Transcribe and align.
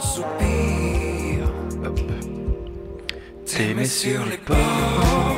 soupir. 0.00 1.46
T'aimer 3.46 3.84
sur 3.84 4.24
les 4.26 4.38
bords 4.38 5.36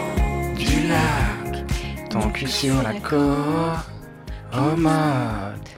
du 0.56 0.88
lac. 0.88 1.64
Ton 2.10 2.30
cul 2.30 2.48
sur 2.48 2.82
la 2.82 2.94
côte. 2.94 3.18
Oh 4.54 4.76
mode. 4.76 5.68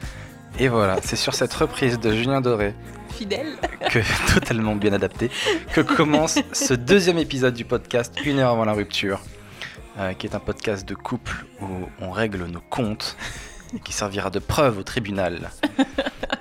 Et 0.58 0.68
voilà, 0.68 0.98
c'est 1.02 1.16
sur 1.16 1.34
cette 1.34 1.52
reprise 1.52 1.98
de 1.98 2.12
Julien 2.12 2.40
Doré, 2.40 2.74
Fidèle. 3.10 3.56
que 3.90 3.98
totalement 4.34 4.76
bien 4.76 4.92
adapté, 4.92 5.30
que 5.72 5.80
commence 5.80 6.38
ce 6.52 6.74
deuxième 6.74 7.18
épisode 7.18 7.54
du 7.54 7.64
podcast 7.64 8.14
Une 8.24 8.38
heure 8.38 8.50
avant 8.50 8.64
la 8.64 8.74
rupture, 8.74 9.20
euh, 9.98 10.12
qui 10.12 10.26
est 10.26 10.34
un 10.34 10.40
podcast 10.40 10.86
de 10.88 10.94
couple 10.94 11.44
où 11.60 11.66
on 12.00 12.10
règle 12.10 12.44
nos 12.44 12.60
comptes 12.60 13.16
et 13.74 13.80
qui 13.80 13.92
servira 13.92 14.30
de 14.30 14.38
preuve 14.38 14.78
au 14.78 14.82
tribunal. 14.82 15.50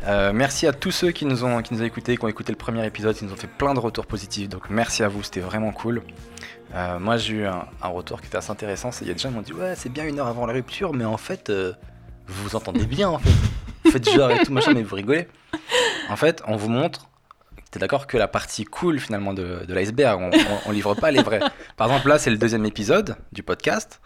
Euh, 0.07 0.31
merci 0.33 0.65
à 0.65 0.73
tous 0.73 0.91
ceux 0.91 1.11
qui 1.11 1.25
nous 1.25 1.43
ont 1.43 1.61
qui 1.61 1.73
nous 1.73 1.81
ont 1.81 1.85
écoutés, 1.85 2.15
qui 2.17 2.23
ont 2.23 2.29
écouté 2.29 2.51
le 2.51 2.57
premier 2.57 2.85
épisode, 2.85 3.15
qui 3.15 3.25
nous 3.25 3.33
ont 3.33 3.37
fait 3.37 3.47
plein 3.47 3.73
de 3.73 3.79
retours 3.79 4.05
positifs. 4.05 4.49
Donc 4.49 4.69
merci 4.69 5.03
à 5.03 5.07
vous, 5.09 5.23
c'était 5.23 5.41
vraiment 5.41 5.71
cool. 5.71 6.03
Euh, 6.73 6.99
moi 6.99 7.17
j'ai 7.17 7.33
eu 7.35 7.45
un, 7.45 7.65
retour 7.81 8.21
qui 8.21 8.27
était 8.27 8.37
assez 8.37 8.51
intéressant. 8.51 8.91
c'est- 8.91 9.03
Il 9.03 9.07
y 9.07 9.11
a 9.11 9.13
des 9.13 9.19
gens 9.19 9.29
qui 9.29 9.35
m'ont 9.35 9.41
dit 9.41 9.53
ouais 9.53 9.73
c'est 9.75 9.89
bien 9.89 10.05
une 10.05 10.19
heure 10.19 10.27
avant 10.27 10.45
la 10.45 10.53
rupture, 10.53 10.93
mais 10.93 11.05
en 11.05 11.17
fait 11.17 11.49
euh, 11.49 11.73
vous 12.27 12.43
vous 12.43 12.55
entendez 12.55 12.85
bien 12.85 13.09
en 13.09 13.19
fait. 13.19 13.29
Vous 13.83 13.91
faites 13.91 14.09
genre 14.09 14.31
et 14.31 14.43
tout 14.43 14.53
machin, 14.53 14.73
mais 14.73 14.83
vous 14.83 14.95
rigolez. 14.95 15.27
En 16.09 16.15
fait 16.15 16.41
on 16.47 16.55
vous 16.55 16.69
montre. 16.69 17.09
T'es 17.71 17.79
d'accord 17.79 18.07
que 18.07 18.17
la 18.17 18.27
partie 18.27 18.65
cool 18.65 18.99
finalement 18.99 19.33
de, 19.33 19.59
l'iceberg, 19.67 20.19
on, 20.19 20.31
on, 20.65 20.71
livre 20.71 20.95
pas 20.95 21.11
les 21.11 21.21
vrais. 21.21 21.39
Par 21.77 21.87
exemple 21.87 22.07
là 22.07 22.17
c'est 22.17 22.31
le 22.31 22.37
deuxième 22.37 22.65
épisode 22.65 23.15
du 23.31 23.43
podcast. 23.43 24.01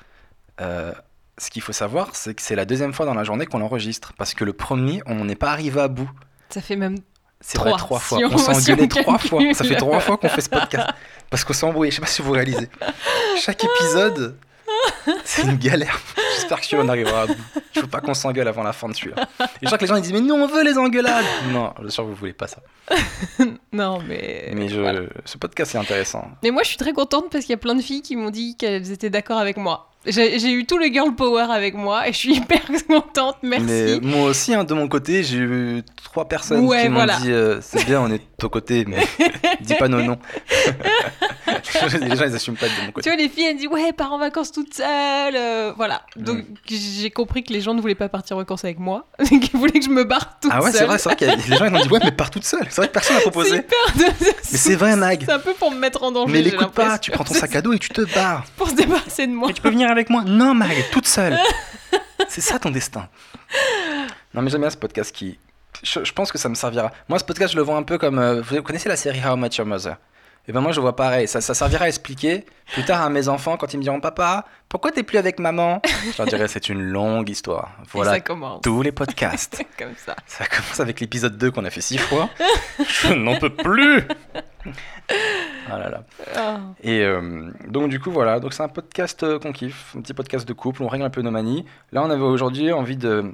Ce 1.38 1.50
qu'il 1.50 1.62
faut 1.62 1.73
savoir, 1.73 2.10
c'est 2.14 2.34
que 2.36 2.42
c'est 2.42 2.55
la 2.55 2.66
deuxième 2.66 2.94
fois 2.94 3.05
dans 3.05 3.14
la 3.16 3.23
journée 3.23 3.46
qu'on 3.46 3.60
l'enregistre. 3.60 4.14
Parce 4.18 4.34
que 4.34 4.44
le 4.44 4.54
premier, 4.54 5.02
on 5.08 5.26
n'est 5.26 5.36
pas 5.36 5.52
arrivé 5.52 5.82
à 5.82 5.88
bout. 5.88 6.09
Ça 6.50 6.62
fait 6.62 6.76
même 6.76 6.98
C'est 7.42 7.58
vrai, 7.58 7.72
Trois, 7.78 8.00
fois. 8.00 8.18
si 8.20 8.23
on 8.26 8.34
on- 8.34 8.38
s'est 8.38 8.72
engueulé 8.72 8.88
trois 8.88 9.18
fois. 9.18 9.42
Ça 9.54 9.64
fait 9.64 9.76
trois 9.76 10.00
fois 10.00 10.17
qu'on 10.17 10.30
fait 10.30 10.42
ce 10.42 10.50
podcast. 10.50 10.89
Parce 11.30 11.44
qu'on 11.44 11.54
s'est 11.54 11.66
embrouillé. 11.66 11.92
Je 11.92 11.95
sais 11.95 12.02
pas 12.02 12.08
si 12.08 12.22
vous 12.22 12.31
réalisez. 12.31 12.70
Chaque 13.42 13.64
épisode, 13.64 14.38
c'est 15.26 15.42
une 15.44 15.58
galère. 15.58 16.00
J'espère 16.36 16.59
que 16.61 16.66
celui-là, 16.67 16.84
on 16.86 16.89
arrivera 16.89 17.22
à 17.23 17.26
bout. 17.28 17.36
Je 17.73 17.80
veux 17.81 17.88
pas 17.88 18.00
qu'on 18.02 18.14
s'engueule 18.14 18.48
avant 18.48 18.64
la 18.64 18.72
fin 18.73 18.88
de 18.88 18.94
celui-là. 18.94 19.28
Et 19.42 19.45
je 19.64 19.66
crois 19.66 19.78
que 19.78 19.84
les 19.84 19.88
gens 19.88 19.95
ils 19.95 20.02
disent 20.04 20.14
Mais 20.14 20.22
nous, 20.22 20.36
on 20.36 20.48
veut 20.48 20.64
les 20.64 20.78
engueulades. 20.78 21.26
Non, 21.52 21.73
je 21.80 21.84
suis 21.86 21.92
sûr 21.94 22.04
que 22.04 22.09
vous 22.09 22.16
voulez 22.16 22.34
pas 22.34 22.48
ça. 22.48 22.61
Non, 23.73 24.00
mais. 24.08 24.52
Mais 24.54 24.67
je- 24.70 24.80
voilà. 24.80 25.02
ce 25.26 25.38
podcast 25.39 25.73
est 25.73 25.80
intéressant. 25.80 26.30
Mais 26.44 26.52
moi, 26.52 26.61
je 26.64 26.67
suis 26.70 26.78
très 26.78 26.94
contente 26.94 27.26
parce 27.31 27.44
qu'il 27.45 27.52
y 27.52 27.56
a 27.56 27.58
plein 27.58 27.73
de 27.76 27.81
filles 27.81 28.04
qui 28.04 28.16
m'ont 28.16 28.30
dit 28.30 28.56
qu'elles 28.56 28.92
étaient 28.92 29.09
d'accord 29.09 29.39
avec 29.39 29.58
moi. 29.58 29.89
J'ai 30.06 30.52
eu 30.52 30.66
tout 30.66 30.78
le 30.78 30.88
girl 30.88 31.16
power 31.16 31.46
avec 31.50 31.76
moi 31.76 32.08
et 32.08 32.14
je 32.14 32.18
suis 32.18 32.34
hyper 32.38 32.62
contente. 32.88 33.38
Merci. 33.42 33.66
Mais 33.66 34.00
moi 34.02 34.30
aussi, 34.30 34.54
hein, 34.54 34.64
de 34.64 34.73
mon 34.73 34.88
côté, 34.88 35.23
j'ai 35.23 35.38
eu 35.38 35.84
trois 36.04 36.28
personnes 36.28 36.66
Ouais, 36.66 36.84
qui 36.84 36.90
m'ont 36.90 36.95
voilà. 36.95 37.18
dit 37.20 37.32
euh, 37.32 37.60
C'est 37.62 37.86
bien, 37.86 38.02
on 38.02 38.08
est 38.08 38.18
de 38.18 38.23
ton 38.38 38.50
côté, 38.50 38.84
mais 38.86 38.98
dis 39.62 39.76
pas 39.76 39.88
nos 39.88 40.02
noms. 40.02 40.20
les 42.02 42.16
gens, 42.16 42.26
ils 42.28 42.36
assument 42.36 42.58
pas 42.58 42.66
de 42.68 42.72
mon 42.82 42.88
Tu 42.88 42.92
côté. 42.94 43.10
vois, 43.10 43.18
les 43.18 43.30
filles, 43.30 43.45
elles 43.45 43.58
disent 43.58 43.68
Ouais, 43.68 43.94
pars 43.94 44.12
en 44.14 44.18
vacances 44.18 44.52
toute 44.52 44.73
seule. 44.73 45.36
euh, 45.36 45.72
voilà. 45.76 46.02
Donc, 46.16 46.40
Mm. 46.40 46.44
j'ai 47.02 47.10
compris 47.12 47.44
que 47.44 47.54
les 47.54 47.62
gens 47.62 47.73
ne 47.73 47.82
voulaient 47.82 47.95
pas 47.95 48.10
partir 48.10 48.36
en 48.36 48.40
vacances 48.40 48.64
avec 48.66 48.80
moi. 48.80 49.08
Qu'ils 49.28 49.50
voulaient 49.54 49.80
que 49.80 49.86
je 49.86 49.90
me 49.90 50.04
barre 50.04 50.40
toute 50.40 50.52
Ah 50.54 50.62
ouais, 50.62 50.72
c'est 50.72 50.80
seule. 50.80 50.88
vrai, 50.88 50.98
c'est 50.98 51.10
vrai 51.10 51.16
qu'il 51.16 51.28
y 51.28 51.32
a 51.32 51.36
les 51.36 51.58
gens 51.58 51.66
ils 51.66 51.72
m'ont 51.72 51.80
dit 51.82 51.88
Ouais, 51.90 52.00
mais 52.04 52.12
pars 52.12 52.30
toute 52.30 52.44
seule. 52.45 52.66
C'est 52.70 52.78
vrai 52.78 52.88
que 52.88 52.94
personne 52.94 53.16
n'a 53.16 53.22
proposé. 53.22 53.62
Mais 53.98 54.06
c'est 54.42 54.76
vrai, 54.76 54.95
Mag. 54.95 55.23
C'est 55.26 55.32
un 55.32 55.40
peu 55.40 55.54
pour 55.54 55.72
me 55.72 55.78
mettre 55.78 56.04
en 56.04 56.12
danger. 56.12 56.32
Mais 56.34 56.42
l'écoute 56.42 56.72
pas, 56.72 56.98
tu 57.00 57.12
prends 57.12 57.23
ton 57.23 57.34
sac 57.34 57.56
à 57.56 57.62
dos 57.62 57.73
et 57.73 57.80
tu 57.80 57.90
te 57.90 58.02
barres. 58.14 58.44
Pour 58.58 58.70
se 58.70 58.76
débarrasser 58.76 59.28
de 59.28 59.32
moi. 59.34 59.48
Mais 59.48 59.54
tu 59.54 59.62
peux 59.62 59.70
venir 59.70 59.90
avec 59.94 60.09
moi 60.09 60.23
Non, 60.25 60.53
Mag, 60.53 60.75
toute 60.91 61.08
seule. 61.08 61.38
C'est 62.27 62.41
ça 62.41 62.59
ton 62.59 62.69
destin. 62.72 63.08
Non, 64.33 64.41
mais 64.41 64.49
j'aime 64.49 64.61
bien 64.61 64.69
ce 64.69 64.77
podcast 64.77 65.11
qui. 65.16 65.38
Je, 65.83 66.03
je 66.03 66.13
pense 66.13 66.31
que 66.31 66.38
ça 66.38 66.49
me 66.49 66.55
servira. 66.55 66.91
Moi, 67.09 67.19
ce 67.19 67.23
podcast, 67.23 67.53
je 67.53 67.58
le 67.58 67.63
vois 67.63 67.75
un 67.77 67.83
peu 67.83 67.97
comme. 67.97 68.19
euh, 68.19 68.41
vous 68.41 68.61
connaissez 68.61 68.89
la 68.89 68.95
série 68.95 69.19
How 69.23 69.36
I 69.36 69.39
Met 69.39 69.49
Your 69.58 69.66
Mother? 69.67 69.97
Et 70.47 70.52
ben 70.52 70.59
moi, 70.59 70.73
je 70.73 70.81
vois 70.81 70.95
pareil. 70.95 71.27
Ça, 71.27 71.39
ça 71.39 71.53
servira 71.53 71.86
à 71.86 71.88
expliquer 71.88 72.45
plus 72.73 72.83
tard 72.83 73.02
à 73.02 73.09
mes 73.09 73.30
enfants 73.30 73.55
quand 73.55 73.73
ils 73.73 73.77
me 73.77 73.83
diront 73.83 74.02
Papa, 74.02 74.45
pourquoi 74.67 74.92
t'es 74.92 75.04
plus 75.04 75.17
avec 75.17 75.39
maman? 75.39 75.81
Je 75.86 76.17
leur 76.17 76.27
dirai 76.27 76.48
C'est 76.48 76.67
une 76.70 76.81
longue 76.81 77.30
histoire. 77.30 77.71
Voilà 77.92 78.11
ça 78.11 78.20
commence. 78.20 78.61
tous 78.61 78.82
les 78.82 78.92
podcasts. 78.92 79.64
Comme 79.77 79.93
ça. 79.95 80.15
Ça 80.26 80.45
commence 80.45 80.80
avec 80.80 80.99
l'épisode 80.99 81.37
2 81.37 81.52
qu'on 81.52 81.64
a 81.64 81.70
fait 81.70 81.82
six 81.82 81.98
fois. 81.98 82.30
Je 82.80 83.14
n'en 83.14 83.37
peux 83.37 83.52
plus 83.52 84.03
Ah 85.70 85.77
là 85.77 85.89
là. 85.89 86.03
Ah. 86.36 86.59
Et 86.82 87.02
euh, 87.02 87.52
donc 87.67 87.89
du 87.89 87.99
coup 87.99 88.11
voilà, 88.11 88.39
donc 88.39 88.53
c'est 88.53 88.64
un 88.64 88.70
podcast 88.70 89.23
euh, 89.23 89.39
qu'on 89.39 89.52
kiffe, 89.52 89.93
un 89.98 90.02
petit 90.02 90.14
podcast 90.14 90.48
de 90.48 90.53
couple, 90.53 90.83
on 90.83 90.87
règle 90.87 91.05
un 91.05 91.09
peu 91.09 91.21
nos 91.21 91.32
manies. 91.32 91.65
Là 91.92 92.03
on 92.03 92.09
avait 92.09 92.21
aujourd'hui 92.21 92.71
envie 92.71 92.98
de... 92.98 93.33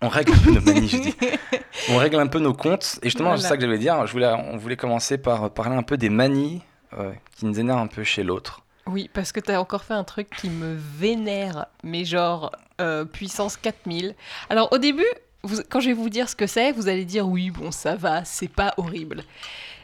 On 0.00 0.08
règle 0.08 0.32
un 0.32 0.38
peu 0.38 0.50
nos 0.52 0.60
manies, 0.60 0.88
je 0.88 0.96
dis. 0.98 1.14
On 1.90 1.96
règle 1.96 2.20
un 2.20 2.26
peu 2.28 2.38
nos 2.38 2.54
comptes. 2.54 2.98
Et 3.02 3.06
justement, 3.06 3.36
c'est 3.36 3.48
ça 3.48 3.56
que 3.56 3.62
j'allais 3.62 3.78
dire. 3.78 4.06
Je 4.06 4.12
voulais, 4.12 4.26
on 4.32 4.56
voulait 4.56 4.76
commencer 4.76 5.18
par 5.18 5.50
parler 5.50 5.74
un 5.76 5.82
peu 5.82 5.96
des 5.96 6.08
manies 6.08 6.62
euh, 6.96 7.12
qui 7.36 7.46
nous 7.46 7.58
énervent 7.58 7.80
un 7.80 7.86
peu 7.88 8.04
chez 8.04 8.22
l'autre. 8.22 8.62
Oui, 8.86 9.10
parce 9.12 9.32
que 9.32 9.40
t'as 9.40 9.58
encore 9.58 9.84
fait 9.84 9.94
un 9.94 10.04
truc 10.04 10.28
qui 10.30 10.50
me 10.50 10.76
vénère, 10.98 11.66
mais 11.82 12.04
genre 12.04 12.52
euh, 12.80 13.04
puissance 13.04 13.56
4000. 13.56 14.14
Alors 14.50 14.72
au 14.72 14.78
début, 14.78 15.04
vous- 15.42 15.62
quand 15.68 15.80
je 15.80 15.88
vais 15.88 15.94
vous 15.94 16.08
dire 16.10 16.28
ce 16.28 16.36
que 16.36 16.46
c'est, 16.46 16.72
vous 16.72 16.88
allez 16.88 17.04
dire 17.04 17.26
oui, 17.28 17.50
bon, 17.50 17.70
ça 17.72 17.96
va, 17.96 18.24
c'est 18.24 18.48
pas 18.48 18.74
horrible. 18.76 19.24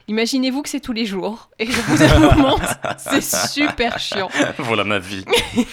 Imaginez-vous 0.09 0.63
que 0.63 0.69
c'est 0.69 0.81
tous 0.81 0.93
les 0.93 1.07
jours, 1.07 1.49
et 1.59 1.67
je 1.67 1.81
vous 1.81 2.03
avoue, 2.03 2.57
c'est 2.99 3.23
super 3.23 3.99
chiant. 3.99 4.29
voilà 4.59 4.85
ma 4.85 4.99
vie. 4.99 5.25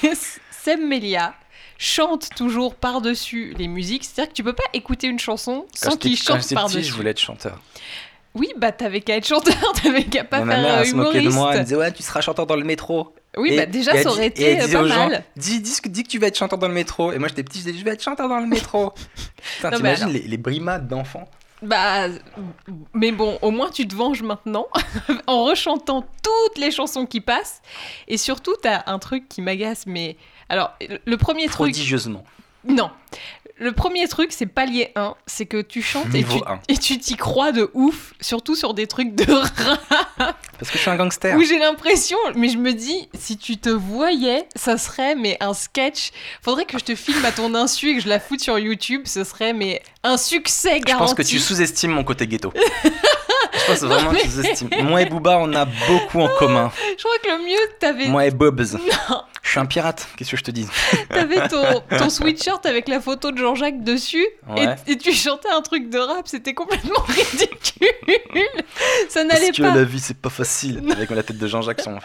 Seb 0.52 0.80
Melia 0.80 1.34
chante 1.84 2.30
toujours 2.36 2.76
par-dessus 2.76 3.56
les 3.58 3.68
musiques, 3.68 4.04
c'est-à-dire 4.06 4.30
que 4.30 4.36
tu 4.36 4.44
peux 4.44 4.54
pas 4.54 4.64
écouter 4.74 5.08
une 5.08 5.18
chanson 5.18 5.66
sans 5.74 5.98
qu'il 5.98 6.16
chante 6.16 6.48
par-dessus. 6.54 6.84
je 6.84 6.94
voulais 6.94 7.10
être 7.10 7.20
chanteur. 7.20 7.60
Oui, 8.36 8.48
bah 8.56 8.72
t'avais 8.72 9.02
qu'à 9.02 9.18
être 9.18 9.28
chanteur, 9.28 9.56
t'avais 9.84 10.04
qu'à 10.04 10.24
pas 10.24 10.42
ma 10.46 10.54
faire 10.54 10.62
mère 10.64 10.80
elle 10.80 10.88
se 10.88 10.96
moquait 10.96 11.22
de 11.22 11.30
moi, 11.30 11.30
elle 11.30 11.34
humoriste. 11.34 11.62
disait 11.64 11.76
ouais 11.76 11.92
tu 11.92 12.04
seras 12.04 12.22
chanteur 12.22 12.46
dans 12.46 12.56
le 12.56 12.64
métro. 12.64 13.16
Oui, 13.36 13.50
Et- 13.54 13.58
bah 13.58 13.66
déjà 13.66 14.02
ça 14.04 14.10
aurait 14.12 14.28
été 14.28 14.62
euh, 14.62 14.68
pas 14.68 14.88
gens, 14.88 15.10
mal. 15.10 15.24
Dis, 15.36 15.60
dis, 15.60 15.82
que- 15.82 15.90
dis 15.90 16.04
que 16.04 16.08
tu 16.10 16.20
vas 16.20 16.28
être 16.28 16.38
chanteur 16.38 16.60
dans 16.60 16.68
le 16.68 16.74
métro. 16.74 17.12
Et 17.14 17.18
moi 17.18 17.28
j'étais 17.30 17.44
petit, 17.44 17.60
je 17.60 17.64
disais 17.66 17.80
je 17.80 17.84
vais 17.84 17.92
être 17.92 18.04
chanteur 18.04 18.30
dans 18.30 18.40
le 18.40 18.46
métro. 18.48 18.94
Putain, 19.58 19.72
t'imagines 19.72 20.10
les, 20.10 20.20
les 20.22 20.38
brimades 20.38 20.88
d'enfants 20.88 21.28
Bah, 21.64 22.08
mais 22.94 23.12
bon, 23.12 23.40
au 23.42 23.50
moins 23.52 23.70
tu 23.72 23.88
te 23.88 23.96
venges 23.96 24.22
maintenant 24.22 24.68
en 25.28 25.44
rechantant 25.46 26.06
toutes 26.24 26.58
les 26.60 26.70
chansons 26.72 27.06
qui 27.08 27.22
passent. 27.22 27.62
Et 28.08 28.18
surtout, 28.18 28.54
t'as 28.62 28.84
un 28.86 29.00
truc 29.00 29.28
qui 29.28 29.42
m'agace, 29.42 29.86
mais. 29.88 30.16
Alors, 30.52 30.74
le 31.06 31.18
premier 31.18 31.46
truc. 31.46 31.56
prodigieusement. 31.56 32.24
Non. 32.68 32.92
Le 33.58 33.72
premier 33.72 34.08
truc, 34.08 34.32
c'est 34.32 34.48
palier 34.48 34.92
1, 34.96 35.16
c'est 35.28 35.46
que 35.46 35.62
tu 35.62 35.82
chantes 35.84 36.14
et 36.16 36.24
tu, 36.24 36.40
et 36.68 36.78
tu 36.78 36.98
t'y 36.98 37.16
crois 37.16 37.52
de 37.52 37.70
ouf, 37.74 38.14
surtout 38.20 38.56
sur 38.56 38.74
des 38.74 38.88
trucs 38.88 39.14
de 39.16 39.32
rap 39.34 40.36
Parce 40.58 40.70
que 40.72 40.78
je 40.78 40.78
suis 40.80 40.90
un 40.90 40.96
gangster. 40.96 41.38
où 41.38 41.44
j'ai 41.44 41.60
l'impression, 41.60 42.18
mais 42.36 42.50
je 42.50 42.58
me 42.58 42.74
dis, 42.74 43.08
si 43.14 43.38
tu 43.38 43.58
te 43.58 43.70
voyais, 43.70 44.48
ça 44.56 44.78
serait 44.78 45.14
mais 45.16 45.38
un 45.42 45.54
sketch. 45.54 46.10
Faudrait 46.42 46.66
que 46.66 46.78
je 46.80 46.84
te 46.84 46.96
filme 46.96 47.24
à 47.24 47.32
ton 47.32 47.54
insu 47.56 47.92
et 47.92 47.96
que 47.98 48.02
je 48.02 48.10
la 48.10 48.20
foute 48.20 48.42
sur 48.42 48.58
YouTube, 48.60 49.04
ce 49.06 49.24
serait 49.24 49.54
mais 49.54 49.82
un 50.04 50.18
succès 50.18 50.80
Je 50.80 50.84
garanti. 50.86 51.06
pense 51.06 51.14
que 51.14 51.22
tu 51.24 51.40
sous-estimes 51.40 51.92
mon 51.92 52.04
côté 52.04 52.26
ghetto. 52.28 52.52
je 53.76 53.80
pense 53.80 53.90
vraiment. 54.70 54.90
Moi 54.90 55.02
et 55.02 55.06
Booba, 55.06 55.38
on 55.40 55.54
a 55.54 55.66
beaucoup 55.66 56.22
en 56.22 56.28
commun. 56.38 56.72
Je 56.98 57.04
crois 57.04 57.18
que 57.24 57.28
le 57.30 57.46
mieux, 57.46 57.74
t'avais 57.80 58.08
Moi 58.08 58.26
et 58.26 58.32
Bobs. 58.32 58.74
Non. 58.74 59.24
Je 59.44 59.50
suis 59.50 59.60
un 59.60 59.66
pirate, 59.66 60.08
qu'est-ce 60.16 60.32
que 60.32 60.38
je 60.38 60.44
te 60.44 60.52
dis 60.52 60.68
T'avais 61.10 61.48
ton, 61.48 61.82
ton 61.98 62.10
sweatshirt 62.10 62.64
avec 62.66 62.88
la 62.88 63.02
photo 63.02 63.32
de 63.32 63.38
Jean-Jacques 63.38 63.84
dessus 63.84 64.26
Ouais. 64.48 64.76
et, 64.88 64.92
et 64.92 64.98
tu 64.98 65.12
chantais 65.14 65.50
un 65.50 65.62
truc 65.62 65.90
de 65.90 65.98
rap, 65.98 66.28
c'était 66.28 66.54
complètement 66.54 67.00
ridicule. 67.08 67.88
Ça 69.10 69.24
n'allait 69.24 69.48
Parce 69.48 69.58
que 69.58 69.62
pas. 69.64 69.76
la 69.76 69.84
vie, 69.84 70.00
c'est 70.00 70.18
pas 70.18 70.30
facile. 70.30 70.82
Avec 70.92 71.10
la 71.10 71.24
tête 71.24 71.38
de 71.38 71.48
Jean-Jacques 71.48 71.82
sur 71.82 71.92
mon. 71.92 72.00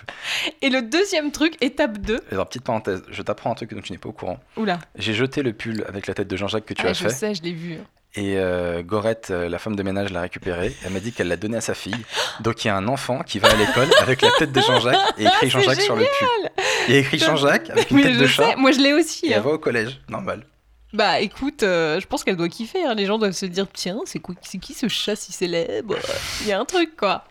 Et 0.62 0.70
le 0.70 0.82
deuxième 0.82 1.30
truc, 1.30 1.56
étape 1.60 1.98
2. 1.98 2.20
Alors, 2.32 2.46
petite 2.48 2.64
parenthèse, 2.64 3.02
je 3.10 3.22
t'apprends 3.22 3.52
un 3.52 3.54
truc 3.54 3.74
dont 3.74 3.80
tu 3.80 3.92
n'es 3.92 3.98
pas 3.98 4.08
au 4.08 4.12
courant. 4.12 4.38
Oula, 4.56 4.78
J'ai 4.96 5.12
jeté 5.14 5.42
le 5.42 5.52
pull 5.52 5.84
avec 5.88 6.06
la 6.06 6.14
tête 6.14 6.28
de 6.28 6.36
Jean-Jacques 6.36 6.66
que 6.66 6.74
tu 6.74 6.82
Ah, 6.86 6.90
as 6.90 6.92
je 6.94 7.02
fait. 7.04 7.10
sais, 7.10 7.34
je 7.34 7.42
l'ai 7.42 7.52
vu. 7.52 7.78
Et 8.16 8.38
euh, 8.38 8.82
Gorette, 8.82 9.28
euh, 9.30 9.48
la 9.48 9.58
femme 9.58 9.76
de 9.76 9.82
ménage, 9.82 10.10
l'a 10.10 10.22
récupéré. 10.22 10.74
Elle 10.84 10.92
m'a 10.92 11.00
dit 11.00 11.12
qu'elle 11.12 11.28
l'a 11.28 11.36
donné 11.36 11.58
à 11.58 11.60
sa 11.60 11.74
fille. 11.74 11.94
Donc 12.40 12.64
il 12.64 12.68
y 12.68 12.70
a 12.70 12.76
un 12.76 12.88
enfant 12.88 13.20
qui 13.22 13.38
va 13.38 13.48
à 13.50 13.54
l'école 13.54 13.88
avec 14.00 14.22
la 14.22 14.30
tête 14.38 14.52
de 14.52 14.60
Jean-Jacques 14.60 14.96
et 15.18 15.24
écrit 15.24 15.36
Ah, 15.42 15.48
Jean-Jacques 15.48 15.80
sur 15.82 15.96
le 15.96 16.04
pull. 16.04 16.50
Il 16.88 16.94
y 16.94 16.96
a 16.96 17.00
écrit 17.00 17.18
Jean-Jacques 17.18 17.68
avec 17.70 17.90
une 17.90 17.98
Mais 17.98 18.02
tête 18.04 18.16
de 18.18 18.26
sais, 18.26 18.32
chat. 18.32 18.56
moi 18.56 18.72
je 18.72 18.78
l'ai 18.80 18.92
aussi. 18.94 19.26
Et 19.26 19.30
elle 19.32 19.38
hein. 19.38 19.42
va 19.42 19.50
au 19.50 19.58
collège, 19.58 20.00
normal. 20.08 20.46
Bah 20.94 21.20
écoute, 21.20 21.62
euh, 21.62 22.00
je 22.00 22.06
pense 22.06 22.24
qu'elle 22.24 22.36
doit 22.36 22.48
kiffer. 22.48 22.84
hein. 22.86 22.94
Les 22.94 23.04
gens 23.04 23.18
doivent 23.18 23.32
se 23.32 23.44
dire 23.44 23.66
tiens, 23.70 23.98
c'est 24.06 24.20
qui 24.60 24.72
ce 24.72 24.88
chat 24.88 25.14
si 25.16 25.32
célèbre? 25.32 25.96
Il 26.40 26.46
y 26.46 26.52
a 26.52 26.58
un 26.60 26.64
truc 26.64 26.96
quoi. 26.96 27.24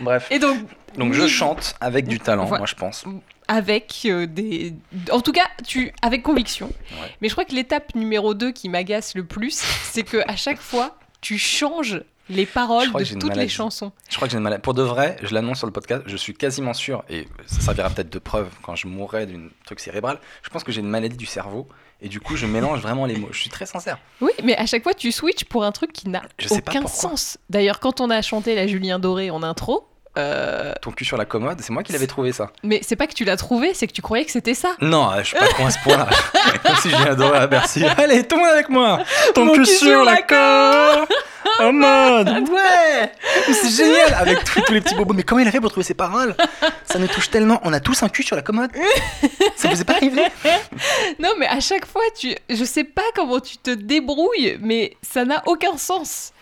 Bref. 0.00 0.26
Et 0.30 0.38
donc, 0.38 0.58
Donc 0.98 1.14
je 1.14 1.26
chante 1.26 1.76
avec 1.80 2.06
du 2.08 2.18
talent, 2.20 2.44
Voilà. 2.44 2.58
moi 2.58 2.66
je 2.66 2.74
pense. 2.74 3.04
Avec 3.48 4.02
euh, 4.06 4.26
des. 4.26 4.74
En 5.10 5.20
tout 5.20 5.32
cas, 5.32 5.48
tu 5.66 5.92
avec 6.02 6.22
conviction. 6.22 6.66
Ouais. 6.66 7.14
Mais 7.20 7.28
je 7.28 7.34
crois 7.34 7.44
que 7.44 7.54
l'étape 7.54 7.94
numéro 7.94 8.34
2 8.34 8.52
qui 8.52 8.68
m'agace 8.68 9.14
le 9.14 9.24
plus, 9.24 9.58
c'est 9.82 10.02
que 10.02 10.18
à 10.28 10.36
chaque 10.36 10.60
fois, 10.60 10.98
tu 11.20 11.38
changes 11.38 12.02
les 12.28 12.46
paroles 12.46 12.92
de 12.92 13.18
toutes 13.18 13.36
les 13.36 13.48
chansons. 13.48 13.92
Je 14.08 14.16
crois 14.16 14.28
que 14.28 14.32
j'ai 14.32 14.38
une 14.38 14.42
maladie. 14.42 14.62
Pour 14.62 14.74
de 14.74 14.82
vrai, 14.82 15.16
je 15.22 15.32
l'annonce 15.32 15.58
sur 15.58 15.66
le 15.66 15.72
podcast, 15.72 16.02
je 16.06 16.16
suis 16.16 16.34
quasiment 16.34 16.74
sûr, 16.74 17.04
et 17.08 17.28
ça 17.46 17.60
servira 17.60 17.88
peut-être 17.90 18.10
de 18.10 18.18
preuve 18.18 18.48
quand 18.62 18.74
je 18.74 18.88
mourrai 18.88 19.26
d'une 19.26 19.50
truc 19.64 19.80
cérébral, 19.80 20.18
je 20.42 20.50
pense 20.50 20.64
que 20.64 20.72
j'ai 20.72 20.80
une 20.80 20.88
maladie 20.88 21.16
du 21.16 21.26
cerveau, 21.26 21.68
et 22.00 22.08
du 22.08 22.20
coup, 22.20 22.36
je 22.36 22.46
mélange 22.46 22.80
vraiment 22.80 23.06
les 23.06 23.16
mots. 23.16 23.28
Je 23.30 23.40
suis 23.40 23.50
très 23.50 23.64
sincère. 23.64 23.98
Oui, 24.20 24.32
mais 24.44 24.56
à 24.56 24.66
chaque 24.66 24.82
fois, 24.82 24.92
tu 24.92 25.12
switches 25.12 25.44
pour 25.44 25.64
un 25.64 25.72
truc 25.72 25.92
qui 25.92 26.08
n'a 26.08 26.22
aucun 26.50 26.86
sens. 26.86 27.38
D'ailleurs, 27.48 27.80
quand 27.80 28.00
on 28.00 28.10
a 28.10 28.20
chanté 28.22 28.54
la 28.54 28.66
Julien 28.66 28.98
Doré 28.98 29.30
en 29.30 29.42
intro, 29.42 29.88
euh, 30.16 30.72
Ton 30.82 30.90
cul 30.92 31.04
sur 31.04 31.16
la 31.16 31.24
commode, 31.24 31.60
c'est 31.60 31.70
moi 31.72 31.82
qui 31.82 31.92
l'avais 31.92 32.06
trouvé 32.06 32.32
ça. 32.32 32.50
mais 32.62 32.80
c'est 32.82 32.96
pas 32.96 33.06
que 33.06 33.14
tu 33.14 33.24
l'as 33.24 33.36
trouvé, 33.36 33.74
c'est 33.74 33.86
que 33.86 33.92
tu 33.92 34.02
croyais 34.02 34.24
que 34.24 34.32
c'était 34.32 34.54
ça. 34.54 34.70
Non, 34.80 35.10
je 35.18 35.22
suis 35.24 35.36
pas 35.36 35.48
con 35.48 35.66
à 35.66 35.70
ce 35.70 35.78
point-là. 35.80 36.08
Comme 36.64 36.76
si 36.76 36.90
je 36.90 36.96
viens 36.96 37.12
adorer 37.12 37.38
à 37.38 37.46
Bercy. 37.46 37.84
Allez, 37.98 38.24
tout 38.26 38.36
le 38.36 38.42
monde 38.42 38.50
avec 38.52 38.68
moi 38.68 39.00
Ton 39.34 39.44
Mon 39.46 39.52
cul 39.52 39.60
cul 39.60 39.66
sur 39.66 39.78
sur 39.86 40.04
la 40.04 40.22
corde 40.22 41.08
En 41.60 41.72
mode 41.72 42.28
Ouais 42.50 43.12
C'est 43.52 43.70
génial 43.70 44.14
Avec 44.14 44.44
tous, 44.44 44.60
tous 44.62 44.72
les 44.72 44.80
petits 44.80 44.94
bobos. 44.94 45.14
Mais 45.14 45.22
comment 45.22 45.40
il 45.40 45.48
a 45.48 45.50
fait 45.50 45.60
pour 45.60 45.70
trouver 45.70 45.84
ces 45.84 45.94
paroles? 45.94 46.34
Ça 46.84 46.98
nous 46.98 47.06
touche 47.08 47.30
tellement. 47.30 47.60
On 47.64 47.72
a 47.72 47.80
tous 47.80 48.02
un 48.02 48.08
cul 48.08 48.22
sur 48.22 48.36
la 48.36 48.42
commode 48.42 48.70
Ça 49.56 49.68
vous 49.68 49.80
est 49.80 49.84
pas 49.84 49.94
arrivé? 49.94 50.22
Non, 51.18 51.30
mais 51.38 51.46
à 51.46 51.60
chaque 51.60 51.86
fois, 51.86 52.02
tu, 52.18 52.34
je 52.50 52.64
sais 52.64 52.84
pas 52.84 53.02
comment 53.14 53.40
tu 53.40 53.56
te 53.58 53.70
débrouilles, 53.70 54.58
mais 54.60 54.96
ça 55.02 55.24
n'a 55.24 55.42
aucun 55.46 55.76
sens. 55.78 56.32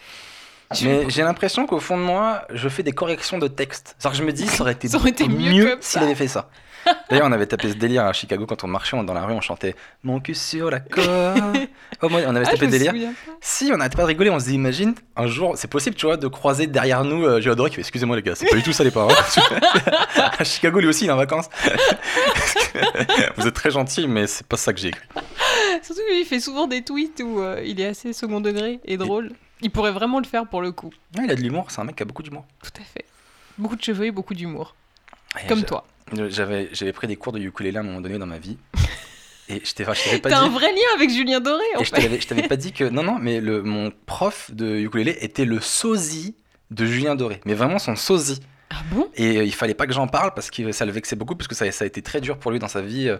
Mais 0.82 1.04
j'ai 1.08 1.22
l'impression 1.22 1.66
qu'au 1.66 1.80
fond 1.80 1.96
de 1.96 2.02
moi, 2.02 2.42
je 2.52 2.68
fais 2.68 2.82
des 2.82 2.92
corrections 2.92 3.38
de 3.38 3.48
texte. 3.48 3.94
C'est-à-dire 3.98 4.18
que 4.18 4.24
je 4.24 4.26
me 4.26 4.32
dis, 4.32 4.46
ça 4.46 4.62
aurait 4.62 4.72
été, 4.72 4.88
Ça 4.88 4.96
aurait 4.96 5.10
été 5.10 5.28
mieux 5.28 5.76
s'il 5.80 6.02
avait 6.02 6.14
fait 6.14 6.28
ça. 6.28 6.48
D'ailleurs, 7.08 7.26
on 7.26 7.32
avait 7.32 7.46
tapé 7.46 7.70
ce 7.70 7.76
délire 7.76 8.04
à 8.04 8.12
Chicago 8.12 8.44
quand 8.46 8.62
on 8.62 8.66
marchait 8.66 9.02
dans 9.04 9.14
la 9.14 9.24
rue, 9.24 9.32
on 9.32 9.40
chantait 9.40 9.74
Mon 10.02 10.20
cul 10.20 10.34
sur 10.34 10.70
la 10.70 10.80
corde. 10.80 11.56
Oh, 12.02 12.08
on 12.10 12.36
avait 12.36 12.44
Ah, 12.46 12.50
tapé 12.50 12.66
ce 12.66 12.70
délire. 12.70 12.92
Si, 13.40 13.70
on 13.72 13.78
n'arrête 13.78 13.96
pas 13.96 14.02
de 14.02 14.08
rigoler, 14.08 14.28
on 14.28 14.38
se 14.38 14.46
dit, 14.46 14.54
imagine, 14.54 14.94
un 15.16 15.26
jour, 15.26 15.54
c'est 15.56 15.68
possible, 15.70 15.96
tu 15.96 16.04
vois, 16.04 16.18
de 16.18 16.28
croiser 16.28 16.66
derrière 16.66 17.04
nous 17.04 17.24
euh, 17.24 17.40
Géodore 17.40 17.70
qui 17.70 17.76
fait, 17.76 17.80
excusez-moi 17.80 18.16
les 18.16 18.22
gars, 18.22 18.34
c'est 18.34 18.46
pas 18.46 18.56
du 18.56 18.62
tout 18.62 18.72
ça 18.74 18.84
les 18.84 18.90
paroles. 18.90 19.14
à 20.38 20.44
Chicago, 20.44 20.80
lui 20.80 20.88
aussi, 20.88 21.04
il 21.04 21.08
est 21.08 21.12
en 21.12 21.16
vacances. 21.16 21.48
Vous 23.36 23.46
êtes 23.46 23.54
très 23.54 23.70
gentil, 23.70 24.06
mais 24.06 24.26
c'est 24.26 24.46
pas 24.46 24.56
ça 24.58 24.72
que 24.74 24.80
j'ai 24.80 24.88
écrit. 24.88 25.06
Surtout 25.82 26.02
qu'il 26.10 26.26
fait 26.26 26.40
souvent 26.40 26.66
des 26.66 26.82
tweets 26.82 27.22
où 27.24 27.40
euh, 27.40 27.62
il 27.64 27.80
est 27.80 27.86
assez 27.86 28.12
second 28.12 28.40
degré 28.40 28.80
et 28.84 28.96
drôle. 28.96 29.30
Il 29.60 29.70
pourrait 29.70 29.92
vraiment 29.92 30.18
le 30.18 30.24
faire 30.26 30.46
pour 30.46 30.60
le 30.62 30.72
coup. 30.72 30.92
Ouais, 31.16 31.24
il 31.24 31.30
a 31.30 31.34
de 31.34 31.40
l'humour, 31.40 31.70
c'est 31.70 31.80
un 31.80 31.84
mec 31.84 31.96
qui 31.96 32.02
a 32.02 32.06
beaucoup 32.06 32.22
d'humour. 32.22 32.44
Tout 32.62 32.80
à 32.80 32.84
fait. 32.84 33.04
Beaucoup 33.58 33.76
de 33.76 33.82
cheveux 33.82 34.06
et 34.06 34.10
beaucoup 34.10 34.34
d'humour. 34.34 34.74
Comme 35.48 35.64
toi. 35.64 35.86
J'avais, 36.28 36.68
j'avais 36.72 36.92
pris 36.92 37.06
des 37.06 37.16
cours 37.16 37.32
de 37.32 37.38
ukulélé 37.40 37.76
à 37.78 37.80
un 37.80 37.84
moment 37.84 38.00
donné 38.00 38.18
dans 38.18 38.26
ma 38.26 38.38
vie. 38.38 38.58
Et 39.48 39.60
je 39.62 39.74
t'avais 39.74 40.18
pas 40.20 40.30
T'as 40.30 40.40
dit. 40.40 40.46
un 40.46 40.48
vrai 40.48 40.72
lien 40.72 40.80
avec 40.94 41.10
Julien 41.10 41.38
Doré 41.38 41.62
en 41.76 41.80
Et 41.80 41.84
je 41.84 41.90
fait. 41.90 42.00
t'avais, 42.00 42.18
je 42.20 42.26
t'avais 42.26 42.48
pas 42.48 42.56
dit 42.56 42.72
que. 42.72 42.84
Non, 42.84 43.02
non, 43.02 43.18
mais 43.20 43.40
le, 43.40 43.62
mon 43.62 43.92
prof 44.06 44.50
de 44.52 44.76
ukulélé 44.78 45.18
était 45.20 45.44
le 45.44 45.60
sosie 45.60 46.34
de 46.70 46.86
Julien 46.86 47.14
Doré. 47.14 47.40
Mais 47.44 47.52
vraiment 47.52 47.78
son 47.78 47.94
sosie. 47.94 48.40
Ah 48.70 48.76
bon? 48.90 49.08
Et 49.16 49.36
euh, 49.38 49.44
il 49.44 49.52
fallait 49.54 49.74
pas 49.74 49.86
que 49.86 49.92
j'en 49.92 50.06
parle 50.06 50.32
parce 50.34 50.50
que 50.50 50.72
ça 50.72 50.86
le 50.86 50.92
vexait 50.92 51.14
beaucoup, 51.14 51.36
parce 51.36 51.46
que 51.46 51.54
ça, 51.54 51.70
ça 51.72 51.84
a 51.84 51.86
été 51.86 52.00
très 52.00 52.22
dur 52.22 52.38
pour 52.38 52.52
lui 52.52 52.58
dans 52.58 52.68
sa 52.68 52.80
vie. 52.80 53.14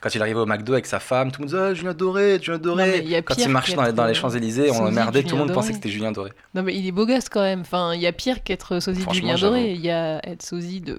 Quand 0.00 0.14
il 0.14 0.22
arrivait 0.22 0.40
au 0.40 0.46
McDo 0.46 0.72
avec 0.72 0.86
sa 0.86 0.98
femme, 0.98 1.30
tout 1.30 1.42
le 1.42 1.46
monde 1.46 1.54
disait 1.54 1.62
Ah, 1.70 1.74
Julien 1.74 1.92
Doré, 1.92 2.38
Julien 2.40 2.58
Doré. 2.58 3.22
Quand 3.24 3.34
pire 3.34 3.46
il 3.46 3.50
marchait 3.52 3.74
dans 3.74 3.82
les, 3.82 3.88
qu'être, 3.88 3.96
dans 3.96 4.04
les 4.06 4.10
euh, 4.12 4.14
Champs-Élysées, 4.14 4.70
on 4.70 4.84
l'emmerdait, 4.84 5.22
tout 5.22 5.34
le 5.36 5.42
monde 5.42 5.52
pensait 5.52 5.68
que 5.70 5.74
c'était 5.74 5.90
Julien 5.90 6.10
Doré. 6.10 6.30
Non 6.54 6.62
mais 6.62 6.74
il 6.74 6.86
est 6.86 6.92
beau 6.92 7.04
gosse 7.04 7.28
quand 7.28 7.42
même. 7.42 7.60
Enfin, 7.60 7.94
il 7.94 8.00
y 8.00 8.06
a 8.06 8.12
pire 8.12 8.42
qu'être 8.42 8.80
sosie 8.80 9.00
de 9.00 9.02
Franchement, 9.02 9.36
Julien. 9.36 9.48
Doré. 9.48 9.72
Il 9.72 9.80
y 9.80 9.90
a 9.90 10.26
être 10.26 10.42
sosie 10.42 10.80
de. 10.80 10.98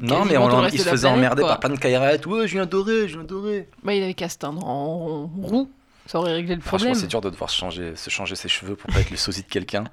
Non, 0.00 0.24
mais 0.24 0.36
on 0.38 0.66
il 0.68 0.78
se 0.80 0.88
faisait 0.88 1.02
planète, 1.08 1.18
emmerder 1.18 1.42
quoi. 1.42 1.50
par 1.50 1.60
plein 1.60 1.70
de 1.70 1.78
cairettes. 1.78 2.24
Ouais, 2.26 2.48
Julien 2.48 2.66
Doré, 2.66 3.08
Julien 3.08 3.24
Doré. 3.24 3.68
Bah, 3.82 3.92
il 3.94 4.02
avait 4.02 4.14
qu'à 4.14 4.28
se 4.30 4.38
teindre 4.38 4.64
en 4.66 5.26
roux. 5.40 5.70
Ça 6.06 6.18
aurait 6.18 6.32
réglé 6.34 6.54
le 6.54 6.60
Franchement, 6.60 6.86
problème. 6.88 6.94
c'est 7.00 7.06
dur 7.06 7.20
de 7.22 7.30
devoir 7.30 7.48
se 7.50 7.56
changer, 7.56 7.92
se 7.96 8.10
changer 8.10 8.36
ses 8.36 8.48
cheveux 8.48 8.74
pour 8.76 8.90
pas 8.92 9.00
être 9.00 9.10
le 9.10 9.16
sosie 9.16 9.42
de 9.42 9.48
quelqu'un. 9.48 9.84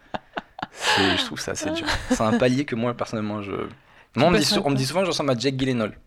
Je 0.98 1.26
trouve 1.26 1.40
ça 1.40 1.52
assez 1.52 1.70
dur. 1.72 1.86
C'est 2.10 2.22
un 2.22 2.38
palier 2.38 2.66
que 2.66 2.76
moi, 2.76 2.94
personnellement, 2.94 3.42
je. 3.42 3.52
Moi, 4.16 4.28
on 4.28 4.32
me, 4.32 4.38
dit 4.40 4.46
sou- 4.46 4.56
on 4.56 4.58
me 4.58 4.64
sympa. 4.64 4.76
dit 4.76 4.86
souvent 4.86 5.00
que 5.02 5.06
je 5.06 5.12
ressemble 5.12 5.32
à 5.32 5.38
Jake 5.38 5.56
Gyllenhaal. 5.58 5.98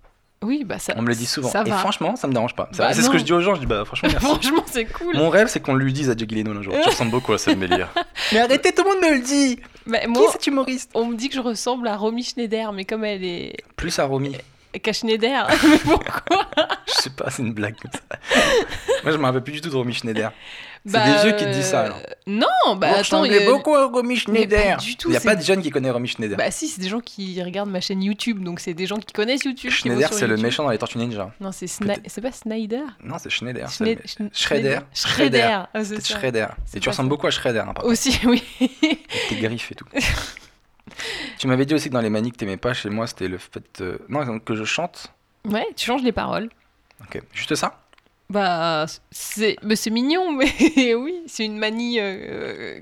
Oui, 0.44 0.62
bah 0.64 0.79
ça. 0.79 0.94
On 0.96 1.02
me 1.02 1.08
le 1.08 1.14
dit 1.14 1.26
souvent. 1.26 1.49
Ça 1.49 1.62
Et 1.67 1.70
va. 1.70 1.79
franchement, 1.79 2.14
ça 2.17 2.26
me 2.29 2.32
dérange 2.32 2.55
pas. 2.55 2.69
C'est 2.73 2.79
Bah 2.79 2.93
c'est 2.93 3.02
ce 3.02 3.11
que 3.11 3.19
je 3.19 3.25
dis 3.25 3.32
aux 3.32 3.41
gens. 3.41 3.55
Je 3.55 3.61
dis, 3.61 3.67
bah, 3.67 3.85
franchement, 3.85 4.08
merci. 4.12 4.26
Franchement, 4.26 4.64
c'est 4.67 4.85
cool. 4.85 5.17
Mon 5.17 5.29
rêve, 5.31 5.49
c'est 5.49 5.61
qu'on 5.61 5.75
lui 5.75 5.93
dise 5.93 6.11
à 6.11 6.17
Jake 6.17 6.29
Gyllenhaal 6.31 6.58
un 6.58 6.62
jour. 6.62 6.75
Tu 6.82 6.88
ressembles 6.88 7.11
beaucoup 7.11 7.32
à 7.32 7.38
Sam 7.38 7.58
Mélière. 7.58 7.88
Mais 8.32 8.41
arrêtez, 8.41 8.73
tout 8.73 8.85
le 8.85 8.91
monde 8.91 9.02
me 9.11 9.17
le 9.17 9.20
dit. 9.25 9.58
Bah, 9.87 9.99
Qui 10.00 10.08
moi, 10.08 10.23
est 10.29 10.32
cet 10.32 10.46
humoriste? 10.46 10.91
on 10.94 11.06
me 11.06 11.17
dit 11.17 11.29
que 11.29 11.35
je 11.35 11.41
ressemble 11.41 11.88
à 11.88 11.96
Romy 11.96 12.23
Schneider, 12.25 12.73
mais 12.73 12.85
comme 12.85 13.05
elle 13.05 13.25
est 13.25 13.56
Plus 13.76 13.99
à 13.99 14.05
Romy. 14.05 14.37
qu'à 14.82 14.93
Schneider, 14.93 15.46
mais 15.69 15.79
pourquoi? 15.79 16.46
Je 16.87 16.93
sais 16.93 17.11
pas, 17.11 17.31
c'est 17.31 17.43
une 17.43 17.52
blague 17.52 17.76
comme 17.81 17.91
ça. 17.93 18.19
Moi, 19.02 19.12
je 19.12 19.19
me 19.19 19.25
rappelle 19.25 19.43
plus 19.43 19.52
du 19.52 19.61
tout 19.61 19.69
de 19.70 19.76
Romy 19.76 19.93
Schneider. 19.94 20.32
C'est 20.86 20.92
Bah, 20.92 21.04
des 21.16 21.22
vieux 21.28 21.36
qui 21.38 21.44
te 21.44 21.50
disent 21.50 21.64
ça, 21.70 21.81
alors. 21.84 21.96
euh, 21.96 22.12
Non, 22.26 22.76
bah 22.76 22.90
attends, 22.98 23.25
il 23.25 23.32
y 23.32 23.38
a... 23.38 23.50
beaucoup 23.50 23.75
à 23.75 23.86
Romy 23.86 24.16
Schneider. 24.16 24.76
pas 24.76 24.82
du 24.82 24.96
tout, 24.96 25.08
Il 25.08 25.12
n'y 25.12 25.16
a 25.16 25.20
pas 25.20 25.34
de 25.34 25.42
jeune 25.42 25.62
qui 25.62 25.70
connaît 25.70 25.90
Romy 25.90 26.08
Schneider. 26.08 26.36
Bah 26.36 26.50
si, 26.50 26.69
c'est 26.69 26.81
des 26.82 26.88
gens 26.90 27.00
qui 27.00 27.42
regardent 27.42 27.70
ma 27.70 27.81
chaîne 27.81 28.02
YouTube, 28.02 28.44
donc 28.44 28.60
c'est 28.60 28.75
des 28.75 28.86
gens 28.86 28.98
qui 28.98 29.12
connaissent 29.14 29.44
YouTube. 29.44 29.70
qui 29.70 29.76
Schneider, 29.76 30.12
c'est 30.12 30.26
le 30.26 30.36
méchant 30.36 30.62
dans 30.64 30.70
les 30.70 30.76
Tortues 30.78 30.98
Ninja. 30.98 31.32
Non, 31.40 31.52
c'est 31.52 31.66
c'est 31.66 32.20
pas 32.20 32.32
Snyder? 32.32 32.82
Non, 33.02 33.16
c'est 33.19 33.31
Schneider. 33.31 33.66
Schne- 33.69 33.98
Schne- 34.04 34.28
Schrader. 34.34 34.78
Schrader, 34.92 35.62
ah, 35.72 35.84
c'est. 35.84 36.06
Schrader. 36.06 36.48
Et 36.75 36.81
tu 36.81 36.88
ressembles 36.90 37.06
ça. 37.06 37.10
beaucoup 37.10 37.26
à 37.26 37.31
Schrader, 37.31 37.60
hein, 37.60 37.72
par 37.72 37.76
contre, 37.76 37.86
Aussi, 37.88 38.20
oui. 38.26 38.42
tes 39.31 39.36
griffes 39.36 39.72
et 39.72 39.75
tout. 39.75 39.86
tu 41.38 41.46
m'avais 41.46 41.64
dit 41.66 41.75
aussi 41.75 41.88
que 41.88 41.94
dans 41.94 42.00
les 42.00 42.10
manies 42.10 42.31
que 42.32 42.36
t'aimais 42.36 42.56
pas, 42.56 42.75
chez 42.75 42.90
moi, 42.90 43.06
c'était 43.06 43.28
le 43.28 43.38
fait 43.38 43.81
euh, 43.81 43.98
non, 44.08 44.38
que 44.38 44.54
je 44.54 44.64
chante. 44.64 45.08
Ouais, 45.48 45.66
tu 45.76 45.86
changes 45.86 46.02
les 46.02 46.12
paroles. 46.12 46.50
Ok, 47.00 47.20
juste 47.32 47.54
ça? 47.54 47.81
Bah, 48.31 48.87
c'est 49.11 49.56
c'est 49.75 49.91
mignon, 49.91 50.32
mais 50.32 50.94
oui, 50.94 51.23
c'est 51.26 51.44
une 51.44 51.59
manie 51.59 51.99
euh, 52.00 52.81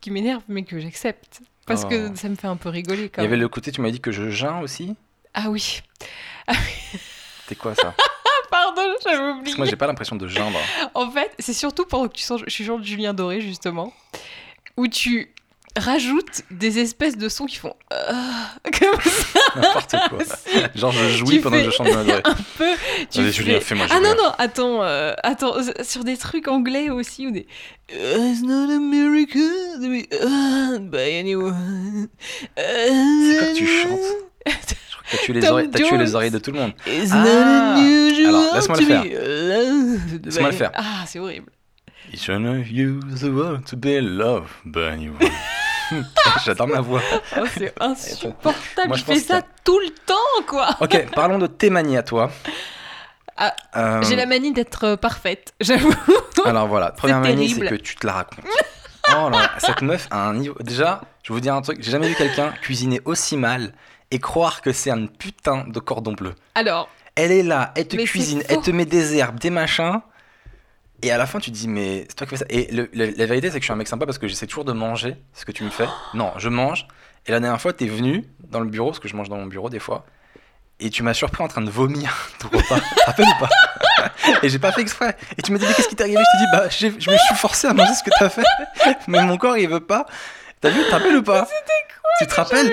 qui 0.00 0.10
m'énerve, 0.10 0.42
mais 0.48 0.62
que 0.62 0.78
j'accepte. 0.78 1.40
Parce 1.66 1.82
Oh. 1.84 1.88
que 1.88 2.14
ça 2.14 2.28
me 2.28 2.36
fait 2.36 2.46
un 2.46 2.56
peu 2.56 2.68
rigoler 2.68 3.04
Il 3.04 3.10
quand 3.10 3.22
y 3.22 3.24
avait 3.24 3.36
le 3.36 3.48
côté, 3.48 3.72
tu 3.72 3.80
m'avais 3.80 3.92
dit 3.92 4.00
que 4.00 4.12
je 4.12 4.30
geins 4.30 4.60
aussi? 4.60 4.94
Ah 5.34 5.46
oui. 5.50 5.80
C'était 7.42 7.56
quoi 7.60 7.74
ça? 7.74 7.94
Ah, 7.98 8.02
pardon, 8.50 8.82
j'avais 9.02 9.16
Parce 9.18 9.38
oublié. 9.38 9.52
que 9.54 9.58
moi, 9.58 9.66
j'ai 9.66 9.76
pas 9.76 9.86
l'impression 9.88 10.14
de 10.16 10.28
geindre. 10.28 10.58
En 10.94 11.10
fait, 11.10 11.32
c'est 11.38 11.52
surtout 11.54 11.84
pendant 11.84 12.06
que 12.08 12.14
tu 12.14 12.22
sens, 12.22 12.40
je 12.46 12.50
suis 12.50 12.64
genre 12.64 12.82
Julien 12.82 13.14
Doré 13.14 13.40
justement, 13.40 13.92
où 14.76 14.86
tu 14.86 15.32
rajoutes 15.76 16.42
des 16.50 16.78
espèces 16.78 17.16
de 17.16 17.28
sons 17.28 17.46
qui 17.46 17.56
font 17.56 17.74
ah 17.90 18.52
comme 18.80 19.00
ça 19.02 19.40
N'importe 19.56 19.94
quoi. 20.10 20.18
Genre, 20.74 20.92
je 20.92 21.08
jouis 21.16 21.36
Tu 21.36 21.40
pendant 21.40 21.56
que 21.58 21.64
je 21.64 21.70
chante 21.70 21.86
Julien 21.86 22.04
Doré. 22.04 22.20
un 22.24 22.34
peu. 22.58 22.70
Tu 23.10 23.32
Julien, 23.32 23.54
fais- 23.54 23.60
fais-moi 23.60 23.86
Ah 23.90 23.96
Julien. 23.96 24.14
non 24.14 24.22
non, 24.24 24.32
attends, 24.38 24.82
euh, 24.82 25.12
attends, 25.22 25.56
euh, 25.56 25.62
sur 25.82 26.04
des 26.04 26.16
trucs 26.16 26.48
anglais 26.48 26.90
aussi 26.90 27.26
ou 27.26 27.30
des. 27.30 27.46
It's 27.90 28.42
not 28.42 28.70
a 28.72 28.78
miracle 28.78 29.40
to 29.80 29.88
be 29.88 30.06
earned 30.22 30.90
by 30.90 31.18
anyone. 31.18 32.08
C'est 32.56 33.38
quoi 33.38 33.46
que 33.48 33.56
tu 33.56 33.66
chantes 33.66 34.00
t'as 35.08 35.18
tué, 35.18 35.32
les 35.34 35.46
oreilles, 35.48 35.70
tué 35.70 35.96
les 35.98 36.14
oreilles 36.16 36.30
de 36.32 36.38
tout 36.38 36.50
le 36.50 36.58
monde. 36.58 36.72
It's 36.86 37.10
Ah. 37.12 37.22
not 37.24 38.28
Alors, 38.28 38.54
laisse-moi 38.56 38.76
le 38.78 38.86
faire. 38.86 39.04
be 39.04 40.24
Laisse-moi 40.24 40.50
le 40.50 40.56
faire. 40.56 40.70
Ah, 40.74 41.04
c'est 41.06 41.18
horrible. 41.20 41.50
One 42.28 42.46
of 42.46 42.70
you 42.70 43.00
the 43.20 43.24
one 43.24 43.62
to 43.64 43.76
be 43.76 44.00
loved 44.00 44.48
by 44.64 44.88
anyone. 44.92 45.18
J'adore 46.44 46.68
ma 46.68 46.80
voix. 46.80 47.00
Oh, 47.38 47.44
c'est 47.52 47.72
insupportable. 47.80 48.88
Moi, 48.88 48.96
je 48.96 49.04
fais 49.04 49.18
ça 49.20 49.42
tout 49.64 49.78
le 49.78 49.90
temps, 49.90 50.44
quoi. 50.46 50.68
Ok, 50.80 51.06
parlons 51.14 51.38
de 51.38 51.46
tes 51.46 51.70
manies 51.70 51.96
à 51.96 52.02
toi. 52.02 52.30
Ah, 53.36 53.54
Euh, 53.76 54.02
J'ai 54.02 54.16
la 54.16 54.26
manie 54.26 54.52
d'être 54.52 54.84
euh, 54.84 54.96
parfaite, 54.96 55.52
j'avoue. 55.60 55.92
Alors 56.44 56.68
voilà, 56.68 56.90
première 56.92 57.20
manie, 57.20 57.50
c'est 57.50 57.60
que 57.66 57.74
tu 57.74 57.96
te 57.96 58.06
la 58.06 58.14
racontes. 58.14 58.44
Oh 59.10 59.28
là, 59.30 59.50
cette 59.58 59.82
meuf 59.82 60.08
a 60.10 60.26
un 60.28 60.34
niveau. 60.34 60.56
Déjà, 60.60 61.00
je 61.22 61.28
vais 61.32 61.34
vous 61.34 61.40
dire 61.40 61.54
un 61.54 61.62
truc, 61.62 61.78
j'ai 61.82 61.90
jamais 61.90 62.08
vu 62.08 62.14
quelqu'un 62.14 62.52
cuisiner 62.62 63.00
aussi 63.04 63.36
mal 63.36 63.72
et 64.10 64.18
croire 64.18 64.62
que 64.62 64.72
c'est 64.72 64.90
un 64.90 65.06
putain 65.06 65.64
de 65.68 65.78
cordon 65.80 66.12
bleu. 66.12 66.34
Alors, 66.54 66.88
Elle 67.14 67.30
est 67.30 67.42
là, 67.42 67.72
elle 67.76 67.86
te 67.88 67.96
cuisine, 67.96 68.42
elle 68.48 68.60
te 68.62 68.70
met 68.70 68.84
des 68.84 69.16
herbes, 69.16 69.38
des 69.38 69.50
machins. 69.50 70.00
Et 71.02 71.10
à 71.10 71.18
la 71.18 71.26
fin, 71.26 71.38
tu 71.40 71.50
te 71.50 71.56
dis, 71.56 71.68
mais 71.68 72.06
c'est 72.08 72.14
toi 72.16 72.26
qui 72.26 72.30
fais 72.30 72.36
ça. 72.38 72.46
Et 72.48 72.72
le- 72.72 72.88
le- 72.92 73.12
la 73.16 73.26
vérité, 73.26 73.48
c'est 73.48 73.54
que 73.58 73.60
je 73.60 73.66
suis 73.66 73.72
un 73.72 73.76
mec 73.76 73.88
sympa 73.88 74.06
parce 74.06 74.18
que 74.18 74.28
j'essaie 74.28 74.46
toujours 74.46 74.64
de 74.64 74.72
manger 74.72 75.16
ce 75.34 75.44
que 75.44 75.52
tu 75.52 75.62
me 75.64 75.70
fais. 75.70 75.86
Non, 76.14 76.32
je 76.38 76.48
mange. 76.48 76.86
Et 77.26 77.32
la 77.32 77.40
dernière 77.40 77.60
fois, 77.60 77.72
t'es 77.72 77.86
venu 77.86 78.24
dans 78.48 78.60
le 78.60 78.66
bureau, 78.68 78.90
parce 78.90 79.00
que 79.00 79.08
je 79.08 79.16
mange 79.16 79.28
dans 79.28 79.36
mon 79.36 79.46
bureau 79.46 79.68
des 79.68 79.78
fois. 79.80 80.06
Et 80.78 80.90
tu 80.90 81.02
m'as 81.02 81.14
surpris 81.14 81.42
en 81.42 81.48
train 81.48 81.62
de 81.62 81.70
vomir 81.70 82.30
ton 82.38 82.48
repas. 82.48 82.78
Rappelles 83.06 83.26
ou 83.26 83.40
pas? 83.44 83.48
Et 84.42 84.48
j'ai 84.48 84.58
pas 84.58 84.72
fait 84.72 84.82
exprès. 84.82 85.16
Et 85.38 85.42
tu 85.42 85.52
m'as 85.52 85.58
dit, 85.58 85.64
mais 85.68 85.74
qu'est-ce 85.74 85.88
qui 85.88 85.96
t'est 85.96 86.04
arrivé? 86.04 86.18
Je 86.18 86.38
te 86.38 86.44
dis, 86.44 86.50
bah, 86.52 86.96
je 87.00 87.10
me 87.10 87.16
suis 87.16 87.34
forcé 87.34 87.66
à 87.66 87.72
manger 87.74 87.94
ce 87.94 88.02
que 88.02 88.10
t'as 88.18 88.28
fait. 88.28 88.44
Mais 89.08 89.22
mon 89.24 89.36
corps, 89.38 89.56
il 89.56 89.68
veut 89.68 89.80
pas. 89.80 90.06
T'as 90.60 90.70
vu, 90.70 90.80
rappelles 90.90 91.16
ou 91.16 91.22
pas 91.22 91.44
C'était 91.44 91.72
quoi 92.00 92.10
Tu 92.20 92.26
te 92.26 92.34
rappelles 92.34 92.72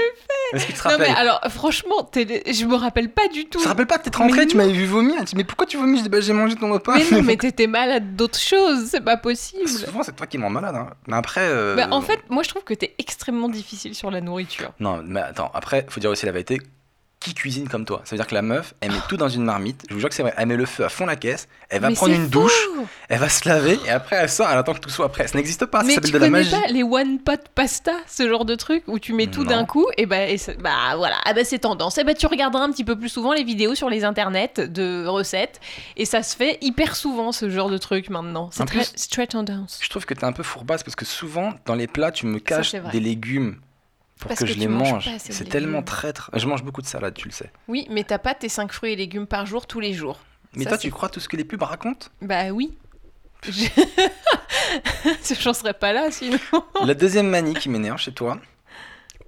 Est-ce 0.53 0.67
que 0.67 0.71
tu 0.71 0.77
te 0.77 0.87
non 0.87 0.95
mais 0.99 1.07
rappelles 1.07 1.17
alors, 1.17 1.41
franchement, 1.49 2.03
t'es- 2.03 2.43
je 2.51 2.65
me 2.65 2.75
rappelle 2.75 3.09
pas 3.09 3.27
du 3.27 3.45
tout. 3.45 3.57
Tu 3.59 3.63
te 3.63 3.67
rappelles 3.69 3.87
pas 3.87 3.97
T'es 3.99 4.15
rentré, 4.15 4.39
Mais 4.41 4.45
tu 4.47 4.55
m'avais 4.57 4.71
vu 4.71 4.85
vomir. 4.85 5.17
Tu 5.19 5.25
dis, 5.25 5.35
mais 5.35 5.43
pourquoi 5.43 5.65
tu 5.65 5.77
vomis? 5.77 5.97
Je 5.97 6.03
dis, 6.03 6.09
bah, 6.09 6.21
j'ai 6.21 6.33
mangé 6.33 6.55
ton 6.55 6.71
repas. 6.71 6.95
Mais 6.97 7.05
non, 7.11 7.21
mais 7.23 7.35
t'étais 7.37 7.67
malade 7.67 8.15
d'autres 8.15 8.39
choses, 8.39 8.85
c'est 8.89 9.01
pas 9.01 9.17
possible. 9.17 9.67
Souvent, 9.67 10.03
c'est 10.03 10.15
toi 10.15 10.27
qui 10.27 10.37
m'en 10.37 10.49
malade. 10.49 10.75
Hein. 10.75 10.89
Mais 11.07 11.17
après. 11.17 11.41
euh, 11.43 11.75
Bah, 11.75 11.87
en 11.91 12.01
fait, 12.01 12.19
moi 12.29 12.43
je 12.43 12.49
trouve 12.49 12.63
que 12.63 12.73
t'es 12.73 12.95
extrêmement 12.99 13.49
difficile 13.49 13.93
sur 13.95 14.11
la 14.11 14.21
nourriture. 14.21 14.71
Non, 14.79 15.01
mais 15.05 15.21
attends, 15.21 15.51
après, 15.53 15.85
faut 15.89 15.99
dire 15.99 16.09
aussi 16.11 16.25
la 16.25 16.31
vérité. 16.31 16.59
Qui 17.23 17.33
cuisine 17.33 17.67
comme 17.69 17.85
toi. 17.85 18.01
Ça 18.03 18.11
veut 18.11 18.17
dire 18.17 18.27
que 18.27 18.35
la 18.35 18.41
meuf, 18.41 18.73
elle 18.81 18.91
met 18.91 18.97
tout 19.09 19.17
dans 19.17 19.29
une 19.29 19.43
marmite. 19.43 19.83
Je 19.89 19.93
vous 19.93 19.99
jure 19.99 20.09
que 20.09 20.15
c'est 20.15 20.23
vrai. 20.23 20.33
Elle 20.37 20.47
met 20.47 20.55
le 20.57 20.65
feu 20.65 20.83
à 20.85 20.89
fond 20.89 21.05
la 21.05 21.15
caisse. 21.15 21.47
Elle 21.69 21.81
va 21.81 21.89
Mais 21.89 21.95
prendre 21.95 22.13
une 22.13 22.27
douche. 22.27 22.67
Elle 23.09 23.19
va 23.19 23.29
se 23.29 23.47
laver. 23.47 23.79
Et 23.85 23.89
après, 23.89 24.17
elle 24.17 24.29
sort. 24.29 24.47
Elle 24.51 24.57
attend 24.57 24.73
que 24.73 24.79
tout 24.79 24.89
soit 24.89 25.09
prêt. 25.11 25.27
Ça 25.27 25.37
n'existe 25.37 25.65
pas. 25.65 25.79
Ça 25.79 25.85
Mais 25.87 25.95
s'appelle 25.95 26.09
tu 26.11 26.13
de 26.13 26.17
la 26.19 26.29
magie. 26.29 26.51
pas 26.51 26.67
les 26.67 26.83
one 26.83 27.19
pot 27.19 27.39
pasta, 27.55 27.93
ce 28.07 28.27
genre 28.29 28.45
de 28.45 28.55
truc 28.55 28.83
où 28.87 28.99
tu 28.99 29.13
mets 29.13 29.27
tout 29.27 29.43
d'un 29.45 29.65
coup 29.65 29.85
et 29.97 30.05
bah, 30.05 30.27
et 30.27 30.37
ça- 30.37 30.53
bah 30.59 30.95
voilà, 30.97 31.15
ah 31.25 31.33
bah 31.33 31.43
c'est 31.43 31.59
tendance. 31.59 31.97
Et 31.97 32.03
bah 32.03 32.13
tu 32.13 32.27
regarderas 32.27 32.63
un 32.63 32.71
petit 32.71 32.83
peu 32.83 32.97
plus 32.97 33.09
souvent 33.09 33.33
les 33.33 33.43
vidéos 33.43 33.73
sur 33.75 33.89
les 33.89 34.03
internets 34.03 34.59
de 34.59 35.05
recettes 35.07 35.59
et 35.97 36.05
ça 36.05 36.21
se 36.23 36.35
fait 36.35 36.57
hyper 36.61 36.95
souvent 36.95 37.31
ce 37.31 37.49
genre 37.49 37.69
de 37.69 37.77
truc 37.77 38.09
maintenant. 38.09 38.49
C'est 38.51 38.65
très, 38.65 38.83
très 39.09 39.27
tendance. 39.27 39.79
Je 39.81 39.89
trouve 39.89 40.05
que 40.05 40.13
t'es 40.13 40.25
un 40.25 40.31
peu 40.33 40.43
fourbasse 40.43 40.83
parce 40.83 40.95
que 40.95 41.05
souvent, 41.05 41.53
dans 41.65 41.75
les 41.75 41.87
plats, 41.87 42.11
tu 42.11 42.25
me 42.25 42.39
caches 42.39 42.73
des 42.91 42.99
légumes 42.99 43.57
pour 44.23 44.29
Parce 44.29 44.39
que, 44.39 44.45
que 44.45 44.51
je 44.53 44.57
les 44.57 44.67
mange. 44.67 45.09
C'est 45.19 45.47
tellement 45.49 45.83
traître. 45.83 46.31
Je 46.33 46.47
mange 46.47 46.63
beaucoup 46.63 46.81
de 46.81 46.87
salade, 46.87 47.13
tu 47.13 47.27
le 47.27 47.33
sais. 47.33 47.51
Oui, 47.67 47.85
mais 47.89 48.03
t'as 48.03 48.17
pas 48.19 48.33
tes 48.33 48.49
5 48.49 48.71
fruits 48.71 48.93
et 48.93 48.95
légumes 48.95 49.27
par 49.27 49.45
jour 49.45 49.67
tous 49.67 49.79
les 49.79 49.93
jours. 49.93 50.19
Mais 50.55 50.63
Ça, 50.63 50.69
toi, 50.71 50.77
tu 50.77 50.91
crois 50.91 51.09
tout 51.09 51.19
ce 51.19 51.27
que 51.27 51.35
les 51.35 51.43
pubs 51.43 51.61
racontent? 51.61 52.07
Bah 52.21 52.49
oui. 52.51 52.73
Je- 53.49 53.67
J'en 55.41 55.53
serais 55.53 55.73
pas 55.73 55.91
là 55.93 56.09
sinon. 56.11 56.37
La 56.85 56.93
deuxième 56.93 57.27
manie 57.27 57.53
qui 57.53 57.67
m'énerve 57.69 57.97
chez 57.99 58.13
toi, 58.13 58.37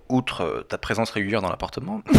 outre 0.08 0.42
euh, 0.42 0.62
ta 0.62 0.78
présence 0.78 1.10
régulière 1.12 1.42
dans 1.42 1.50
l'appartement. 1.50 2.02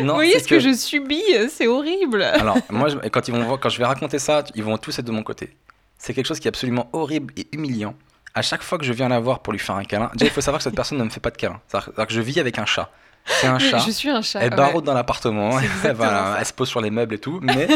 non, 0.00 0.08
Vous 0.08 0.14
voyez 0.14 0.38
ce 0.40 0.48
que... 0.48 0.58
je 0.60 0.72
subis, 0.74 1.22
c'est 1.50 1.66
horrible. 1.66 2.22
Alors, 2.22 2.58
moi, 2.70 2.88
je- 2.88 2.98
quand, 3.08 3.26
ils 3.28 3.34
vont 3.34 3.56
quand 3.56 3.68
je 3.68 3.78
vais 3.78 3.84
raconter 3.86 4.18
ça, 4.18 4.44
ils 4.54 4.62
vont 4.64 4.76
tous 4.78 4.98
être 4.98 5.06
de 5.06 5.12
mon 5.12 5.22
côté. 5.22 5.56
C'est 5.98 6.12
quelque 6.12 6.26
chose 6.26 6.40
qui 6.40 6.48
est 6.48 6.50
absolument 6.50 6.88
horrible 6.92 7.32
et 7.36 7.46
humiliant. 7.52 7.94
À 8.34 8.42
chaque 8.42 8.62
fois 8.62 8.78
que 8.78 8.84
je 8.84 8.92
viens 8.92 9.08
la 9.08 9.20
voir 9.20 9.40
pour 9.40 9.52
lui 9.52 9.60
faire 9.60 9.76
un 9.76 9.84
câlin, 9.84 10.10
déjà, 10.14 10.26
il 10.26 10.32
faut 10.32 10.40
savoir 10.40 10.58
que 10.58 10.64
cette 10.64 10.74
personne 10.74 10.98
ne 10.98 11.04
me 11.04 11.10
fait 11.10 11.20
pas 11.20 11.30
de 11.30 11.36
câlin. 11.36 11.60
C'est-à-dire 11.68 12.06
que 12.06 12.12
je 12.12 12.20
vis 12.20 12.40
avec 12.40 12.58
un 12.58 12.66
chat. 12.66 12.90
C'est 13.26 13.46
un 13.46 13.58
chat. 13.58 13.78
Je 13.78 13.90
suis 13.90 14.10
un 14.10 14.22
chat. 14.22 14.40
Elle 14.40 14.50
ouais. 14.50 14.56
baraude 14.56 14.84
dans 14.84 14.94
l'appartement, 14.94 15.58
elle, 15.84 16.46
se 16.46 16.52
pose 16.52 16.68
sur 16.68 16.80
les 16.80 16.90
meubles 16.90 17.14
et 17.14 17.18
tout, 17.18 17.38
mais 17.42 17.68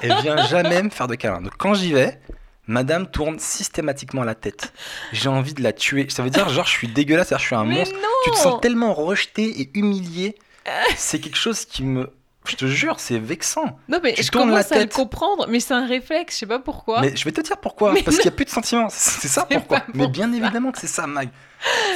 elle 0.00 0.14
vient 0.22 0.36
jamais 0.46 0.82
me 0.82 0.90
faire 0.90 1.08
de 1.08 1.14
câlin. 1.14 1.40
Donc 1.40 1.54
quand 1.56 1.74
j'y 1.74 1.92
vais, 1.92 2.20
madame 2.66 3.06
tourne 3.06 3.38
systématiquement 3.38 4.22
la 4.22 4.34
tête. 4.34 4.72
J'ai 5.12 5.28
envie 5.28 5.54
de 5.54 5.62
la 5.62 5.72
tuer. 5.72 6.06
Ça 6.10 6.22
veut 6.22 6.30
dire, 6.30 6.48
genre, 6.48 6.66
je 6.66 6.70
suis 6.70 6.88
dégueulasse, 6.88 7.28
c'est-à-dire, 7.28 7.42
je 7.42 7.46
suis 7.46 7.56
un 7.56 7.64
Mais 7.64 7.74
monstre. 7.76 7.94
non 7.94 8.08
Tu 8.24 8.30
te 8.30 8.36
sens 8.36 8.60
tellement 8.60 8.94
rejeté 8.94 9.60
et 9.60 9.70
humilié. 9.74 10.36
C'est 10.96 11.20
quelque 11.20 11.38
chose 11.38 11.64
qui 11.64 11.84
me. 11.84 12.10
Je 12.46 12.56
te 12.56 12.66
jure, 12.66 13.00
c'est 13.00 13.18
vexant. 13.18 13.78
Non 13.88 13.98
mais 14.02 14.14
Tu 14.14 14.22
je 14.22 14.30
commence 14.30 14.72
à 14.72 14.78
le 14.78 14.86
comprendre, 14.86 15.46
mais 15.48 15.60
c'est 15.60 15.74
un 15.74 15.86
réflexe, 15.86 16.34
je 16.34 16.40
sais 16.40 16.46
pas 16.46 16.58
pourquoi. 16.58 17.00
Mais 17.00 17.14
je 17.16 17.24
vais 17.24 17.32
te 17.32 17.40
dire 17.40 17.56
pourquoi. 17.58 17.92
Mais 17.92 18.02
Parce 18.02 18.16
qu'il 18.16 18.26
n'y 18.26 18.34
a 18.34 18.36
plus 18.36 18.44
de 18.44 18.50
sentiments. 18.50 18.88
C'est 18.90 19.28
ça 19.28 19.46
pourquoi. 19.50 19.82
Mais 19.94 20.08
bien 20.08 20.30
ça. 20.30 20.36
évidemment 20.36 20.72
que 20.72 20.78
c'est 20.78 20.86
ça, 20.86 21.06
Mag. 21.06 21.28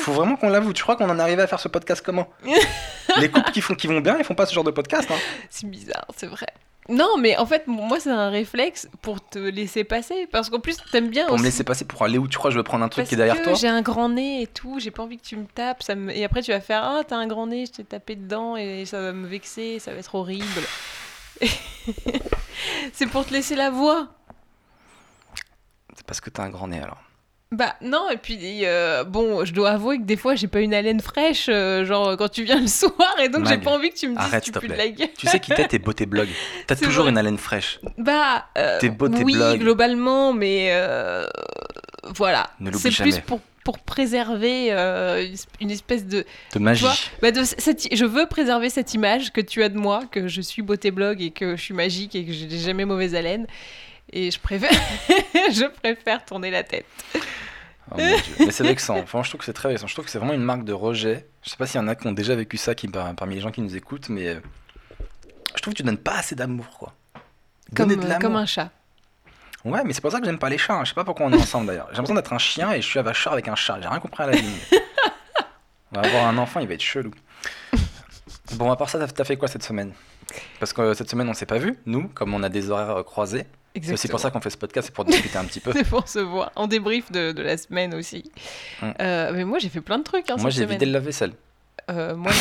Faut 0.02 0.12
vraiment 0.12 0.36
qu'on 0.36 0.48
l'avoue. 0.48 0.72
Tu 0.72 0.82
crois 0.82 0.96
qu'on 0.96 1.08
en 1.08 1.18
est 1.18 1.22
arrivé 1.22 1.42
à 1.42 1.46
faire 1.46 1.60
ce 1.60 1.68
podcast 1.68 2.02
comment? 2.04 2.28
Les 3.18 3.30
couples 3.30 3.50
qui, 3.52 3.60
font, 3.60 3.74
qui 3.74 3.86
vont 3.86 4.00
bien, 4.00 4.16
ils 4.18 4.24
font 4.24 4.34
pas 4.34 4.46
ce 4.46 4.54
genre 4.54 4.64
de 4.64 4.70
podcast. 4.70 5.08
Hein. 5.10 5.18
C'est 5.50 5.68
bizarre, 5.68 6.06
c'est 6.16 6.26
vrai. 6.26 6.46
Non, 6.90 7.16
mais 7.18 7.36
en 7.36 7.46
fait, 7.46 7.66
moi, 7.66 8.00
c'est 8.00 8.10
un 8.10 8.28
réflexe 8.30 8.88
pour 9.00 9.24
te 9.26 9.38
laisser 9.38 9.84
passer. 9.84 10.26
Parce 10.30 10.50
qu'en 10.50 10.60
plus, 10.60 10.76
t'aimes 10.90 11.08
bien 11.08 11.24
Pour 11.26 11.34
aussi. 11.34 11.42
me 11.42 11.46
laisser 11.48 11.64
passer 11.64 11.84
pour 11.84 12.02
aller 12.02 12.18
où 12.18 12.26
tu 12.28 12.36
crois 12.36 12.50
je 12.50 12.56
veux 12.56 12.62
prendre 12.64 12.84
un 12.84 12.88
truc 12.88 13.02
parce 13.04 13.08
qui 13.08 13.14
est 13.14 13.16
derrière 13.16 13.38
que 13.38 13.44
toi. 13.44 13.54
j'ai 13.54 13.68
un 13.68 13.80
grand 13.82 14.08
nez 14.08 14.42
et 14.42 14.46
tout, 14.46 14.80
j'ai 14.80 14.90
pas 14.90 15.02
envie 15.04 15.16
que 15.16 15.24
tu 15.24 15.36
me 15.36 15.46
tapes. 15.46 15.82
Ça 15.82 15.94
me... 15.94 16.12
Et 16.12 16.24
après, 16.24 16.42
tu 16.42 16.50
vas 16.50 16.60
faire 16.60 16.82
Ah, 16.84 17.02
t'as 17.06 17.16
un 17.16 17.26
grand 17.26 17.46
nez, 17.46 17.66
je 17.66 17.72
t'ai 17.72 17.84
tapé 17.84 18.16
dedans 18.16 18.56
et 18.56 18.84
ça 18.86 19.00
va 19.00 19.12
me 19.12 19.26
vexer, 19.26 19.78
ça 19.78 19.92
va 19.92 19.98
être 20.00 20.14
horrible. 20.14 20.44
c'est 22.92 23.06
pour 23.06 23.24
te 23.24 23.32
laisser 23.32 23.54
la 23.54 23.70
voix. 23.70 24.08
C'est 25.96 26.06
parce 26.06 26.20
que 26.20 26.30
t'as 26.30 26.42
un 26.42 26.50
grand 26.50 26.68
nez 26.68 26.80
alors. 26.80 27.00
Bah 27.52 27.74
non, 27.82 28.08
et 28.10 28.16
puis 28.16 28.38
euh, 28.62 29.02
bon, 29.02 29.44
je 29.44 29.52
dois 29.52 29.70
avouer 29.70 29.98
que 29.98 30.04
des 30.04 30.16
fois 30.16 30.36
j'ai 30.36 30.46
pas 30.46 30.60
une 30.60 30.72
haleine 30.72 31.00
fraîche, 31.00 31.46
euh, 31.48 31.84
genre 31.84 32.16
quand 32.16 32.28
tu 32.28 32.44
viens 32.44 32.60
le 32.60 32.68
soir, 32.68 33.16
et 33.20 33.28
donc 33.28 33.46
j'ai 33.48 33.58
pas 33.58 33.72
envie 33.72 33.90
que 33.90 33.96
tu 33.96 34.08
me 34.08 34.16
dises 34.16 34.24
arrête, 34.24 34.44
tu 34.44 34.52
te 34.52 34.64
de 34.64 34.72
la. 34.72 34.88
Tu 34.88 35.26
sais 35.26 35.40
qui 35.40 35.52
t'es 35.52 35.66
tes 35.66 35.78
beauté 35.80 36.06
blog. 36.06 36.28
T'as 36.66 36.76
toujours 36.76 37.02
vrai. 37.02 37.10
une 37.10 37.18
haleine 37.18 37.38
fraîche. 37.38 37.80
Bah 37.98 38.46
euh, 38.56 38.78
T'es 38.78 38.92
oui, 39.24 39.34
blog. 39.34 39.58
globalement, 39.58 40.32
mais 40.32 40.72
voilà. 42.14 42.50
Ne 42.60 42.70
l'oublie 42.70 42.92
C'est 42.92 43.02
plus 43.02 43.18
pour, 43.20 43.40
pour 43.64 43.78
préserver 43.78 44.68
euh, 44.70 45.26
une 45.60 45.70
espèce 45.70 46.06
de, 46.06 46.24
De 46.54 46.58
magie. 46.58 46.82
vois, 46.82 46.94
bah, 47.22 47.30
de 47.30 47.42
cette, 47.44 47.94
je 47.94 48.04
veux 48.04 48.26
préserver 48.26 48.70
cette 48.70 48.94
image 48.94 49.32
que 49.32 49.40
tu 49.40 49.62
as 49.62 49.68
de 49.68 49.78
moi, 49.78 50.02
que 50.10 50.28
je 50.28 50.40
suis 50.40 50.62
beauté 50.62 50.90
blog 50.90 51.20
et 51.20 51.30
que 51.30 51.56
je 51.56 51.62
suis 51.62 51.74
magique 51.74 52.14
et 52.14 52.24
que 52.24 52.32
j'ai 52.32 52.48
jamais 52.58 52.84
mauvaise 52.84 53.14
haleine. 53.14 53.46
Et 54.12 54.30
je 54.30 54.40
préfère, 54.40 54.70
je 55.52 55.66
préfère 55.68 56.24
tourner 56.24 56.50
la 56.50 56.62
tête. 56.64 56.86
Oh 57.92 57.96
mon 57.96 57.96
Dieu. 57.96 58.34
Mais 58.40 58.50
c'est 58.50 58.64
vexant. 58.64 58.96
Enfin, 58.98 59.22
je 59.22 59.28
trouve 59.30 59.38
que 59.40 59.44
c'est 59.44 59.52
très 59.52 59.68
vexant. 59.68 59.86
Je 59.86 59.94
trouve 59.94 60.04
que 60.04 60.10
c'est 60.10 60.18
vraiment 60.18 60.32
une 60.34 60.42
marque 60.42 60.64
de 60.64 60.72
rejet. 60.72 61.26
Je 61.42 61.50
sais 61.50 61.56
pas 61.56 61.66
s'il 61.66 61.80
y 61.80 61.84
en 61.84 61.88
a 61.88 61.94
qui 61.94 62.06
ont 62.06 62.12
déjà 62.12 62.34
vécu 62.34 62.56
ça 62.56 62.74
qui, 62.74 62.88
par- 62.88 63.14
parmi 63.14 63.34
les 63.36 63.40
gens 63.40 63.50
qui 63.50 63.60
nous 63.62 63.76
écoutent, 63.76 64.08
mais 64.08 64.28
euh, 64.28 64.40
je 65.56 65.62
trouve 65.62 65.72
que 65.74 65.78
tu 65.78 65.82
donnes 65.82 65.96
pas 65.98 66.18
assez 66.18 66.34
d'amour, 66.34 66.66
quoi. 66.78 66.94
Comme, 67.74 67.94
de 67.94 68.04
euh, 68.04 68.18
comme 68.18 68.36
un 68.36 68.46
chat. 68.46 68.70
Ouais, 69.64 69.82
mais 69.84 69.92
c'est 69.92 70.00
pour 70.00 70.10
ça 70.10 70.18
que 70.20 70.24
j'aime 70.24 70.38
pas 70.38 70.48
les 70.48 70.58
chats. 70.58 70.74
hein. 70.74 70.84
Je 70.84 70.88
sais 70.90 70.94
pas 70.94 71.04
pourquoi 71.04 71.26
on 71.26 71.32
est 71.32 71.36
ensemble 71.36 71.66
d'ailleurs. 71.66 71.86
J'ai 71.90 71.96
l'impression 71.96 72.14
d'être 72.14 72.32
un 72.32 72.38
chien 72.38 72.72
et 72.72 72.80
je 72.82 72.86
suis 72.86 72.98
avacheur 72.98 73.32
avec 73.32 73.46
un 73.48 73.54
chat. 73.54 73.78
J'ai 73.80 73.88
rien 73.88 74.00
compris 74.00 74.22
à 74.24 74.26
la 74.26 74.32
ligne. 74.32 74.56
On 75.92 76.00
va 76.00 76.06
avoir 76.06 76.26
un 76.26 76.38
enfant, 76.38 76.60
il 76.60 76.68
va 76.68 76.74
être 76.74 76.80
chelou. 76.82 77.10
Bon, 78.54 78.70
à 78.70 78.76
part 78.76 78.88
ça, 78.88 79.04
t'as 79.06 79.24
fait 79.24 79.36
quoi 79.36 79.48
cette 79.48 79.62
semaine? 79.62 79.92
Parce 80.58 80.72
que 80.72 80.80
euh, 80.82 80.94
cette 80.94 81.10
semaine, 81.10 81.28
on 81.28 81.34
s'est 81.34 81.46
pas 81.46 81.58
vu, 81.58 81.76
nous, 81.86 82.08
comme 82.08 82.34
on 82.34 82.42
a 82.42 82.48
des 82.48 82.70
horaires 82.70 82.96
euh, 82.98 83.02
croisés. 83.02 83.46
C'est 83.80 83.92
aussi 83.92 84.08
pour 84.08 84.18
ça 84.18 84.30
qu'on 84.30 84.40
fait 84.40 84.50
ce 84.50 84.56
podcast, 84.56 84.86
c'est 84.88 84.94
pour 84.94 85.04
discuter 85.04 85.38
un 85.38 85.44
petit 85.44 85.60
peu. 85.60 85.72
C'est 85.74 85.88
pour 85.88 86.08
se 86.08 86.18
voir. 86.18 86.50
En 86.56 86.66
débrief 86.66 87.12
de, 87.12 87.30
de 87.30 87.42
la 87.42 87.56
semaine 87.56 87.94
aussi. 87.94 88.30
Euh, 88.82 89.30
mais 89.32 89.44
moi, 89.44 89.58
j'ai 89.60 89.68
fait 89.68 89.80
plein 89.80 89.98
de 89.98 90.02
trucs. 90.02 90.28
Hein, 90.28 90.36
Moi, 90.38 90.50
j'ai 90.50 90.66
vidé 90.66 90.86
le 90.86 90.92
lave-vaisselle. 90.92 91.32
Euh, 91.88 92.16
moi, 92.16 92.32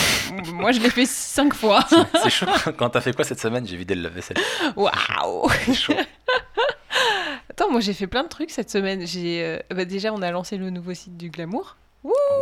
moi, 0.54 0.72
je 0.72 0.80
l'ai 0.80 0.90
fait 0.90 1.06
cinq 1.06 1.54
fois. 1.54 1.86
C'est 2.24 2.30
chaud. 2.32 2.48
Quand 2.78 2.90
t'as 2.90 3.02
fait 3.02 3.14
quoi 3.14 3.24
cette 3.26 3.40
semaine 3.40 3.66
J'ai 3.68 3.78
vidé 3.78 3.94
le 3.96 4.02
lave-vaisselle. 4.02 4.38
Waouh 4.76 5.50
C'est 5.66 5.74
chaud. 5.76 5.94
Attends, 7.50 7.70
moi, 7.72 7.80
j'ai 7.80 7.94
fait 7.94 8.08
plein 8.08 8.24
de 8.24 8.30
trucs 8.30 8.50
cette 8.50 8.70
semaine. 8.72 9.06
J'ai, 9.06 9.60
bah, 9.70 9.86
déjà, 9.86 10.12
on 10.14 10.22
a 10.24 10.32
lancé 10.32 10.58
le 10.58 10.72
nouveau 10.72 10.94
site 10.96 11.16
du 11.16 11.30
Glamour. 11.30 11.78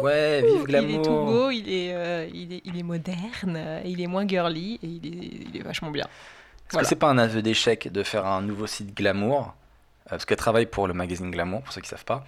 Ouais, 0.02 0.42
vive 0.42 0.50
Il 0.50 0.56
est 0.56 0.58
tout 0.60 0.66
glamour. 0.66 1.26
beau, 1.26 1.50
il 1.50 1.68
est, 1.70 1.94
euh, 1.94 2.28
il 2.34 2.54
est, 2.54 2.62
il 2.66 2.78
est 2.78 2.84
moderne, 2.84 3.56
euh, 3.58 3.82
il 3.86 4.00
est 4.02 4.08
moins 4.08 4.28
girly 4.28 4.76
et 4.84 4.88
il 4.88 5.06
est, 5.08 5.48
il 5.50 5.58
est 5.58 5.64
vachement 5.64 5.90
bien. 5.92 6.04
Est-ce 6.04 6.74
Voilà. 6.74 6.84
que 6.84 6.90
c'est 6.90 6.96
pas 6.96 7.10
un 7.10 7.18
aveu 7.18 7.42
d'échec 7.42 7.92
de 7.92 8.04
faire 8.04 8.26
un 8.26 8.42
nouveau 8.42 8.68
site 8.68 8.96
glamour 8.96 9.54
Euh, 10.08 10.12
Parce 10.12 10.26
qu'elle 10.26 10.38
travaille 10.38 10.68
pour 10.68 10.88
le 10.88 10.94
magazine 10.94 11.32
Glamour, 11.32 11.62
pour 11.64 11.74
ceux 11.74 11.82
qui 11.82 11.90
savent 11.90 12.06
pas. 12.06 12.24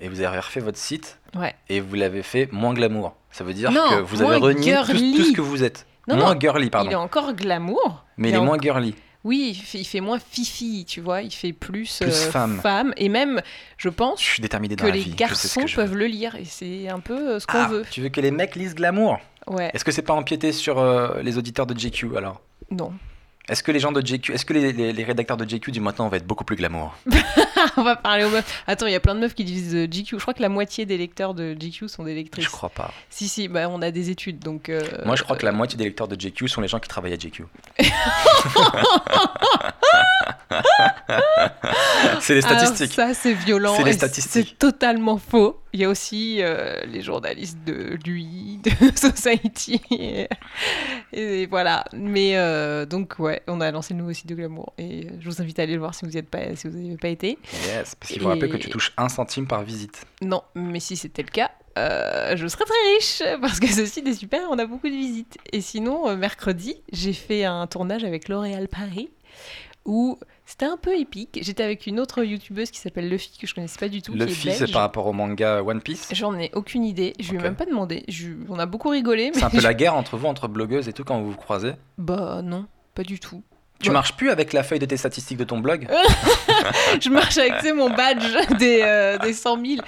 Et 0.00 0.08
vous 0.08 0.20
avez 0.20 0.38
refait 0.38 0.60
votre 0.60 0.76
site 0.78 1.18
Ouais. 1.34 1.54
et 1.70 1.80
vous 1.80 1.94
l'avez 1.94 2.22
fait 2.22 2.46
moins 2.52 2.74
glamour. 2.74 3.14
Ça 3.30 3.42
veut 3.44 3.54
dire 3.54 3.70
Non, 3.70 3.88
que 3.88 4.00
vous 4.02 4.20
avez 4.20 4.36
renié 4.36 4.74
tout, 5.16 5.24
ce 5.24 5.32
que 5.32 5.40
vous 5.40 5.62
êtes. 5.64 5.86
Non, 6.08 6.16
moins 6.16 6.34
non, 6.34 6.40
girly, 6.40 6.64
Il 6.64 6.66
est 6.66 6.70
pardon. 6.70 6.96
encore 6.96 7.32
glamour. 7.32 8.04
Mais 8.18 8.28
il 8.30 8.34
est 8.34 8.40
moins 8.40 8.58
girly. 8.60 8.94
Oui, 9.24 9.50
il 9.50 9.54
fait, 9.54 9.78
il 9.78 9.84
fait 9.84 10.00
moins 10.00 10.18
fifi, 10.18 10.84
tu 10.84 11.00
vois. 11.00 11.22
Il 11.22 11.30
fait 11.32 11.52
plus, 11.52 11.98
Plus 12.00 12.26
euh, 12.26 12.30
femme. 12.60 12.92
Et 12.96 13.08
même, 13.08 13.40
je 13.78 13.88
pense 13.88 14.20
Je 14.20 14.26
suis 14.26 14.42
déterminé 14.42 14.74
dans 14.74 14.84
que 14.84 14.90
les 14.90 14.98
vie. 15.00 15.14
garçons 15.14 15.64
que 15.64 15.74
peuvent 15.76 15.94
le 15.94 16.06
lire. 16.06 16.34
Et 16.36 16.44
c'est 16.44 16.88
un 16.88 16.98
peu 17.00 17.34
euh, 17.34 17.38
ce 17.40 17.46
qu'on 17.46 17.58
Ah, 17.58 17.68
veut. 17.68 17.84
tu 17.90 18.00
veux 18.00 18.08
que 18.08 18.20
les 18.20 18.32
mecs 18.32 18.56
lisent 18.56 18.74
glamour? 18.74 19.20
Ouais, 19.46 19.70
Est-ce 19.74 19.84
que 19.84 19.92
c'est 19.92 20.02
pas 20.02 20.14
empiéter 20.14 20.52
sur 20.52 20.78
euh, 20.78 21.22
les 21.22 21.38
auditeurs 21.38 21.66
de 21.66 21.78
JQ 21.78 22.16
alors? 22.16 22.40
Non. 22.70 22.92
Est-ce 23.48 23.62
que 23.64 23.72
les 23.72 23.80
gens 23.80 23.90
de 23.90 24.00
JQ, 24.06 24.32
est-ce 24.34 24.44
que 24.46 24.52
les, 24.52 24.72
les- 24.72 24.92
les 24.92 25.04
rédacteurs 25.04 25.36
de 25.36 25.48
JQ 25.48 25.72
du 25.72 25.80
maintenant 25.80 26.06
on 26.06 26.08
va 26.08 26.18
être 26.18 26.26
beaucoup 26.26 26.44
plus 26.44 26.54
glamour? 26.56 26.94
On 27.76 27.84
va 27.84 27.94
parler 27.96 28.24
aux 28.24 28.28
meufs. 28.28 28.62
Attends, 28.66 28.86
il 28.86 28.92
y 28.92 28.96
a 28.96 29.00
plein 29.00 29.14
de 29.14 29.20
meufs 29.20 29.34
qui 29.34 29.44
disent 29.44 29.74
euh, 29.74 29.86
GQ. 29.86 30.16
Je 30.16 30.22
crois 30.22 30.34
que 30.34 30.42
la 30.42 30.48
moitié 30.48 30.84
des 30.84 30.98
lecteurs 30.98 31.32
de 31.32 31.54
GQ 31.54 31.88
sont 31.88 32.02
des 32.02 32.14
lectrices. 32.14 32.44
Je 32.44 32.50
crois 32.50 32.68
pas. 32.70 32.92
Si, 33.08 33.28
si, 33.28 33.46
bah, 33.46 33.68
on 33.70 33.80
a 33.82 33.90
des 33.92 34.10
études, 34.10 34.40
donc... 34.40 34.68
euh, 34.68 34.82
Moi 35.06 35.14
je 35.16 35.22
crois 35.22 35.36
que 35.36 35.46
la 35.46 35.52
moitié 35.52 35.78
des 35.78 35.84
lecteurs 35.84 36.08
de 36.08 36.20
JQ 36.20 36.48
sont 36.48 36.60
les 36.60 36.66
gens 36.68 36.80
qui 36.80 36.88
travaillent 36.88 37.14
à 37.14 37.18
JQ. 37.18 37.44
c'est 42.20 42.34
les 42.34 42.44
Alors, 42.44 42.58
statistiques. 42.60 42.92
ça, 42.92 43.14
c'est 43.14 43.32
violent. 43.34 43.74
C'est 43.76 43.84
les 43.84 43.92
statistiques. 43.92 44.48
C'est 44.50 44.58
totalement 44.58 45.18
faux. 45.18 45.58
Il 45.74 45.80
y 45.80 45.84
a 45.84 45.88
aussi 45.88 46.38
euh, 46.40 46.84
les 46.84 47.00
journalistes 47.00 47.58
de 47.64 47.98
lui, 48.04 48.60
de 48.62 48.70
Society. 48.94 49.80
Et, 49.90 50.28
et 51.12 51.46
voilà. 51.46 51.84
Mais 51.94 52.36
euh, 52.36 52.84
donc, 52.84 53.14
ouais, 53.18 53.42
on 53.46 53.60
a 53.60 53.70
lancé 53.70 53.94
le 53.94 54.00
nouveau 54.00 54.12
site 54.12 54.28
de 54.28 54.34
Glamour. 54.34 54.74
Et 54.76 55.06
euh, 55.06 55.10
je 55.18 55.28
vous 55.30 55.40
invite 55.40 55.58
à 55.58 55.62
aller 55.62 55.74
le 55.74 55.78
voir 55.78 55.94
si 55.94 56.04
vous 56.04 56.10
n'y 56.10 56.18
êtes 56.18 56.28
pas, 56.28 56.54
si 56.56 56.68
vous 56.68 56.76
n'avez 56.76 56.96
pas 56.98 57.08
été. 57.08 57.38
Yes, 57.66 57.94
parce 57.94 58.12
qu'il 58.12 58.20
faut 58.20 58.28
rappeler 58.28 58.50
que 58.50 58.58
tu 58.58 58.68
touches 58.68 58.92
un 58.98 59.08
centime 59.08 59.46
par 59.46 59.62
visite. 59.62 60.04
Non, 60.20 60.42
mais 60.54 60.80
si 60.80 60.96
c'était 60.96 61.22
le 61.22 61.30
cas, 61.30 61.50
euh, 61.78 62.36
je 62.36 62.46
serais 62.48 62.64
très 62.64 62.94
riche 62.96 63.22
parce 63.40 63.58
que 63.58 63.66
ce 63.66 63.86
site 63.86 64.06
est 64.06 64.14
super, 64.14 64.42
on 64.50 64.58
a 64.58 64.66
beaucoup 64.66 64.88
de 64.88 64.94
visites. 64.94 65.38
Et 65.52 65.62
sinon, 65.62 66.14
mercredi, 66.16 66.82
j'ai 66.92 67.14
fait 67.14 67.44
un 67.44 67.66
tournage 67.66 68.04
avec 68.04 68.28
L'Oréal 68.28 68.68
Paris 68.68 69.08
où 69.84 70.18
c'était 70.46 70.66
un 70.66 70.76
peu 70.76 70.96
épique. 70.98 71.38
J'étais 71.42 71.62
avec 71.62 71.86
une 71.86 71.98
autre 72.00 72.22
youtubeuse 72.22 72.70
qui 72.70 72.78
s'appelle 72.78 73.08
Luffy 73.08 73.36
que 73.38 73.46
je 73.46 73.54
connaissais 73.54 73.78
pas 73.78 73.88
du 73.88 74.02
tout. 74.02 74.12
Fils, 74.28 74.56
c'est 74.58 74.70
par 74.72 74.82
rapport 74.82 75.06
au 75.06 75.12
manga 75.12 75.62
One 75.62 75.80
Piece. 75.80 76.08
J'en 76.12 76.38
ai 76.38 76.50
aucune 76.54 76.84
idée, 76.84 77.14
je 77.20 77.30
lui 77.32 77.38
ai 77.38 77.42
même 77.42 77.56
pas 77.56 77.66
demandé. 77.66 78.04
Je- 78.08 78.28
On 78.48 78.58
a 78.58 78.66
beaucoup 78.66 78.88
rigolé, 78.90 79.30
mais. 79.34 79.38
C'est 79.40 79.44
un 79.44 79.50
peu 79.50 79.60
la 79.62 79.74
guerre 79.74 79.94
entre 79.94 80.16
vous, 80.16 80.26
entre 80.26 80.48
blogueuses 80.48 80.88
et 80.88 80.92
tout, 80.92 81.04
quand 81.04 81.20
vous 81.20 81.30
vous 81.32 81.36
croisez. 81.36 81.72
Bah 81.98 82.40
non, 82.42 82.66
pas 82.94 83.02
du 83.02 83.18
tout. 83.18 83.42
Tu 83.80 83.88
Ouais. 83.88 83.94
marches 83.94 84.14
plus 84.16 84.30
avec 84.30 84.52
la 84.52 84.62
feuille 84.62 84.78
de 84.78 84.86
tes 84.86 84.96
statistiques 84.96 85.38
de 85.38 85.42
ton 85.44 85.58
blog 85.58 85.88
Je 87.00 87.08
marche 87.10 87.36
avec 87.38 87.54
tu 87.58 87.66
sais, 87.66 87.72
mon 87.72 87.90
badge 87.90 88.22
des, 88.60 88.80
euh, 88.84 89.18
des 89.18 89.32
100 89.32 89.56
000. 89.66 89.80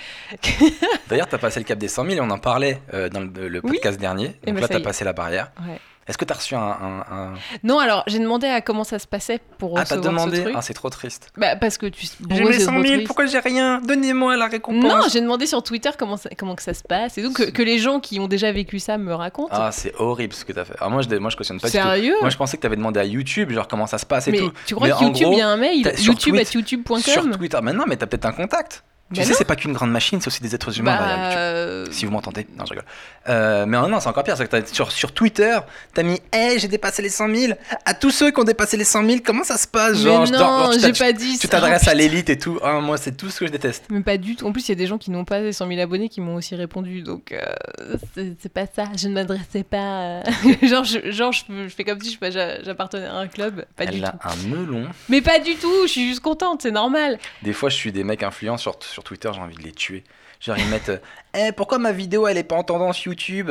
D'ailleurs, 1.08 1.28
tu 1.28 1.34
as 1.36 1.38
passé 1.38 1.60
le 1.60 1.64
cap 1.64 1.78
des 1.78 1.86
100 1.86 2.04
000 2.06 2.16
et 2.16 2.20
on 2.20 2.30
en 2.30 2.38
parlait 2.38 2.80
euh, 2.92 3.08
dans 3.08 3.20
le, 3.20 3.48
le 3.48 3.60
Oui. 3.62 3.72
podcast 3.74 4.00
dernier. 4.00 4.32
Eh 4.42 4.46
Donc 4.46 4.56
ben, 4.56 4.60
là, 4.62 4.66
ça 4.66 4.74
tu 4.74 4.80
as 4.80 4.84
passé 4.84 5.04
la 5.04 5.12
barrière. 5.12 5.52
Ouais. 5.68 5.78
Est-ce 6.06 6.18
que 6.18 6.24
tu 6.24 6.32
as 6.32 6.36
reçu 6.36 6.54
un. 6.54 6.58
un- 6.60 7.04
un- 7.10 7.34
Non, 7.62 7.78
alors 7.78 8.02
j'ai 8.06 8.18
demandé 8.18 8.46
à 8.46 8.60
comment 8.60 8.84
ça 8.84 8.98
se 8.98 9.06
passait 9.06 9.40
pour 9.58 9.78
Ah, 9.78 9.84
t'as 9.84 9.94
recevoir 9.96 10.20
ce 10.20 10.24
demandé 10.26 10.42
truc. 10.42 10.54
Ah, 10.56 10.62
c'est 10.62 10.74
trop 10.74 10.90
triste. 10.90 11.28
Bah, 11.36 11.56
parce 11.56 11.78
que 11.78 11.86
tu. 11.86 12.06
J'ai 12.30 12.44
mes 12.44 12.52
c'est 12.52 12.60
100 12.60 12.72
trop 12.72 12.82
000, 12.82 12.92
triste. 12.94 13.06
pourquoi 13.06 13.26
j'ai 13.26 13.38
rien 13.38 13.80
Donnez-moi 13.80 14.36
la 14.36 14.46
récompense. 14.48 14.84
Non, 14.92 15.02
j'ai 15.10 15.20
demandé 15.20 15.46
sur 15.46 15.62
Twitter 15.62 15.90
comment 15.98 16.16
ça, 16.16 16.28
comment 16.38 16.54
que 16.54 16.62
ça 16.62 16.74
se 16.74 16.82
passe 16.82 17.16
et 17.18 17.22
donc 17.22 17.34
que, 17.36 17.50
que 17.50 17.62
les 17.62 17.78
gens 17.78 18.00
qui 18.00 18.20
ont 18.20 18.28
déjà 18.28 18.52
vécu 18.52 18.78
ça 18.78 18.98
me 18.98 19.14
racontent. 19.14 19.48
Ah, 19.52 19.70
c'est 19.72 19.94
horrible 19.98 20.34
ce 20.34 20.44
que 20.44 20.52
tu 20.52 20.58
as 20.58 20.64
fait. 20.64 20.74
Alors, 20.78 20.90
moi, 20.90 21.02
je, 21.02 21.14
moi, 21.16 21.30
je 21.30 21.36
cautionne 21.36 21.58
pas 21.60 21.68
du 21.68 21.72
tout. 21.72 21.78
Sérieux 21.82 22.16
Moi, 22.20 22.30
je 22.30 22.36
pensais 22.36 22.56
que 22.56 22.62
tu 22.62 22.66
avais 22.66 22.76
demandé 22.76 23.00
à 23.00 23.04
YouTube, 23.04 23.50
genre 23.52 23.68
comment 23.68 23.86
ça 23.86 23.98
se 23.98 24.06
passe 24.06 24.28
et 24.28 24.32
Mais 24.32 24.38
tout. 24.38 24.52
tu 24.66 24.74
crois 24.74 24.88
Mais 24.88 24.94
que 24.94 25.04
YouTube, 25.04 25.28
il 25.32 25.38
y 25.38 25.42
a 25.42 25.48
un 25.48 25.56
mail 25.56 25.82
t'as- 25.84 26.00
YouTube 26.02 26.36
at 26.36 26.52
youtube.com 26.54 26.98
Sur 27.00 27.30
Twitter. 27.30 27.58
Mais 27.62 27.72
non, 27.72 27.84
mais 27.86 27.96
t'as 27.96 28.06
peut-être 28.06 28.26
un 28.26 28.32
contact. 28.32 28.84
Tu 29.12 29.20
Bah 29.20 29.24
sais, 29.26 29.32
non. 29.32 29.36
c'est 29.38 29.44
pas 29.44 29.54
qu'une 29.54 29.74
grande 29.74 29.90
machine, 29.90 30.18
c'est 30.20 30.28
aussi 30.28 30.42
des 30.42 30.54
êtres 30.54 30.78
humains 30.78 30.96
Bah, 30.96 31.16
YouTube. 31.24 31.38
euh, 31.38 31.86
Si 31.90 32.06
vous 32.06 32.12
m'entendez. 32.12 32.46
Non, 32.58 32.64
je 32.64 32.70
rigole. 32.70 32.86
Euh, 33.28 33.64
mais 33.66 33.76
non, 33.88 34.00
c'est 34.00 34.08
encore 34.08 34.22
pire. 34.24 34.36
c'est 34.36 34.46
que 34.46 34.74
sur, 34.74 34.92
sur 34.92 35.12
Twitter, 35.12 35.58
t'as 35.94 36.02
mis 36.02 36.20
Hey, 36.32 36.58
j'ai 36.58 36.68
dépassé 36.68 37.00
les 37.00 37.08
100 37.08 37.34
000. 37.34 37.52
À 37.84 37.94
tous 37.94 38.10
ceux 38.10 38.30
qui 38.30 38.40
ont 38.40 38.44
dépassé 38.44 38.76
les 38.76 38.84
100 38.84 39.04
000, 39.06 39.18
comment 39.24 39.44
ça 39.44 39.56
se 39.56 39.66
passe 39.66 39.92
mais 39.94 40.04
Genre, 40.04 40.26
non, 40.30 40.38
genre, 40.38 40.72
j'ai 40.78 40.92
pas 40.92 41.12
dit 41.12 41.38
tu 41.38 41.46
ça. 41.46 41.48
t'adresses 41.48 41.88
à 41.88 41.94
l'élite 41.94 42.28
et 42.28 42.38
tout. 42.38 42.58
Ah, 42.62 42.80
moi, 42.80 42.98
c'est 42.98 43.16
tout 43.16 43.30
ce 43.30 43.40
que 43.40 43.46
je 43.46 43.52
déteste. 43.52 43.84
Mais 43.90 44.00
pas 44.02 44.18
du 44.18 44.36
tout. 44.36 44.46
En 44.46 44.52
plus, 44.52 44.68
il 44.68 44.72
y 44.72 44.72
a 44.72 44.76
des 44.76 44.86
gens 44.86 44.98
qui 44.98 45.10
n'ont 45.10 45.24
pas 45.24 45.40
les 45.40 45.52
100 45.52 45.66
000 45.68 45.80
abonnés 45.80 46.08
qui 46.08 46.20
m'ont 46.20 46.34
aussi 46.34 46.54
répondu. 46.54 47.02
Donc, 47.02 47.32
euh, 47.32 47.96
c'est 48.14 48.34
c'est 48.40 48.52
pas 48.52 48.66
ça. 48.66 48.84
Je 48.96 49.08
ne 49.08 49.14
m'adressais 49.14 49.62
pas. 49.64 50.02
euh, 50.02 50.22
genre, 50.62 50.84
je, 50.84 51.10
genre 51.10 51.32
je, 51.32 51.42
je 51.68 51.74
fais 51.74 51.84
comme 51.84 52.00
si 52.00 52.18
je- 52.20 52.60
j'appartenais 52.62 53.06
à 53.06 53.14
un 53.14 53.28
club. 53.28 53.64
Pas 53.76 53.86
du 53.86 53.98
Elle 53.98 54.04
a 54.04 54.10
tout. 54.12 54.18
un 54.28 54.48
melon. 54.48 54.86
Mais 55.08 55.22
pas 55.22 55.38
du 55.38 55.54
tout. 55.56 55.72
Je 55.84 55.88
suis 55.92 56.08
juste 56.08 56.20
contente. 56.20 56.60
C'est 56.62 56.70
normal. 56.70 57.18
Des 57.42 57.52
fois, 57.54 57.70
je 57.70 57.76
suis 57.76 57.90
des 57.92 58.04
mecs 58.04 58.22
influents 58.22 58.58
sur, 58.58 58.76
sur 58.82 59.02
Twitter, 59.02 59.30
j'ai 59.34 59.40
envie 59.40 59.56
de 59.56 59.62
les 59.62 59.72
tuer. 59.72 60.04
Genre, 60.40 60.58
ils 60.58 60.66
mettent 60.68 60.88
euh, 60.90 60.98
Eh, 61.36 61.52
pourquoi 61.52 61.78
ma 61.78 61.92
vidéo, 61.92 62.26
elle 62.26 62.36
est 62.38 62.42
pas 62.44 62.56
en 62.56 62.64
tendance 62.64 63.02
YouTube? 63.04 63.50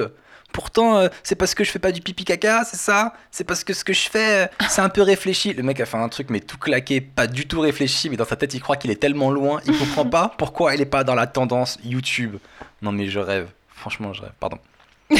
Pourtant, 0.51 0.97
euh, 0.99 1.07
c'est 1.23 1.35
parce 1.35 1.55
que 1.55 1.63
je 1.63 1.71
fais 1.71 1.79
pas 1.79 1.91
du 1.91 2.01
pipi 2.01 2.25
caca, 2.25 2.63
c'est 2.63 2.77
ça? 2.77 3.13
C'est 3.31 3.43
parce 3.43 3.63
que 3.63 3.73
ce 3.73 3.83
que 3.83 3.91
je 3.93 4.07
fais, 4.07 4.43
euh, 4.43 4.47
c'est 4.69 4.81
un 4.81 4.89
peu 4.89 5.01
réfléchi. 5.01 5.51
Le 5.53 5.63
mec 5.63 5.79
a 5.79 5.85
fait 5.87 5.97
un 5.97 6.09
truc, 6.09 6.29
mais 6.29 6.41
tout 6.41 6.59
claqué, 6.59 7.01
pas 7.01 7.25
du 7.25 7.47
tout 7.47 7.59
réfléchi, 7.59 8.07
mais 8.09 8.17
dans 8.17 8.25
sa 8.25 8.35
tête, 8.35 8.53
il 8.53 8.61
croit 8.61 8.75
qu'il 8.75 8.91
est 8.91 9.01
tellement 9.01 9.31
loin, 9.31 9.61
il 9.65 9.75
comprend 9.75 10.05
pas 10.05 10.31
pourquoi 10.37 10.75
elle 10.75 10.81
est 10.81 10.85
pas 10.85 11.03
dans 11.03 11.15
la 11.15 11.25
tendance 11.25 11.79
YouTube. 11.83 12.35
Non, 12.83 12.91
mais 12.91 13.07
je 13.07 13.19
rêve. 13.19 13.47
Franchement, 13.75 14.13
je 14.13 14.21
rêve. 14.21 14.31
Pardon. 14.39 14.59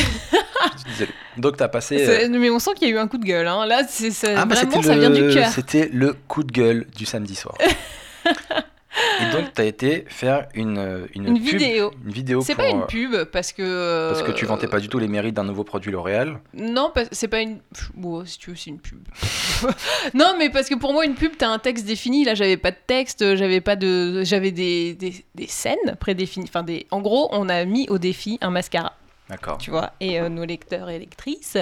Donc, 1.38 1.58
t'as 1.58 1.68
passé. 1.68 2.28
Mais 2.30 2.50
on 2.52 2.60
sent 2.60 2.72
qu'il 2.76 2.88
y 2.88 2.92
a 2.92 2.94
eu 2.94 2.98
un 3.00 3.08
coup 3.08 3.18
de 3.18 3.26
gueule. 3.26 3.48
hein. 3.48 3.66
Là, 3.66 3.82
c'est 3.90 4.12
ah, 4.36 4.46
bah, 4.46 4.56
vraiment, 4.56 4.82
ça 4.84 4.96
vient 4.96 5.10
le- 5.10 5.30
du 5.30 5.34
cœur. 5.34 5.50
C'était 5.52 5.90
le 5.92 6.14
coup 6.14 6.44
de 6.44 6.52
gueule 6.52 6.86
du 6.96 7.06
samedi 7.06 7.36
soir. 7.36 7.56
Et 9.22 9.32
donc, 9.32 9.54
t'as 9.54 9.64
été 9.66 10.06
faire 10.08 10.48
une, 10.54 10.78
euh, 10.78 11.06
une, 11.16 11.28
Une 11.30 11.34
pub- 11.42 11.58
vidéo. 11.60 11.92
Une 12.06 12.12
vidéo 12.12 12.42
C'est 12.42 12.54
pas 12.56 12.70
une 12.70 12.82
euh, 12.82 12.86
pub 12.86 13.24
parce 13.26 13.52
que. 13.52 14.10
Parce 14.12 14.24
que 14.24 14.32
tu 14.32 14.46
vantais 14.46 14.68
pas 14.68 14.80
du 14.80 14.88
tout 14.90 15.00
les 15.00 15.08
mérites 15.08 15.34
d'un 15.36 15.44
nouveau 15.44 15.64
produit 15.64 15.92
L'Oréal. 15.92 16.40
Non, 16.54 16.92
c'est 17.12 17.28
pas 17.28 17.42
une. 17.42 17.60
Bon, 17.96 18.24
si 18.26 18.38
tu 18.38 18.52
veux, 18.52 18.56
c'est 18.56 18.70
une 18.70 18.80
pub. 18.80 19.00
non, 20.14 20.36
mais 20.38 20.50
parce 20.50 20.70
que 20.70 20.76
pour 20.76 20.94
moi, 20.94 21.06
une 21.06 21.16
pub, 21.16 21.32
t'as 21.38 21.48
un 21.50 21.60
texte 21.60 21.86
défini. 21.86 22.24
Là, 22.26 22.36
j'avais 22.36 22.58
pas 22.58 22.72
de 22.72 22.78
texte, 22.86 23.36
j'avais 23.36 23.62
pas 23.62 23.76
de, 23.76 24.24
j'avais 24.24 24.52
des, 24.52 24.94
des, 24.94 25.14
des 25.36 25.48
scènes 25.48 25.96
prédéfinies. 26.00 26.46
Enfin, 26.48 26.64
des. 26.64 26.86
En 26.92 27.02
gros, 27.02 27.30
on 27.32 27.50
a 27.50 27.66
mis 27.66 27.88
au 27.90 27.98
défi 27.98 28.38
un 28.42 28.50
mascara, 28.52 28.94
D'accord. 29.30 29.58
tu 29.58 29.72
vois. 29.72 29.92
Et 30.02 30.20
euh, 30.20 30.30
nos 30.30 30.46
lecteurs 30.46 30.90
et 30.90 31.00
lectrices 31.00 31.58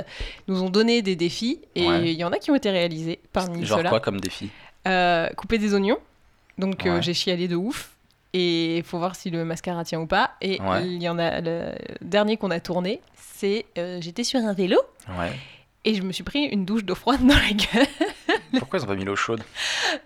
nous 0.47 0.61
ont 0.63 0.69
donné 0.69 1.01
des 1.01 1.15
défis 1.15 1.61
et 1.75 1.83
il 1.83 1.87
Ouais. 1.89 2.13
y 2.13 2.23
en 2.23 2.31
a 2.31 2.37
qui 2.39 2.51
ont 2.51 2.55
été 2.55 2.69
réalisés 2.71 3.19
parmi 3.31 3.65
Genre 3.65 3.77
ceux-là. 3.77 3.89
quoi 3.89 3.99
comme 3.99 4.19
défi? 4.19 4.49
Euh, 4.87 5.27
couper 5.37 5.57
des 5.59 5.73
oignons. 5.73 5.97
Donc 6.61 6.85
euh, 6.85 6.95
Ouais. 6.95 7.01
j'ai 7.01 7.13
chialé 7.13 7.47
de 7.49 7.55
ouf. 7.57 7.89
Et 8.33 8.77
il 8.77 8.83
faut 8.83 8.97
voir 8.97 9.17
si 9.17 9.29
le 9.29 9.43
mascara 9.43 9.83
tient 9.83 9.99
ou 9.99 10.07
pas. 10.07 10.31
Et 10.39 10.61
Ouais. 10.61 10.85
il 10.87 11.03
y 11.03 11.09
en 11.09 11.19
a 11.19 11.41
le 11.41 11.73
dernier 12.01 12.37
qu'on 12.37 12.49
a 12.51 12.61
tourné, 12.61 13.01
c'est 13.17 13.65
euh, 13.77 13.99
j'étais 13.99 14.23
sur 14.23 14.39
un 14.39 14.53
vélo 14.53 14.79
Ouais. 15.19 15.33
et 15.83 15.95
je 15.95 16.01
me 16.01 16.13
suis 16.13 16.23
pris 16.23 16.45
une 16.45 16.63
douche 16.63 16.85
d'eau 16.85 16.95
froide 16.95 17.19
dans 17.27 17.35
la 17.35 17.51
gueule. 17.51 17.87
Pourquoi 18.59 18.79
ils 18.79 18.83
ont 18.83 18.87
pas 18.87 18.95
mis 18.95 19.03
l'eau 19.03 19.17
chaude? 19.17 19.43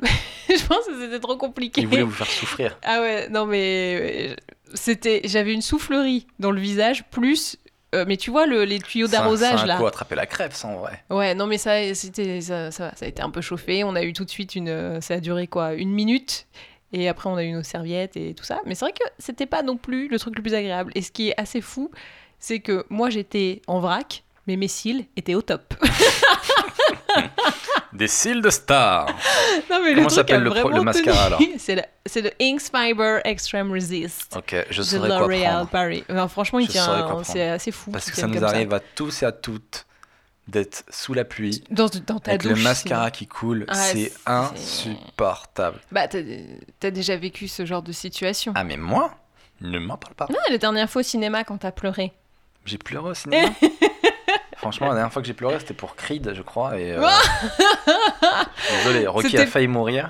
Je 0.01 0.65
pense 0.67 0.85
que 0.87 0.99
c'était 0.99 1.19
trop 1.19 1.37
compliqué. 1.37 1.81
Ils 1.81 1.87
voulaient 1.87 2.01
vous 2.01 2.11
faire 2.11 2.25
souffrir. 2.27 2.77
Ah 2.83 2.99
ouais, 3.01 3.29
non 3.29 3.45
mais 3.45 4.31
euh, 4.31 4.35
c'était 4.73 5.21
j'avais 5.25 5.53
une 5.53 5.61
soufflerie 5.61 6.25
dans 6.39 6.51
le 6.51 6.59
visage 6.61 7.03
plus 7.11 7.57
euh, 7.95 8.05
mais 8.07 8.17
tu 8.17 8.29
vois 8.31 8.45
le- 8.45 8.63
les 8.65 8.79
tuyaux 8.79 9.07
C'est 9.07 9.13
d'arrosage 9.13 9.61
c'est 9.61 9.67
là. 9.67 9.77
coup 9.77 9.85
attraper 9.87 10.15
la 10.15 10.25
crève, 10.25 10.53
ça 10.53 10.67
en 10.67 10.77
vrai? 10.77 11.03
Ouais, 11.09 11.33
non 11.35 11.47
mais 11.47 11.57
ça 11.57 11.93
c'était 11.95 12.41
ça, 12.41 12.69
ça, 12.71 12.91
ça 12.95 13.05
a 13.05 13.07
été 13.07 13.21
un 13.21 13.29
peu 13.29 13.41
chauffé, 13.41 13.83
on 13.83 13.95
a 13.95 14.03
eu 14.03 14.13
tout 14.13 14.25
de 14.25 14.29
suite 14.29 14.55
une 14.55 14.69
euh, 14.69 15.01
ça 15.01 15.15
a 15.15 15.19
duré 15.19 15.47
quoi, 15.47 15.73
une 15.73 15.91
minute. 15.91 16.47
Et 16.93 17.07
après 17.09 17.29
on 17.29 17.35
a 17.35 17.43
eu 17.43 17.51
nos 17.51 17.63
serviettes 17.63 18.15
et 18.17 18.33
tout 18.35 18.43
ça, 18.43 18.61
mais 18.65 18.75
c'est 18.75 18.85
vrai 18.85 18.93
que 18.93 19.03
c'était 19.19 19.47
pas 19.47 19.63
non 19.63 19.75
plus 19.77 20.07
le 20.07 20.19
truc 20.19 20.35
le 20.35 20.41
plus 20.43 20.53
agréable. 20.53 20.91
Et 20.95 21.01
ce 21.01 21.11
qui 21.11 21.29
est 21.29 21.33
assez 21.39 21.59
fou, 21.61 21.89
c'est 22.39 22.59
que 22.59 22.85
moi 22.89 23.09
j'étais 23.09 23.61
en 23.67 23.79
vrac 23.79 24.23
mais 24.47 24.55
mes 24.57 24.67
cils 24.67 25.05
étaient 25.15 25.35
au 25.35 25.41
top. 25.41 25.73
Des 27.93 28.07
cils 28.09 28.41
de 28.41 28.49
star. 28.49 29.07
non 29.69 29.81
mais 29.81 29.95
Comment 29.95 30.09
s'appelle 30.09 30.43
le 30.43 30.81
mascara, 30.81 31.23
alors 31.25 31.39
C'est 31.57 31.75
le, 31.75 31.81
le 32.23 32.31
Inks 32.41 32.63
Fiber 32.69 33.21
Extreme 33.23 33.71
Resist. 33.71 34.35
Ok, 34.35 34.53
je 34.69 34.81
saurais 34.81 35.07
quoi 35.07 35.19
L'Oréal 35.19 35.53
prendre. 35.53 35.69
Paris. 35.69 36.03
Non, 36.09 36.27
franchement, 36.27 36.59
il 36.59 36.65
Je 36.67 36.71
tient, 36.71 36.85
prendre. 37.03 37.25
c'est 37.25 37.47
assez 37.49 37.71
fou. 37.71 37.91
Parce 37.91 38.11
que 38.11 38.17
ça 38.17 38.27
nous 38.27 38.43
arrive 38.43 38.73
à 38.73 38.81
tous 38.81 39.23
et 39.23 39.25
à 39.25 39.31
toutes 39.31 39.85
d'être 40.49 40.83
sous 40.89 41.13
la 41.13 41.23
pluie. 41.23 41.63
Dans, 41.71 41.87
dans 42.05 42.19
ta 42.19 42.31
Avec 42.31 42.43
douche. 42.43 42.57
le 42.57 42.63
mascara 42.63 43.11
qui 43.11 43.27
coule, 43.27 43.65
Ah, 43.69 43.73
c'est 43.75 44.11
insupportable. 44.25 45.79
Bah, 45.91 46.07
t'as 46.07 46.91
déjà 46.91 47.15
vécu 47.15 47.47
ce 47.47 47.65
genre 47.65 47.81
de 47.81 47.93
situation. 47.93 48.51
Ah 48.55 48.65
mais 48.65 48.77
moi, 48.77 49.15
ne 49.61 49.79
m'en 49.79 49.95
parle 49.97 50.15
pas. 50.15 50.27
Non, 50.29 50.37
la 50.49 50.57
dernière 50.57 50.89
fois 50.89 50.99
au 50.99 51.03
cinéma 51.03 51.45
quand 51.45 51.57
t'as 51.59 51.71
pleuré. 51.71 52.11
J'ai 52.65 52.77
pleuré 52.77 53.11
au 53.11 53.13
cinéma. 53.13 53.49
Franchement, 54.65 54.87
la 54.87 54.93
dernière 54.95 55.13
fois 55.13 55.21
que 55.21 55.27
j'ai 55.27 55.33
pleuré, 55.33 55.59
c'était 55.59 55.73
pour 55.75 55.95
Creed, 55.95 56.33
je 56.33 56.41
crois. 56.41 56.79
Et, 56.79 56.91
euh, 56.93 57.01
Désolé, 58.83 59.07
Rocky 59.07 59.37
a 59.37 59.47
failli 59.47 59.67
mourir. 59.67 60.09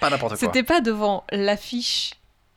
Pas 0.00 0.10
n'importe 0.10 0.32
quoi. 0.32 0.38
C'était 0.38 0.62
pas 0.62 0.80
devant 0.80 1.24
l'affiche 1.30 2.12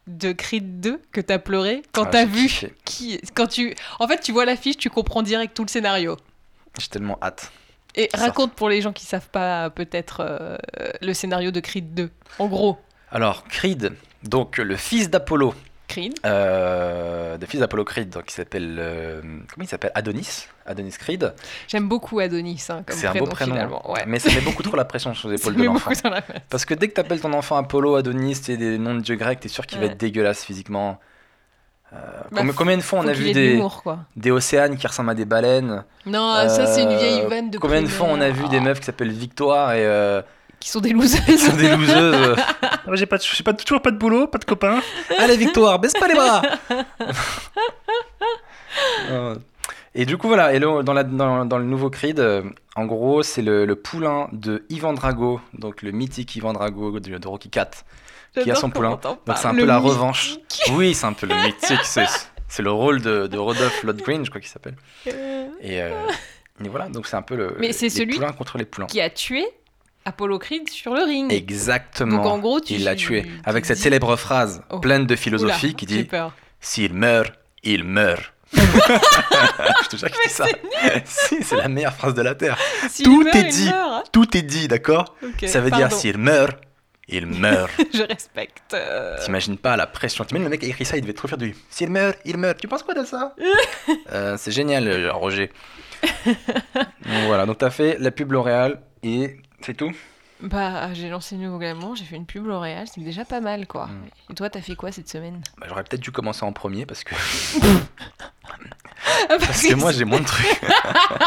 de 0.07 0.31
Creed 0.31 0.79
2 0.79 1.01
que 1.11 1.21
t'as 1.21 1.37
pleuré 1.39 1.83
quand 1.91 2.05
Ah, 2.05 2.09
t'as 2.11 2.25
vu 2.25 2.43
kiffé. 2.47 2.73
qui. 2.85 3.21
Quand 3.35 3.47
tu. 3.47 3.75
En 3.99 4.07
fait, 4.07 4.19
tu 4.19 4.31
vois 4.31 4.45
l'affiche, 4.45 4.77
tu 4.77 4.89
comprends 4.89 5.21
direct 5.21 5.53
tout 5.55 5.63
le 5.63 5.69
scénario. 5.69 6.17
J'ai 6.79 6.87
tellement 6.87 7.17
hâte. 7.21 7.51
Et 7.95 8.07
raconte 8.13 8.53
pour 8.53 8.69
les 8.69 8.81
gens 8.81 8.93
qui 8.93 9.05
savent 9.05 9.29
pas 9.29 9.69
peut-être 9.71 10.21
euh, 10.21 10.57
le 11.01 11.13
scénario 11.13 11.51
de 11.51 11.59
Creed 11.59 11.93
2. 11.93 12.09
En 12.39 12.47
gros, 12.47 12.77
Alors, 13.11 13.43
Creed, 13.45 13.93
donc 14.23 14.57
le 14.57 14.75
fils 14.77 15.09
d'Apollo, 15.09 15.53
Creed. 15.89 16.13
euh, 16.25 17.37
le 17.37 17.45
fils 17.45 17.59
d'Apollo 17.59 17.83
Creed, 17.83 18.09
donc 18.09 18.23
il 18.31 18.33
s'appelle, 18.33 18.77
euh, 18.79 19.21
comment 19.21 19.63
il 19.63 19.67
s'appelle? 19.67 19.91
Adonis, 19.95 20.47
Adonis 20.65 20.91
Creed. 20.97 21.33
J'aime 21.67 21.89
beaucoup 21.89 22.19
Adonis 22.19 22.65
hein, 22.69 22.83
comme 22.87 22.95
C'est 22.95 23.07
un 23.07 23.13
beau 23.13 23.25
prénom, 23.25 23.53
finalement. 23.53 23.91
Ouais. 23.91 24.03
mais 24.07 24.19
ça 24.19 24.29
met 24.33 24.41
beaucoup 24.41 24.63
trop 24.63 24.77
la 24.77 24.85
pression 24.85 25.13
sur 25.13 25.27
les 25.29 25.35
épaules 25.41 25.55
de 25.55 25.63
l'enfant. 25.63 25.91
la. 26.05 26.21
Parce 26.49 26.63
que 26.63 26.73
dès 26.73 26.87
que 26.87 26.93
t'appelles 26.93 27.19
ton 27.19 27.33
enfant 27.33 27.57
Apollo, 27.57 27.95
Adonis, 27.95 28.35
c'est 28.35 28.55
des 28.55 28.77
noms 28.77 28.95
de 28.95 29.01
dieux 29.01 29.15
grecs, 29.15 29.39
t'es 29.41 29.49
sûr 29.49 29.65
qu'il 29.67 29.79
va 29.79 29.85
être 29.87 29.97
dégueulasse 29.97 30.43
physiquement. 30.45 30.99
Euh, 31.91 31.97
Bah, 32.31 32.41
combien, 32.55 32.77
de 32.77 32.83
fois 32.83 32.99
on 32.99 33.07
a 33.07 33.13
vu 33.13 33.29
de 33.29 33.33
des, 33.33 33.63
des 34.15 34.29
océanes 34.31 34.77
qui 34.77 34.85
ressemblent 34.85 35.09
à 35.09 35.15
des 35.15 35.25
baleines? 35.25 35.83
Non, 36.05 36.47
ça 36.47 36.67
c'est 36.67 36.83
une 36.83 36.95
vieille 36.95 37.25
vanne 37.27 37.49
de 37.49 37.57
Combien 37.57 37.81
de 37.81 37.87
fois 37.87 38.07
on 38.11 38.21
a 38.21 38.29
vu 38.29 38.47
des 38.49 38.59
meufs 38.59 38.79
qui 38.79 38.85
s'appellent 38.85 39.09
Victoire 39.11 39.73
et 39.73 39.83
qui 40.59 40.69
sont 40.69 40.79
des 40.81 40.89
losers. 40.91 41.23
qui 41.25 41.37
sont 41.37 41.55
des 41.55 41.75
loseuses. 41.75 42.35
J'ai 42.93 43.05
pas, 43.05 43.17
de- 43.17 43.23
j'ai 43.23 43.43
pas 43.43 43.53
de- 43.53 43.61
toujours 43.63 43.81
pas 43.81 43.91
de 43.91 43.97
boulot, 43.97 44.27
pas 44.27 44.39
de 44.39 44.45
copains. 44.45 44.81
Allez 45.19 45.37
Victoire, 45.37 45.77
baisse 45.79 45.93
pas 45.93 46.07
les 46.07 46.15
bras. 46.15 46.41
Euh, 49.09 49.35
et 49.95 50.05
du 50.05 50.17
coup 50.17 50.27
voilà, 50.27 50.53
et 50.53 50.59
le- 50.59 50.83
dans, 50.83 50.93
la- 50.93 51.03
dans- 51.03 51.45
dans 51.45 51.57
le 51.57 51.63
nouveau 51.65 51.89
Creed, 51.89 52.19
euh, 52.19 52.43
en 52.75 52.85
gros 52.85 53.23
c'est 53.23 53.41
le, 53.41 53.65
le 53.65 53.75
poulain 53.75 54.29
de 54.31 54.63
Ivan 54.69 54.93
Drago, 54.93 55.41
donc 55.53 55.81
le 55.81 55.91
mythique 55.91 56.35
Ivan 56.35 56.53
Drago 56.53 56.99
de, 56.99 57.17
de 57.17 57.27
Rocky 57.27 57.49
4. 57.49 57.83
qui 58.43 58.51
a 58.51 58.55
son 58.55 58.69
poulain. 58.69 58.99
Donc 59.01 59.19
c'est 59.35 59.47
un 59.47 59.55
peu 59.55 59.65
la 59.65 59.79
mythique. 59.79 59.89
revanche. 59.91 60.35
Oui, 60.73 60.93
c'est 60.93 61.07
un 61.07 61.13
peu 61.13 61.25
le 61.27 61.35
mythique. 61.35 61.79
C'est, 61.83 62.61
le 62.63 62.71
rôle 62.71 63.01
de, 63.01 63.27
de 63.27 63.37
Rodolphe 63.37 63.83
Lodgren, 63.83 64.23
je 64.25 64.29
crois 64.29 64.41
qu'il 64.41 64.49
s'appelle. 64.49 64.75
Euh, 65.07 65.47
Et, 65.61 65.81
euh, 65.81 65.91
et 66.63 66.67
voilà, 66.67 66.87
donc 66.89 67.05
c'est 67.07 67.15
un 67.15 67.21
peu 67.21 67.35
le. 67.35 67.55
Mais 67.59 67.71
c'est 67.73 67.85
les 67.85 67.89
celui 67.89 68.15
poulains 68.15 68.31
contre 68.33 68.57
les 68.57 68.65
poulains. 68.65 68.87
Qui 68.87 69.01
a 69.01 69.09
tué 69.09 69.45
Apollo 70.09 70.39
Creed 70.39 70.69
sur 70.69 70.93
le 70.93 71.03
ring. 71.03 71.31
Exactement. 71.31 72.17
Donc, 72.17 72.25
en 72.25 72.37
gros, 72.39 72.59
tu- 72.59 72.73
il 72.73 72.83
l'a 72.83 72.95
tué 72.95 73.23
tu 73.23 73.29
avec 73.45 73.65
cette 73.65 73.77
dis- 73.77 73.83
célèbre 73.83 74.15
phrase 74.15 74.61
Oh. 74.69 74.79
pleine 74.79 75.05
de 75.05 75.13
Oula, 75.13 75.17
philosophie 75.21 75.73
qui 75.75 75.85
dit. 75.85 76.07
S'il 76.59 76.93
meurt, 76.93 77.33
il 77.63 77.83
meurt. 77.83 78.33
je 78.53 79.87
te 79.89 79.95
jure 79.97 80.09
ça. 80.29 80.45
si, 81.05 81.43
c'est 81.43 81.55
la 81.55 81.67
meilleure 81.67 81.93
phrase 81.93 82.13
de 82.15 82.21
la 82.21 82.35
terre. 82.35 82.57
Tout 83.03 83.23
meurt, 83.23 83.35
est 83.35 83.43
dit. 83.43 83.69
hein. 83.73 84.03
Tout 84.11 84.35
est 84.37 84.41
dit, 84.41 84.67
d'accord 84.67 85.15
Ça 85.45 85.61
veut 85.61 85.71
dire 85.71 85.91
s'il 85.91 86.17
meurt, 86.17 86.57
il 87.07 87.25
meurt. 87.27 87.71
Je 87.93 88.03
respecte. 88.03 88.73
euh, 88.73 89.17
T'imagines 89.23 89.57
pas 89.57 89.75
la 89.77 89.85
pression. 89.87 90.23
T'imagines 90.25 90.45
le 90.45 90.49
mec 90.49 90.63
a 90.63 90.67
écrit 90.67 90.85
ça, 90.85 90.97
il 90.97 91.01
devait 91.01 91.13
trop 91.13 91.27
faire 91.27 91.37
du. 91.37 91.55
S'il 91.69 91.89
meurt, 91.91 92.17
il 92.25 92.37
meurt. 92.37 92.59
Tu 92.59 92.67
penses 92.67 92.83
quoi 92.83 92.93
de 92.95 93.03
ça 93.03 93.35
Euh, 94.11 94.35
C'est 94.37 94.51
génial, 94.51 94.87
euh, 94.87 95.11
Roger. 95.13 95.51
donc 96.25 97.23
voilà, 97.27 97.45
donc 97.45 97.57
t'as 97.57 97.69
fait 97.69 97.97
la 97.99 98.09
pub 98.11 98.31
L'Oréal 98.31 98.79
et 99.03 99.37
C'est 99.61 99.73
tout 99.75 99.91
Bah, 100.41 100.93
j'ai 100.93 101.09
lancé 101.09 101.35
le 101.35 101.41
nouveau 101.43 101.57
glamour, 101.59 101.95
j'ai 101.95 102.05
fait 102.05 102.15
une 102.15 102.25
pub 102.25 102.45
L'Oréal, 102.45 102.87
c'est 102.93 103.01
déjà 103.01 103.25
pas 103.25 103.39
mal 103.41 103.67
quoi. 103.67 103.87
Mm. 103.87 104.05
Et 104.31 104.33
toi, 104.35 104.49
t'as 104.49 104.61
fait 104.61 104.75
quoi 104.75 104.91
cette 104.91 105.09
semaine? 105.09 105.41
Bah, 105.57 105.67
J'aurais 105.69 105.83
peut-être 105.83 106.01
dû 106.01 106.11
commencer 106.11 106.43
en 106.45 106.53
premier 106.53 106.85
parce 106.85 107.03
que, 107.03 107.13
Parce 109.27 109.45
parce 109.45 109.61
que 109.63 109.75
moi 109.75 109.91
j'ai 109.91 110.05
moins 110.05 110.19
de 110.21 110.25
trucs. 110.25 110.61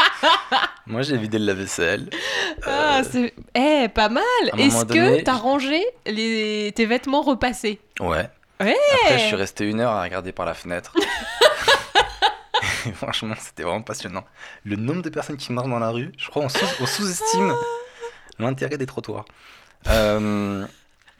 moi 0.87 1.01
j'ai 1.01 1.17
vidé 1.17 1.37
le 1.39 1.45
lave-vaisselle. 1.45 2.09
Ah, 2.65 2.99
Euh, 2.99 3.03
c'est. 3.09 3.33
Eh, 3.55 3.87
pas 3.89 4.09
mal 4.09 4.23
Est-ce 4.57 4.85
que 4.85 5.21
t'as 5.21 5.33
rangé 5.35 5.83
les... 6.05 6.71
tes 6.75 6.85
vêtements 6.85 7.21
repassés? 7.21 7.79
Ouais. 7.99 8.29
Ouais 8.59 8.75
Après, 9.03 9.19
je 9.19 9.25
suis 9.25 9.35
resté 9.35 9.65
une 9.69 9.79
heure 9.81 9.91
à 9.91 10.01
regarder 10.03 10.31
par 10.31 10.45
la 10.45 10.53
fenêtre. 10.53 10.93
Et 12.85 12.91
franchement, 12.91 13.33
c'était 13.39 13.63
vraiment 13.63 13.81
passionnant. 13.81 14.23
Le 14.65 14.75
nombre 14.75 15.01
de 15.01 15.09
personnes 15.09 15.37
qui 15.37 15.51
marchent 15.53 15.69
dans 15.69 15.79
la 15.79 15.89
rue, 15.89 16.11
je 16.17 16.29
crois, 16.29 16.43
on 16.43 16.49
sous- 16.49 16.65
on 16.81 16.85
sous-estime 16.85 17.53
l'intérêt 18.39 18.77
des 18.77 18.85
trottoirs. 18.85 19.25
Euh, 19.87 20.65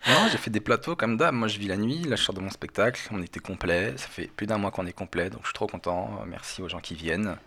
non, 0.07 0.27
j'ai 0.31 0.37
fait 0.37 0.49
des 0.49 0.59
plateaux 0.59 0.95
comme 0.95 1.17
d'hab. 1.17 1.33
Moi, 1.33 1.47
je 1.47 1.57
vis 1.59 1.67
la 1.67 1.77
nuit. 1.77 2.03
Là, 2.03 2.15
je 2.15 2.23
sors 2.23 2.35
de 2.35 2.41
mon 2.41 2.49
spectacle. 2.49 3.01
On 3.11 3.21
était 3.21 3.39
complet. 3.39 3.93
Ça 3.97 4.07
fait 4.07 4.27
plus 4.27 4.47
d'un 4.47 4.57
mois 4.57 4.71
qu'on 4.71 4.85
est 4.85 4.93
complet, 4.93 5.29
donc 5.29 5.41
je 5.43 5.47
suis 5.47 5.53
trop 5.53 5.67
content. 5.67 6.21
Merci 6.27 6.61
aux 6.61 6.69
gens 6.69 6.79
qui 6.79 6.95
viennent. 6.95 7.37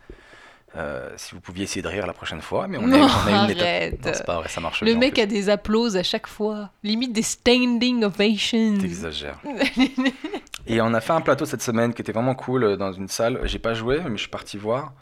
Euh, 0.76 1.10
si 1.16 1.34
vous 1.34 1.40
pouviez 1.40 1.64
essayer 1.64 1.80
de 1.80 1.88
rire 1.88 2.06
la 2.06 2.12
prochaine 2.12 2.42
fois, 2.42 2.66
mais 2.68 2.76
on, 2.76 2.86
Non, 2.86 3.06
a, 3.06 3.10
on 3.24 3.34
a 3.34 3.44
une 3.44 3.50
étape. 3.50 4.04
Non, 4.04 4.12
c'est 4.14 4.26
pas 4.26 4.36
vrai, 4.36 4.48
ça 4.48 4.60
marche 4.60 4.82
Le 4.82 4.90
bien, 4.90 4.98
mec 4.98 5.18
a 5.18 5.24
des 5.24 5.48
applauses 5.48 5.96
à 5.96 6.02
chaque 6.02 6.26
fois. 6.26 6.70
Limite 6.82 7.12
des 7.12 7.22
standing 7.22 8.04
ovations. 8.04 8.76
T'exagères. 8.78 9.40
Et 10.66 10.80
on 10.80 10.92
a 10.92 11.00
fait 11.00 11.12
un 11.12 11.20
plateau 11.20 11.46
cette 11.46 11.62
semaine 11.62 11.94
qui 11.94 12.02
était 12.02 12.12
vraiment 12.12 12.34
cool 12.34 12.64
euh, 12.64 12.76
dans 12.76 12.92
une 12.92 13.08
salle. 13.08 13.40
J'ai 13.44 13.58
pas 13.58 13.72
joué, 13.72 14.00
mais 14.04 14.16
je 14.16 14.22
suis 14.22 14.28
parti 14.28 14.58
voir. 14.58 14.92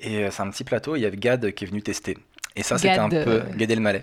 Et 0.00 0.30
c'est 0.30 0.42
un 0.42 0.50
petit 0.50 0.64
plateau. 0.64 0.94
Il 0.94 1.00
y 1.00 1.06
avait 1.06 1.16
Gad 1.16 1.52
qui 1.52 1.64
est 1.64 1.66
venu 1.66 1.82
tester. 1.82 2.16
Et 2.58 2.62
ça, 2.62 2.76
c'était 2.76 2.98
un 2.98 3.08
peu 3.24 3.30
euh, 3.30 3.42
Gad 3.56 3.70
Elmaleh. 3.70 4.02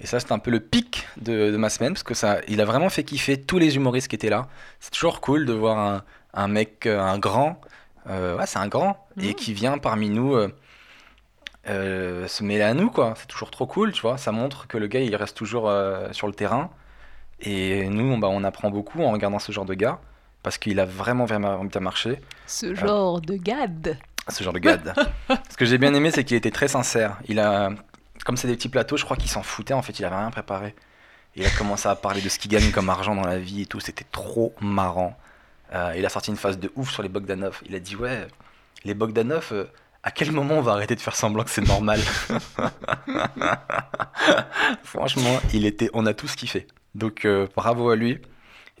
Et 0.00 0.06
ça, 0.06 0.18
c'était 0.18 0.32
un 0.32 0.38
peu 0.40 0.50
le 0.50 0.58
pic 0.60 1.06
de, 1.20 1.50
de 1.52 1.56
ma 1.56 1.68
semaine 1.70 1.92
parce 1.92 2.02
que 2.02 2.14
ça, 2.14 2.38
il 2.48 2.60
a 2.60 2.64
vraiment 2.64 2.88
fait 2.88 3.04
kiffer 3.04 3.40
tous 3.40 3.58
les 3.58 3.76
humoristes 3.76 4.08
qui 4.08 4.16
étaient 4.16 4.30
là. 4.30 4.48
C'est 4.80 4.90
toujours 4.90 5.20
cool 5.20 5.46
de 5.46 5.52
voir 5.52 5.78
un, 5.78 6.02
un 6.34 6.48
mec, 6.48 6.86
euh, 6.86 6.98
un 7.00 7.18
grand, 7.18 7.60
euh, 8.08 8.36
ouais, 8.36 8.46
c'est 8.46 8.58
un 8.58 8.66
grand, 8.68 9.06
et 9.20 9.28
Mhm. 9.28 9.34
qui 9.34 9.52
vient 9.54 9.78
parmi 9.78 10.08
nous 10.10 10.34
euh, 10.34 10.48
euh, 11.68 12.26
se 12.26 12.42
mêler 12.42 12.62
à 12.64 12.74
nous, 12.74 12.90
quoi. 12.90 13.14
C'est 13.16 13.26
toujours 13.28 13.50
trop 13.50 13.66
cool, 13.66 13.92
tu 13.92 14.02
vois. 14.02 14.18
Ça 14.18 14.32
montre 14.32 14.66
que 14.66 14.76
le 14.78 14.86
gars, 14.86 15.00
il 15.00 15.14
reste 15.16 15.36
toujours 15.36 15.70
sur 16.12 16.26
le 16.26 16.32
terrain. 16.34 16.70
Et 17.40 17.88
nous, 17.88 18.12
on, 18.14 18.18
bah, 18.18 18.28
on 18.30 18.44
apprend 18.44 18.70
beaucoup 18.70 19.02
en 19.02 19.10
regardant 19.12 19.38
ce 19.38 19.52
genre 19.52 19.64
de 19.64 19.74
gars 19.74 19.98
parce 20.42 20.58
qu'il 20.58 20.78
a 20.78 20.84
vraiment 20.84 21.24
vraiment 21.24 21.64
bien 21.64 21.80
marché, 21.80 22.20
Ce 22.46 22.74
genre 22.74 23.20
de 23.22 23.36
gad. 23.36 23.96
Ce 24.28 24.42
genre 24.42 24.52
de 24.52 24.58
gars. 24.58 24.78
ce 25.50 25.56
que 25.56 25.64
j'ai 25.64 25.78
bien 25.78 25.94
aimé, 25.94 26.10
c'est 26.10 26.24
qu'il 26.24 26.36
était 26.36 26.50
très 26.50 26.68
sincère. 26.68 27.18
Il 27.28 27.38
a, 27.38 27.70
comme 28.24 28.36
c'est 28.36 28.48
des 28.48 28.56
petits 28.56 28.68
plateaux, 28.68 28.96
je 28.96 29.04
crois 29.04 29.16
qu'il 29.16 29.30
s'en 29.30 29.42
foutait. 29.42 29.74
En 29.74 29.82
fait, 29.82 29.98
il 29.98 30.04
avait 30.04 30.16
rien 30.16 30.30
préparé. 30.30 30.74
Il 31.36 31.44
a 31.44 31.50
commencé 31.50 31.88
à 31.88 31.96
parler 31.96 32.20
de 32.20 32.28
ce 32.28 32.38
qu'il 32.38 32.50
gagne 32.50 32.70
comme 32.70 32.88
argent 32.88 33.14
dans 33.14 33.26
la 33.26 33.38
vie 33.38 33.62
et 33.62 33.66
tout. 33.66 33.80
C'était 33.80 34.06
trop 34.10 34.54
marrant. 34.60 35.18
Euh, 35.72 35.94
il 35.96 36.06
a 36.06 36.08
sorti 36.08 36.30
une 36.30 36.36
phase 36.36 36.58
de 36.58 36.70
ouf 36.76 36.90
sur 36.90 37.02
les 37.02 37.08
Bogdanov. 37.08 37.60
Il 37.66 37.74
a 37.74 37.80
dit 37.80 37.96
ouais, 37.96 38.26
les 38.84 38.94
Bogdanov. 38.94 39.48
euh, 39.52 39.64
à 40.06 40.10
quel 40.10 40.32
moment 40.32 40.56
on 40.56 40.60
va 40.60 40.72
arrêter 40.72 40.94
de 40.94 41.00
faire 41.00 41.16
semblant 41.16 41.44
que 41.44 41.50
c'est 41.50 41.66
normal? 41.66 41.98
Franchement, 44.84 45.40
il 45.54 45.64
était, 45.64 45.88
on 45.94 46.04
a 46.04 46.12
tous 46.12 46.36
kiffé. 46.36 46.66
Donc 46.94 47.24
euh, 47.24 47.48
bravo 47.56 47.88
à 47.88 47.96
lui. 47.96 48.20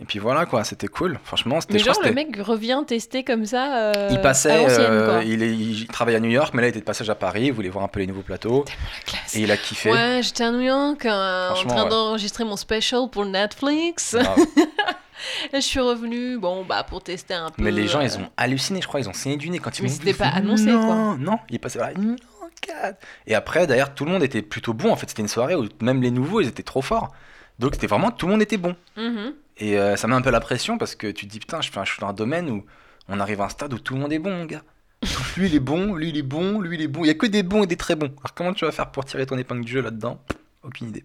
Et 0.00 0.04
puis 0.04 0.18
voilà 0.18 0.44
quoi, 0.44 0.64
c'était 0.64 0.88
cool. 0.88 1.20
Franchement, 1.22 1.60
c'était. 1.60 1.74
Mais 1.74 1.78
genre, 1.78 1.94
le 2.04 2.10
mec 2.12 2.36
revient 2.40 2.82
tester 2.86 3.22
comme 3.22 3.46
ça. 3.46 3.92
euh, 3.92 4.08
il 4.10 4.20
passait, 4.20 4.66
euh, 4.68 5.22
il, 5.24 5.40
est- 5.42 5.54
il 5.54 5.86
travaille 5.86 6.16
à 6.16 6.20
New 6.20 6.30
York, 6.30 6.52
mais 6.52 6.62
là 6.62 6.66
il 6.68 6.70
était 6.70 6.80
de 6.80 6.84
passage 6.84 7.08
à 7.10 7.14
Paris, 7.14 7.44
il 7.46 7.52
voulait 7.52 7.68
voir 7.68 7.84
un 7.84 7.88
peu 7.88 8.00
les 8.00 8.06
nouveaux 8.08 8.22
plateaux, 8.22 8.64
La 8.66 9.02
classe. 9.12 9.36
et 9.36 9.40
il 9.42 9.50
a 9.52 9.56
kiffé. 9.56 9.92
Ouais, 9.92 10.20
j'étais 10.22 10.42
à 10.44 10.50
New 10.50 10.62
York 10.62 11.06
euh, 11.06 11.50
en 11.50 11.54
train 11.64 11.84
ouais. 11.84 11.88
d'enregistrer 11.90 12.42
mon 12.44 12.56
special 12.56 13.08
pour 13.10 13.24
Netflix. 13.24 14.16
Et 15.52 15.56
je 15.56 15.60
suis 15.60 15.80
revenue, 15.80 16.38
bon, 16.38 16.64
bah, 16.64 16.82
pour 16.86 17.02
tester 17.02 17.32
un 17.34 17.48
peu. 17.50 17.62
Mais 17.62 17.70
les 17.70 17.86
gens, 17.86 18.00
euh, 18.00 18.04
ils 18.04 18.18
ont 18.18 18.28
halluciné, 18.36 18.82
je 18.82 18.88
crois, 18.88 19.00
ils 19.00 19.08
ont 19.08 19.12
saigné 19.14 19.36
du 19.36 19.48
nez 19.48 19.58
quand 19.58 19.78
ils 19.78 19.82
Mais 19.82 19.88
m'ont 19.88 19.94
c'était 19.94 20.12
pas 20.12 20.26
annoncé, 20.28 20.64
non, 20.66 20.84
quoi. 20.84 21.16
Non, 21.18 21.38
il 21.48 21.54
est 21.54 21.58
passé 21.60 21.78
là, 21.78 21.92
non. 21.96 22.16
Et 23.26 23.34
après, 23.34 23.66
d'ailleurs, 23.66 23.94
tout 23.94 24.04
le 24.04 24.10
monde 24.10 24.22
était 24.22 24.42
plutôt 24.42 24.74
bon. 24.74 24.90
En 24.90 24.96
fait, 24.96 25.08
c'était 25.08 25.22
une 25.22 25.28
soirée 25.28 25.54
où 25.54 25.66
même 25.80 26.02
les 26.02 26.10
nouveaux, 26.10 26.40
ils 26.40 26.48
étaient 26.48 26.62
trop 26.62 26.82
forts. 26.82 27.12
Donc 27.58 27.74
c'était 27.74 27.86
vraiment, 27.86 28.10
tout 28.10 28.26
le 28.26 28.32
monde 28.32 28.42
était 28.42 28.56
bon. 28.56 28.74
mhm. 28.96 29.34
Et 29.58 29.78
euh, 29.78 29.96
ça 29.96 30.08
met 30.08 30.14
un 30.14 30.22
peu 30.22 30.30
la 30.30 30.40
pression 30.40 30.78
parce 30.78 30.94
que 30.96 31.06
tu 31.10 31.26
te 31.26 31.30
dis, 31.32 31.38
putain, 31.38 31.60
je, 31.60 31.70
fais 31.70 31.78
un- 31.78 31.84
je 31.84 31.92
suis 31.92 32.00
dans 32.00 32.08
un 32.08 32.12
domaine 32.12 32.50
où 32.50 32.64
on 33.08 33.20
arrive 33.20 33.40
à 33.40 33.44
un 33.44 33.48
stade 33.48 33.72
où 33.72 33.78
tout 33.78 33.94
le 33.94 34.00
monde 34.00 34.12
est 34.12 34.18
bon, 34.18 34.30
mon 34.34 34.44
gars. 34.46 34.62
lui, 35.36 35.46
il 35.48 35.54
est 35.54 35.60
bon, 35.60 35.94
lui, 35.94 36.08
il 36.08 36.16
est 36.18 36.22
bon, 36.22 36.60
lui, 36.60 36.76
il 36.76 36.82
est 36.82 36.88
bon. 36.88 37.04
Il 37.04 37.08
y 37.08 37.10
a 37.10 37.14
que 37.14 37.26
des 37.26 37.42
bons 37.42 37.62
et 37.62 37.66
des 37.66 37.76
très 37.76 37.94
bons. 37.94 38.06
Alors 38.18 38.34
comment 38.34 38.52
tu 38.52 38.64
vas 38.64 38.72
faire 38.72 38.90
pour 38.90 39.04
tirer 39.04 39.26
ton 39.26 39.36
épingle 39.38 39.64
du 39.64 39.72
jeu 39.72 39.82
là-dedans? 39.82 40.18
Aucune 40.62 40.88
idée. 40.88 41.04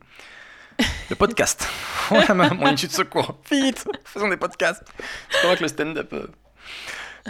Le 1.09 1.15
podcast. 1.15 1.67
Ma- 2.33 2.49
mon 2.53 2.71
étude 2.71 2.89
de 2.89 2.93
secours. 2.95 3.38
Vite, 3.51 3.85
faisons 4.05 4.29
des 4.29 4.38
podcasts. 4.38 4.83
C'est 5.29 5.41
pas 5.41 5.47
vrai 5.47 5.57
que 5.57 5.62
le 5.63 5.67
stand-up. 5.67 6.13
euh. 6.13 6.27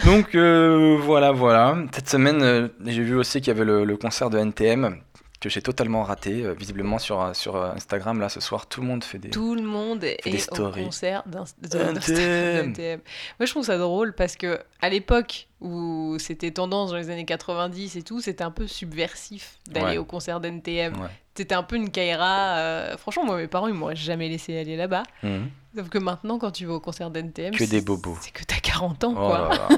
Donc 0.06 0.36
euh, 0.36 0.98
voilà, 1.02 1.32
voilà. 1.32 1.76
Cette 1.92 2.08
semaine, 2.10 2.70
j'ai 2.86 3.02
vu 3.04 3.16
aussi 3.16 3.40
qu'il 3.42 3.48
y 3.48 3.56
avait 3.56 3.66
le, 3.66 3.84
le 3.84 3.98
concert 3.98 4.30
de 4.30 4.38
NTM 4.38 5.02
que 5.40 5.50
j'ai 5.50 5.62
totalement 5.62 6.04
raté. 6.04 6.44
Euh, 6.44 6.54
visiblement 6.54 7.00
sur, 7.00 7.22
euh, 7.22 7.34
sur 7.34 7.56
euh, 7.56 7.72
Instagram, 7.74 8.20
là, 8.20 8.30
ce 8.30 8.40
soir, 8.40 8.68
tout 8.68 8.82
le 8.82 8.88
monde 8.88 9.04
fait 9.04 9.18
des. 9.20 9.30
Tout 9.30 9.56
le 9.56 9.62
monde 9.62 10.04
est 10.04 10.18
des 10.26 10.36
au 10.36 10.40
stories. 10.40 10.84
concert 10.86 11.24
d'un 11.26 11.44
de- 11.62 11.78
NTM. 11.78 11.94
d'Instagram 11.94 12.66
NTM. 12.70 13.00
Moi, 13.40 13.46
je 13.46 13.52
trouve 13.52 13.66
ça 13.66 13.78
drôle 13.78 14.14
parce 14.14 14.36
que 14.36 14.60
à 14.82 14.90
l'époque 14.90 15.48
où 15.62 16.18
c'était 16.20 16.52
tendance 16.52 16.92
dans 16.92 16.98
les 16.98 17.10
années 17.10 17.26
90 17.26 17.96
et 17.96 18.02
tout, 18.04 18.22
c'était 18.22 18.44
un 18.44 18.52
peu 18.52 18.68
subversif 18.68 19.60
d'aller 19.70 19.86
Ouais. 19.94 19.98
au 19.98 20.06
concert 20.06 20.40
d'NTM. 20.40 20.94
Ouais. 21.00 21.08
C'était 21.36 21.56
un 21.56 21.64
peu 21.64 21.78
une 21.78 21.90
Kaira. 21.90 22.58
euh, 22.58 22.98
Franchement, 22.98 23.24
moi, 23.26 23.38
mes 23.38 23.48
parents, 23.48 23.68
ils 23.68 23.74
m'auraient 23.74 23.96
jamais 23.96 24.28
laissé 24.28 24.58
aller 24.58 24.76
là-bas. 24.76 25.04
Mhm. 25.24 25.50
Sauf 25.78 25.88
que 25.90 25.98
maintenant, 26.00 26.38
quand 26.40 26.52
tu 26.52 26.66
vas 26.66 26.74
au 26.74 26.80
concert 26.82 27.12
d'NTM, 27.12 27.54
Que 27.56 27.64
des 27.64 27.80
bobos. 27.82 28.18
C'est 28.22 28.32
que 28.32 28.44
t'as 28.44 28.60
40 28.60 29.04
ans, 29.06 29.14
Oh 29.16 29.28
quoi. 29.28 29.50
là 29.50 29.70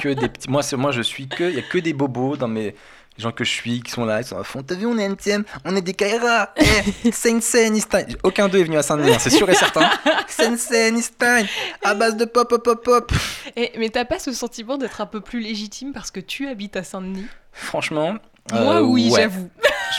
que 0.00 0.08
des 0.08 0.28
petits. 0.28 0.48
Moi, 0.48 0.62
moi, 0.78 0.92
je 0.92 1.02
suis 1.02 1.28
que. 1.28 1.44
Il 1.50 1.56
y 1.56 1.58
a 1.58 1.62
que 1.62 1.78
des 1.78 1.92
bobos 1.92 2.36
dans 2.36 2.48
mes. 2.48 2.74
Les 3.18 3.24
gens 3.24 3.30
que 3.32 3.44
je 3.44 3.50
suis, 3.50 3.82
qui 3.82 3.90
sont 3.90 4.06
là, 4.06 4.20
ils 4.20 4.24
sont 4.24 4.38
à 4.38 4.44
fond. 4.44 4.62
T'as 4.62 4.74
vu, 4.74 4.86
on 4.86 4.96
est 4.96 5.02
NTM, 5.04 5.44
on 5.66 5.76
est 5.76 5.82
des 5.82 5.92
Kaira. 5.92 6.48
Eh, 6.56 7.12
Sensen. 7.12 7.78
Aucun 8.22 8.48
d'eux 8.48 8.60
est 8.60 8.64
venu 8.64 8.78
à 8.78 8.82
Saint-Denis, 8.82 9.12
hein, 9.12 9.18
c'est 9.20 9.28
sûr 9.30 9.48
et 9.50 9.54
certain. 9.54 9.90
Sensen 10.28 11.00
Stein, 11.02 11.44
à 11.84 11.94
base 11.94 12.16
de 12.16 12.24
pop, 12.24 12.48
pop, 12.48 12.64
pop, 12.64 12.82
pop. 12.82 13.12
Et- 13.54 13.72
mais 13.78 13.90
t'as 13.90 14.06
pas 14.06 14.18
ce 14.18 14.32
sentiment 14.32 14.78
d'être 14.78 15.00
un 15.02 15.06
peu 15.06 15.20
plus 15.20 15.40
légitime 15.40 15.92
parce 15.92 16.10
que 16.10 16.20
tu 16.20 16.48
habites 16.48 16.76
à 16.76 16.82
Saint-Denis? 16.82 17.26
Franchement. 17.52 18.14
Moi, 18.50 18.76
euh, 18.76 18.80
oui, 18.80 19.10
ouais. 19.10 19.20
j'avoue. 19.22 19.50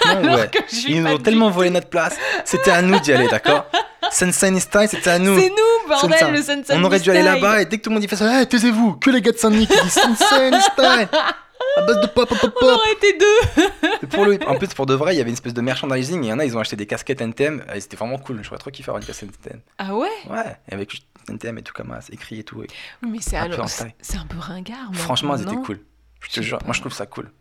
Franchement, 0.02 0.34
ouais. 0.36 0.50
Ils 0.88 1.04
nous 1.04 1.12
ont 1.12 1.18
tellement 1.20 1.50
volé 1.52 1.70
notre 1.70 1.88
place. 1.90 2.16
C'était 2.46 2.72
à 2.72 2.82
nous 2.82 3.00
d'y 3.00 3.14
aller, 3.14 3.28
d'accord? 3.28 3.66
Sensen 4.12 4.60
Stein, 4.60 4.88
c'était 4.88 5.12
à 5.12 5.20
nous. 5.20 5.40
C'est 5.40 5.50
nous, 5.50 5.88
bordel, 5.88 6.18
Sensen. 6.20 6.32
le 6.34 6.42
Sensen 6.42 6.80
On 6.80 6.84
aurait 6.84 7.00
dû 7.00 7.10
aller 7.12 7.22
là-bas 7.22 7.62
et 7.62 7.66
dès 7.66 7.78
que 7.78 7.84
tout 7.84 7.90
le 7.90 7.96
monde 7.96 8.04
y 8.04 8.08
fait 8.08 8.16
ça, 8.16 8.40
hey, 8.42 8.48
taisez-vous, 8.48 8.94
que 8.94 9.10
les 9.12 9.22
gars 9.22 9.32
de 9.32 9.38
Saint-Denis 9.38 9.68
qui 9.68 9.82
disent 9.82 9.94
Sensen 9.94 10.60
Stein, 10.62 11.08
à 11.78 11.82
base 11.82 12.02
de 12.02 12.08
pop, 12.08 12.28
pop, 12.30 12.38
pop, 12.40 12.54
On 12.62 12.66
aurait 12.66 12.92
été 12.94 13.18
deux. 13.18 14.08
Pour 14.08 14.26
le, 14.26 14.38
en 14.48 14.56
plus, 14.56 14.68
pour 14.74 14.86
de 14.86 14.94
vrai, 14.94 15.16
il 15.16 15.18
y 15.18 15.22
avait 15.22 15.30
une 15.30 15.36
espèce 15.36 15.54
de 15.54 15.62
merchandising. 15.62 16.24
Il 16.24 16.28
y 16.28 16.34
en 16.34 16.40
a, 16.40 16.46
ils 16.46 16.56
ont 16.56 16.60
acheté 16.60 16.76
des 16.76 16.86
casquettes 16.86 17.22
NTM. 17.22 17.64
Et 17.74 17.80
c'était 17.80 17.98
vraiment 17.98 18.18
cool. 18.18 18.40
Je 18.44 18.48
pourrais 18.48 18.60
trop 18.60 18.70
kiffer 18.72 18.90
avoir 18.90 19.02
une 19.02 19.08
casquette 19.08 19.30
NTM. 19.44 19.62
Ah 19.78 19.96
ouais? 19.96 20.08
Ouais, 20.30 20.58
et 20.70 20.74
avec 20.74 20.94
NTM 21.30 21.58
et 21.58 21.62
tout 21.64 21.74
comme 21.74 21.90
ça, 22.00 22.14
écrit 22.14 22.40
et 22.40 22.44
tout. 22.44 22.62
et- 22.64 22.68
Oui, 23.04 23.10
mais 23.12 23.18
c'est 23.22 23.38
Un 23.38 23.44
alors- 23.44 23.68
c'est 23.70 24.18
un 24.18 24.26
peu 24.26 24.38
ringard. 24.40 24.92
moi, 24.92 24.94
Franchement, 25.02 25.36
elles 25.36 25.44
étaient 25.44 25.56
cool. 25.56 25.80
Je 26.22 26.30
te 26.30 26.42
jure, 26.42 26.60
moi 26.66 26.74
je 26.74 26.80
trouve 26.82 26.94
ça 26.94 27.06
cool. 27.06 27.32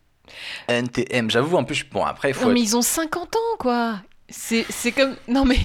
NTM, 0.69 1.31
j'avoue, 1.31 1.57
en 1.57 1.65
plus, 1.65 1.85
bon, 1.85 2.05
après, 2.05 2.31
il 2.31 2.35
faut. 2.35 2.47
Non, 2.49 2.53
mais 2.55 2.61
ils 2.61 2.77
ont 2.77 2.83
50 2.83 3.35
ans, 3.37 3.57
quoi. 3.59 3.97
C'est 4.29 4.65
comme. 4.97 5.15
Non, 5.29 5.45
mais. 5.45 5.59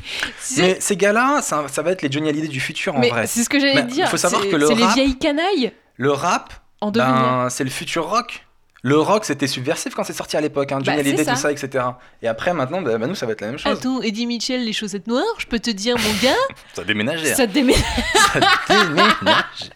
Mais 0.58 0.78
ces 0.82 0.98
gars-là, 0.98 1.42
ça, 1.42 1.68
ça 1.70 1.82
va 1.82 1.92
être 1.92 2.02
les 2.02 2.12
Johnny 2.12 2.28
Hallyday 2.30 2.48
du 2.50 2.60
futur 2.60 2.96
en 2.96 3.00
mais 3.00 3.10
vrai. 3.10 3.28
c'est 3.28 3.44
ce 3.44 3.50
que 3.50 3.60
j'allais 3.60 3.84
dire. 3.84 4.10
faut 4.10 4.18
savoir 4.18 4.42
c'est- 4.42 4.50
que 4.50 4.56
le 4.56 4.68
C'est 4.68 4.76
les 4.76 4.84
rap- 4.84 4.94
vieilles 4.96 5.18
canailles 5.18 5.72
Le 5.96 6.12
rap, 6.12 6.54
en 6.82 6.92
ben, 6.92 7.48
c'est 7.50 7.64
le 7.64 7.70
futur 7.70 8.10
rock. 8.10 8.46
Le 8.88 8.98
rock, 9.00 9.26
c'était 9.26 9.48
subversif 9.48 9.94
quand 9.96 10.06
c'est 10.06 10.14
sorti 10.14 10.38
à 10.38 10.42
l'époque. 10.42 10.72
Hein, 10.72 10.80
Johnny 10.82 10.96
Bah, 10.98 11.02
Hallyday, 11.02 11.26
ça. 11.26 11.32
tout 11.34 11.38
ça, 11.38 11.52
etc. 11.52 11.84
Et 12.22 12.28
après, 12.30 12.54
maintenant, 12.54 12.82
bah, 12.82 12.98
bah, 12.98 13.06
nous, 13.06 13.16
ça 13.16 13.26
va 13.26 13.34
être 13.34 13.42
la 13.42 13.48
même 13.48 13.58
chose. 13.60 13.78
Attends, 13.78 14.02
Eddie 14.02 14.26
Mitchell, 14.26 14.64
les 14.64 14.72
chaussettes 14.72 15.08
noires, 15.08 15.26
je 15.40 15.46
peux 15.46 15.60
te 15.60 15.70
dire, 15.72 15.98
mon 15.98 16.14
gars, 16.24 16.34
Ça 16.74 16.84
a 16.84 16.86
déménagé. 16.86 17.26
ça 17.36 17.46
déménage. 17.48 17.82
ça 18.34 18.40
déménage. 18.70 19.72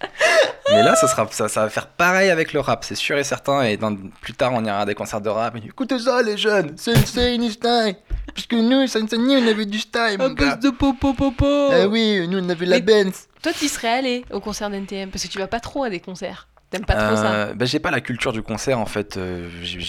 Mais 0.69 0.82
là, 0.82 0.95
ça, 0.95 1.10
sera, 1.10 1.28
ça, 1.30 1.50
ça 1.50 1.63
va 1.63 1.69
faire 1.69 1.88
pareil 1.88 2.30
avec 2.30 2.54
le 2.54 2.62
rap, 2.62 2.86
c'est 2.86 2.95
sûr 2.95 3.17
et 3.17 3.26
certain. 3.26 3.63
Et 3.63 3.76
dans- 3.76 3.93
plus 4.21 4.34
tard, 4.34 4.52
on 4.54 4.63
ira 4.63 4.80
à 4.80 4.86
des 4.86 4.95
concerts 4.95 5.19
de 5.19 5.28
rap. 5.30 5.58
Et, 5.58 5.67
Écoutez 5.67 6.00
ça, 6.00 6.21
les 6.21 6.38
jeunes, 6.38 6.74
c'est 6.78 6.91
insane 6.95 7.50
style. 7.50 7.95
Parce 8.34 8.47
que 8.47 8.56
nous, 8.56 8.88
c'est 8.88 9.02
insane, 9.02 9.19
on 9.30 9.47
avait 9.47 9.65
du 9.65 9.80
style, 9.80 10.00
À 10.21 10.30
cause 10.30 10.60
de 10.60 10.69
popo 10.69 11.13
popo. 11.13 11.45
Ah 11.69 11.86
oui, 11.88 12.26
nous, 12.30 12.39
on 12.39 12.47
avait 12.50 12.65
la 12.65 12.78
Mais- 12.78 12.82
Benz. 12.82 13.28
Toi, 13.43 13.52
tu 13.52 13.67
serais 13.67 13.89
allé 13.89 14.24
au 14.32 14.39
concert 14.39 14.69
d'NTM 14.69 15.10
parce 15.10 15.24
que 15.26 15.28
tu 15.30 15.38
vas 15.39 15.47
pas 15.47 15.60
trop 15.60 15.84
à 15.84 15.89
des 15.89 16.00
concerts. 16.00 16.47
T'aimes 16.71 16.86
pas 16.86 16.95
trop 16.95 17.15
ça. 17.15 17.34
Euh, 17.34 17.53
bah, 17.53 17.65
j'ai 17.65 17.79
pas 17.79 17.91
la 17.91 18.01
culture 18.01 18.31
du 18.34 18.41
concert 18.41 18.79
en 18.79 18.86
fait. 18.88 19.17
Euh, 19.17 19.47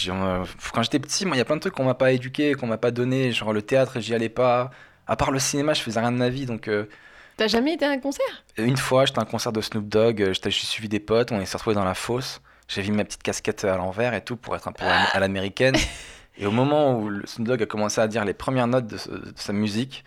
euh, 0.09 0.45
quand 0.75 0.83
j'étais 0.83 0.99
petit, 0.99 1.25
il 1.25 1.35
y 1.37 1.41
a 1.41 1.45
plein 1.45 1.57
de 1.57 1.61
trucs 1.61 1.75
qu'on 1.75 1.85
m'a 1.85 1.95
pas 1.95 2.13
éduqué, 2.13 2.55
qu'on 2.55 2.67
m'a 2.67 2.77
pas 2.77 2.91
donné. 2.91 3.33
Genre 3.33 3.53
le 3.53 3.63
théâtre, 3.63 4.01
j'y 4.01 4.15
allais 4.15 4.29
pas. 4.29 4.71
À 5.07 5.17
part 5.17 5.31
le 5.31 5.39
cinéma, 5.39 5.73
je 5.75 5.81
faisais 5.81 6.01
rien 6.01 6.13
de 6.13 6.17
ma 6.19 6.29
vie. 6.29 6.45
Donc 6.45 6.69
T'as 7.39 7.47
jamais 7.47 7.75
été 7.75 7.85
à 7.87 7.91
un 7.91 7.99
concert? 7.99 8.45
une 8.59 8.77
fois, 8.77 9.07
j'étais 9.07 9.21
à 9.21 9.23
un 9.23 9.27
concert 9.27 9.53
de 9.53 9.61
Snoop 9.63 9.89
Dogg. 9.89 10.33
j'étais- 10.33 10.51
J'ai 10.51 10.67
suivi 10.67 10.89
des 10.89 11.01
potes. 11.01 11.33
On 11.33 11.43
s'est 11.47 11.57
retrouvés 11.57 11.75
dans 11.77 11.85
la 11.85 11.95
fosse. 11.95 12.41
J'ai 12.69 12.83
mis 12.83 12.91
ma 12.97 13.05
petite 13.05 13.23
casquette 13.23 13.65
à 13.65 13.77
l'envers 13.77 14.13
et 14.15 14.23
tout 14.23 14.37
pour 14.37 14.55
être 14.57 14.69
un 14.69 14.73
peu 14.73 14.85
à 14.85 15.19
l'américaine. 15.21 15.75
Et 16.39 16.47
au 16.47 16.51
moment 16.51 16.99
où 16.99 17.09
le 17.11 17.27
Snoop 17.27 17.47
Dogg 17.49 17.63
a 17.63 17.67
commencé 17.67 18.01
à 18.01 18.09
dire 18.09 18.25
les 18.25 18.33
premières 18.33 18.67
notes 18.67 18.87
de 18.87 18.97
sa 19.37 19.53
musique, 19.53 20.03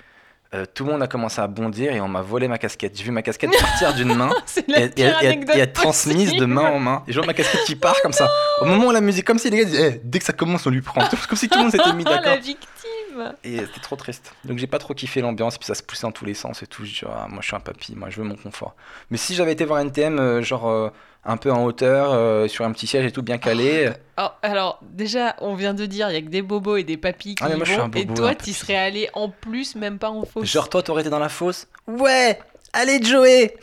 euh, 0.54 0.66
tout 0.72 0.86
le 0.86 0.92
monde 0.92 1.02
a 1.02 1.08
commencé 1.08 1.42
à 1.42 1.48
bondir 1.48 1.92
et 1.92 2.00
on 2.00 2.08
m'a 2.08 2.22
volé 2.22 2.48
ma 2.48 2.58
casquette. 2.58 2.98
J'ai 2.98 3.04
vu 3.04 3.12
ma 3.12 3.22
casquette 3.22 3.52
partir 3.60 3.94
d'une 3.94 4.14
main 4.14 4.30
et, 4.68 4.90
la 4.96 5.58
être 5.58 5.74
transmise 5.74 6.34
de 6.34 6.46
main 6.46 6.70
en 6.72 6.80
main. 6.80 7.04
Et 7.08 7.14
je 7.14 7.20
vois 7.20 7.26
ma 7.26 7.34
casquette 7.34 7.64
qui 7.66 7.76
part 7.76 8.00
comme 8.02 8.14
ça. 8.14 8.30
Au 8.62 8.66
moment 8.66 8.88
où 8.88 8.92
la 8.92 9.02
musique, 9.02 9.26
comme 9.26 9.40
si 9.40 9.50
les 9.50 9.58
gars 9.58 9.66
disaient, 9.66 9.94
Eh, 9.96 10.02
dès 10.04 10.20
que 10.20 10.26
ça 10.26 10.34
commence, 10.34 10.66
on 10.68 10.70
lui 10.70 10.82
prend. 10.82 11.02
comme 11.28 11.38
si 11.38 11.50
tout 11.50 11.58
le 11.58 11.64
monde 11.64 11.72
s'était 11.72 11.94
mis 11.94 12.04
la 12.04 12.18
d'accord. 12.18 12.36
victime 12.36 13.34
Et 13.44 13.58
c'était 13.60 13.82
trop 13.82 13.96
triste. 13.96 14.34
Donc 14.46 14.60
j'ai 14.60 14.68
pas 14.68 14.80
trop 14.80 14.94
kiffé 14.94 15.22
l'ambiance, 15.22 15.56
et 15.56 15.58
puis 15.58 15.66
ça 15.66 15.76
se 15.76 15.84
poussait 15.84 16.08
dans 16.08 16.12
tous 16.12 16.26
les 16.26 16.36
sens 16.36 16.62
et 16.62 16.68
tout. 16.68 16.86
Je 16.86 16.92
dis, 16.92 17.02
Ah, 17.06 17.28
moi 17.30 17.40
je 17.42 17.48
suis 17.48 17.56
un 17.56 17.60
papy, 17.60 17.96
moi 17.96 18.10
je 18.10 18.18
veux 18.18 18.28
mon 18.28 18.36
confort. 18.36 18.76
Mais 19.10 19.18
si 19.18 19.36
j'avais 19.36 19.54
été 19.54 19.66
voir 19.66 19.80
NTM, 19.80 20.20
euh, 20.20 20.42
genre 20.42 20.70
euh, 20.70 20.90
un 21.26 21.38
peu 21.38 21.52
en 21.52 21.64
hauteur, 21.64 22.14
euh, 22.14 22.48
sur 22.48 22.66
un 22.66 22.72
petit 22.72 22.88
siège 22.88 23.06
et 23.06 23.12
tout 23.12 23.24
bien 23.24 23.38
calé, 23.38 23.92
Oh, 24.18 24.28
alors, 24.44 24.80
déjà, 24.82 25.36
on 25.42 25.56
vient 25.56 25.74
de 25.74 25.86
dire, 25.86 26.10
il 26.10 26.14
y 26.14 26.18
a 26.18 26.22
que 26.22 26.30
des 26.30 26.42
bobos 26.42 26.78
et 26.78 26.84
des 26.84 26.96
papis 26.96 27.36
qui 27.36 27.44
Ah, 27.44 27.50
mais 27.50 27.56
y 27.56 27.58
moi, 27.58 27.66
je 27.66 27.72
suis 27.72 27.80
vont, 27.80 27.86
un 27.86 27.90
bobo, 27.90 28.14
et 28.14 28.16
toi, 28.16 28.36
tu 28.36 28.54
serais 28.54 28.78
allé 28.78 29.10
en 29.14 29.28
plus, 29.30 29.76
même 29.76 29.98
pas 30.00 30.10
en 30.10 30.24
fausse. 30.24 30.46
genre 30.50 30.70
toi 30.70 30.82
t'aurais 30.82 31.02
été 31.02 31.10
dans 31.10 31.20
la 31.20 31.28
fosse 31.30 31.68
Ouais 31.88 32.40
Allez 32.78 33.02
Joey. 33.02 33.56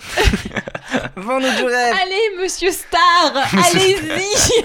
Vends-nous 1.17 1.55
du 1.57 1.65
rêve. 1.65 1.95
Allez, 2.03 2.43
monsieur 2.43 2.71
Star, 2.71 3.33
allez-y. 3.53 4.63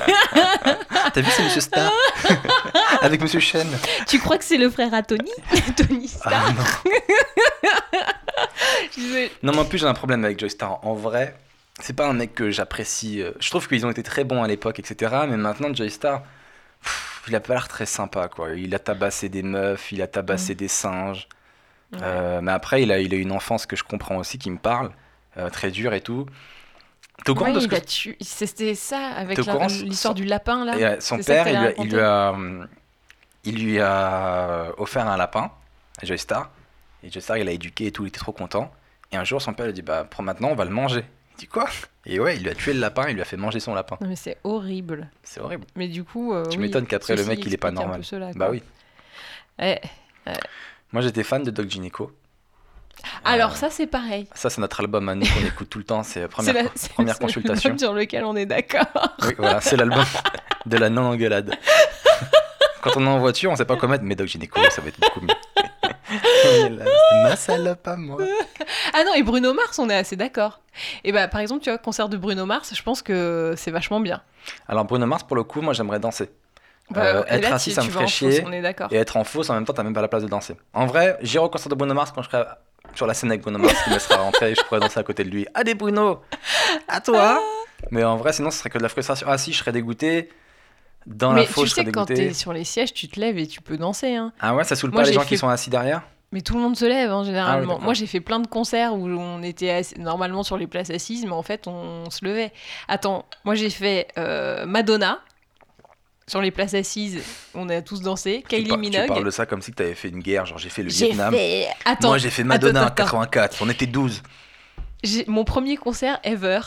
T'as 1.13 1.19
vu 1.21 1.29
c'est 1.35 1.43
Monsieur 1.43 1.59
Star 1.61 1.91
Avec 3.01 3.21
Monsieur 3.21 3.41
Chen. 3.41 3.67
Tu 4.07 4.19
crois 4.19 4.37
que 4.37 4.45
c'est 4.45 4.57
le 4.57 4.69
frère 4.69 4.93
à 4.93 5.03
Tony 5.03 5.31
Tony 5.75 6.07
Star 6.07 6.31
Ah 6.33 6.53
non. 6.53 6.63
Non, 9.43 9.51
mais 9.53 9.59
en 9.59 9.65
plus, 9.65 9.79
j'ai 9.79 9.85
un 9.85 9.93
problème 9.93 10.23
avec 10.23 10.39
Joystar. 10.39 10.79
En 10.83 10.93
vrai, 10.93 11.35
c'est 11.79 11.95
pas 11.95 12.07
un 12.07 12.13
mec 12.13 12.33
que 12.33 12.49
j'apprécie. 12.51 13.21
euh, 13.21 13.31
Je 13.39 13.49
trouve 13.49 13.67
qu'ils 13.67 13.85
ont 13.85 13.89
été 13.91 14.03
très 14.03 14.23
bons 14.23 14.43
à 14.43 14.47
l'époque, 14.47 14.79
etc. 14.79 15.15
Mais 15.29 15.37
maintenant, 15.37 15.73
Joystar, 15.73 16.23
pff, 16.81 17.23
il 17.27 17.35
a 17.35 17.39
pas 17.39 17.53
l'air 17.53 17.67
très 17.67 17.85
sympa, 17.85 18.27
quoi. 18.27 18.53
Il 18.55 18.73
a 18.75 18.79
tabassé 18.79 19.29
des 19.29 19.43
meufs, 19.43 19.91
il 19.91 20.01
a 20.01 20.07
tabassé 20.07 20.55
des 20.55 20.67
singes. 20.67 21.27
Ouais. 21.93 21.99
Euh, 22.01 22.41
mais 22.41 22.51
après, 22.51 22.83
il 22.83 22.91
a, 22.91 22.99
il 22.99 23.13
a 23.13 23.17
une 23.17 23.31
enfance 23.31 23.65
que 23.65 23.75
je 23.75 23.83
comprends 23.83 24.17
aussi, 24.17 24.37
qui 24.37 24.49
me 24.51 24.57
parle, 24.57 24.91
euh, 25.37 25.49
très 25.49 25.71
dure 25.71 25.93
et 25.93 26.01
tout. 26.01 26.25
T'es 27.23 27.31
au 27.31 27.35
courant 27.35 27.49
Ouais, 27.49 27.55
de 27.55 27.59
ce 27.61 27.67
que. 27.67 28.15
C'était 28.21 28.75
ça, 28.75 29.07
avec 29.07 29.37
l'histoire 29.37 29.69
son- 29.91 30.13
du 30.13 30.25
lapin, 30.25 30.65
là? 30.65 30.95
Et, 30.97 31.01
son 31.01 31.17
père, 31.19 31.47
il 31.47 31.57
lui, 31.57 31.65
a, 31.65 31.73
il 31.83 31.89
lui 31.91 31.99
a, 31.99 32.35
il 33.43 33.63
lui 33.63 33.79
a 33.79 34.71
offert 34.77 35.07
un 35.07 35.17
lapin 35.17 35.51
à 36.01 36.05
Joystar. 36.05 36.49
Et 37.03 37.09
Joystar, 37.11 37.37
il 37.37 37.45
l'a 37.45 37.51
éduqué 37.53 37.87
et 37.87 37.91
tout, 37.91 38.03
il 38.03 38.09
était 38.09 38.19
trop 38.19 38.31
content. 38.33 38.71
Et 39.11 39.17
un 39.17 39.23
jour, 39.23 39.41
son 39.41 39.53
père 39.53 39.65
lui 39.65 39.71
a 39.71 39.73
dit 39.73 39.81
Bah, 39.81 40.05
prends 40.09 40.23
maintenant, 40.23 40.49
on 40.49 40.55
va 40.55 40.65
le 40.65 40.71
manger. 40.71 41.03
Dit 41.37 41.47
Quoi? 41.47 41.65
Et 42.05 42.19
ouais, 42.19 42.37
il 42.37 42.43
lui 42.43 42.49
a 42.49 42.55
tué 42.55 42.73
le 42.73 42.79
lapin, 42.79 43.09
il 43.09 43.15
lui 43.15 43.21
a 43.21 43.25
fait 43.25 43.37
manger 43.37 43.59
son 43.59 43.73
lapin. 43.75 43.97
Non, 44.01 44.07
mais 44.07 44.15
c'est 44.15 44.37
horrible. 44.43 45.09
C'est 45.23 45.39
horrible. 45.41 45.65
Mais 45.75 45.87
du 45.87 46.03
coup. 46.03 46.33
euh, 46.33 46.43
Tu 46.49 46.57
oui, 46.57 46.65
m'étonnes 46.65 46.87
qu'après, 46.87 47.15
le 47.15 47.23
mec, 47.25 47.45
il 47.45 47.53
est 47.53 47.57
pas 47.57 47.71
normal. 47.71 47.97
peu 47.97 48.03
cela, 48.03 48.31
Bah 48.35 48.47
oui. 48.49 48.63
Eh, 49.59 49.75
Moi, 50.91 51.01
j'étais 51.01 51.23
fan 51.23 51.43
de 51.43 51.51
Doc 51.51 51.67
Gynéco. 51.69 52.11
Alors, 53.23 53.51
Euh, 53.51 53.55
ça, 53.55 53.69
c'est 53.69 53.85
pareil. 53.87 54.27
Ça, 54.33 54.49
c'est 54.49 54.59
notre 54.61 54.79
album 54.79 55.07
à 55.09 55.15
nous 55.15 55.25
qu'on 55.27 55.45
écoute 55.45 55.69
tout 55.69 55.77
le 55.77 55.83
temps. 55.83 56.01
C'est 56.03 56.27
première, 56.27 56.53
la- 56.53 56.63
co- 56.63 56.71
c'est- 56.75 56.93
première 56.93 57.19
consultation. 57.19 57.77
sur 57.77 57.93
lequel 57.93 58.23
on 58.25 58.35
est 58.35 58.45
d'accord. 58.47 58.85
Oui, 59.23 59.33
voilà, 59.37 59.61
c'est 59.61 59.75
l'album 59.77 60.03
de 60.65 60.77
la 60.77 60.89
non-engueulade. 60.89 61.53
Quand 62.81 62.95
on 62.97 63.03
est 63.05 63.09
en 63.09 63.19
voiture, 63.19 63.51
on 63.51 63.55
sait 63.55 63.65
pas 63.65 63.75
quoi 63.75 63.87
mettre, 63.89 64.03
mais 64.03 64.15
Doc 64.15 64.27
Gynéco, 64.27 64.59
ça 64.69 64.81
va 64.81 64.87
être 64.87 64.99
beaucoup 64.99 65.21
mieux. 65.21 65.33
C'est 66.41 67.15
ma 67.21 67.35
salope 67.35 67.87
à 67.87 67.95
moi. 67.97 68.17
Ah 68.93 69.03
non, 69.05 69.13
et 69.15 69.23
Bruno 69.23 69.53
Mars, 69.53 69.79
on 69.79 69.89
est 69.89 69.95
assez 69.95 70.15
d'accord. 70.15 70.61
Et 71.03 71.11
bah, 71.11 71.27
par 71.27 71.41
exemple, 71.41 71.63
tu 71.63 71.69
vois, 71.69 71.77
concert 71.77 72.09
de 72.09 72.17
Bruno 72.17 72.45
Mars, 72.45 72.73
je 72.75 72.81
pense 72.83 73.01
que 73.01 73.53
c'est 73.57 73.71
vachement 73.71 73.99
bien. 73.99 74.21
Alors, 74.67 74.85
Bruno 74.85 75.05
Mars, 75.05 75.23
pour 75.23 75.35
le 75.35 75.43
coup, 75.43 75.61
moi, 75.61 75.73
j'aimerais 75.73 75.99
danser. 75.99 76.29
Bah, 76.89 77.01
Euh, 77.03 77.23
être 77.27 77.49
là, 77.49 77.55
assis, 77.55 77.71
tu- 77.71 77.75
ça 77.75 77.81
tu 77.81 77.87
me 77.87 77.93
ferait 77.93 78.07
chier. 78.07 78.31
fausse, 78.31 78.43
on 78.47 78.51
est 78.53 78.61
d'accord. 78.61 78.91
Et 78.93 78.95
être 78.95 79.17
en 79.17 79.23
fausse, 79.23 79.49
en 79.49 79.53
même 79.55 79.65
temps, 79.65 79.73
t'as 79.73 79.83
même 79.83 79.93
pas 79.93 80.01
la 80.01 80.07
place 80.07 80.23
de 80.23 80.27
danser. 80.29 80.55
En 80.73 80.85
vrai, 80.85 81.17
j'irai 81.21 81.43
au 81.43 81.49
concert 81.49 81.69
de 81.69 81.75
Bruno 81.75 81.93
Mars 81.93 82.11
quand 82.15 82.21
je 82.21 82.29
serai 82.29 82.43
sur 82.95 83.05
la 83.07 83.13
scène 83.13 83.29
avec 83.29 83.41
Bruno 83.41 83.57
Mars, 83.59 83.73
qui 83.83 83.89
me 83.89 83.95
laissera 83.95 84.21
rentrer 84.21 84.51
et 84.51 84.55
je 84.55 84.63
pourrais 84.63 84.79
danser 84.79 84.99
à 84.99 85.03
côté 85.03 85.23
de 85.25 85.29
lui. 85.29 85.45
Allez, 85.53 85.75
Bruno 85.75 86.21
À 86.87 87.01
toi 87.01 87.41
Mais 87.91 88.03
en 88.05 88.15
vrai, 88.15 88.31
sinon, 88.33 88.49
ce 88.51 88.59
serait 88.59 88.69
que 88.69 88.77
de 88.77 88.83
la 88.83 88.89
frustration. 88.89 89.27
Ah, 89.29 89.37
si, 89.37 89.51
je 89.51 89.57
serais 89.59 89.71
dégoûté. 89.73 90.29
Dans 91.05 91.31
Mais 91.33 91.41
la 91.41 91.47
fosse, 91.47 91.63
tu 91.63 91.69
je 91.69 91.71
serais 91.75 91.85
sais, 91.85 91.91
quand 91.91 92.05
dégoûté. 92.05 92.27
t'es 92.29 92.33
sur 92.33 92.51
les 92.53 92.63
sièges, 92.63 92.93
tu 92.93 93.07
te 93.07 93.19
lèves 93.19 93.37
et 93.37 93.47
tu 93.47 93.61
peux 93.61 93.77
danser. 93.77 94.15
Hein. 94.15 94.31
Ah 94.39 94.55
ouais, 94.55 94.63
ça 94.63 94.75
saoule 94.75 94.91
Moi, 94.91 95.03
pas 95.03 95.07
les 95.07 95.13
gens 95.13 95.23
qui 95.25 95.37
sont 95.37 95.47
assis 95.49 95.69
derrière? 95.69 96.01
Mais 96.33 96.41
tout 96.41 96.55
le 96.55 96.59
monde 96.59 96.75
se 96.75 96.83
lève, 96.85 97.09
hein, 97.09 97.23
généralement. 97.23 97.77
Ah. 97.79 97.83
Moi, 97.83 97.93
j'ai 97.93 98.05
fait 98.05 98.19
plein 98.19 98.39
de 98.39 98.47
concerts 98.47 98.93
où 98.93 99.07
on 99.07 99.41
était 99.43 99.81
normalement 99.97 100.43
sur 100.43 100.57
les 100.57 100.67
places 100.67 100.89
assises, 100.89 101.25
mais 101.25 101.31
en 101.31 101.41
fait, 101.43 101.67
on, 101.67 102.09
se 102.09 102.25
levait. 102.25 102.51
Attends, 102.89 103.25
moi, 103.45 103.55
j'ai 103.55 103.69
fait 103.69 104.07
euh, 104.17 104.65
Madonna 104.65 105.19
sur 106.27 106.41
les 106.41 106.51
places 106.51 106.73
assises. 106.73 107.23
On 107.55 107.69
a 107.69 107.81
tous 107.81 108.01
dansé. 108.01 108.41
tu, 108.41 108.55
Kylie 108.57 108.67
par- 108.67 108.77
tu 108.77 108.81
Minogue. 108.81 109.07
parles 109.07 109.23
de 109.23 109.31
ça 109.31 109.45
comme 109.45 109.61
si 109.61 109.71
t'avais 109.71 109.95
fait 109.95 110.09
une 110.09 110.19
guerre, 110.19 110.45
genre 110.45 110.57
j'ai 110.57 110.69
fait 110.69 110.83
le 110.83 110.89
Vietnam. 110.89 111.33
fait. 111.33 111.67
Attends, 111.85 112.09
Moi, 112.09 112.17
j'ai 112.17 112.29
fait 112.29 112.43
Madonna 112.43 112.87
en 112.87 112.89
84, 112.89 113.59
on 113.61 113.69
était 113.69 113.85
12. 113.85 114.21
j'ai 115.03 115.23
mon 115.27 115.45
premier 115.45 115.77
concert 115.77 116.19
ever. 116.23 116.59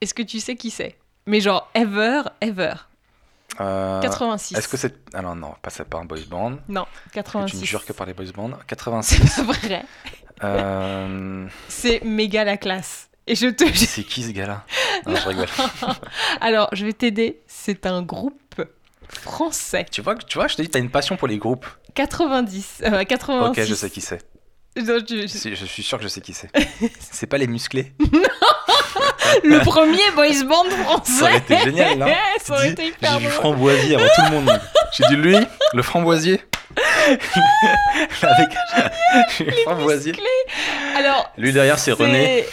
Est-ce 0.00 0.14
que 0.14 0.22
tu 0.22 0.40
sais 0.40 0.56
qui 0.56 0.70
c'est? 0.70 0.96
Mais 1.26 1.40
genre, 1.40 1.68
ever, 1.74 2.22
ever. 2.40 2.74
Euh, 3.60 4.00
86. 4.02 4.56
Est-ce 4.56 4.68
que 4.68 4.76
c'est. 4.76 4.94
Alors 5.14 5.34
non, 5.36 5.54
pas 5.62 5.70
ça 5.70 5.84
par 5.84 6.00
un 6.00 6.04
boys 6.04 6.18
band. 6.28 6.58
Non, 6.68 6.86
Que 7.10 7.14
86. 7.14 7.52
tu 7.56 7.60
ne 7.62 7.66
jures 7.66 7.84
que 7.84 7.92
par 7.92 8.06
les 8.06 8.14
boys 8.14 8.26
bands. 8.34 8.50
C'est 8.60 8.66
86. 8.66 9.36
pas 9.36 9.42
vrai. 9.52 9.84
euh... 10.44 11.46
C'est 11.68 12.02
méga 12.04 12.44
la 12.44 12.56
classe. 12.56 13.08
Et 13.26 13.34
je 13.34 13.48
te 13.48 13.64
jure. 13.64 13.88
C'est 13.88 14.04
qui 14.04 14.22
ce 14.22 14.30
gars-là? 14.30 14.64
Non, 15.06 15.16
je 15.16 15.28
rigole. 15.28 15.48
Alors, 16.40 16.68
je 16.72 16.84
vais 16.86 16.92
t'aider. 16.92 17.40
C'est 17.46 17.86
un 17.86 18.02
groupe 18.02 18.60
français. 19.08 19.86
Tu 19.90 20.00
vois, 20.02 20.14
tu 20.16 20.38
vois, 20.38 20.46
je 20.48 20.56
te 20.56 20.62
dis, 20.62 20.68
t'as 20.68 20.78
une 20.78 20.90
passion 20.90 21.16
pour 21.16 21.28
les 21.28 21.38
groupes. 21.38 21.66
90. 21.94 22.82
euh, 22.84 23.04
86. 23.04 23.60
Ok, 23.62 23.66
je 23.66 23.74
sais 23.74 23.90
qui 23.90 24.00
c'est. 24.00 24.22
Non, 24.76 24.98
je- 25.08 25.26
je- 25.26 25.64
suis 25.64 25.82
sûr 25.82 25.96
que 25.96 26.04
je 26.04 26.08
sais 26.08 26.20
qui 26.20 26.34
c'est. 26.34 26.50
c'est 27.00 27.26
pas 27.26 27.38
les 27.38 27.46
musclés? 27.46 27.94
Le 29.44 29.58
premier 29.60 30.10
boys 30.14 30.44
band 30.44 30.64
français. 30.84 31.12
Ça 31.12 31.22
aurait 31.24 31.36
été 31.38 31.58
génial, 31.58 31.98
là. 31.98 32.06
Ça 32.42 32.54
aurait 32.54 32.72
Dis, 32.72 32.72
été 32.72 32.94
J'ai 33.02 33.08
vu 33.08 33.24
drôle. 33.24 33.30
Framboisier 33.32 33.94
avant 33.96 34.06
tout 34.14 34.22
le 34.22 34.30
monde. 34.30 34.60
J'ai 34.92 35.04
dit 35.08 35.16
lui, 35.16 35.36
le 35.72 35.82
Framboisier. 35.82 36.40
Avec 38.22 38.48
Framboisier. 39.64 40.12
Alors, 40.96 41.32
Lui 41.38 41.52
derrière, 41.52 41.78
c'est 41.78 41.92
René. 41.92 42.44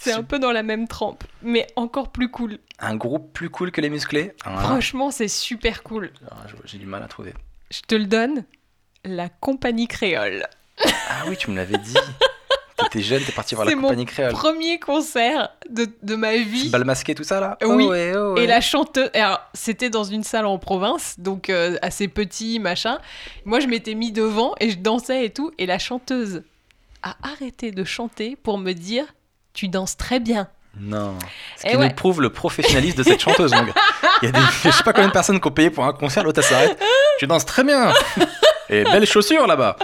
C'est 0.00 0.12
un 0.12 0.22
peu 0.22 0.38
dans 0.38 0.52
la 0.52 0.62
même 0.62 0.88
trempe, 0.88 1.24
mais 1.42 1.66
encore 1.76 2.10
plus 2.10 2.30
cool. 2.30 2.58
Un 2.80 2.96
groupe 2.96 3.32
plus 3.32 3.50
cool 3.50 3.70
que 3.70 3.80
les 3.80 3.90
musclés 3.90 4.32
Ah, 4.44 4.56
Franchement, 4.60 5.10
c'est 5.10 5.28
super 5.28 5.82
cool. 5.82 6.10
J'ai 6.64 6.78
du 6.78 6.86
mal 6.86 7.02
à 7.02 7.06
trouver. 7.08 7.34
Je 7.70 7.80
te 7.80 7.94
le 7.94 8.06
donne. 8.06 8.44
La 9.04 9.28
compagnie 9.28 9.86
créole. 9.86 10.44
Ah 10.84 11.24
oui, 11.28 11.36
tu 11.36 11.50
me 11.50 11.56
l'avais 11.56 11.78
dit. 11.78 11.94
T'étais 12.78 13.00
jeune, 13.02 13.22
t'es 13.24 13.32
parti 13.32 13.54
voir 13.54 13.64
la 13.64 13.70
C'est 13.72 13.76
mon 13.76 13.82
compagnie 13.88 14.06
créole. 14.06 14.32
Premier 14.32 14.78
concert 14.78 15.50
de, 15.68 15.86
de 16.02 16.14
ma 16.16 16.36
vie. 16.36 16.68
Bal 16.70 16.84
masqué, 16.84 17.14
tout 17.14 17.24
ça 17.24 17.40
là 17.40 17.58
Oui. 17.62 17.84
Oh 17.86 17.90
ouais, 17.90 18.12
oh 18.16 18.34
ouais. 18.34 18.44
Et 18.44 18.46
la 18.46 18.60
chanteuse, 18.60 19.10
alors 19.14 19.40
c'était 19.54 19.90
dans 19.90 20.04
une 20.04 20.22
salle 20.24 20.46
en 20.46 20.58
province, 20.58 21.16
donc 21.18 21.50
euh, 21.50 21.76
assez 21.82 22.08
petit, 22.08 22.58
machin. 22.60 22.98
Moi, 23.44 23.60
je 23.60 23.66
m'étais 23.66 23.94
mis 23.94 24.12
devant 24.12 24.54
et 24.60 24.70
je 24.70 24.78
dansais 24.78 25.24
et 25.24 25.30
tout. 25.30 25.50
Et 25.58 25.66
la 25.66 25.78
chanteuse 25.78 26.42
a 27.02 27.16
arrêté 27.22 27.70
de 27.72 27.84
chanter 27.84 28.36
pour 28.42 28.58
me 28.58 28.72
dire 28.72 29.04
Tu 29.54 29.68
danses 29.68 29.96
très 29.96 30.20
bien. 30.20 30.48
Non. 30.80 31.16
Ce 31.56 31.62
Eh 31.66 31.70
qui 31.70 31.76
ouais. 31.76 31.88
nous 31.88 31.94
prouve 31.94 32.20
le 32.22 32.30
professionnalisme 32.30 32.98
de 32.98 33.02
cette 33.02 33.20
chanteuse, 33.20 33.52
mon 33.52 33.64
gars. 33.64 33.72
Il 34.22 34.26
y 34.26 34.28
a 34.28 34.32
des, 34.32 34.38
je 34.62 34.70
sais 34.70 34.84
pas 34.84 34.92
combien 34.92 35.08
de 35.08 35.12
personnes 35.12 35.40
qui 35.40 35.48
ont 35.48 35.52
payé 35.52 35.70
pour 35.70 35.84
un 35.84 35.92
concert, 35.92 36.22
l'autre 36.22 36.38
elle 36.38 36.44
s'arrête. 36.44 36.78
Tu 37.18 37.26
danses 37.26 37.46
très 37.46 37.64
bien. 37.64 37.92
Et 38.70 38.84
belles 38.84 39.06
chaussures 39.06 39.46
là-bas. 39.46 39.76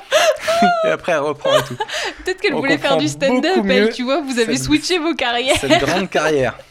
Et 0.86 0.88
après 0.88 1.12
elle 1.12 1.18
reprend 1.18 1.58
et 1.58 1.62
tout. 1.62 1.76
Peut-être 2.24 2.40
qu'elle 2.40 2.54
voulait 2.54 2.78
faire 2.78 2.96
du 2.96 3.08
stand-up, 3.08 3.64
elle, 3.68 3.92
tu 3.92 4.02
vois, 4.04 4.20
vous 4.20 4.38
avez 4.38 4.56
cette- 4.56 4.64
switché 4.64 4.98
vos 4.98 5.14
carrières. 5.14 5.56
Cette 5.56 5.80
grande 5.84 6.08
carrière. 6.10 6.56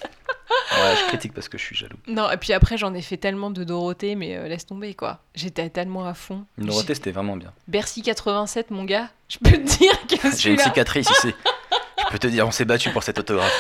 Ouais, 0.72 0.96
je 1.02 1.08
critique 1.08 1.34
parce 1.34 1.50
que 1.50 1.58
je 1.58 1.64
suis 1.64 1.76
jaloux. 1.76 1.98
Non, 2.08 2.30
et 2.30 2.38
puis 2.38 2.54
après, 2.54 2.78
j'en 2.78 2.94
ai 2.94 3.02
fait 3.02 3.18
tellement 3.18 3.50
de 3.50 3.64
Dorothée, 3.64 4.14
mais 4.14 4.36
euh, 4.38 4.48
laisse 4.48 4.68
tomber, 4.68 4.94
quoi. 4.94 5.20
J'étais 5.34 5.68
tellement 5.70 6.06
à 6.06 6.14
fond. 6.14 6.46
Dorothée, 6.60 6.94
c'était 6.94 7.12
vraiment 7.12 7.36
bien. 7.38 7.52
Bercy 7.68 8.04
87, 8.04 8.70
mon 8.70 8.84
gars, 8.84 9.10
je 9.30 9.38
peux 9.40 9.52
te 9.52 9.78
dire 9.78 9.92
que 10.08 10.16
J'ai 10.38 10.52
une 10.52 10.60
cicatrice 10.60 11.10
ici. 11.10 11.34
Je 12.08 12.12
peux 12.12 12.20
te 12.20 12.28
dire, 12.28 12.48
on 12.48 12.52
s'est 12.52 12.66
battu 12.66 12.90
pour 12.92 13.04
cet 13.04 13.18
autographe. 13.20 13.52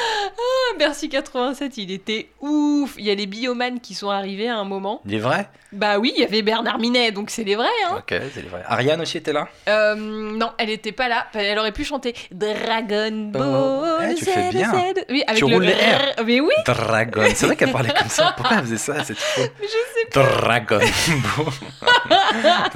Bercy 0.79 1.07
87, 1.07 1.77
il 1.77 1.91
était 1.91 2.29
ouf. 2.41 2.95
Il 2.97 3.05
y 3.05 3.11
a 3.11 3.15
les 3.15 3.27
biomanes 3.27 3.79
qui 3.79 3.93
sont 3.93 4.09
arrivés 4.09 4.49
à 4.49 4.57
un 4.57 4.63
moment. 4.63 5.01
Il 5.05 5.13
est 5.13 5.19
vrai 5.19 5.47
Bah 5.71 5.99
oui, 5.99 6.11
il 6.15 6.21
y 6.21 6.25
avait 6.25 6.41
Bernard 6.41 6.79
Minet, 6.79 7.11
donc 7.11 7.29
c'est 7.29 7.43
les 7.43 7.55
vrais, 7.55 7.67
hein. 7.87 7.97
Ok, 7.99 8.07
c'est 8.33 8.41
les 8.41 8.47
vrais. 8.49 8.63
Ariane 8.65 8.99
aussi 9.01 9.17
était 9.17 9.33
là? 9.33 9.47
Euh, 9.69 9.93
non, 9.95 10.49
elle 10.57 10.71
était 10.71 10.91
pas 10.91 11.07
là. 11.07 11.27
Elle 11.35 11.59
aurait 11.59 11.71
pu 11.73 11.83
chanter 11.83 12.15
Dragon 12.31 13.31
Oh, 13.35 13.37
Ball. 13.37 13.92
Eh, 14.11 14.15
tu 14.15 14.25
fais 14.25 14.51
Z, 14.51 14.53
bien. 14.55 14.71
Z. 14.71 15.05
Oui, 15.09 15.23
avec 15.27 15.39
Tu 15.43 15.47
le 15.49 15.55
roules 15.55 15.63
les 15.65 15.73
R. 15.73 16.23
Mais 16.25 16.39
oui, 16.39 16.53
Dragon. 16.65 17.23
C'est 17.35 17.45
vrai 17.45 17.55
qu'elle 17.55 17.71
parlait 17.71 17.93
comme 17.97 18.09
ça. 18.09 18.33
Pourquoi 18.37 18.57
elle 18.57 18.63
faisait 18.63 18.77
ça 18.77 19.03
cette 19.03 19.17
fois 19.17 19.43
je 19.61 19.67
sais 19.67 20.09
Dragon 20.13 20.79
Ball. 21.37 21.53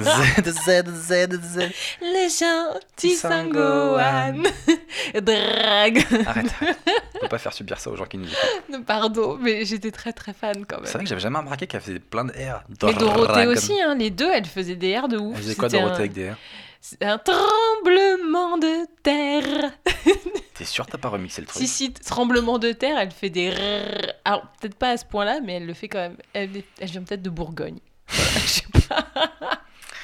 Z, 0.00 0.50
Z, 0.50 0.84
Z, 0.88 1.40
Z. 1.42 1.70
Les 2.00 2.28
gentils 2.28 3.16
Sangohan. 3.16 4.42
Drague. 5.14 6.06
Arrête. 6.26 6.46
On 7.14 7.18
peut 7.20 7.28
pas 7.28 7.38
faire 7.38 7.52
subir 7.52 7.78
ça 7.80 7.90
aux 7.90 7.96
gens 7.96 8.04
qui 8.06 8.18
nous 8.18 8.26
écoutent. 8.28 8.84
Pardon, 8.86 9.38
mais 9.40 9.64
j'étais 9.64 9.90
très 9.90 10.12
très 10.12 10.32
fan 10.32 10.64
quand 10.66 10.76
C'est 10.78 10.82
même. 10.84 10.92
vrai 10.92 11.02
que 11.04 11.08
j'avais 11.08 11.20
jamais 11.20 11.38
remarqué 11.38 11.66
qu'elle 11.66 11.80
faisait 11.80 11.98
plein 11.98 12.24
de 12.24 12.32
R. 12.32 12.62
Mais 12.68 12.92
Dorothée 12.94 13.32
Dragon. 13.32 13.50
aussi, 13.52 13.80
hein, 13.80 13.94
les 13.96 14.10
deux, 14.10 14.30
elles 14.32 14.46
faisaient 14.46 14.76
des 14.76 14.88
airs 14.90 15.08
de 15.08 15.18
ouf. 15.18 15.34
Elle 15.36 15.42
faisait 15.42 15.54
quoi 15.54 15.68
Dorothée 15.68 15.92
un- 15.92 15.96
avec 15.96 16.12
des 16.12 16.30
R? 16.30 16.36
C'est 16.80 17.02
un 17.04 17.18
tremblement 17.18 18.56
de 18.58 18.86
terre. 19.02 19.72
T'es 20.58 20.64
sûr 20.64 20.86
t'as 20.86 20.98
pas 20.98 21.10
remixé 21.10 21.40
le 21.40 21.46
truc 21.46 21.62
Si, 21.62 21.68
si, 21.68 21.92
tremblement 21.92 22.58
de 22.58 22.72
terre, 22.72 22.98
elle 22.98 23.12
fait 23.12 23.30
des 23.30 23.50
rrrr. 23.50 24.12
Alors, 24.24 24.42
peut-être 24.60 24.74
pas 24.74 24.90
à 24.90 24.96
ce 24.96 25.04
point-là, 25.04 25.38
mais 25.40 25.52
elle 25.52 25.66
le 25.66 25.72
fait 25.72 25.86
quand 25.86 26.00
même. 26.00 26.16
Elle, 26.32 26.50
vient 26.82 27.04
peut-être 27.04 27.22
de 27.22 27.30
Bourgogne. 27.30 27.78
Je 28.08 28.16
sais 28.40 28.66
pas. 28.88 29.06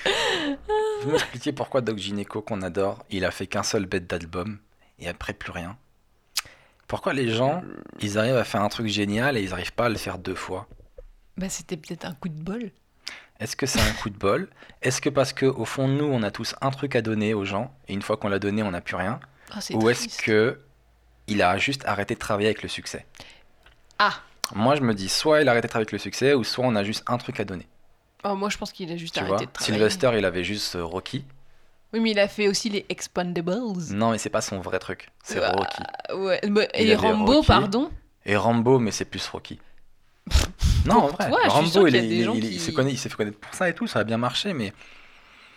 Vous 1.02 1.10
m'expliquer 1.10 1.52
pourquoi 1.52 1.80
Doc 1.80 1.98
Gineco, 1.98 2.40
qu'on 2.40 2.62
adore, 2.62 3.04
il 3.10 3.24
a 3.24 3.32
fait 3.32 3.48
qu'un 3.48 3.64
seul 3.64 3.86
bête 3.86 4.06
d'album 4.06 4.60
et 5.00 5.08
après 5.08 5.32
plus 5.32 5.50
rien 5.50 5.76
Pourquoi 6.86 7.14
les 7.14 7.30
gens, 7.30 7.64
ils 8.00 8.16
arrivent 8.16 8.36
à 8.36 8.44
faire 8.44 8.62
un 8.62 8.68
truc 8.68 8.86
génial 8.86 9.36
et 9.36 9.42
ils 9.42 9.52
arrivent 9.52 9.72
pas 9.72 9.86
à 9.86 9.88
le 9.88 9.96
faire 9.96 10.18
deux 10.18 10.36
fois? 10.36 10.68
Bah, 11.36 11.48
c'était 11.48 11.76
peut-être 11.76 12.04
un 12.04 12.14
coup 12.14 12.28
de 12.28 12.40
bol. 12.40 12.70
Est-ce 13.40 13.56
que 13.56 13.66
c'est 13.66 13.80
un 13.80 13.92
coup 13.94 14.08
de 14.08 14.16
bol? 14.16 14.48
Est-ce 14.82 15.00
que 15.00 15.08
parce 15.08 15.32
que 15.32 15.46
au 15.46 15.64
fond 15.64 15.88
de 15.88 15.94
nous, 15.94 16.04
on 16.04 16.22
a 16.22 16.30
tous 16.30 16.54
un 16.60 16.70
truc 16.70 16.94
à 16.94 17.02
donner 17.02 17.34
aux 17.34 17.44
gens 17.44 17.74
et 17.88 17.92
une 17.92 18.02
fois 18.02 18.16
qu'on 18.16 18.28
l'a 18.28 18.38
donné, 18.38 18.62
on 18.62 18.70
n'a 18.70 18.80
plus 18.80 18.94
rien? 18.94 19.18
Ah, 19.52 19.58
Ou 19.74 19.88
est-ce 19.90 20.18
que 20.22 20.58
il 21.26 21.42
a 21.42 21.56
juste 21.58 21.84
arrêté 21.86 22.14
de 22.14 22.18
travailler 22.20 22.48
avec 22.48 22.62
le 22.62 22.68
succès 22.68 23.06
Ah 23.98 24.14
Moi, 24.54 24.74
je 24.76 24.80
me 24.82 24.94
dis 24.94 25.08
soit 25.08 25.40
il 25.42 25.48
a 25.48 25.52
arrêté 25.52 25.66
de 25.68 25.70
travailler 25.70 25.84
avec 25.86 25.92
le 25.92 25.98
succès 25.98 26.34
ou 26.34 26.44
soit 26.44 26.64
on 26.66 26.74
a 26.76 26.84
juste 26.84 27.02
un 27.06 27.18
truc 27.18 27.40
à 27.40 27.44
donner. 27.44 27.66
Oh, 28.24 28.34
Moi, 28.34 28.48
je 28.50 28.56
pense 28.58 28.72
qu'il 28.72 28.90
a 28.92 28.96
juste 28.96 29.14
Tu 29.14 29.20
arrêté 29.20 29.36
vois 29.36 29.46
de 29.46 29.50
travailler. 29.52 29.74
Sylvester, 29.78 30.10
il 30.18 30.24
avait 30.24 30.44
juste 30.44 30.76
Rocky. 30.80 31.24
Oui, 31.92 32.00
mais 32.00 32.10
il 32.10 32.18
a 32.18 32.26
fait 32.28 32.48
aussi 32.48 32.70
les 32.70 32.84
Expandables. 32.88 33.54
Non, 33.90 34.10
mais 34.10 34.18
c'est 34.18 34.30
pas 34.30 34.40
son 34.40 34.60
vrai 34.60 34.78
truc. 34.80 35.08
C'est 35.22 35.40
Ah, 35.42 35.52
Rocky. 35.52 35.82
Ouais, 36.14 36.40
bah, 36.48 36.62
et 36.74 36.94
Rambo, 36.96 37.34
Rocky. 37.34 37.46
pardon. 37.46 37.90
Et 38.26 38.36
Rambo, 38.36 38.78
mais 38.78 38.90
c'est 38.90 39.04
plus 39.04 39.26
Rocky. 39.28 39.60
non, 40.86 40.94
en 41.04 41.06
vrai. 41.08 41.28
toi, 41.28 41.38
Rambo, 41.46 41.86
il, 41.86 41.94
il- 41.96 42.12
il- 42.20 42.30
qui- 42.40 42.48
il 42.54 42.98
s'est 42.98 43.08
fait 43.10 43.14
connaître 43.16 43.38
pour 43.38 43.54
ça 43.54 43.68
et 43.68 43.74
tout, 43.74 43.86
ça 43.86 44.00
a 44.00 44.04
bien 44.04 44.16
marché, 44.18 44.52
mais 44.54 44.72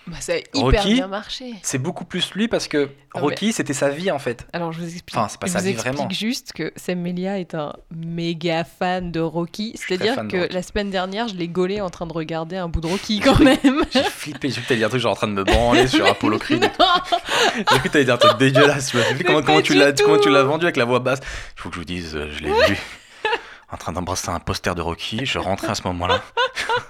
Bah, 0.07 0.17
ça 0.21 0.33
a 0.33 0.37
hyper 0.37 0.61
Rocky 0.61 0.93
bien 0.93 1.07
marché. 1.07 1.53
c'est 1.63 1.77
beaucoup 1.79 2.05
plus 2.05 2.33
lui 2.33 2.47
parce 2.47 2.67
que 2.69 2.89
mais- 3.13 3.21
Rocky, 3.21 3.51
c'était 3.51 3.73
sa 3.73 3.89
vie 3.89 4.09
en 4.09 4.19
fait. 4.19 4.47
Alors, 4.53 4.71
je 4.71 4.79
vous 4.79 4.85
explique. 4.93 5.17
Enfin, 5.17 5.27
c'est 5.27 5.39
pas 5.39 5.47
je 5.47 5.51
sa 5.51 5.59
vous 5.59 5.65
vie, 5.65 5.71
explique 5.71 5.93
vraiment. 5.95 6.09
juste 6.09 6.53
que 6.53 6.71
Sam 6.75 6.99
Melia 6.99 7.39
est 7.39 7.55
un 7.55 7.73
méga 7.93 8.63
fan 8.63 9.11
de 9.11 9.19
Rocky. 9.19 9.73
C'est-à-dire 9.75 10.15
que 10.27 10.37
Rocky. 10.41 10.53
la 10.53 10.61
semaine 10.61 10.89
dernière, 10.91 11.27
je 11.27 11.35
l'ai 11.35 11.47
gaulé 11.49 11.81
en 11.81 11.89
train 11.89 12.05
de 12.07 12.13
regarder 12.13 12.55
un 12.57 12.69
bout 12.69 12.79
de 12.81 12.87
Rocky 12.87 13.19
quand 13.23 13.39
même. 13.39 13.83
J'ai 13.91 14.03
flippé, 14.03 14.49
j'ai 14.49 14.61
t'allais 14.61 14.77
dire 14.77 14.87
un 14.87 14.89
truc 14.89 15.01
genre 15.01 15.11
en 15.13 15.15
train 15.15 15.27
de 15.27 15.33
me 15.33 15.43
branler 15.43 15.87
sur 15.87 16.05
Apollo 16.09 16.37
Creed. 16.39 16.69
J'ai 17.57 17.63
cru 17.65 17.79
que 17.81 17.87
t'allais 17.89 18.05
dire 18.05 18.13
un 18.13 18.17
truc 18.17 18.37
dégueulasse. 18.37 18.91
tu 19.63 19.73
l'as 19.73 19.91
comment 19.93 20.19
tu 20.19 20.29
l'as 20.29 20.43
vendu 20.43 20.65
avec 20.65 20.77
la 20.77 20.85
voix 20.85 20.99
basse? 20.99 21.19
Il 21.57 21.61
faut 21.61 21.69
que 21.69 21.75
je 21.75 21.79
vous 21.79 21.85
dise, 21.85 22.15
euh, 22.15 22.29
je 22.31 22.43
l'ai 22.43 22.51
vu. 22.67 22.77
En 23.69 23.75
train 23.75 23.91
d'embrasser 23.91 24.29
un 24.29 24.39
poster 24.39 24.73
de 24.75 24.81
Rocky, 24.81 25.25
je 25.25 25.39
rentrais 25.39 25.67
à 25.71 25.75
ce 25.75 25.81
moment-là. 25.87 26.21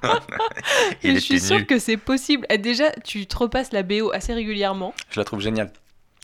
Je 1.03 1.17
suis 1.17 1.39
sûre 1.39 1.65
que 1.65 1.79
c'est 1.79 1.97
possible. 1.97 2.45
Et 2.49 2.57
déjà, 2.57 2.91
tu 3.03 3.25
te 3.27 3.37
repasses 3.37 3.71
la 3.71 3.83
BO 3.83 4.11
assez 4.13 4.33
régulièrement. 4.33 4.93
Je 5.11 5.19
la 5.19 5.23
trouve 5.23 5.39
géniale. 5.41 5.71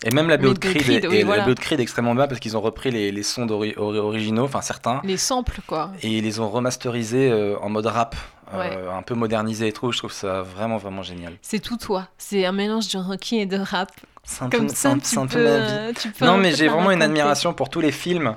Et 0.06 0.12
même 0.12 0.28
la 0.28 0.36
BO 0.38 0.54
de 0.54 0.60
Creed, 0.60 0.82
Creed, 0.82 1.06
est, 1.06 1.08
oui, 1.08 1.16
et 1.18 1.24
voilà. 1.24 1.44
la 1.44 1.48
BO 1.48 1.54
de 1.54 1.60
Creed 1.62 1.80
est 1.80 1.84
extrêmement 1.84 2.14
bien 2.14 2.28
parce 2.28 2.42
qu'ils 2.42 2.58
ont 2.58 2.62
repris 2.62 2.92
les, 2.92 3.12
les 3.14 3.24
sons 3.24 3.48
ori- 3.48 3.74
originaux, 3.78 4.44
enfin 4.44 4.60
certains, 4.62 5.00
Les 5.06 5.16
samples, 5.16 5.62
quoi. 5.66 5.92
et 6.02 6.10
ils 6.18 6.24
les 6.24 6.42
ont 6.42 6.50
remasterisés 6.50 7.32
euh, 7.32 7.56
en 7.62 7.70
mode 7.70 7.86
rap, 7.86 8.16
euh, 8.54 8.92
un 8.92 9.02
peu 9.02 9.14
modernisé 9.16 9.68
et 9.70 9.72
tout. 9.72 9.94
Je 9.94 10.00
trouve 10.00 10.12
ça 10.12 10.42
vraiment 10.42 10.76
vraiment 10.78 11.04
génial. 11.04 11.34
C'est 11.42 11.60
tout 11.62 11.78
toi. 11.78 12.10
C'est 12.18 12.46
un 12.46 12.52
mélange 12.52 12.90
de 12.90 12.98
Rocky 12.98 13.38
et 13.40 13.46
de 13.46 13.58
rap. 13.58 13.92
C'est 14.26 14.44
un 14.44 14.50
Comme 14.50 14.68
peu- 14.68 14.74
ça, 14.76 14.94
tu 15.02 15.16
peux, 15.28 15.38
euh, 15.38 15.94
tu 15.98 16.10
peux 16.12 16.26
Non, 16.26 16.36
mais 16.38 16.54
j'ai 16.54 16.68
vraiment 16.68 16.92
une 16.92 17.02
admiration 17.02 17.54
pour 17.54 17.70
tous 17.70 17.80
les 17.80 17.92
films 17.94 18.36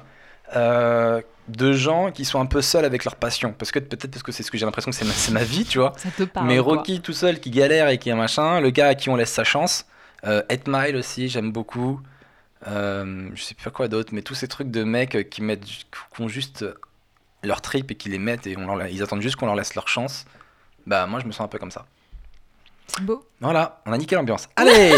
euh, 0.55 1.21
de 1.49 1.73
gens 1.73 2.11
qui 2.11 2.25
sont 2.25 2.41
un 2.41 2.47
peu 2.47 2.63
seuls 2.63 2.85
avec 2.85 3.05
leur 3.05 3.17
passion. 3.17 3.53
Parce 3.57 3.71
que 3.71 3.79
peut-être 3.79 4.11
parce 4.11 4.23
que 4.23 4.33
c'est 4.33 4.43
ce 4.43 4.51
que 4.51 4.59
j'ai 4.59 4.67
l'impression 4.67 4.91
que 4.91 4.97
c'est 4.97 5.33
ma, 5.33 5.45
vie, 5.45 5.65
tu 5.65 5.79
vois. 5.79 5.93
Ça 5.97 6.11
te 6.11 6.25
parle. 6.25 6.47
mais 6.47 6.59
quoi. 6.59 6.77
Rocky 6.77 7.01
tout 7.01 7.13
seul 7.13 7.41
qui 7.41 7.51
galère 7.51 7.89
et 7.89 7.99
qui 7.99 8.09
est 8.09 8.13
un 8.13 8.17
machin, 8.17 8.61
le 8.61 8.71
gars 8.71 8.89
à 8.89 8.95
qui 8.95 9.09
on 9.09 9.17
laisse 9.17 9.33
sa 9.33 9.45
chance. 9.45 9.87
Euh, 10.25 10.43
8 10.51 10.69
Mile 10.69 10.97
aussi, 10.97 11.29
j'aime 11.29 11.53
beaucoup. 11.53 12.01
Euh, 12.67 13.29
je 13.35 13.43
sais 13.43 13.55
pas 13.55 13.71
quoi 13.71 13.87
d'autre, 13.89 14.11
mais 14.13 14.23
tous 14.23 14.35
ces 14.35 14.49
trucs 14.49 14.71
de 14.71 14.83
mecs 14.83 15.31
qui 15.31 15.43
mettent, 15.43 15.65
qui 15.65 15.85
ont 16.21 16.29
juste 16.29 16.65
leur 17.43 17.61
trip 17.61 17.91
et 17.91 17.95
qui 17.95 18.09
les 18.09 18.19
mettent 18.19 18.47
et 18.47 18.57
on 18.57 18.75
leur- 18.75 18.89
ils 18.89 19.03
attendent 19.03 19.21
juste 19.23 19.37
qu'on 19.37 19.47
leur 19.47 19.55
laisse 19.55 19.75
leur 19.75 19.89
chance. 19.89 20.25
Bah 20.87 21.07
moi 21.07 21.21
je 21.21 21.27
me 21.27 21.33
sens 21.33 21.43
un 21.43 21.49
peu 21.49 21.59
comme 21.59 21.71
ça. 21.71 21.87
C'est 22.89 23.03
beau. 23.05 23.25
Voilà, 23.41 23.83
on 23.87 23.93
a 23.93 23.99
niqué 23.99 24.17
l'ambiance. 24.17 24.49
Allez 24.57 24.93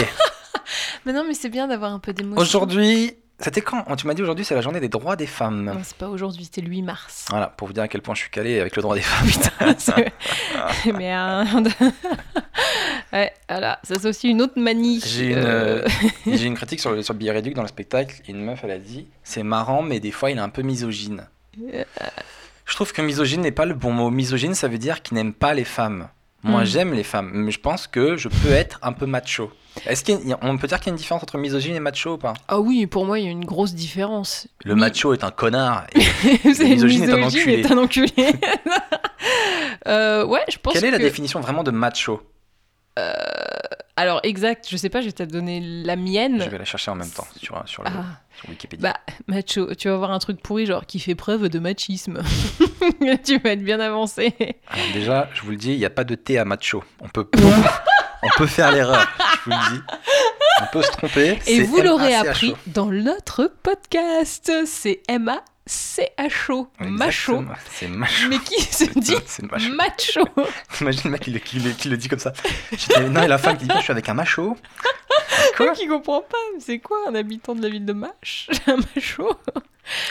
Mais 1.04 1.12
non, 1.12 1.24
mais 1.26 1.34
c'est 1.34 1.48
bien 1.48 1.66
d'avoir 1.66 1.92
un 1.92 1.98
peu 1.98 2.12
d'émotion. 2.12 2.40
Aujourd'hui, 2.40 3.16
c'était 3.40 3.60
quand 3.60 3.84
Tu 3.96 4.06
m'as 4.06 4.14
dit 4.14 4.22
aujourd'hui 4.22 4.44
c'est 4.44 4.54
la 4.54 4.60
journée 4.60 4.80
des 4.80 4.88
droits 4.88 5.16
des 5.16 5.26
femmes. 5.26 5.64
Non, 5.64 5.80
c'est 5.82 5.96
pas 5.96 6.08
aujourd'hui, 6.08 6.44
c'était 6.44 6.60
le 6.60 6.68
8 6.68 6.82
mars. 6.82 7.26
Voilà, 7.30 7.46
pour 7.48 7.66
vous 7.68 7.72
dire 7.74 7.82
à 7.84 7.88
quel 7.88 8.02
point 8.02 8.14
je 8.14 8.20
suis 8.22 8.30
calé 8.30 8.58
avec 8.60 8.74
le 8.76 8.82
droit 8.82 8.94
des 8.96 9.02
femmes. 9.02 9.26
Putain, 9.58 9.74
c'est- 9.78 10.92
Merde. 10.92 11.68
ouais, 13.12 13.32
voilà, 13.48 13.78
ça 13.82 13.94
c'est 14.00 14.08
aussi 14.08 14.28
une 14.28 14.42
autre 14.42 14.58
manie. 14.60 15.00
J'ai 15.04 15.30
une, 15.32 15.38
Euh, 15.38 15.84
euh, 15.84 15.88
j'ai 16.26 16.44
une 16.46 16.54
critique 16.56 16.80
sur 16.80 16.90
le, 16.92 17.02
sur 17.02 17.14
le 17.14 17.18
billet 17.18 17.32
réduc 17.32 17.54
dans 17.54 17.62
le 17.62 17.68
spectacle. 17.68 18.20
Une 18.28 18.44
meuf, 18.44 18.60
elle 18.64 18.70
a 18.72 18.78
dit 18.78 19.06
C'est 19.22 19.42
marrant, 19.42 19.82
mais 19.82 20.00
des 20.00 20.10
fois, 20.10 20.30
il 20.30 20.38
est 20.38 20.40
un 20.40 20.48
peu 20.48 20.62
misogyne. 20.62 21.26
Euh. 21.72 21.84
Je 22.66 22.74
trouve 22.74 22.92
que 22.92 23.00
misogyne 23.02 23.40
n'est 23.40 23.50
pas 23.52 23.64
le 23.64 23.74
bon 23.74 23.92
mot. 23.92 24.10
Misogyne, 24.10 24.54
ça 24.54 24.68
veut 24.68 24.78
dire 24.78 25.02
qu'il 25.02 25.14
n'aime 25.16 25.32
pas 25.32 25.54
les 25.54 25.64
femmes. 25.64 26.08
Moi, 26.44 26.62
Mm. 26.62 26.66
j'aime 26.66 26.94
les 26.94 27.02
femmes, 27.02 27.30
mais 27.34 27.50
je 27.50 27.58
pense 27.58 27.86
que 27.88 28.16
je 28.16 28.28
peux 28.28 28.50
être 28.52 28.78
un 28.82 28.92
peu 28.92 29.06
macho. 29.06 29.50
Est-ce 29.86 30.04
qu'on 30.04 30.58
peut 30.58 30.66
dire 30.68 30.78
qu'il 30.78 30.86
y 30.86 30.90
a 30.90 30.92
une 30.92 30.96
différence 30.96 31.22
entre 31.22 31.36
misogyne 31.38 31.74
et 31.74 31.80
macho 31.80 32.14
ou 32.14 32.18
pas? 32.18 32.34
Ah 32.46 32.60
oui, 32.60 32.86
pour 32.86 33.04
moi, 33.06 33.18
il 33.18 33.24
y 33.24 33.28
a 33.28 33.30
une 33.30 33.44
grosse 33.44 33.74
différence. 33.74 34.46
Le 34.64 34.74
Mi- 34.74 34.80
macho 34.80 35.12
est 35.12 35.24
un 35.24 35.30
connard. 35.32 35.86
Et 35.94 36.54
C'est 36.54 36.64
une 36.64 36.74
misogyne 36.74 37.04
est 37.04 37.12
un 37.12 37.16
misogyne 37.16 37.40
enculé. 37.40 37.60
est 37.60 37.72
un 37.72 37.78
enculé. 37.78 38.12
Euh, 39.86 40.24
ouais, 40.26 40.44
je 40.50 40.58
pense 40.58 40.74
Quelle 40.74 40.84
est 40.84 40.90
la 40.90 40.98
définition 40.98 41.40
vraiment 41.40 41.62
de 41.62 41.70
macho? 41.70 42.20
Alors, 43.96 44.20
exact, 44.22 44.66
je 44.70 44.76
sais 44.76 44.88
pas, 44.90 45.00
je 45.00 45.06
vais 45.06 45.12
te 45.12 45.22
donner 45.24 45.60
la 45.60 45.96
mienne. 45.96 46.40
Je 46.40 46.48
vais 46.48 46.58
la 46.58 46.64
chercher 46.64 46.90
en 46.92 46.94
même 46.94 47.10
temps 47.10 47.26
sur, 47.42 47.60
sur, 47.66 47.82
le- 47.82 47.90
Ah, 47.92 48.04
sur 48.38 48.48
Wikipédia. 48.48 48.92
bah, 48.92 49.00
macho, 49.26 49.74
tu 49.74 49.88
vas 49.88 49.96
voir 49.96 50.12
un 50.12 50.20
truc 50.20 50.40
pourri, 50.40 50.66
genre 50.66 50.86
qui 50.86 51.00
fait 51.00 51.16
preuve 51.16 51.48
de 51.48 51.58
machisme. 51.58 52.22
tu 53.24 53.38
vas 53.40 53.50
être 53.50 53.64
bien 53.64 53.80
avancé. 53.80 54.34
Alors 54.68 54.86
déjà, 54.92 55.28
je 55.34 55.42
vous 55.42 55.50
le 55.50 55.56
dis, 55.56 55.72
il 55.72 55.78
n'y 55.78 55.84
a 55.84 55.90
pas 55.90 56.04
de 56.04 56.14
thé 56.14 56.38
à 56.38 56.44
macho. 56.44 56.84
On 57.00 57.08
peut, 57.08 57.28
on 58.22 58.28
peut 58.36 58.46
faire 58.46 58.70
l'erreur, 58.70 59.04
je 59.44 59.50
vous 59.50 59.56
le 59.56 59.74
dis. 59.76 59.82
On 60.62 60.66
peut 60.72 60.82
se 60.82 60.90
tromper. 60.92 61.38
Et 61.48 61.62
vous 61.62 61.80
l'aurez 61.82 62.14
appris 62.14 62.54
dans 62.68 62.86
notre 62.86 63.50
podcast. 63.64 64.52
C'est 64.66 65.02
M-A-C-H-O. 65.08 65.42
Macho. 66.80 67.36
Exactement. 67.36 67.54
C'est 67.70 67.88
macho. 67.88 68.28
Mais 68.28 68.38
qui 68.38 68.60
se 68.62 68.84
dit 68.98 69.14
macho. 69.50 69.72
macho 69.74 70.24
T'imagines 70.72 71.02
le 71.04 71.10
mec 71.10 71.20
qui 71.22 71.30
le, 71.30 71.38
qui 71.38 71.58
le- 71.60 71.70
qui 71.72 71.88
le 71.88 71.96
dit 71.96 72.08
comme 72.08 72.18
ça. 72.18 72.32
Non, 73.10 73.22
et 73.22 73.28
la 73.28 73.38
femme 73.38 73.56
qui 73.58 73.66
dit 73.66 73.74
Je 73.76 73.82
suis 73.82 73.92
avec 73.92 74.08
un 74.08 74.14
macho. 74.14 74.56
Quoi 75.56 75.72
Qui 75.72 75.86
comprend 75.86 76.20
pas, 76.22 76.38
mais 76.54 76.60
c'est 76.60 76.78
quoi 76.78 76.98
un 77.08 77.14
habitant 77.14 77.54
de 77.54 77.62
la 77.62 77.68
ville 77.68 77.84
de 77.84 77.92
Mâche 77.92 78.48
Un 78.66 78.76
macho? 78.94 79.30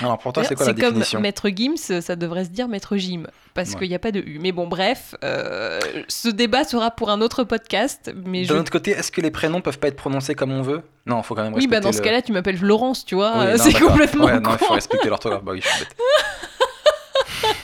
Alors 0.01 0.17
pour 0.17 0.33
toi, 0.33 0.43
c'est 0.43 0.55
quoi 0.55 0.65
la 0.65 0.73
comme 0.73 0.81
définition? 0.93 1.19
Maître 1.19 1.49
Gims, 1.49 2.01
ça 2.01 2.15
devrait 2.15 2.45
se 2.45 2.49
dire 2.49 2.67
Maître 2.67 2.97
Jim, 2.97 3.23
parce 3.53 3.71
Ouais. 3.73 3.79
qu'il 3.79 3.89
n'y 3.89 3.95
a 3.95 3.99
pas 3.99 4.11
de 4.11 4.19
U. 4.19 4.39
Mais 4.41 4.51
bon, 4.51 4.67
bref, 4.67 5.15
euh, 5.23 5.79
ce 6.07 6.29
débat 6.29 6.63
sera 6.63 6.91
pour 6.91 7.09
un 7.09 7.21
autre 7.21 7.43
podcast. 7.43 8.11
Mais 8.25 8.43
je... 8.43 8.53
D'un 8.53 8.59
autre 8.59 8.71
côté, 8.71 8.91
est-ce 8.91 9.11
que 9.11 9.21
les 9.21 9.31
prénoms 9.31 9.61
peuvent 9.61 9.79
pas 9.79 9.87
être 9.89 9.95
prononcés 9.95 10.35
comme 10.35 10.51
on 10.51 10.61
veut? 10.61 10.81
Non, 11.05 11.21
faut 11.23 11.35
quand 11.35 11.43
même 11.43 11.53
Oui, 11.53 11.61
respecter 11.61 11.75
bah 11.75 11.81
dans 11.81 11.91
ce 11.91 12.01
cas-là, 12.01 12.21
tu 12.21 12.31
m'appelles 12.31 12.57
Florence, 12.57 13.05
tu 13.05 13.15
vois, 13.15 13.33
Oui, 13.37 13.45
euh, 13.45 13.57
c'est 13.57 13.73
complètement 13.79 14.25
Ouais, 14.25 14.39
non, 14.39 14.51
il 14.53 14.57
faut 14.57 14.65
con. 14.67 14.73
respecter 14.73 15.09
l'orthographe. 15.09 15.43
Bah 15.43 15.51
oui, 15.53 15.61
je 15.63 15.67
suis 15.67 15.79
bête. 15.79 15.95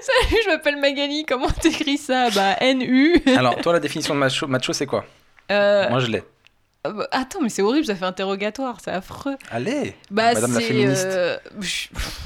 Salut, 0.00 0.40
je 0.44 0.50
m'appelle 0.50 0.76
Magali, 0.76 1.24
comment 1.26 1.48
t'écris 1.50 1.98
ça? 1.98 2.30
Bah, 2.30 2.56
N-U. 2.60 3.22
Alors, 3.36 3.56
toi, 3.56 3.72
la 3.72 3.80
définition 3.80 4.14
de 4.14 4.18
macho, 4.20 4.46
macho 4.46 4.72
c'est 4.72 4.86
quoi? 4.86 5.04
Euh, 5.50 5.88
Moi, 5.90 6.00
je 6.00 6.06
l'ai. 6.08 6.22
Euh, 6.86 6.92
bah, 6.92 7.08
attends, 7.12 7.40
mais 7.42 7.48
c'est 7.48 7.62
horrible, 7.62 7.86
ça 7.86 7.94
fait 7.94 8.04
interrogatoire, 8.04 8.78
c'est 8.82 8.90
affreux. 8.90 9.36
Allez 9.50 9.94
Bah, 10.10 10.32
Madame 10.34 10.54
la 10.54 10.60
féministe. 10.60 11.06
euh, 11.06 11.36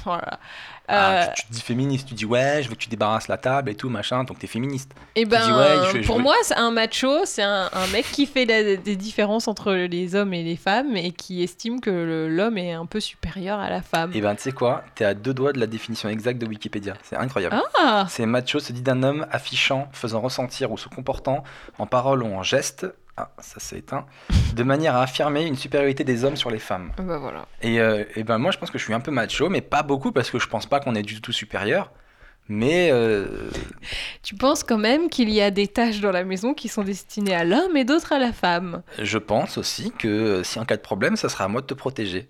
voilà. 0.04 0.38
Ah, 0.86 1.22
Euh, 1.22 1.24
tu, 1.34 1.40
tu 1.44 1.48
te 1.48 1.52
dis 1.54 1.60
féministe, 1.62 2.08
tu 2.08 2.12
dis 2.14 2.26
ouais, 2.26 2.60
je 2.62 2.68
veux 2.68 2.74
que 2.74 2.80
tu 2.80 2.90
débarrasses 2.90 3.26
la 3.28 3.38
table 3.38 3.70
et 3.70 3.74
tout, 3.74 3.88
machin, 3.88 4.22
donc 4.22 4.38
t'es 4.38 4.46
féministe. 4.46 4.92
Et 5.16 5.24
ben, 5.24 5.42
dis, 5.42 5.50
ouais, 5.50 5.76
je- 5.94 6.02
je 6.02 6.06
pour 6.06 6.16
veux- 6.18 6.22
moi, 6.22 6.34
c'est 6.42 6.58
un 6.58 6.70
macho, 6.70 7.24
c'est 7.24 7.42
un, 7.42 7.70
un 7.72 7.86
mec 7.86 8.04
qui 8.12 8.26
fait 8.26 8.44
la- 8.44 8.76
des 8.76 8.94
différences 8.94 9.48
entre 9.48 9.72
les 9.72 10.14
hommes 10.14 10.34
et 10.34 10.42
les 10.42 10.56
femmes 10.56 10.94
et 10.94 11.12
qui 11.12 11.42
estime 11.42 11.80
que 11.80 11.88
le- 11.88 12.28
l'homme 12.28 12.58
est 12.58 12.72
un 12.74 12.84
peu 12.84 13.00
supérieur 13.00 13.60
à 13.60 13.70
la 13.70 13.80
femme. 13.80 14.10
Et 14.12 14.20
ben, 14.20 14.34
tu 14.34 14.42
sais 14.42 14.52
quoi 14.52 14.84
T'es 14.94 15.06
à 15.06 15.14
deux 15.14 15.32
doigts 15.32 15.54
de 15.54 15.58
la 15.58 15.66
définition 15.66 16.10
exacte 16.10 16.38
de 16.38 16.46
Wikipédia. 16.46 16.92
C'est 17.02 17.16
incroyable. 17.16 17.56
Ah 17.82 18.04
C'est 18.10 18.26
macho 18.26 18.60
se 18.60 18.74
dit 18.74 18.82
d'un 18.82 19.02
homme 19.02 19.26
affichant, 19.30 19.88
faisant 19.92 20.20
ressentir 20.20 20.70
ou 20.70 20.76
se 20.76 20.90
comportant 20.90 21.44
en 21.78 21.86
parole 21.86 22.22
ou 22.22 22.26
en 22.26 22.42
geste. 22.42 22.86
Ah, 23.16 23.31
ça 23.38 23.61
s'est 23.61 23.79
éteint. 23.79 24.07
De 24.55 24.62
manière 24.64 24.96
à 24.96 25.03
affirmer 25.03 25.46
une 25.46 25.57
supériorité 25.57 26.03
des 26.03 26.24
hommes 26.24 26.37
sur 26.37 26.50
les 26.50 26.59
femmes. 26.59 26.90
Bah 26.98 27.18
voilà. 27.18 27.46
Et, 27.62 27.81
euh, 27.81 28.05
et 28.16 28.24
ben 28.24 28.38
moi, 28.38 28.50
je 28.50 28.59
pense 28.59 28.70
que 28.70 28.79
je 28.79 28.85
suis 28.85 28.94
un 28.94 29.00
peu 29.00 29.12
macho, 29.12 29.48
mais 29.48 29.61
pas 29.61 29.83
beaucoup 29.85 30.11
parce 30.11 30.31
que 30.31 30.38
je 30.40 30.48
pense 30.48 30.66
pas 30.66 30.81
qu'on 30.81 30.94
est 30.96 31.03
du 31.03 31.20
tout 31.20 31.33
supérieur. 31.33 31.92
Mais 32.48 32.90
euh, 32.92 33.48
Tu 34.22 34.35
penses 34.35 34.64
quand 34.64 34.77
même 34.79 35.09
qu'il 35.09 35.31
y 35.31 35.40
a 35.40 35.50
des 35.50 35.66
tâches 35.68 36.00
dans 36.00 36.11
la 36.11 36.24
maison 36.24 36.53
qui 36.55 36.68
sont 36.68 36.83
destinées 36.83 37.35
à 37.35 37.44
l'homme 37.44 37.77
et 37.77 37.85
d'autres 37.85 38.12
à 38.12 38.18
la 38.18 38.33
femme? 38.33 38.83
je 39.01 39.16
pense 39.18 39.57
aussi 39.57 39.93
que 39.93 40.09
euh, 40.09 40.43
si 40.43 40.59
en 40.59 40.64
cas 40.64 40.76
de 40.76 40.82
problème, 40.82 41.16
ça 41.16 41.28
sera 41.28 41.45
à 41.45 41.49
moi 41.49 41.62
de 41.62 41.66
te 41.66 41.74
protéger. 41.74 42.28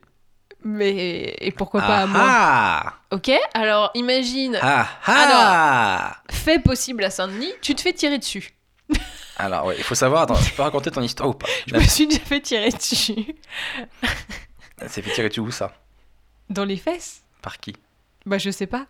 Mais 0.63 1.35
et 1.41 1.51
pourquoi 1.51 1.81
pas 1.81 1.99
ah 1.99 2.03
à 2.03 2.07
moi? 2.07 2.21
Ah 2.25 2.95
Ok, 3.11 3.31
alors 3.55 3.91
imagine, 3.95 4.59
ah 4.63 4.87
ah 5.07 6.17
fait 6.31 6.59
possible 6.59 7.05
à 7.05 7.11
Saint-Denis, 7.11 7.53
tu 7.61 7.75
te 7.75 7.81
fais 7.83 7.93
tirer 7.93 8.19
dessus. 8.19 8.51
Alors, 9.37 9.67
ouais, 9.67 9.75
il 9.77 9.83
faut 9.83 9.95
savoir, 9.95 10.23
attends, 10.23 10.41
tu 10.41 10.53
peux 10.53 10.63
raconter 10.63 10.91
ton 10.91 11.03
histoire 11.03 11.29
ou 11.31 11.35
pas? 11.35 11.47
Je 11.67 11.75
me 11.75 11.81
suis 11.81 12.07
déjà 12.07 12.21
fait 12.21 12.41
tirer 12.41 12.71
dessus. 12.71 13.35
C'est 14.87 15.03
fait 15.03 15.13
tirer 15.13 15.29
dessus 15.29 15.41
où 15.41 15.51
ça? 15.51 15.73
Dans 16.51 16.65
les 16.65 16.77
fesses 16.77 17.23
Par 17.43 17.59
qui? 17.59 17.75
Bah 18.27 18.39
je 18.39 18.51
sais 18.51 18.67
pas. 18.67 18.87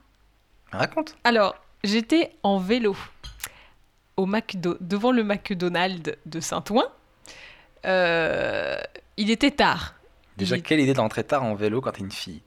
Raconte. 0.72 1.16
Alors, 1.24 1.55
j'étais 1.82 2.32
en 2.42 2.59
vélo 2.59 2.97
au 4.16 4.26
McDo 4.26 4.76
devant 4.80 5.12
le 5.12 5.24
McDonald's 5.24 6.12
de 6.26 6.40
Saint-Ouen. 6.40 6.84
Euh, 7.86 8.78
il 9.16 9.30
était 9.30 9.51
tard. 9.51 9.95
Déjà, 10.36 10.57
Il- 10.57 10.62
quelle 10.62 10.80
idée 10.80 10.95
d'entrer 10.95 11.24
tard 11.24 11.45
en 11.45 11.55
vélo 11.55 11.80
quand 11.80 11.92
t'es 11.92 12.01
une 12.01 12.11
fille? 12.12 12.42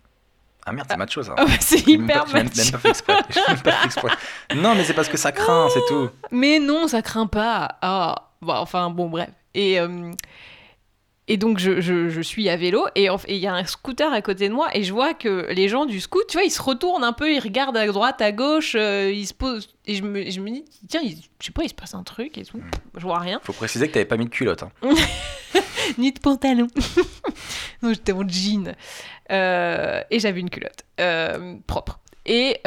Ah 0.70 0.74
merde, 0.74 0.88
c'est 0.90 0.98
macho 0.98 1.24
ça. 1.24 1.34
Oh, 1.40 1.46
bah, 1.46 1.54
c'est 1.62 1.88
hyper 1.88 2.26
pas- 2.26 2.28
j'ai 2.28 2.34
même- 2.34 2.50
macho. 2.56 2.72
même 2.74 2.82
pas 2.82 2.90
exprès. 2.90 3.16
Pas 3.64 3.84
exprès. 3.86 4.12
Non, 4.56 4.76
mais 4.76 4.84
c'est 4.84 4.94
parce 4.94 5.08
que 5.08 5.16
ça 5.18 5.32
craint, 5.32 5.70
c'est 5.74 5.86
tout. 5.88 6.10
Mais 6.32 6.60
non, 6.60 6.88
ça 6.90 7.02
craint 7.02 7.26
pas. 7.28 7.78
Ah, 7.82 8.16
bon, 8.42 8.54
enfin 8.54 8.90
bon, 8.90 9.08
bref. 9.10 9.30
Et, 9.56 9.80
euh, 9.80 10.12
et 11.28 11.38
donc 11.38 11.60
je, 11.60 11.82
je- 11.82 12.10
je 12.10 12.22
suis 12.22 12.48
à 12.50 12.56
vélo 12.56 12.86
et 12.96 13.10
il 13.28 13.36
y 13.36 13.48
a 13.48 13.54
un 13.54 13.66
scooter 13.66 14.12
à 14.14 14.22
côté 14.22 14.48
de 14.50 14.54
moi 14.54 14.70
et 14.74 14.84
je 14.84 14.94
vois 14.94 15.14
que 15.14 15.48
les 15.52 15.68
gens 15.68 15.86
du 15.86 16.00
scoot, 16.00 16.26
tu 16.28 16.38
vois, 16.38 16.44
ils 16.46 16.52
se 16.52 16.62
retournent 16.62 17.04
un 17.04 17.14
peu, 17.14 17.32
ils 17.34 17.40
regardent 17.40 17.78
à 17.78 17.86
droite, 17.88 18.22
à 18.22 18.32
gauche, 18.32 18.76
euh, 18.76 19.12
ils 19.14 19.28
se 19.28 19.34
posent 19.34 19.70
et 19.86 19.96
je 19.96 20.04
me, 20.04 20.30
je 20.30 20.40
me 20.40 20.50
dis 20.50 20.64
tiens, 20.90 21.02
il- 21.04 21.18
je 21.40 21.46
sais 21.46 21.52
pas, 21.52 21.64
il 21.64 21.70
se 21.70 21.74
passe 21.76 21.94
un 21.96 22.04
truc 22.04 22.38
et 22.38 22.44
tout. 22.46 22.60
Je 22.96 23.02
vois 23.02 23.20
rien. 23.20 23.40
Faut 23.44 23.54
préciser 23.54 23.88
que 23.88 23.94
t'avais 23.94 24.06
pas 24.06 24.18
mis 24.18 24.26
de 24.26 24.30
culotte. 24.30 24.64
hein. 24.64 24.72
Ni 25.98 26.12
de 26.12 26.20
pantalon. 26.20 26.68
non, 27.82 27.94
j'étais 27.94 28.12
en 28.12 28.28
jean. 28.28 28.74
Euh, 29.32 30.02
et 30.12 30.20
j'avais 30.20 30.40
une 30.42 30.50
culotte 30.50 30.84
euh, 31.00 31.56
propre. 31.68 32.00
Et 32.26 32.58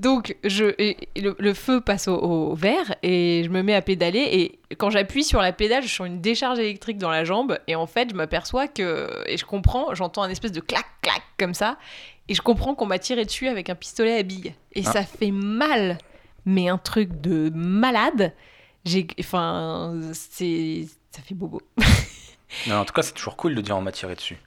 donc, 0.00 0.36
je, 0.44 0.74
et- 0.78 0.96
le, 1.16 1.36
le 1.38 1.54
feu 1.54 1.80
passe 1.80 2.08
au, 2.08 2.14
au 2.16 2.54
vert 2.54 2.94
et 3.02 3.42
je 3.44 3.48
me 3.50 3.62
mets 3.62 3.74
à 3.74 3.82
pédaler. 3.82 4.58
Et 4.70 4.76
quand 4.76 4.90
j'appuie 4.90 5.24
sur 5.24 5.40
la 5.40 5.52
pédale, 5.52 5.82
je 5.82 5.88
sens 5.88 6.06
une 6.06 6.20
décharge 6.20 6.58
électrique 6.58 6.98
dans 6.98 7.10
la 7.10 7.24
jambe. 7.24 7.58
Et 7.68 7.74
en 7.76 7.86
fait, 7.86 8.10
je 8.10 8.14
m'aperçois 8.14 8.68
que. 8.68 9.08
Et 9.26 9.36
je 9.36 9.44
comprends, 9.44 9.94
j'entends 9.94 10.22
un 10.22 10.30
espèce 10.30 10.52
de 10.52 10.60
clac, 10.60 10.84
clac 11.02 11.22
comme 11.38 11.54
ça. 11.54 11.78
Et 12.28 12.34
je 12.34 12.42
comprends 12.42 12.74
qu'on 12.74 12.86
m'a 12.86 12.98
tiré 12.98 13.24
dessus 13.24 13.48
avec 13.48 13.70
un 13.70 13.74
pistolet 13.74 14.18
à 14.18 14.22
billes. 14.22 14.54
Et 14.72 14.82
Ah. 14.86 14.92
ça 14.92 15.02
fait 15.04 15.30
mal. 15.30 15.98
Mais 16.46 16.68
un 16.68 16.78
truc 16.78 17.20
de 17.20 17.50
malade. 17.54 18.32
J'ai. 18.84 19.06
Enfin, 19.20 19.94
c'est. 20.12 20.86
Ça 21.10 21.22
fait 21.22 21.34
bobo. 21.34 21.60
Non, 22.68 22.76
en 22.76 22.84
tout 22.84 22.92
cas, 22.94 23.02
c'est 23.02 23.14
toujours 23.14 23.36
cool 23.36 23.56
de 23.56 23.60
dire 23.60 23.76
on 23.76 23.80
m'a 23.80 23.90
tiré 23.90 24.14
dessus. 24.14 24.38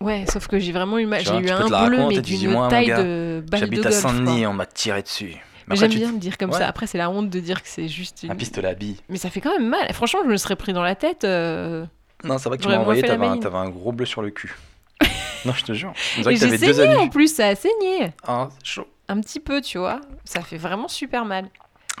Ouais, 0.00 0.24
sauf 0.30 0.48
que 0.48 0.58
j'ai 0.58 0.72
vraiment 0.72 0.98
eu 0.98 1.06
mal. 1.06 1.22
Tu 1.22 1.26
J'ai 1.28 1.38
eu 1.38 1.50
un 1.50 1.66
bleu, 1.66 1.74
raconter, 1.74 2.16
mais 2.16 2.20
d'une 2.22 2.68
taille 2.68 2.86
gars, 2.86 3.02
de 3.02 3.44
balle 3.48 3.60
de 3.60 3.66
J'habite 3.66 3.86
à. 3.86 3.90
Saint-Denis, 3.92 4.46
on 4.46 4.52
m'a 4.52 4.66
tiré 4.66 5.02
dessus. 5.02 5.36
J'aime 5.70 5.90
bien 5.90 6.12
me 6.12 6.18
dire 6.18 6.36
comme 6.36 6.50
Ouais. 6.50 6.58
ça. 6.58 6.68
Après, 6.68 6.86
c'est 6.86 6.98
la 6.98 7.08
honte 7.10 7.30
de 7.30 7.40
dire 7.40 7.62
que 7.62 7.68
c'est 7.68 7.88
juste 7.88 8.22
une. 8.22 8.30
Un 8.30 8.36
pistolet 8.36 8.68
à 8.68 8.74
billes. 8.74 8.98
Mais 9.08 9.16
ça 9.16 9.30
fait 9.30 9.40
quand 9.40 9.52
même 9.58 9.68
mal. 9.68 9.92
Franchement, 9.92 10.20
je 10.24 10.30
me 10.30 10.36
serais 10.36 10.56
pris 10.56 10.72
dans 10.72 10.82
la 10.82 10.94
tête. 10.94 11.24
euh, 11.24 11.86
Non, 12.22 12.38
c'est 12.38 12.48
vrai 12.48 12.58
que 12.58 12.62
tu 12.62 12.68
m'as 12.68 12.78
envoyé, 12.78 13.02
t'avais 13.02 13.26
un, 13.26 13.70
gros 13.70 13.92
bleu 13.92 14.04
sur 14.04 14.20
le 14.20 14.30
cul. 14.30 14.54
non, 15.44 15.52
je 15.52 15.64
te 15.64 15.72
jure. 15.72 15.92
J'ai 16.16 16.22
t'avais 16.38 16.58
deux 16.58 16.72
saigné 16.72 16.96
en 16.96 17.08
plus, 17.08 17.34
ça 17.34 17.48
a 17.48 17.54
saigné. 17.54 18.12
Ah, 18.26 18.48
chaud. 18.62 18.86
Un 19.08 19.20
petit 19.20 19.40
peu, 19.40 19.60
tu 19.60 19.78
vois. 19.78 20.00
Ça 20.24 20.40
fait 20.40 20.56
vraiment 20.56 20.88
super 20.88 21.24
mal. 21.24 21.48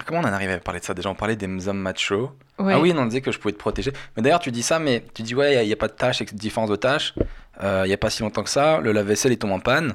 Comment 0.06 0.20
on 0.20 0.24
en 0.24 0.32
arrive 0.32 0.50
à 0.50 0.58
parler 0.58 0.80
de 0.80 0.84
ça? 0.84 0.92
Déjà, 0.92 1.08
on 1.08 1.14
parlait 1.14 1.36
des 1.36 1.68
hommes 1.68 1.78
machos. 1.78 2.32
Ouais. 2.58 2.74
Ah 2.74 2.80
oui, 2.80 2.92
on 2.96 3.06
disait 3.06 3.20
que 3.20 3.30
je 3.30 3.38
pouvais 3.38 3.52
te 3.52 3.58
protéger. 3.58 3.92
Mais 4.16 4.22
d'ailleurs, 4.22 4.40
tu 4.40 4.50
dis 4.50 4.62
ça, 4.62 4.78
mais 4.78 5.04
tu 5.14 5.22
dis, 5.22 5.34
ouais, 5.34 5.64
il 5.64 5.66
n'y 5.66 5.72
a, 5.72 5.76
pas 5.76 5.88
de 5.88 5.92
tâches, 5.92 6.20
et 6.20 6.24
différence 6.24 6.70
de 6.70 6.76
tâches. 6.76 7.14
Euh, 7.62 7.82
Il 7.84 7.88
n'y 7.88 7.94
a 7.94 7.98
pas 7.98 8.10
si 8.10 8.22
longtemps 8.22 8.42
que 8.42 8.50
ça, 8.50 8.80
le 8.80 8.92
lave-vaisselle 8.92 9.32
est 9.32 9.36
tombé 9.36 9.54
en 9.54 9.60
panne. 9.60 9.94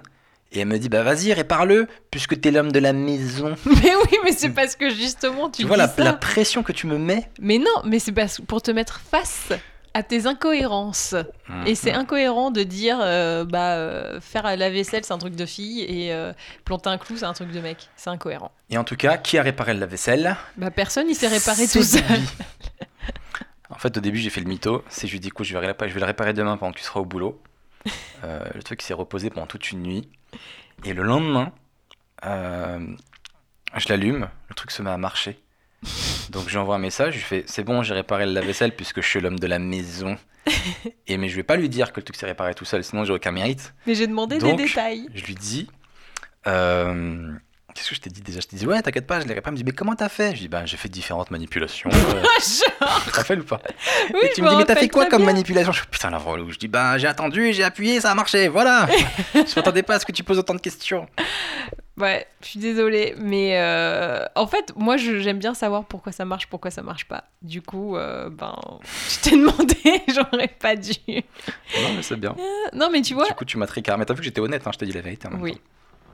Et 0.52 0.62
elle 0.62 0.68
me 0.68 0.80
dit, 0.80 0.90
bah 0.90 1.04
vas-y, 1.04 1.32
répare-le, 1.32 1.88
puisque 2.10 2.40
t'es 2.42 2.50
l'homme 2.50 2.72
de 2.72 2.80
la 2.80 2.92
maison. 2.94 3.56
Mais 3.66 3.94
oui, 3.96 4.18
mais 4.24 4.32
c'est 4.32 4.50
parce 4.50 4.76
que 4.76 4.90
justement, 4.90 5.50
tu, 5.52 5.62
Tu 5.62 5.68
vois 5.68 5.76
dis 5.78 5.82
la, 5.84 5.88
ça. 5.88 6.04
la 6.04 6.14
pression 6.14 6.64
que 6.64 6.72
tu 6.72 6.88
me 6.88 6.98
mets 6.98 7.30
Mais 7.40 7.60
non, 7.60 7.66
mais 7.86 8.00
c'est 8.00 8.12
parce- 8.14 8.42
pour 8.42 8.60
te 8.64 8.72
mettre 8.72 9.00
face 9.00 9.50
à 9.94 10.02
tes 10.02 10.26
incohérences. 10.26 11.14
Et 11.68 11.76
c'est 11.76 11.92
incohérent 11.92 12.50
de 12.50 12.64
dire, 12.64 12.98
euh, 13.02 13.46
bah, 13.46 13.74
euh, 13.76 14.20
faire 14.22 14.44
la 14.56 14.70
vaisselle, 14.72 15.04
c'est 15.04 15.14
un 15.14 15.18
truc 15.20 15.36
de 15.36 15.46
fille, 15.46 15.82
et 15.82 16.12
euh, 16.14 16.32
planter 16.66 16.90
un 16.90 16.98
clou, 16.98 17.18
c'est 17.18 17.26
un 17.26 17.34
truc 17.34 17.52
de 17.52 17.60
mec. 17.60 17.90
C'est 17.96 18.10
incohérent. 18.10 18.52
Et 18.72 18.78
en 18.80 18.84
tout 18.84 18.96
cas, 18.96 19.18
qui 19.18 19.38
a 19.38 19.44
réparé 19.44 19.74
le 19.76 19.80
lave-vaisselle? 19.82 20.36
Bah, 20.58 20.72
personne, 20.72 21.08
il 21.10 21.16
s'est 21.16 21.28
réparé 21.28 21.68
tout 21.68 21.84
seul. 21.84 22.02
En 23.70 23.76
fait, 23.78 23.96
au 23.98 24.00
début, 24.02 24.18
j'ai 24.18 24.30
fait 24.32 24.42
le 24.42 24.48
mytho. 24.48 24.84
C'est 24.90 25.06
je 25.08 25.12
lui 25.14 25.20
dis, 25.20 25.28
écoute, 25.28 25.46
je 25.46 25.56
vais, 25.58 25.68
réparer- 25.68 25.90
je 25.90 25.94
vais 25.94 26.00
le 26.00 26.06
réparer 26.08 26.34
demain 26.34 26.58
pendant 26.58 26.72
que 26.72 26.80
tu 26.80 26.84
seras 26.86 27.00
au 27.00 27.06
boulot. 27.06 27.40
Euh, 28.24 28.44
le 28.54 28.62
truc 28.64 28.82
s'est 28.82 28.94
reposé 28.94 29.30
pendant 29.30 29.48
toute 29.48 29.72
une 29.72 29.82
nuit. 29.82 30.10
Et 30.84 30.94
le 30.94 31.04
lendemain, 31.04 31.54
euh, 32.26 32.86
je 33.78 33.90
l'allume, 33.90 34.30
le 34.50 34.56
truc 34.56 34.72
se 34.72 34.82
met 34.82 34.90
à 34.90 34.98
marcher. 34.98 35.40
Donc 36.30 36.46
je 36.48 36.52
lui 36.52 36.58
envoie 36.58 36.76
un 36.76 36.80
message, 36.80 37.14
je 37.14 37.20
lui 37.20 37.26
fais 37.26 37.44
c'est 37.48 37.64
bon, 37.64 37.82
j'ai 37.82 37.94
réparé 37.94 38.26
le 38.26 38.34
lave-vaisselle 38.34 38.76
puisque 38.76 39.02
je 39.02 39.08
suis 39.08 39.22
l'homme 39.22 39.40
de 39.40 39.48
la 39.48 39.60
maison. 39.60 40.18
Et 41.08 41.18
mais 41.18 41.30
je 41.30 41.36
vais 41.36 41.44
pas 41.44 41.56
lui 41.56 41.70
dire 41.70 41.94
que 41.94 42.00
le 42.00 42.04
truc 42.04 42.18
s'est 42.18 42.26
réparé 42.26 42.54
tout 42.54 42.66
seul, 42.66 42.84
sinon 42.84 43.06
j'ai 43.06 43.14
aucun 43.14 43.32
mérite. 43.32 43.74
Mais 43.88 43.96
j'ai 43.96 44.08
demandé 44.08 44.38
Donc, 44.38 44.58
des 44.58 44.66
détails. 44.66 45.08
Je 45.14 45.26
lui 45.26 45.36
dis 45.36 45.70
euh, 46.48 47.32
qu'est-ce 47.80 47.90
que 47.90 47.96
je 47.96 48.02
t'ai 48.02 48.10
dit 48.10 48.22
déjà? 48.22 48.42
Je 48.42 48.48
t'ai 48.48 48.58
dit 48.58 48.68
ouais, 48.68 48.82
t'inquiète 48.82 49.08
pas, 49.08 49.22
je 49.22 49.26
l'ai 49.28 49.36
me 49.36 49.56
dit 49.56 49.64
mais 49.64 49.72
comment 49.72 49.96
t'as 49.96 50.10
fait? 50.10 50.36
Je 50.36 50.42
dis 50.42 50.48
bah 50.50 50.66
j'ai 50.66 50.78
fait 50.78 50.90
différentes 50.90 51.32
manipulations. 51.32 51.90
Euh, 52.00 52.24
Genre, 52.82 53.02
tu 53.06 53.12
te 53.12 53.16
rappelles 53.18 53.40
ou 53.42 53.44
pas? 53.44 53.62
Oui, 54.14 54.20
Et 54.24 54.30
tu 54.34 54.42
me 54.42 54.50
dis 54.50 54.56
mais 54.56 54.66
t'as 54.66 54.76
fait 54.76 54.90
quoi 54.90 55.06
comme 55.06 55.22
bien. 55.24 55.32
manipulation? 55.34 55.72
Je 55.72 55.84
putain 55.86 56.10
la 56.10 56.18
relou. 56.18 56.52
Je 56.52 56.58
dis 56.58 56.68
bah 56.68 56.98
j'ai 56.98 57.08
attendu, 57.08 57.54
j'ai 57.54 57.64
appuyé, 57.64 58.02
ça 58.02 58.12
a 58.12 58.16
marché, 58.16 58.48
voilà. 58.48 58.88
je 59.34 59.56
m'attendais 59.56 59.84
pas 59.84 59.96
à 59.96 60.00
ce 60.00 60.06
que 60.06 60.12
tu 60.12 60.24
poses 60.24 60.40
autant 60.40 60.56
de 60.56 60.60
questions. 60.62 61.08
Ouais, 61.98 62.26
je 62.42 62.48
suis 62.48 62.60
désolée, 62.60 63.14
mais 63.18 63.58
euh, 63.60 64.24
en 64.36 64.48
fait, 64.48 64.72
moi, 64.78 64.96
j'aime 64.96 65.38
bien 65.40 65.54
savoir 65.54 65.84
pourquoi 65.84 66.14
ça 66.14 66.24
marche, 66.24 66.48
pourquoi 66.48 66.72
ça 66.72 66.82
marche 66.82 67.06
pas. 67.06 67.26
Du 67.42 67.62
coup, 67.62 67.98
euh, 67.98 68.30
ben, 68.30 68.56
je 69.10 69.20
t'ai 69.20 69.32
demandé, 69.32 69.76
j'aurais 70.08 70.48
pas 70.48 70.76
dû. 70.78 70.94
Non 71.08 71.94
mais 71.96 72.02
c'est 72.02 72.16
bien. 72.16 72.36
Non, 72.74 72.90
mais 72.90 73.02
tu 73.02 73.14
vois, 73.14 73.26
Du 73.28 73.34
coup 73.34 73.46
tu 73.46 73.58
m'as 73.58 73.68
tricard. 73.68 73.98
Mais 73.98 74.06
t'as 74.06 74.14
vu 74.14 74.20
que 74.20 74.26
j'étais 74.26 74.42
honnête, 74.42 74.66
hein, 74.66 74.72
je 74.74 74.80
t'ai 74.80 74.86
dit 74.86 74.94
la 74.94 75.02
vérité. 75.02 75.28
en 75.28 75.32
même 75.32 75.42
oui. 75.42 75.56
temps. 75.56 75.62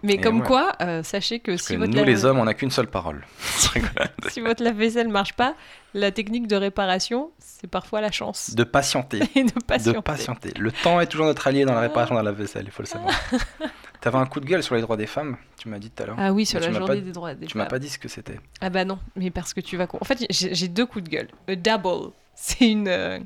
Mais 0.04 0.14
Et 0.14 0.18
comme 0.22 0.40
ouais. 0.42 0.46
quoi, 0.46 0.74
euh, 0.82 1.02
sachez 1.04 1.40
que 1.40 1.52
Parce 1.52 1.64
si 1.64 1.74
que 1.74 1.78
votre, 1.80 1.92
nous 1.92 1.98
lave- 1.98 2.06
les 2.06 2.26
hommes, 2.26 2.38
on 2.40 2.46
n'a 2.46 2.54
qu'une 2.54 2.72
seule 2.72 2.88
parole. 2.88 3.24
Si 4.30 4.42
votre 4.42 4.64
lave-vaisselle 4.64 5.08
marche 5.08 5.34
pas, 5.34 5.56
la 5.94 6.12
technique 6.12 6.48
de 6.48 6.56
réparation, 6.56 7.32
c'est 7.40 7.68
parfois 7.70 8.02
la 8.02 8.12
chance. 8.12 8.54
de 8.54 8.64
patienter. 8.64 9.20
Et 9.36 9.44
de 9.44 9.52
patienter. 9.66 9.98
De 9.98 10.04
patienter. 10.04 10.52
Le 10.58 10.72
temps 10.72 11.00
est 11.00 11.08
toujours 11.08 11.26
notre 11.28 11.48
allié 11.48 11.64
dans 11.66 11.74
la 11.74 11.82
réparation 11.82 12.16
de 12.16 12.22
la 12.22 12.32
vaisselle, 12.32 12.66
il 12.66 12.72
faut 12.72 12.82
le 12.84 12.88
savoir. 12.88 13.14
T'avais 14.02 14.18
un 14.18 14.26
coup 14.26 14.40
de 14.40 14.46
gueule 14.46 14.62
sur 14.62 14.76
les 14.76 14.82
droits 14.82 14.98
des 14.98 15.08
femmes, 15.08 15.38
tu 15.58 15.70
m'as 15.70 15.80
dit 15.80 15.90
tout 15.90 16.04
à 16.04 16.06
l'heure. 16.08 16.16
Ah 16.20 16.34
oui, 16.34 16.46
sur 16.46 16.60
Mais 16.60 16.68
la 16.68 16.72
tu 16.74 16.78
journée 16.80 16.96
pas- 17.00 17.02
des 17.02 17.12
droits 17.12 17.34
des 17.34 17.46
Tu 17.48 17.58
m'as 17.58 17.64
femmes. 17.64 17.70
pas 17.72 17.80
dit 17.80 17.90
ce 17.90 17.98
que 17.98 18.08
c'était. 18.08 18.40
Ah 18.62 18.70
bah 18.70 18.84
non, 18.86 19.00
mais 19.16 19.32
parce 19.32 19.54
que 19.54 19.62
tu 19.62 19.78
vas... 19.78 19.88
En 20.00 20.06
fait, 20.06 20.26
j'ai 20.30 20.54
j'ai 20.54 20.68
deux 20.68 20.86
coups 20.86 21.06
de 21.06 21.10
gueule. 21.10 21.28
A 21.48 21.56
double. 21.56 22.12
C'est 22.36 22.70
une... 22.70 22.88
euh, 22.88 23.20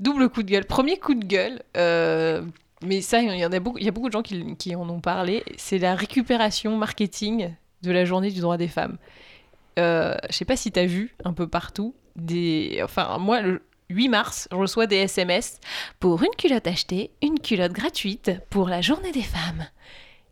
double 0.00 0.28
coup 0.28 0.42
de 0.42 0.50
gueule. 0.50 0.64
Premier 0.64 0.98
coup 0.98 1.14
de 1.14 1.24
gueule, 1.24 1.62
euh, 1.76 2.42
mais 2.82 3.00
ça, 3.00 3.20
il 3.20 3.38
y, 3.38 3.44
en 3.44 3.52
a 3.52 3.60
beaucoup, 3.60 3.78
il 3.78 3.84
y 3.84 3.88
a 3.88 3.90
beaucoup 3.90 4.08
de 4.08 4.12
gens 4.12 4.22
qui, 4.22 4.76
en 4.76 4.88
ont 4.88 5.00
parlé, 5.00 5.42
c'est 5.56 5.78
la 5.78 5.94
récupération 5.94 6.76
marketing 6.76 7.54
de 7.82 7.90
la 7.90 8.04
journée 8.04 8.30
du 8.30 8.40
droit 8.40 8.56
des 8.56 8.68
femmes. 8.68 8.98
Euh, 9.78 10.14
je 10.30 10.36
sais 10.36 10.44
pas 10.44 10.56
si 10.56 10.72
tu 10.72 10.80
as 10.80 10.86
vu 10.86 11.14
un 11.24 11.32
peu 11.32 11.46
partout 11.48 11.94
des... 12.16 12.80
Enfin, 12.82 13.18
moi, 13.18 13.40
le 13.40 13.62
8 13.90 14.08
mars, 14.08 14.48
je 14.50 14.56
reçois 14.56 14.86
des 14.86 14.96
SMS 14.96 15.60
pour 16.00 16.22
une 16.22 16.34
culotte 16.36 16.66
achetée, 16.66 17.10
une 17.22 17.38
culotte 17.38 17.72
gratuite 17.72 18.32
pour 18.50 18.68
la 18.68 18.80
journée 18.80 19.12
des 19.12 19.22
femmes. 19.22 19.66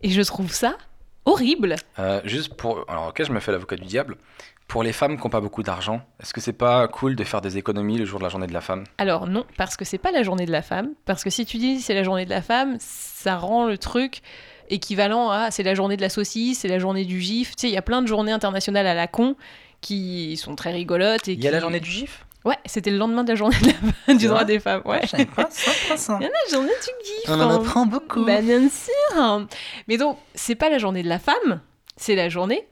Et 0.03 0.11
je 0.11 0.23
trouve 0.23 0.53
ça 0.53 0.77
horrible. 1.25 1.77
Euh, 1.99 2.21
juste 2.25 2.55
pour. 2.55 2.85
Alors, 2.89 3.09
ok, 3.09 3.23
je 3.25 3.33
me 3.33 3.41
fais 3.41 3.53
l'avocat 3.53 3.77
du 3.77 3.87
diable. 3.87 4.17
Pour 4.75 4.83
les 4.83 4.93
femmes 4.93 5.17
qui 5.17 5.23
n'ont 5.23 5.31
pas 5.31 5.41
beaucoup 5.41 5.63
d'argent, 5.63 6.01
est-ce 6.21 6.35
que 6.35 6.41
c'est 6.41 6.53
pas 6.53 6.89
cool 6.89 7.15
de 7.15 7.23
faire 7.23 7.41
des 7.41 7.59
économies 7.59 7.97
le 7.97 8.05
jour 8.05 8.19
de 8.19 8.25
la 8.25 8.29
journée 8.29 8.49
de 8.49 8.53
la 8.53 8.61
femme? 8.61 8.83
Alors 8.99 9.29
non, 9.29 9.47
parce 9.57 9.77
que 9.77 9.85
c'est 9.85 9.99
pas 9.99 10.11
la 10.11 10.25
journée 10.25 10.47
de 10.47 10.51
la 10.51 10.63
femme. 10.63 10.95
Parce 11.05 11.23
que 11.23 11.31
si 11.31 11.47
tu 11.47 11.59
dis 11.59 11.81
c'est 11.81 11.95
la 11.95 12.03
journée 12.03 12.25
de 12.25 12.31
la 12.31 12.43
femme, 12.43 12.77
ça 12.81 13.37
rend 13.37 13.67
le 13.69 13.79
truc 13.79 14.21
équivalent 14.71 15.31
à 15.31 15.53
c'est 15.53 15.63
la 15.63 15.77
journée 15.77 15.97
de 15.97 16.03
la 16.03 16.09
saucisse, 16.09 16.59
c'est 16.59 16.67
la 16.67 16.81
journée 16.81 17.05
du 17.05 17.21
gif. 17.21 17.51
Tu 17.55 17.61
sais, 17.61 17.69
il 17.69 17.73
y 17.73 17.77
a 17.77 17.83
plein 17.83 18.03
de 18.03 18.09
journées 18.09 18.33
internationales 18.33 18.89
à 18.89 18.95
la 18.95 19.07
con 19.07 19.37
qui 19.81 20.37
sont 20.39 20.57
très 20.57 20.73
rigolotes. 20.73 21.29
Et 21.29 21.35
Il 21.35 21.39
y 21.45 21.47
a 21.47 21.51
qui- 21.51 21.55
la 21.55 21.61
journée 21.61 21.79
du 21.79 21.89
gif? 21.91 22.27
Ouais, 22.45 22.59
c'était 22.67 22.91
le 22.91 22.99
lendemain 22.99 23.23
de 23.23 23.29
la 23.29 23.37
journée 23.37 23.57
de 23.63 23.73
la- 24.09 24.15
du 24.15 24.27
droit 24.27 24.43
des 24.43 24.59
femmes. 24.59 24.83
Ouais. 24.87 25.03
Je 25.05 25.07
savais 25.11 25.27
pas 25.27 25.47
ça, 25.51 25.71
pas 25.89 25.97
ça. 25.97 26.19
Il 26.21 26.25
y 26.25 26.27
en 26.27 26.31
a 26.31 26.33
la 26.33 26.53
journée 26.53 26.69
du 26.81 27.07
gif. 27.07 27.25
On 27.29 27.41
en 27.41 27.49
hein. 27.49 27.57
apprend 27.61 27.87
beaucoup. 27.87 28.25
Bah, 28.25 28.41
bien 28.41 28.69
sûr. 28.69 29.47
Mais 29.87 29.99
donc, 29.99 30.19
c'est 30.35 30.57
pas 30.57 30.69
la 30.69 30.79
journée 30.79 31.05
de 31.05 31.09
la 31.09 31.21
femme, 31.21 31.61
c'est 31.97 32.17
la 32.17 32.29
journée 32.29 32.67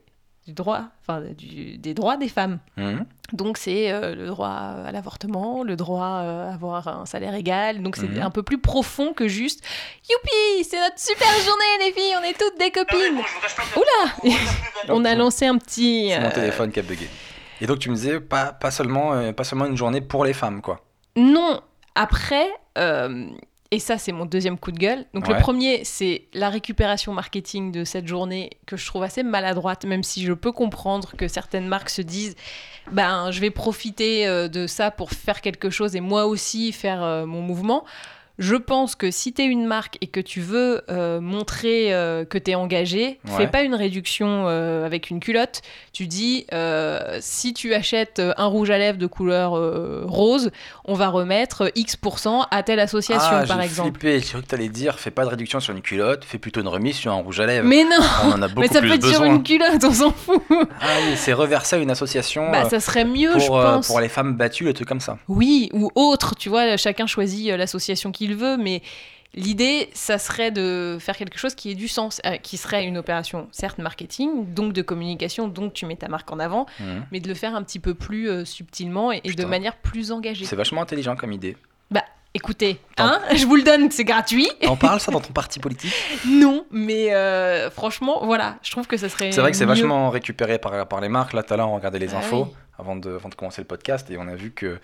du 0.46 0.52
droit, 0.54 0.82
enfin 1.00 1.20
du- 1.38 1.78
des 1.78 1.94
droits 1.94 2.16
des 2.16 2.28
femmes. 2.28 2.58
Mhm. 2.76 3.04
Donc 3.32 3.58
c'est 3.58 3.92
euh, 3.92 4.14
le 4.14 4.26
droit 4.26 4.48
à 4.48 4.90
l'avortement, 4.92 5.62
le 5.62 5.76
droit 5.76 6.20
euh, 6.22 6.50
à 6.50 6.54
avoir 6.54 6.88
un 6.88 7.06
salaire 7.06 7.34
égal. 7.34 7.82
Donc 7.82 7.96
c'est 7.96 8.08
Mhm. 8.08 8.22
un 8.22 8.30
peu 8.30 8.42
plus 8.42 8.58
profond 8.58 9.12
que 9.12 9.28
juste 9.28 9.62
Youpi, 10.10 10.68
c'est 10.68 10.80
notre 10.80 10.98
super 10.98 11.28
journée 11.44 11.86
les 11.86 11.92
filles, 11.92 12.14
on 12.20 12.24
est 12.24 12.36
toutes 12.38 12.58
des 12.58 12.70
copines. 12.70 13.22
Oula, 13.76 14.34
on 14.88 15.04
a 15.04 15.14
lancé 15.14 15.46
un 15.46 15.56
petit. 15.58 16.08
C'est 16.10 16.20
mon 16.20 16.26
euh, 16.26 16.30
téléphone 16.30 16.72
qui 16.72 16.80
a 16.80 16.82
bugué. 16.82 17.08
Et 17.60 17.66
donc 17.66 17.78
tu 17.78 17.88
me 17.90 17.94
disais 17.94 18.18
pas, 18.20 18.52
pas, 18.52 18.70
seulement, 18.72 19.12
euh, 19.14 19.32
pas 19.32 19.44
seulement 19.44 19.66
une 19.66 19.76
journée 19.76 20.00
pour 20.00 20.24
les 20.24 20.32
femmes, 20.34 20.60
quoi. 20.60 20.80
Non, 21.16 21.60
après, 21.94 22.48
euh, 22.78 23.26
et 23.72 23.78
ça 23.78 23.96
c'est 23.96 24.12
mon 24.12 24.26
deuxième 24.26 24.58
coup 24.58 24.70
de 24.70 24.78
gueule. 24.78 25.06
Donc 25.14 25.26
le 25.28 25.36
premier, 25.38 25.82
c'est 25.84 26.26
la 26.34 26.50
récupération 26.50 27.14
marketing 27.14 27.72
de 27.72 27.84
cette 27.84 28.06
journée 28.06 28.50
que 28.66 28.76
je 28.76 28.86
trouve 28.86 29.02
assez 29.02 29.22
maladroite, 29.22 29.86
même 29.86 30.02
si 30.02 30.22
je 30.22 30.34
peux 30.34 30.52
comprendre 30.52 31.16
que 31.16 31.26
certaines 31.26 31.66
marques 31.66 31.88
se 31.88 32.02
disent, 32.02 32.36
ben 32.92 33.30
je 33.30 33.40
vais 33.40 33.50
profiter 33.50 34.26
euh, 34.26 34.46
de 34.48 34.66
ça 34.66 34.90
pour 34.90 35.10
faire 35.10 35.40
quelque 35.40 35.70
chose 35.70 35.96
et 35.96 36.00
moi 36.00 36.26
aussi 36.26 36.70
faire 36.72 37.02
euh, 37.02 37.24
mon 37.24 37.40
mouvement. 37.40 37.84
Je 38.42 38.56
pense 38.56 38.96
que 38.96 39.12
si 39.12 39.32
tu 39.32 39.42
es 39.42 39.44
une 39.44 39.66
marque 39.66 39.98
et 40.00 40.08
que 40.08 40.18
tu 40.18 40.40
veux 40.40 40.82
euh, 40.90 41.20
montrer 41.20 41.94
euh, 41.94 42.24
que 42.24 42.38
tu 42.38 42.50
es 42.50 42.54
engagé, 42.56 43.20
Ouais. 43.28 43.36
fais 43.36 43.46
pas 43.46 43.62
une 43.62 43.76
réduction 43.76 44.46
euh, 44.48 44.84
avec 44.84 45.10
une 45.10 45.20
culotte. 45.20 45.62
Tu 45.92 46.08
dis, 46.08 46.44
si 47.20 47.54
tu 47.54 47.72
achètes 47.72 48.20
un 48.36 48.46
rouge 48.46 48.70
à 48.70 48.78
lèvres 48.78 48.98
de 48.98 49.06
couleur 49.06 49.52
rose, 50.08 50.50
on 50.84 50.94
va 50.94 51.08
remettre 51.08 51.70
X% 51.76 52.46
à 52.50 52.62
telle 52.64 52.80
association, 52.80 53.38
ah, 53.42 53.44
par 53.46 53.60
exemple. 53.60 53.98
flippé. 54.00 54.20
Cru 54.20 54.42
que 54.42 54.46
t'allais 54.46 54.68
dire 54.68 54.98
fais 54.98 55.12
pas 55.12 55.24
de 55.24 55.30
réduction 55.30 55.60
sur 55.60 55.72
une 55.74 55.82
culotte, 55.82 56.24
fais 56.24 56.38
plutôt 56.38 56.60
une 56.62 56.68
remise 56.68 56.96
sur 56.96 57.12
un 57.12 57.16
rouge 57.22 57.38
à 57.38 57.46
lèvres. 57.46 57.68
Mais 57.68 57.84
non 57.84 58.04
On 58.24 58.32
en 58.32 58.42
a 58.42 58.48
Mais 58.56 58.66
ça 58.68 58.80
peut 58.80 58.92
être 58.92 59.06
sur 59.06 59.22
une 59.22 59.42
culotte, 59.44 59.84
on 59.84 59.92
s'en 59.92 60.10
fout 60.10 60.42
Ah 60.50 60.86
oui, 61.06 61.12
c'est 61.16 61.32
reversé 61.32 61.76
à 61.76 61.78
une 61.78 61.90
association 61.90 62.50
Bah 62.50 62.68
ça 62.68 62.80
serait 62.80 63.04
mieux, 63.04 63.38
je 63.38 63.46
pour, 63.46 63.60
euh, 63.60 63.74
pense. 63.74 63.86
pour 63.86 64.00
les 64.00 64.08
femmes 64.08 64.34
battues, 64.34 64.64
les 64.64 64.74
trucs 64.74 64.88
comme 64.88 65.00
ça. 65.00 65.18
Oui, 65.28 65.68
ou 65.72 65.90
autre, 65.94 66.34
tu 66.34 66.48
vois, 66.48 66.76
chacun 66.76 67.06
choisit 67.06 67.48
l'association 67.50 68.10
qu'il 68.10 68.31
veut, 68.34 68.56
mais 68.56 68.82
l'idée, 69.34 69.88
ça 69.94 70.18
serait 70.18 70.50
de 70.50 70.98
faire 71.00 71.16
quelque 71.16 71.38
chose 71.38 71.54
qui 71.54 71.70
ait 71.70 71.74
du 71.74 71.88
sens, 71.88 72.20
euh, 72.26 72.36
qui 72.36 72.56
serait 72.58 72.84
une 72.84 72.98
opération, 72.98 73.48
certes 73.50 73.78
marketing, 73.78 74.52
donc 74.52 74.72
de 74.74 74.82
communication, 74.82 75.48
donc 75.48 75.72
tu 75.72 75.86
mets 75.86 75.96
ta 75.96 76.08
marque 76.08 76.30
en 76.30 76.38
avant, 76.38 76.66
Mhm. 76.80 77.06
mais 77.12 77.20
de 77.20 77.28
le 77.28 77.34
faire 77.34 77.54
un 77.54 77.62
petit 77.62 77.78
peu 77.78 77.94
plus 77.94 78.28
euh, 78.28 78.44
subtilement 78.44 79.10
et, 79.12 79.20
et 79.24 79.32
de 79.32 79.44
manière 79.44 79.76
plus 79.76 80.12
engagée. 80.12 80.44
C'est 80.44 80.56
vachement 80.56 80.82
intelligent 80.82 81.16
comme 81.16 81.32
idée. 81.32 81.56
Écoutez, 82.34 82.78
Tant- 82.96 83.04
hein, 83.08 83.20
je 83.34 83.44
vous 83.44 83.56
le 83.56 83.62
donne, 83.62 83.90
c'est 83.90 84.04
gratuit. 84.04 84.48
T'en 84.62 84.74
parles 84.74 85.00
ça 85.00 85.12
dans 85.12 85.20
ton 85.20 85.34
parti 85.34 85.60
politique? 85.60 85.92
Non, 86.26 86.64
mais 86.70 87.12
euh, 87.12 87.70
franchement, 87.70 88.24
voilà, 88.24 88.56
je 88.62 88.70
trouve 88.70 88.86
que 88.86 88.96
ça 88.96 89.10
serait. 89.10 89.32
C'est 89.32 89.42
vrai 89.42 89.50
que 89.50 89.56
c'est 89.58 89.66
vachement 89.66 90.08
récupéré 90.08 90.56
par, 90.58 90.88
par 90.88 91.02
les 91.02 91.10
marques. 91.10 91.34
Là, 91.34 91.42
tout 91.42 91.52
à 91.52 91.58
l'heure, 91.58 91.68
on 91.68 91.74
regardait 91.74 91.98
les 91.98 92.14
Ah 92.14 92.20
infos 92.20 92.44
oui. 92.48 92.54
avant, 92.78 92.96
de, 92.96 93.16
avant 93.16 93.28
de 93.28 93.34
commencer 93.34 93.60
le 93.60 93.66
podcast 93.66 94.10
et 94.10 94.16
on 94.16 94.26
a 94.28 94.34
vu 94.34 94.50
que 94.50 94.80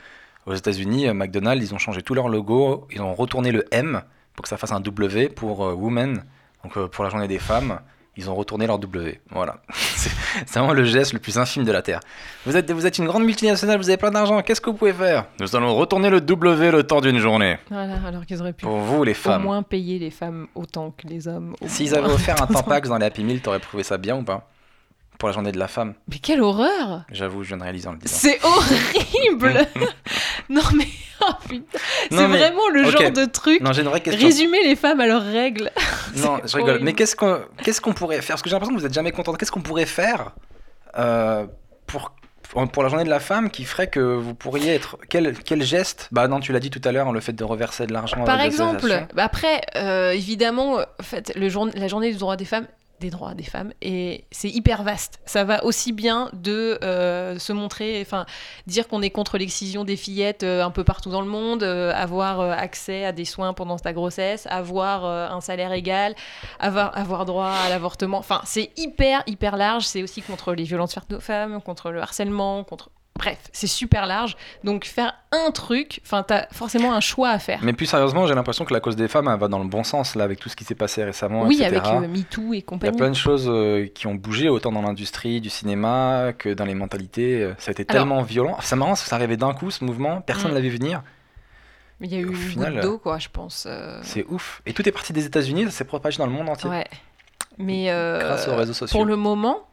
aux 0.46 0.54
États-Unis, 0.54 1.08
euh, 1.08 1.14
McDonald's, 1.14 1.64
ils 1.64 1.74
ont 1.74 1.78
changé 1.78 2.02
tout 2.02 2.14
leur 2.14 2.28
logo. 2.28 2.86
Ils 2.90 3.02
ont 3.02 3.14
retourné 3.14 3.52
le 3.52 3.64
M 3.72 4.02
pour 4.34 4.42
que 4.44 4.48
ça 4.48 4.56
fasse 4.56 4.72
un 4.72 4.80
W 4.80 5.28
pour 5.30 5.64
euh, 5.66 5.72
Women, 5.74 6.22
donc 6.64 6.76
euh, 6.76 6.88
pour 6.88 7.04
la 7.04 7.10
journée 7.10 7.28
des 7.28 7.38
femmes. 7.38 7.80
Ils 8.16 8.28
ont 8.28 8.34
retourné 8.34 8.66
leur 8.66 8.80
W. 8.80 9.20
Voilà. 9.30 9.58
c'est 9.74 10.58
vraiment 10.58 10.72
le 10.72 10.82
geste 10.84 11.12
le 11.12 11.20
plus 11.20 11.38
infime 11.38 11.62
de 11.64 11.70
la 11.70 11.82
Terre. 11.82 12.00
Vous 12.46 12.56
êtes, 12.56 12.68
vous 12.72 12.84
êtes 12.84 12.98
une 12.98 13.04
grande 13.06 13.22
multinationale, 13.24 13.78
vous 13.78 13.88
avez 13.88 13.96
plein 13.96 14.10
d'argent. 14.10 14.42
Qu'est-ce 14.42 14.60
que 14.60 14.70
vous 14.70 14.76
pouvez 14.76 14.92
faire? 14.92 15.26
Nous 15.38 15.54
allons 15.54 15.72
retourner 15.76 16.10
le 16.10 16.20
W 16.20 16.72
le 16.72 16.82
temps 16.82 17.00
d'une 17.00 17.18
journée. 17.18 17.58
Voilà, 17.70 17.94
alors 18.04 18.26
qu'ils 18.26 18.40
auraient 18.40 18.52
pu 18.52 18.64
Pour 18.64 18.78
vous, 18.78 19.04
les 19.04 19.12
au 19.12 19.14
femmes. 19.14 19.42
moins 19.44 19.62
payer 19.62 20.00
les 20.00 20.10
femmes 20.10 20.48
autant 20.56 20.90
que 20.90 21.06
les 21.06 21.28
hommes. 21.28 21.54
au 21.60 21.68
S'ils 21.68 21.94
avaient 21.94 22.12
offert 22.12 22.42
un 22.42 22.46
Tampax 22.48 22.88
dans 22.88 22.98
les 22.98 23.06
Happy 23.06 23.22
Meal, 23.22 23.40
t'aurais 23.40 23.60
trouvé 23.60 23.84
ça 23.84 23.96
bien 23.98 24.16
ou 24.16 24.24
pas? 24.24 24.48
Pour 25.18 25.28
la 25.28 25.32
journée 25.32 25.50
de 25.52 25.58
la 25.58 25.66
femme. 25.68 25.94
Mais 26.08 26.18
quelle 26.18 26.40
horreur 26.40 27.02
J'avoue, 27.10 27.42
je 27.42 27.48
viens 27.48 27.56
de 27.56 27.62
réaliser 27.64 27.88
en 27.88 27.92
le 27.92 27.98
disant. 27.98 28.16
C'est 28.16 28.38
horrible 28.44 29.66
Non 30.48 30.62
mais, 30.76 30.86
oh 31.22 31.32
putain, 31.48 31.78
c'est 32.10 32.16
mais- 32.28 32.38
vraiment 32.38 32.68
le 32.68 32.84
genre 32.90 33.10
de 33.10 33.24
truc. 33.24 33.60
Non, 33.60 33.72
j'ai 33.72 33.82
une 33.82 33.88
vraie 33.88 34.00
question. 34.00 34.24
Résumer 34.26 34.62
les 34.64 34.76
femmes 34.76 35.00
à 35.00 35.06
leurs 35.06 35.24
règles. 35.24 35.70
Non, 36.16 36.38
je 36.44 36.56
rigole. 36.56 36.70
horrible. 36.70 36.84
Mais 36.84 36.92
qu'est-ce 36.94 37.16
qu'on 37.16 37.40
qu'est-ce 37.64 37.80
qu'on 37.80 37.92
pourrait 37.94 38.22
faire? 38.22 38.34
Parce 38.36 38.42
que 38.42 38.48
j'ai 38.48 38.54
l'impression 38.54 38.74
que 38.74 38.80
vous 38.80 38.86
êtes 38.86 38.94
jamais 38.94 39.10
contente. 39.10 39.36
Qu'est-ce 39.38 39.50
qu'on 39.52 39.60
pourrait 39.60 39.86
faire 39.86 40.32
euh, 40.96 41.46
pour, 41.86 42.12
pour 42.72 42.82
la 42.82 42.88
journée 42.88 43.04
de 43.04 43.10
la 43.10 43.20
femme 43.20 43.50
qui 43.50 43.64
ferait 43.64 43.88
que 43.88 44.00
vous 44.00 44.34
pourriez 44.34 44.74
être. 44.74 44.96
Quel, 45.10 45.34
quel 45.36 45.62
geste? 45.62 46.08
Bah 46.12 46.28
non, 46.28 46.38
tu 46.40 46.52
l'as 46.52 46.60
dit 46.60 46.70
tout 46.70 46.80
à 46.84 46.92
l'heure, 46.92 47.12
le 47.12 47.20
fait 47.20 47.32
de 47.34 47.44
reverser 47.44 47.86
de 47.86 47.92
l'argent. 47.92 48.24
Par 48.24 48.38
des 48.38 48.44
exemple, 48.44 49.06
après, 49.16 49.60
euh, 49.76 50.12
évidemment, 50.12 50.76
en 50.78 51.02
fait, 51.02 51.32
le 51.36 51.48
jour- 51.48 51.68
la 51.74 51.88
journée 51.88 52.10
du 52.12 52.18
droit 52.18 52.36
des 52.36 52.44
femmes, 52.46 52.66
des 53.00 53.10
droits 53.10 53.34
des 53.34 53.44
femmes, 53.44 53.72
et 53.82 54.24
c'est 54.30 54.48
hyper 54.48 54.82
vaste. 54.82 55.20
Ça 55.24 55.44
va 55.44 55.64
aussi 55.64 55.92
bien 55.92 56.30
de 56.32 56.78
euh, 56.82 57.38
se 57.38 57.52
montrer, 57.52 58.00
enfin, 58.02 58.26
dire 58.66 58.88
qu'on 58.88 59.02
est 59.02 59.10
contre 59.10 59.38
l'excision 59.38 59.84
des 59.84 59.96
fillettes 59.96 60.42
euh, 60.42 60.64
un 60.64 60.70
peu 60.70 60.84
partout 60.84 61.10
dans 61.10 61.20
le 61.20 61.28
monde, 61.28 61.62
euh, 61.62 61.92
avoir 61.94 62.40
accès 62.40 63.04
à 63.04 63.12
des 63.12 63.24
soins 63.24 63.52
pendant 63.52 63.78
ta 63.78 63.92
grossesse, 63.92 64.46
avoir 64.50 65.04
un 65.04 65.40
salaire 65.40 65.72
égal, 65.72 66.14
avoir, 66.58 66.96
avoir 66.96 67.24
droit 67.24 67.50
à 67.50 67.68
l'avortement. 67.68 68.18
Enfin, 68.18 68.40
c'est 68.44 68.70
hyper, 68.76 69.22
hyper 69.26 69.56
large. 69.56 69.84
C'est 69.84 70.02
aussi 70.02 70.22
contre 70.22 70.54
les 70.54 70.64
violences 70.64 70.94
faites 70.94 71.12
aux 71.12 71.20
femmes, 71.20 71.60
contre 71.62 71.90
le 71.90 72.00
harcèlement, 72.00 72.64
contre. 72.64 72.90
Bref, 73.18 73.38
c'est 73.52 73.66
super 73.66 74.06
large. 74.06 74.36
Donc, 74.64 74.84
faire 74.86 75.12
un 75.32 75.50
truc, 75.50 76.00
enfin, 76.04 76.22
t'as 76.22 76.46
forcément 76.52 76.94
un 76.94 77.00
choix 77.00 77.28
à 77.30 77.38
faire. 77.38 77.58
Mais 77.62 77.72
plus 77.74 77.84
sérieusement, 77.86 78.26
j'ai 78.26 78.34
l'impression 78.34 78.64
que 78.64 78.72
la 78.72 78.80
cause 78.80 78.96
des 78.96 79.08
femmes 79.08 79.28
elle 79.28 79.38
va 79.38 79.48
dans 79.48 79.58
le 79.58 79.68
bon 79.68 79.82
sens 79.84 80.14
là, 80.14 80.24
avec 80.24 80.38
tout 80.38 80.48
ce 80.48 80.56
qui 80.56 80.64
s'est 80.64 80.74
passé 80.76 81.04
récemment. 81.04 81.42
Oui, 81.42 81.56
etc. 81.62 81.80
avec 81.84 81.86
euh, 82.04 82.08
MeToo 82.08 82.42
et 82.42 82.46
Il 82.46 82.54
y 82.54 82.58
a 82.58 82.62
compagnie. 82.62 82.96
plein 82.96 83.10
de 83.10 83.14
choses 83.16 83.46
euh, 83.48 83.86
qui 83.92 84.06
ont 84.06 84.14
bougé, 84.14 84.48
autant 84.48 84.72
dans 84.72 84.82
l'industrie 84.82 85.40
du 85.40 85.50
cinéma 85.50 86.32
que 86.38 86.48
dans 86.54 86.64
les 86.64 86.74
mentalités. 86.74 87.42
Euh, 87.42 87.54
Ça 87.58 87.70
a 87.70 87.72
été 87.72 87.84
Alors- 87.88 88.04
tellement 88.04 88.22
violent. 88.22 88.56
C'est 88.60 88.76
marrant, 88.76 88.94
ça 88.94 89.14
arrivait 89.16 89.36
d'un 89.36 89.52
coup, 89.52 89.70
ce 89.70 89.84
mouvement. 89.84 90.20
Personne 90.22 90.46
Mm. 90.46 90.54
ne 90.54 90.54
l'a 90.54 90.60
vu 90.62 90.70
venir. 90.70 91.02
Il 92.00 92.12
y 92.12 92.16
a 92.16 92.20
eu 92.20 92.52
une 92.54 92.80
d'eau, 92.80 92.98
quoi, 92.98 93.18
je 93.18 93.28
pense. 93.28 93.64
euh, 93.68 93.98
C'est 94.04 94.24
ouf. 94.28 94.62
Et 94.64 94.72
tout 94.72 94.88
est 94.88 94.92
parti 94.92 95.12
des 95.12 95.26
États-Unis, 95.26 95.64
ça 95.64 95.70
s'est 95.72 95.84
propagé 95.84 96.18
dans 96.18 96.26
le 96.26 96.32
monde 96.32 96.48
entier. 96.48 96.70
Ouais. 96.70 96.86
Mais 97.58 97.86
Grâce 97.86 98.46
aux 98.46 98.54
réseaux 98.54 98.72
sociaux. 98.72 98.96
pour 98.96 99.04
le 99.04 99.16
moment, 99.16 99.67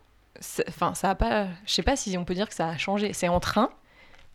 enfin, 0.70 0.94
ça 0.94 1.12
a 1.12 1.16
pas. 1.16 1.48
Je 1.66 1.74
sais 1.74 1.84
pas 1.84 1.96
si 1.96 2.18
on 2.18 2.26
peut 2.26 2.34
dire 2.36 2.48
que 2.50 2.56
ça 2.56 2.68
a 2.70 2.78
changé. 2.78 3.14
C'est 3.14 3.28
en 3.28 3.40
train. 3.40 3.70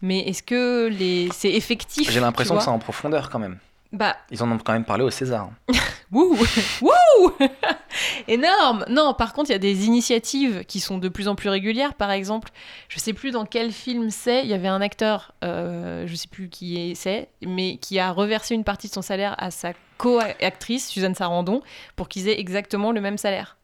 Mais 0.03 0.21
est-ce 0.21 0.43
que 0.43 0.89
les... 0.89 1.29
c'est 1.33 1.51
effectif 1.53 2.11
J'ai 2.11 2.21
l'impression 2.21 2.57
que 2.57 2.63
c'est 2.63 2.69
en 2.71 2.79
profondeur 2.79 3.29
quand 3.29 3.39
même. 3.39 3.59
Bah, 3.93 4.17
Ils 4.31 4.43
en 4.43 4.51
ont 4.51 4.57
quand 4.59 4.73
même 4.73 4.85
parlé 4.85 5.03
au 5.03 5.11
César. 5.11 5.51
wouh 6.13 6.39
Wouh 6.81 7.33
Énorme 8.29 8.85
Non, 8.89 9.15
par 9.15 9.33
contre, 9.33 9.51
il 9.51 9.53
y 9.53 9.57
a 9.57 9.59
des 9.59 9.87
initiatives 9.87 10.65
qui 10.65 10.81
sont 10.81 10.99
de 10.99 11.09
plus 11.09 11.29
en 11.29 11.35
plus 11.35 11.49
régulières. 11.49 11.95
Par 11.95 12.11
exemple, 12.13 12.51
je 12.89 12.99
sais 13.01 13.13
plus 13.13 13.31
dans 13.33 13.45
quel 13.45 13.73
film 13.73 14.11
c'est, 14.11 14.43
il 14.43 14.49
y 14.49 14.55
avait 14.55 14.69
un 14.69 14.81
acteur, 14.81 15.35
euh, 15.45 16.07
je 16.07 16.15
sais 16.15 16.29
plus 16.29 16.49
qui 16.49 16.79
est- 16.79 16.95
c'est, 16.95 17.29
mais 17.45 17.77
qui 17.79 17.99
a 17.99 18.13
reversé 18.13 18.55
une 18.55 18.65
partie 18.65 18.89
de 18.89 18.93
son 18.93 19.03
salaire 19.03 19.35
à 19.39 19.51
sa 19.51 19.73
co-actrice, 19.99 20.89
Suzanne 20.89 21.15
Sarandon, 21.15 21.61
pour 21.97 22.09
qu'ils 22.09 22.29
aient 22.29 22.39
exactement 22.41 22.93
le 22.93 23.01
même 23.01 23.19
salaire. 23.19 23.57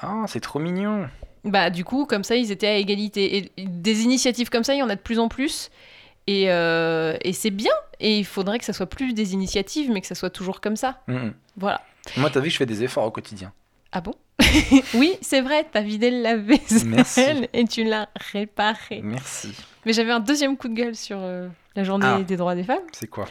Ah, 0.00 0.24
c'est 0.26 0.40
trop 0.40 0.58
mignon. 0.58 1.08
Bah, 1.44 1.70
du 1.70 1.84
coup, 1.84 2.06
comme 2.06 2.24
ça, 2.24 2.36
ils 2.36 2.50
étaient 2.50 2.66
à 2.66 2.76
égalité. 2.76 3.50
Et 3.56 3.64
des 3.66 4.02
initiatives 4.02 4.48
comme 4.50 4.64
ça, 4.64 4.74
il 4.74 4.78
y 4.78 4.82
en 4.82 4.88
a 4.88 4.96
de 4.96 5.00
plus 5.00 5.18
en 5.18 5.28
plus. 5.28 5.70
Et, 6.26 6.50
euh, 6.50 7.16
et 7.22 7.32
c'est 7.34 7.50
bien. 7.50 7.72
Et 8.00 8.18
il 8.18 8.24
faudrait 8.24 8.58
que 8.58 8.64
ça 8.64 8.72
soit 8.72 8.86
plus 8.86 9.12
des 9.12 9.34
initiatives, 9.34 9.90
mais 9.90 10.00
que 10.00 10.06
ça 10.06 10.14
soit 10.14 10.30
toujours 10.30 10.60
comme 10.60 10.76
ça. 10.76 11.02
Mhm. 11.06 11.34
Voilà. 11.56 11.82
Moi, 12.16 12.30
t'as 12.30 12.40
vu, 12.40 12.50
je 12.50 12.56
fais 12.56 12.66
des 12.66 12.82
efforts 12.82 13.04
au 13.04 13.10
quotidien. 13.10 13.52
Ah 13.92 14.00
bon? 14.00 14.14
Oui, 14.94 15.16
c'est 15.20 15.40
vrai, 15.40 15.66
t'as 15.70 15.82
vidé 15.82 16.10
le 16.10 16.22
lave-vaisselle 16.22 16.86
Merci. 16.86 17.20
et 17.52 17.64
tu 17.66 17.84
l'as 17.84 18.08
réparé. 18.32 19.00
Merci. 19.02 19.52
Mais 19.86 19.92
j'avais 19.92 20.10
un 20.12 20.20
deuxième 20.20 20.56
coup 20.56 20.68
de 20.68 20.74
gueule 20.74 20.96
sur 20.96 21.18
euh, 21.20 21.48
la 21.76 21.84
journée 21.84 22.06
Ah. 22.08 22.22
des 22.22 22.36
droits 22.36 22.54
des 22.54 22.64
femmes. 22.64 22.82
C'est 22.92 23.06
quoi? 23.06 23.26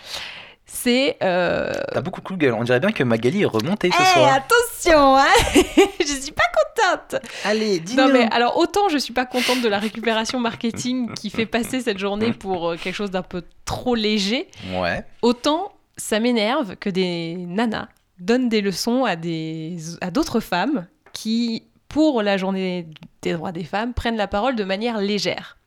C'est. 0.76 1.18
euh, 1.24 1.72
T'as 1.94 2.02
beaucoup 2.02 2.20
de 2.20 2.26
coups 2.26 2.40
de 2.40 2.46
gueule. 2.46 2.54
On 2.56 2.64
dirait 2.64 2.80
bien 2.80 2.92
que 2.92 3.04
Magali 3.04 3.44
est 3.44 3.46
remontée 3.46 3.90
ce 3.92 3.96
Eh, 4.02 4.06
soir. 4.14 4.34
attention, 4.34 5.18
hein 5.18 5.28
Je 6.00 6.06
suis 6.22 6.32
pas 6.32 6.44
contente 6.76 7.22
Allez, 7.46 7.80
dis-nous. 7.80 8.02
Non 8.04 8.12
mais 8.12 8.28
alors 8.32 8.58
autant 8.58 8.90
je 8.90 8.98
suis 8.98 9.14
pas 9.14 9.26
contente 9.26 9.62
de 9.62 9.70
la 9.70 9.80
récupération 9.80 10.40
marketing 10.40 11.14
qui 11.16 11.30
fait 11.30 11.46
passer 11.46 11.80
cette 11.82 12.00
journée 12.00 12.34
pour 12.34 12.72
euh, 12.72 12.76
quelque 12.76 12.96
chose 12.96 13.12
d'un 13.12 13.22
peu 13.22 13.44
trop 13.66 13.96
léger, 13.96 14.48
Ouais. 14.76 15.06
autant 15.22 15.72
ça 15.96 16.20
m'énerve 16.20 16.76
que 16.76 16.90
des 16.90 17.36
nanas 17.38 17.88
donnent 18.20 18.50
des 18.50 18.62
leçons 18.62 19.06
à 19.06 19.16
des 19.16 19.78
à 20.02 20.10
d'autres 20.12 20.40
femmes 20.40 20.88
qui 21.14 21.64
pour 21.88 22.24
la 22.24 22.38
journée 22.38 22.88
des 23.22 23.34
droits 23.34 23.52
des 23.52 23.64
femmes 23.64 23.94
prennent 23.94 24.18
la 24.18 24.28
parole 24.28 24.56
de 24.56 24.64
manière 24.64 24.98
légère. 24.98 25.58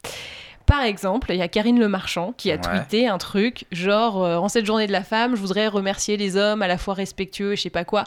Par 0.67 0.83
exemple, 0.83 1.29
il 1.31 1.37
y 1.37 1.43
a 1.43 1.49
Karine 1.49 1.79
Le 1.79 1.89
Marchand 1.89 2.35
qui 2.37 2.51
a 2.51 2.57
Ouais. 2.57 2.61
tweeté 2.61 3.07
un 3.09 3.19
truc 3.19 3.67
genre 3.73 4.23
euh, 4.25 4.37
en 4.37 4.49
cette 4.49 4.67
journée 4.67 4.87
de 4.89 4.93
la 4.93 5.05
femme, 5.05 5.37
je 5.37 5.41
voudrais 5.41 5.69
remercier 5.69 6.17
les 6.17 6.37
hommes 6.37 6.61
à 6.63 6.67
la 6.67 6.77
fois 6.79 6.95
respectueux 6.95 7.53
et 7.53 7.57
je 7.57 7.63
sais 7.63 7.71
pas 7.71 7.85
quoi. 7.85 8.05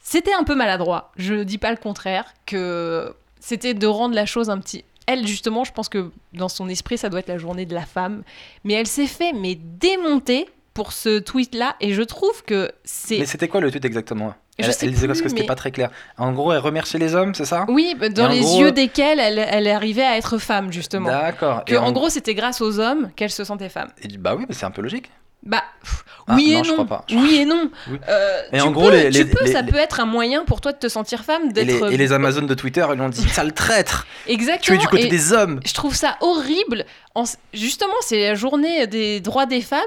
C'était 0.00 0.34
un 0.34 0.44
peu 0.44 0.54
maladroit. 0.54 1.12
Je 1.16 1.42
dis 1.42 1.58
pas 1.58 1.70
le 1.70 1.76
contraire 1.76 2.24
que 2.44 3.14
c'était 3.40 3.74
de 3.74 3.86
rendre 3.86 4.14
la 4.14 4.26
chose 4.26 4.50
un 4.50 4.58
petit 4.58 4.84
elle 5.08 5.24
justement, 5.24 5.62
je 5.62 5.70
pense 5.72 5.88
que 5.88 6.10
dans 6.32 6.48
son 6.48 6.68
esprit 6.68 6.98
ça 6.98 7.08
doit 7.08 7.20
être 7.20 7.28
la 7.28 7.38
journée 7.38 7.64
de 7.64 7.74
la 7.74 7.86
femme, 7.86 8.24
mais 8.64 8.74
elle 8.74 8.88
s'est 8.88 9.06
fait 9.06 9.32
mais 9.32 9.54
démonter 9.54 10.48
pour 10.76 10.92
ce 10.92 11.18
tweet-là 11.18 11.74
et 11.80 11.92
je 11.94 12.02
trouve 12.02 12.44
que 12.44 12.70
c'est. 12.84 13.18
Mais 13.18 13.26
c'était 13.26 13.48
quoi 13.48 13.60
le 13.60 13.70
tweet 13.70 13.84
exactement? 13.84 14.34
Je 14.58 14.64
elle, 14.66 14.72
sais 14.72 14.86
elle 14.86 14.92
disait 14.92 15.06
parce 15.06 15.20
que 15.22 15.28
c'était 15.28 15.42
mais- 15.42 15.46
pas 15.46 15.54
très 15.54 15.70
clair. 15.70 15.90
En 16.18 16.32
gros, 16.32 16.52
elle 16.52 16.58
remerciait 16.60 16.98
les 17.00 17.14
hommes, 17.14 17.34
c'est 17.34 17.44
ça? 17.46 17.64
Oui, 17.68 17.94
bah, 17.98 18.08
dans 18.10 18.28
les 18.28 18.40
gros- 18.40 18.60
yeux 18.60 18.72
desquels 18.72 19.18
elle, 19.18 19.38
elle 19.38 19.68
arrivait 19.68 20.04
à 20.04 20.16
être 20.18 20.38
femme, 20.38 20.72
justement. 20.72 21.08
D'accord. 21.10 21.64
Que, 21.64 21.74
Et 21.74 21.78
en 21.78 21.92
gros, 21.92 22.08
c'était 22.10 22.34
grâce 22.34 22.60
aux 22.60 22.78
hommes 22.78 23.10
qu'elle 23.16 23.30
se 23.30 23.42
sentait 23.44 23.68
femme. 23.70 23.88
et- 24.02 24.16
bah 24.18 24.34
oui, 24.36 24.44
mais 24.48 24.54
c'est 24.54 24.64
un 24.66 24.70
peu 24.70 24.82
logique. 24.82 25.10
Bah, 25.42 25.62
pff, 25.82 26.04
Ah, 26.26 26.34
oui 26.36 26.52
non, 26.54 26.60
et 26.60 26.64
je 26.64 26.68
non. 26.70 26.74
crois 26.84 26.86
pas. 26.86 27.04
Oui 27.10 27.36
et 27.36 27.44
non. 27.44 27.70
Oui. 27.90 27.98
Euh, 28.08 28.42
Et 28.52 28.56
tu 28.58 28.62
en 28.62 28.70
gros, 28.72 28.86
peux, 28.88 28.96
les- 28.96 29.10
tu 29.10 29.18
les- 29.18 29.24
peux, 29.26 29.44
les- 29.44 29.52
ça 29.52 29.62
peut 29.62 29.76
être 29.76 30.00
un 30.00 30.06
moyen 30.06 30.44
pour 30.44 30.60
toi 30.60 30.72
de 30.72 30.78
te 30.78 30.88
sentir 30.88 31.22
femme, 31.24 31.52
Et 31.54 31.64
les, 31.64 31.78
et 31.92 31.96
les 31.96 32.12
Amazones 32.12 32.46
de 32.46 32.54
Twitter, 32.54 32.84
ils 32.90 32.94
lui 32.96 33.02
ont 33.02 33.08
dit 33.10 33.20
sale 33.28 33.52
traître, 33.52 34.06
tu 34.26 34.32
exactement. 34.32 34.76
es 34.76 34.80
du 34.80 34.88
côté 34.88 35.06
et 35.06 35.08
des 35.08 35.32
hommes. 35.32 35.60
Je 35.64 35.72
trouve 35.74 35.94
ça 35.94 36.16
horrible. 36.20 36.84
En... 37.14 37.24
Justement, 37.54 37.94
c'est 38.00 38.22
la 38.28 38.34
journée 38.34 38.86
des 38.88 39.20
droits 39.20 39.46
des 39.46 39.60
femmes, 39.60 39.80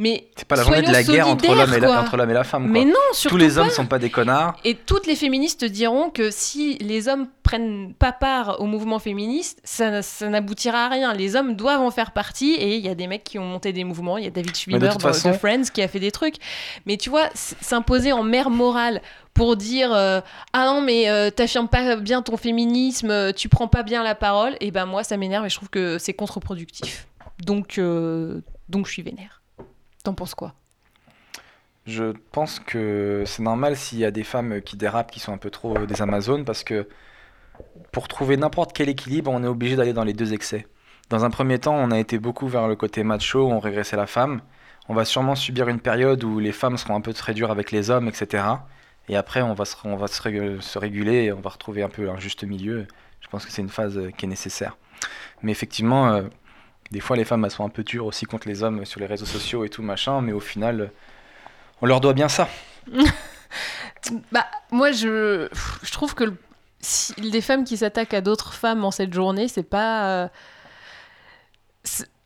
mais 0.00 0.28
C'est 0.34 0.48
pas 0.48 0.56
la 0.56 0.62
journée 0.62 0.80
de 0.82 0.90
la 0.90 1.02
guerre 1.02 1.28
entre 1.28 1.46
l'homme 1.46 1.54
et, 1.54 1.58
la- 1.58 1.66
solidaires, 1.66 2.00
entre 2.00 2.16
l'homme 2.16 2.30
et 2.30 2.34
la 2.34 2.42
femme. 2.44 2.62
Quoi. 2.64 2.72
mais 2.72 2.84
non, 2.86 2.94
surtout 3.12 3.34
Tous 3.36 3.40
les 3.40 3.58
hommes 3.58 3.68
sont 3.70 3.84
pas 3.86 3.98
des 3.98 4.08
connards. 4.10 4.56
Et 4.64 4.74
toutes 4.74 5.06
les 5.06 5.14
féministes 5.14 5.64
diront 5.64 6.08
que 6.08 6.30
si 6.30 6.78
les 6.78 7.06
hommes 7.08 7.28
prennent 7.42 7.92
pas 7.92 8.12
part 8.12 8.60
au 8.60 8.64
mouvement 8.66 8.98
féministe, 8.98 9.60
ça, 9.62 10.00
ça 10.02 10.28
n'aboutira 10.28 10.86
à 10.86 10.88
rien. 10.88 11.12
Les 11.12 11.36
hommes 11.36 11.54
doivent 11.54 11.82
en 11.82 11.90
faire 11.90 12.12
partie 12.12 12.52
et 12.54 12.76
il 12.76 12.84
y 12.84 12.88
a 12.88 12.94
des 12.94 13.06
mecs 13.06 13.24
qui 13.24 13.38
ont 13.38 13.44
monté 13.44 13.72
des 13.74 13.84
mouvements. 13.84 14.16
Il 14.16 14.24
y 14.24 14.26
a 14.26 14.30
David 14.30 14.52
de 14.52 14.56
Schwimmer 14.56 14.88
façon- 14.98 15.30
de 15.32 15.36
Friends 15.36 15.64
qui 15.72 15.82
a 15.82 15.88
fait 15.88 16.00
des 16.00 16.10
trucs. 16.12 16.36
Mais 16.86 16.96
tu 16.96 17.10
vois, 17.10 17.28
s'imposer 17.34 18.12
en 18.12 18.22
mère 18.22 18.48
morale 18.48 19.02
pour 19.34 19.56
dire 19.56 19.92
euh, 19.92 20.20
ah 20.54 20.64
non 20.66 20.80
mais 20.80 21.08
euh, 21.10 21.30
t'affirmes 21.30 21.68
pas 21.68 21.96
bien 21.96 22.22
ton 22.22 22.36
féminisme, 22.36 23.10
euh, 23.10 23.32
tu 23.32 23.48
prends 23.48 23.68
pas 23.68 23.82
bien 23.82 24.02
la 24.02 24.14
parole, 24.14 24.56
et 24.60 24.70
ben 24.70 24.86
moi 24.86 25.04
ça 25.04 25.16
m'énerve 25.16 25.46
et 25.46 25.48
je 25.50 25.56
trouve 25.56 25.68
que 25.70 25.98
c'est 25.98 26.14
contre-productif. 26.14 27.06
Donc 27.44 27.78
euh, 27.78 28.40
donc 28.68 28.86
je 28.86 28.92
suis 28.92 29.02
vénère. 29.02 29.39
T'en 30.02 30.14
penses 30.14 30.34
quoi? 30.34 30.54
Je 31.86 32.12
pense 32.32 32.60
que 32.60 33.24
c'est 33.26 33.42
normal 33.42 33.76
s'il 33.76 33.98
y 33.98 34.04
a 34.04 34.10
des 34.10 34.22
femmes 34.22 34.60
qui 34.62 34.76
dérapent, 34.76 35.10
qui 35.10 35.20
sont 35.20 35.32
un 35.32 35.38
peu 35.38 35.50
trop 35.50 35.76
euh, 35.76 35.86
des 35.86 36.02
Amazones, 36.02 36.44
parce 36.44 36.62
que 36.62 36.88
pour 37.92 38.08
trouver 38.08 38.36
n'importe 38.36 38.72
quel 38.72 38.88
équilibre, 38.88 39.30
on 39.30 39.42
est 39.42 39.48
obligé 39.48 39.76
d'aller 39.76 39.92
dans 39.92 40.04
les 40.04 40.12
deux 40.12 40.32
excès. 40.32 40.66
Dans 41.08 41.24
un 41.24 41.30
premier 41.30 41.58
temps, 41.58 41.74
on 41.74 41.90
a 41.90 41.98
été 41.98 42.18
beaucoup 42.18 42.48
vers 42.48 42.68
le 42.68 42.76
côté 42.76 43.02
macho, 43.02 43.48
on 43.50 43.58
régressait 43.58 43.96
la 43.96 44.06
femme. 44.06 44.42
On 44.88 44.94
va 44.94 45.04
sûrement 45.04 45.34
subir 45.34 45.68
une 45.68 45.80
période 45.80 46.22
où 46.24 46.38
les 46.38 46.52
femmes 46.52 46.76
seront 46.76 46.94
un 46.94 47.00
peu 47.00 47.12
très 47.12 47.34
dures 47.34 47.50
avec 47.50 47.72
les 47.72 47.90
hommes, 47.90 48.08
etc. 48.08 48.44
Et 49.08 49.16
après, 49.16 49.42
on 49.42 49.54
va, 49.54 49.64
se, 49.64 49.76
se 50.60 50.78
réguler 50.78 51.24
et 51.24 51.32
on 51.32 51.40
va 51.40 51.50
retrouver 51.50 51.82
un 51.82 51.88
peu 51.88 52.08
un 52.10 52.18
juste 52.18 52.44
milieu. 52.44 52.86
Je 53.20 53.28
pense 53.28 53.44
que 53.44 53.52
c'est 53.52 53.62
une 53.62 53.68
phase 53.68 53.98
euh, 53.98 54.10
qui 54.10 54.26
est 54.26 54.28
nécessaire. 54.28 54.76
Mais 55.42 55.52
effectivement, 55.52 56.12
euh, 56.12 56.22
des 56.90 57.00
fois, 57.00 57.16
les 57.16 57.24
femmes 57.24 57.48
sont 57.50 57.64
un 57.64 57.68
peu 57.68 57.84
dures 57.84 58.06
aussi 58.06 58.26
contre 58.26 58.48
les 58.48 58.62
hommes 58.62 58.84
sur 58.84 59.00
les 59.00 59.06
réseaux 59.06 59.26
sociaux 59.26 59.64
et 59.64 59.68
tout 59.68 59.82
machin, 59.82 60.20
mais 60.20 60.32
au 60.32 60.40
final, 60.40 60.90
on 61.80 61.86
leur 61.86 62.00
doit 62.00 62.14
bien 62.14 62.28
ça. 62.28 62.48
Bah, 64.32 64.46
moi, 64.70 64.92
je, 64.92 65.48
trouve 65.92 66.14
que 66.14 66.32
les 67.18 67.40
femmes 67.42 67.64
qui 67.64 67.76
s'attaquent 67.76 68.14
à 68.14 68.22
d'autres 68.22 68.54
femmes 68.54 68.84
en 68.84 68.90
cette 68.90 69.12
journée, 69.12 69.46
c'est 69.46 69.62
pas. 69.62 70.24
euh, 70.24 70.28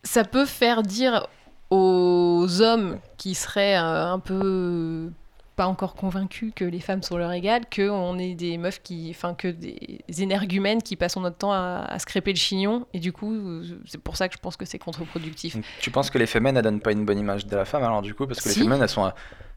ça 0.05 0.25
peut 0.25 0.47
faire 0.47 0.83
dire 0.83 1.27
aux 1.71 2.47
hommes 2.61 3.01
qui 3.17 3.35
seraient 3.35 3.77
euh, 3.77 4.13
un 4.13 4.19
peu 4.21 5.11
pas 5.57 5.67
encore 5.67 5.95
convaincus 5.95 6.53
que 6.55 6.65
les 6.65 6.81
femmes 6.81 7.03
sont 7.03 7.17
leur 7.17 7.31
égales, 7.33 7.63
qu'on 7.75 8.19
est 8.19 8.35
des 8.35 8.59
meufs 8.59 8.83
qui. 8.83 9.09
Enfin, 9.11 9.35
que 9.35 9.49
des 9.49 10.01
énergumènes 10.21 10.83
qui 10.83 10.97
passent 10.97 11.17
notre 11.17 11.37
temps 11.37 11.53
à, 11.53 11.85
à 11.89 11.99
se 11.99 12.07
crêper 12.07 12.33
le 12.33 12.39
chignon. 12.39 12.87
Et 12.93 12.99
du 12.99 13.13
coup, 13.13 13.63
c'est 13.87 14.01
pour 14.01 14.17
ça 14.17 14.29
que 14.29 14.35
je 14.35 14.41
pense 14.41 14.57
que 14.57 14.65
c'est 14.65 14.79
contre-productif. 14.79 15.57
Tu 15.81 15.91
penses 15.91 16.11
que 16.11 16.19
les 16.19 16.27
femmes, 16.27 16.47
elles 16.49 16.63
donnent 16.63 16.81
pas 16.81 16.93
une 16.93 17.05
bonne 17.05 17.19
image 17.19 17.47
de 17.47 17.57
la 17.57 17.65
femme 17.65 17.85
alors 17.85 18.03
du 18.03 18.15
coup 18.15 18.27
Parce 18.27 18.41
que 18.41 18.49
Si. 18.49 18.61
les 18.61 18.69
femmes, 18.69 18.83
elles 18.83 18.89
sont. 18.89 19.13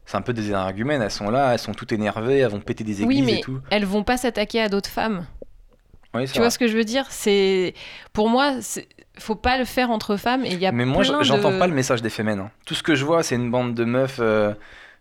C'est 0.06 0.16
un 0.16 0.22
peu 0.22 0.32
des 0.32 0.52
arguments, 0.54 0.92
elles 0.94 1.10
sont 1.10 1.28
là, 1.30 1.52
elles 1.52 1.58
sont 1.58 1.74
toutes 1.74 1.92
énervées, 1.92 2.38
elles 2.38 2.48
vont 2.50 2.60
péter 2.60 2.82
des 2.84 3.02
Oui, 3.04 3.16
églises 3.18 3.26
mais 3.26 3.38
et 3.38 3.40
tout. 3.42 3.60
elles 3.70 3.84
vont 3.84 4.04
pas 4.04 4.16
s'attaquer 4.16 4.62
à 4.62 4.68
d'autres 4.70 4.88
femmes. 4.88 5.26
Oui, 6.14 6.24
Tu 6.26 6.38
vois 6.38 6.48
ce 6.50 6.58
que 6.58 6.66
je 6.66 6.74
veux 6.76 6.84
dire? 6.84 7.04
C'est 7.10 7.74
pour 8.14 8.30
moi, 8.30 8.54
faut 9.18 9.34
pas 9.34 9.58
le 9.58 9.66
faire 9.66 9.90
entre 9.90 10.16
femmes. 10.16 10.46
Et 10.46 10.52
il 10.54 10.58
y 10.58 10.64
a 10.66 10.72
Mais 10.72 10.86
moi, 10.86 11.02
j'entends 11.02 11.50
de- 11.52 11.58
pas 11.58 11.66
le 11.66 11.74
message 11.74 12.00
des 12.00 12.08
femmes. 12.08 12.28
hein. 12.28 12.50
Tout 12.64 12.74
ce 12.74 12.82
que 12.82 12.94
je 12.94 13.04
vois, 13.04 13.22
c'est 13.22 13.34
une 13.34 13.50
bande 13.50 13.74
de 13.74 13.84
meufs 13.84 14.16
euh, 14.20 14.54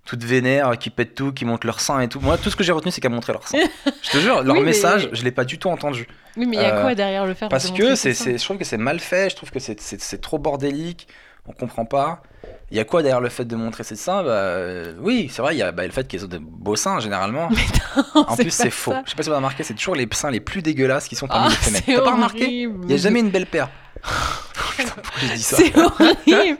toutes 0.08 0.24
vénères, 0.24 0.78
qui 0.80 0.90
pètent 0.90 1.14
tout, 1.16 1.34
qui 1.34 1.44
montrent 1.46 1.68
leur 1.68 1.82
sein 1.82 2.00
et 2.00 2.08
tout. 2.08 2.20
Moi, 2.22 2.38
tout 2.38 2.50
ce 2.50 2.56
que 2.56 2.64
j'ai 2.64 2.72
retenu, 2.72 2.92
c'est 2.92 3.02
qu'elles 3.02 3.12
montraient 3.12 3.34
leur 3.34 3.48
sein. 3.48 3.60
je 4.02 4.10
te 4.10 4.18
jure, 4.18 4.42
leur 4.42 4.56
Oui, 4.56 4.62
mais- 4.62 4.68
message, 4.68 5.10
je 5.12 5.22
l'ai 5.24 5.32
pas 5.32 5.44
du 5.44 5.60
tout 5.60 5.70
entendu. 5.70 6.08
Oui, 6.38 6.46
mais 6.48 6.56
il 6.58 6.62
y 6.62 6.66
a 6.66 6.78
Euh, 6.78 6.82
quoi 6.82 6.96
derrière 6.96 7.26
le 7.26 7.34
faire 7.34 7.50
Parce 7.50 7.72
de 7.72 7.78
que 7.78 7.94
c'est, 7.96 8.14
je 8.14 8.44
trouve 8.44 8.58
que 8.58 8.64
c'est 8.64 8.78
mal 8.78 9.00
fait, 9.00 9.30
je 9.30 9.36
trouve 9.36 9.52
que 9.52 9.60
c'est, 9.60 10.22
trop 10.22 10.40
bordélique, 10.40 11.08
on 11.46 11.52
comprend 11.52 11.84
pas. 11.86 12.24
Il 12.72 12.78
y 12.78 12.80
a 12.80 12.86
quoi 12.86 13.02
derrière 13.02 13.22
le 13.22 13.30
fait 13.30 13.46
de 13.46 13.56
montrer 13.56 13.84
ses 13.84 13.96
seins? 13.96 14.24
Bah, 14.24 14.30
euh, 14.30 14.94
Oui, 15.02 15.30
c'est 15.32 15.42
vrai, 15.42 15.56
il 15.56 15.58
y 15.58 15.62
a 15.62 15.72
bah, 15.72 15.86
le 15.86 15.92
fait 15.92 16.08
qu'ils 16.08 16.24
ont 16.26 16.28
de 16.30 16.38
beaux 16.38 16.76
seins 16.76 17.00
généralement. 17.00 17.50
seins 18.14 18.26
En 18.28 18.36
plus, 18.36 18.50
c'est 18.52 18.70
faux. 18.70 18.92
ça. 18.92 19.02
Je 19.06 19.10
sais 19.12 19.16
pas 19.16 19.24
si 19.24 19.28
vous 19.30 19.34
avez 19.34 19.38
remarqué, 19.38 19.64
c'est 19.64 19.74
toujours 19.74 19.96
les 19.96 20.08
seins 20.12 20.32
les 20.32 20.40
plus 20.40 20.62
dégueulasses 20.62 21.08
qui 21.08 21.16
sont 21.16 21.28
parmi 21.28 21.48
Ah, 21.48 21.50
les 21.50 21.56
femelles. 21.56 21.84
T'as 21.98 22.02
pas 22.04 22.12
remarqué? 22.16 22.46
Il 22.50 22.90
y 22.92 22.94
a 22.94 22.98
jamais 22.98 23.20
une 23.20 23.30
belle 23.30 23.46
paire. 23.46 23.70
C'est 25.38 25.74
horrible. 25.78 26.58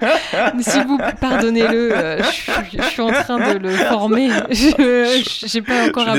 S'il 0.62 0.88
vous 0.88 1.00
pardonnez-le. 1.22 1.92
euh, 1.96 2.24
je, 2.24 2.32
suis- 2.32 2.52
je 2.74 2.82
suis 2.84 3.02
en 3.02 3.12
train 3.12 3.54
de 3.54 3.58
le 3.60 3.70
former. 3.72 4.30
Je 4.50 5.46
j'ai 5.46 5.62
pas 5.62 5.88
encore 5.88 6.06
la 6.06 6.14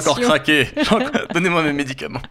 formation. 0.00 0.22
craqué. 0.28 0.68
J'ai 0.76 0.94
encore- 0.94 1.10
Donnez-moi 1.34 1.62
mes 1.62 1.72
médicaments. 1.72 2.22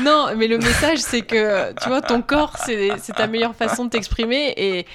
Non, 0.00 0.28
mais 0.36 0.48
le 0.48 0.58
message, 0.58 0.98
c'est 0.98 1.22
que, 1.22 1.72
tu 1.82 1.88
vois, 1.88 2.02
ton 2.02 2.20
corps, 2.20 2.54
c'est 2.64 2.90
c'est 3.02 3.14
ta 3.14 3.26
meilleure 3.26 3.54
façon 3.54 3.84
de 3.86 3.90
t'exprimer. 3.90 4.52
Et 4.56 4.86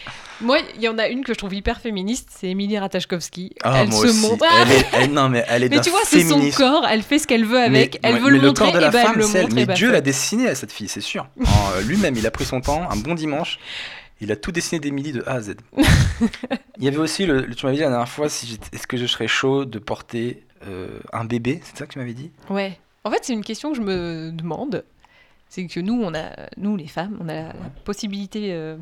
moi, 0.41 0.57
il 0.75 0.81
y 0.81 0.87
en 0.87 0.97
a 0.97 1.07
une 1.07 1.23
que 1.23 1.33
je 1.33 1.37
trouve 1.37 1.53
hyper 1.53 1.79
féministe, 1.81 2.29
c'est 2.31 2.47
Emilie 2.49 2.77
Ratajkowski. 2.79 3.53
Ah, 3.63 3.81
elle 3.83 3.89
moi 3.89 4.01
se 4.01 4.07
aussi. 4.07 4.21
montre. 4.21 4.45
Elle 4.61 4.71
est, 4.71 4.85
elle- 4.93 5.11
non, 5.13 5.29
mais 5.29 5.43
elle 5.47 5.63
est 5.63 5.69
mais 5.69 5.81
tu 5.81 5.89
vois, 5.89 5.99
c'est 6.05 6.23
son 6.23 6.49
corps, 6.51 6.85
elle 6.89 7.03
fait 7.03 7.19
ce 7.19 7.27
qu'elle 7.27 7.45
veut 7.45 7.59
avec, 7.59 7.93
Mais- 7.95 7.99
elle 8.03 8.19
veut 8.19 8.31
mais 8.31 8.39
le 8.39 8.47
montrer, 8.47 8.65
corps 8.65 8.73
de 8.73 8.77
et 8.77 8.81
la 8.81 8.89
ben 8.89 9.01
femme, 9.03 9.11
elle 9.15 9.21
le 9.21 9.27
montre. 9.27 9.55
Mais 9.55 9.65
ben, 9.65 9.73
Dieu 9.73 9.91
l'a 9.91 10.01
dessiné 10.01 10.47
à 10.47 10.55
cette 10.55 10.71
fille, 10.71 10.87
c'est 10.87 11.01
sûr. 11.01 11.27
Euh, 11.75 11.81
Lui-même, 11.81 12.15
il 12.15 12.25
a 12.25 12.31
pris 12.31 12.45
son 12.45 12.61
temps, 12.61 12.89
un 12.89 12.95
bon 12.95 13.13
dimanche. 13.13 13.59
Il 14.21 14.31
a 14.31 14.35
tout 14.35 14.51
dessiné 14.51 14.79
d'Emily 14.79 15.11
de 15.13 15.23
A 15.27 15.33
à 15.35 15.41
Z. 15.41 15.55
il 16.77 16.83
y 16.83 16.87
avait 16.87 16.97
aussi, 16.97 17.25
le, 17.25 17.41
le- 17.41 17.55
tu 17.55 17.65
m'avais 17.65 17.77
dit 17.77 17.83
la 17.83 17.89
dernière 17.89 18.09
fois, 18.09 18.27
si 18.29 18.59
est-ce 18.73 18.87
que 18.87 18.97
je 18.97 19.05
serais 19.05 19.27
chaud 19.27 19.65
de 19.65 19.79
porter 19.79 20.43
euh, 20.67 20.99
un 21.13 21.25
bébé? 21.25 21.61
C'est 21.63 21.77
ça 21.77 21.85
que 21.85 21.93
tu 21.93 21.99
m'avais 21.99 22.13
dit? 22.13 22.31
Ouais. 22.49 22.77
En 23.03 23.11
fait, 23.11 23.19
c'est 23.21 23.33
une 23.33 23.43
question 23.43 23.71
que 23.71 23.77
je 23.77 23.81
me 23.81 24.31
demande. 24.31 24.83
C'est 25.47 25.65
que 25.67 25.79
nous, 25.79 25.99
on 26.03 26.13
a, 26.13 26.31
nous 26.57 26.75
les 26.75 26.87
femmes, 26.87 27.17
on 27.21 27.29
a 27.29 27.33
la, 27.33 27.41
la 27.43 27.53
possibilité 27.85 28.49
euh, 28.51 28.75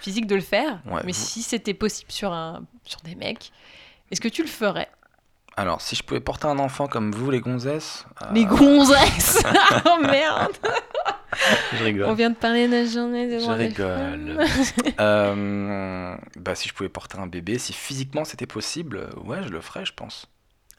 physique 0.00 0.26
de 0.26 0.34
le 0.34 0.40
faire. 0.40 0.80
Ouais, 0.86 1.00
mais 1.04 1.12
vous- 1.12 1.18
si 1.18 1.42
c'était 1.42 1.74
possible 1.74 2.10
sur 2.12 2.32
un, 2.32 2.62
sur 2.84 3.00
des 3.00 3.14
mecs, 3.14 3.52
est-ce 4.10 4.20
que 4.20 4.28
tu 4.28 4.42
le 4.42 4.48
ferais 4.48 4.88
Alors, 5.56 5.80
si 5.80 5.96
je 5.96 6.02
pouvais 6.02 6.20
porter 6.20 6.46
un 6.48 6.58
enfant 6.58 6.86
comme 6.88 7.12
vous, 7.12 7.30
les 7.30 7.40
gonzesses. 7.40 8.04
euh, 8.22 8.26
Les 8.32 8.44
gonzesses 8.46 9.42
Oh 9.86 9.98
merde 10.02 10.52
Je 11.72 11.82
On 11.82 11.84
rigole. 11.84 12.14
vient 12.16 12.30
de 12.30 12.34
parler 12.36 12.66
de 12.66 12.72
la 12.72 12.84
journée 12.86 13.28
des 13.28 13.40
Je 13.40 13.50
rigole. 13.50 14.38
Euh, 15.00 16.16
bah, 16.36 16.54
si 16.54 16.68
je 16.68 16.74
pouvais 16.74 16.88
porter 16.88 17.18
un 17.18 17.26
bébé, 17.26 17.58
si 17.58 17.72
physiquement 17.72 18.24
c'était 18.24 18.46
possible, 18.46 19.08
ouais, 19.24 19.42
je 19.42 19.48
le 19.48 19.60
ferais, 19.60 19.84
je 19.86 19.92
pense. 19.94 20.26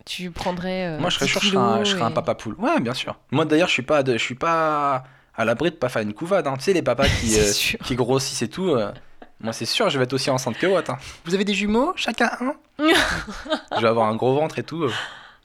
Tu 0.06 0.32
prendrais. 0.32 0.88
euh, 0.88 1.00
Moi, 1.00 1.10
je 1.10 1.16
serais 1.16 1.26
10 1.28 1.32
sûr, 1.32 1.42
je 1.42 1.48
serais 1.50 1.58
un, 1.58 1.84
je 1.84 1.92
serais 1.92 2.02
un 2.04 2.12
papa 2.12 2.36
poule. 2.36 2.56
Ouais, 2.58 2.80
bien 2.80 2.94
sûr. 2.94 3.18
Moi, 3.32 3.46
d'ailleurs, 3.46 3.68
je 3.68 3.74
suis 3.74 3.82
pas, 3.84 4.04
de- 4.04 4.14
je 4.14 4.24
suis 4.24 4.36
pas 4.36 5.04
à 5.36 5.46
l'abri 5.46 5.72
de 5.72 5.76
pas 5.76 5.90
faire 5.90 6.02
une 6.02 6.14
couvade. 6.14 6.48
hein. 6.48 6.56
Tu 6.58 6.64
sais, 6.64 6.74
les 6.74 6.82
papas 6.82 7.08
qui, 7.08 7.36
euh, 7.40 7.52
qui 7.84 7.96
grossissent 7.96 8.42
et 8.42 8.50
tout. 8.50 8.70
euh, 8.70 8.92
moi, 9.40 9.54
c'est 9.54 9.66
sûr, 9.66 9.90
je 9.90 9.98
vais 9.98 10.04
être 10.04 10.14
aussi 10.14 10.30
enceinte 10.30 10.58
que 10.58 10.68
Watt. 10.68 10.90
hein. 10.90 10.98
Vous 11.26 11.34
avez 11.34 11.46
des 11.46 11.54
jumeaux 11.54 11.94
Chacun 11.96 12.30
un? 12.42 12.54
Je 12.80 13.82
vais 13.82 13.88
avoir 13.88 14.08
un 14.08 14.16
gros 14.16 14.36
ventre 14.36 14.60
et 14.60 14.64
tout. 14.64 14.84
euh. 14.84 14.92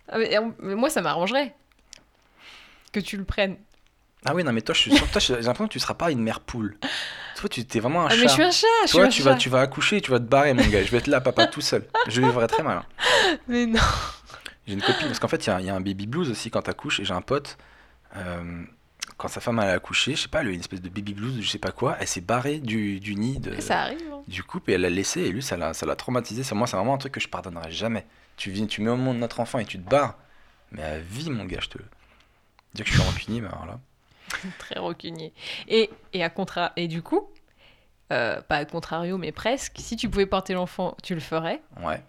Ah, 0.09 0.19
mais, 0.19 0.31
mais 0.61 0.75
moi, 0.75 0.91
ça 0.91 1.01
m'arrangerait. 1.01 1.55
Que 2.93 3.01
tu 3.01 3.17
le 3.17 3.25
prennes. 3.25 3.57
Ah 4.25 4.35
oui, 4.35 4.43
non, 4.45 4.53
mais 4.53 4.61
toi, 4.61 4.75
je 4.75 4.81
suis 4.81 4.91
sûr, 4.97 5.09
toi, 5.11 5.21
j'ai 5.21 5.35
l'impression 5.35 5.67
que 5.69 5.73
tu 5.73 5.79
seras 5.79 5.95
pas 5.95 6.11
une 6.11 6.21
mère 6.23 6.41
poule. 6.41 6.77
Toi, 7.37 7.49
tu 7.49 7.61
es 7.61 7.81
vraiment 7.81 8.03
un 8.03 8.07
Ah, 8.07 8.11
chat. 8.11 8.17
mais 8.17 8.29
je 8.29 8.33
suis 8.33 8.43
un 8.43 8.51
chat, 8.51 8.67
je 8.87 8.89
suis 8.89 9.01
un 9.01 9.09
tu 9.09 9.23
chat. 9.23 9.31
vas, 9.31 9.35
tu 9.37 9.49
vas 9.49 9.61
accoucher, 9.61 10.01
tu 10.01 10.11
vas 10.11 10.19
te 10.19 10.25
barrer, 10.25 10.53
mon 10.55 10.67
gars. 10.67 10.83
Je 10.83 10.91
vais 10.91 10.99
être 10.99 11.07
là, 11.07 11.21
papa, 11.21 11.47
tout 11.47 11.61
seul. 11.61 11.87
Je 12.09 12.21
vivrai 12.21 12.47
très 12.49 12.63
mal. 12.63 12.79
hein. 12.79 12.85
Mais 13.49 13.67
non. 13.67 13.79
J'ai 14.67 14.73
une 14.75 14.83
copine, 14.83 15.07
parce 15.07 15.21
qu'en 15.21 15.29
fait, 15.29 15.47
il 15.47 15.51
y 15.51 15.53
a- 15.53 15.61
il 15.61 15.67
y, 15.67 15.71
a 15.71 15.75
un 15.75 15.81
baby 15.81 16.07
blues 16.07 16.29
aussi 16.31 16.51
quand 16.51 16.63
t'accouches, 16.63 16.99
et 17.01 17.05
j'ai 17.05 17.15
un 17.15 17.21
pote, 17.21 17.57
euh, 18.17 18.65
quand 19.17 19.29
sa 19.29 19.41
femme 19.41 19.59
a 19.59 19.65
accouché, 19.73 20.15
je 20.15 20.23
sais 20.23 20.29
pas, 20.29 20.41
elle 20.43 20.49
a 20.49 20.51
eu 20.51 20.55
une 20.55 20.61
espèce 20.61 20.83
de 20.83 20.89
baby 20.89 21.15
blues, 21.15 21.41
je 21.41 21.49
sais 21.49 21.59
pas 21.59 21.73
quoi, 21.73 21.97
elle 22.01 22.07
s'est 22.09 22.21
barrée 22.21 22.59
du, 22.59 23.01
du 23.01 23.15
nid 23.15 23.39
de, 23.41 23.61
Ça 23.61 23.83
arrive. 23.83 23.99
hein. 24.13 24.23
du 24.29 24.43
couple 24.43 24.71
et 24.71 24.75
elle 24.75 24.83
l'a 24.83 24.91
laissé, 24.91 25.21
et 25.23 25.31
lui, 25.31 25.43
ça 25.43 25.57
l'a 25.57 25.73
ça 25.75 25.87
l'a 25.87 25.97
traumatisé. 25.97 26.43
C'est 26.43 26.55
moi, 26.55 26.67
c'est 26.67 26.77
vraiment 26.77 26.95
un 26.95 26.99
truc 26.99 27.13
que 27.13 27.21
je 27.21 27.29
pardonnerai 27.29 27.71
jamais. 27.71 28.05
Tu 28.37 28.51
viens, 28.51 28.67
tu 28.67 28.83
mets 28.83 28.91
au 28.91 28.97
monde 28.97 29.19
notre 29.19 29.41
enfant 29.41 29.59
et 29.59 29.65
tu 29.65 29.79
te 29.79 29.89
barres, 29.89 30.15
mais 30.73 30.83
à 30.83 30.99
vie, 30.99 31.31
mon 31.31 31.45
gars, 31.45 31.61
je 31.61 31.69
te. 31.69 31.79
Dire 32.75 32.85
que 32.85 32.91
je 32.91 32.97
suis 32.97 33.03
rancunier, 33.03 33.41
mais 33.41 33.49
alors 33.49 33.67
là. 33.67 33.79
Très 34.59 34.79
rancunier. 34.79 35.33
Et, 35.69 35.89
et, 36.13 36.23
à 36.23 36.29
contra... 36.29 36.73
et 36.77 36.89
du 36.89 37.01
coup, 37.03 37.31
euh, 38.13 38.41
pas 38.43 38.57
à 38.57 38.65
contrario, 38.67 39.17
mais 39.19 39.33
presque, 39.33 39.75
si 39.79 39.97
tu 39.97 40.11
pouvais 40.11 40.27
porter 40.27 40.53
l'enfant, 40.55 40.97
tu 41.03 41.15
le 41.15 41.21
ferais? 41.21 41.63
Ouais. 41.83 42.03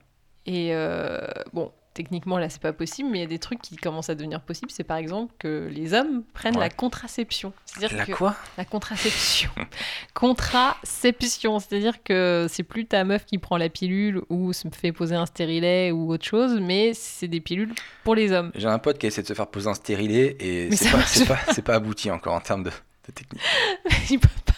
Et 0.45 0.73
euh, 0.73 1.19
bon, 1.53 1.71
techniquement 1.97 2.37
là 2.37 2.49
c'est 2.49 2.61
pas 2.61 2.73
possible, 2.73 3.09
mais 3.11 3.17
il 3.17 3.21
y 3.21 3.25
a 3.25 3.27
des 3.27 3.39
trucs 3.39 3.61
qui 3.61 3.75
commencent 3.75 4.09
à 4.09 4.15
devenir 4.15 4.39
possibles. 4.41 4.71
C'est 4.71 4.83
par 4.83 4.97
exemple 4.97 5.33
que 5.39 5.67
les 5.71 5.93
hommes 5.93 6.23
prennent 6.33 6.55
Ouais. 6.55 6.61
la 6.61 6.69
contraception. 6.69 7.51
C'est-à-dire 7.65 7.97
La 7.97 8.05
que 8.05 8.11
quoi? 8.13 8.35
La 8.57 8.65
contraception. 8.65 9.49
contraception, 10.13 11.59
c'est-à-dire 11.59 12.03
que 12.03 12.47
c'est 12.49 12.63
plus 12.63 12.85
ta 12.85 13.03
meuf 13.03 13.25
qui 13.25 13.37
prend 13.37 13.57
la 13.57 13.69
pilule 13.69 14.21
ou 14.29 14.53
se 14.53 14.67
fait 14.69 14.91
poser 14.91 15.15
un 15.15 15.25
stérilet 15.25 15.91
ou 15.91 16.11
autre 16.11 16.25
chose, 16.25 16.59
mais 16.61 16.93
c'est 16.93 17.27
des 17.27 17.41
pilules 17.41 17.73
pour 18.03 18.15
les 18.15 18.31
hommes. 18.31 18.51
J'ai 18.55 18.67
un 18.67 18.79
pote 18.79 18.97
qui 18.97 19.07
essaie 19.07 19.21
de 19.23 19.27
se 19.27 19.33
faire 19.33 19.47
poser 19.47 19.67
un 19.69 19.73
stérilet 19.73 20.35
et 20.39 20.69
c'est 20.75 20.91
pas, 20.91 21.35
pas, 21.35 21.61
pas 21.61 21.75
abouti 21.75 22.09
encore 22.11 22.33
en 22.33 22.39
termes 22.41 22.63
de, 22.63 22.69
de 22.69 23.11
technique. 23.13 23.41
Il 24.11 24.19
peut 24.19 24.27
pas- 24.45 24.53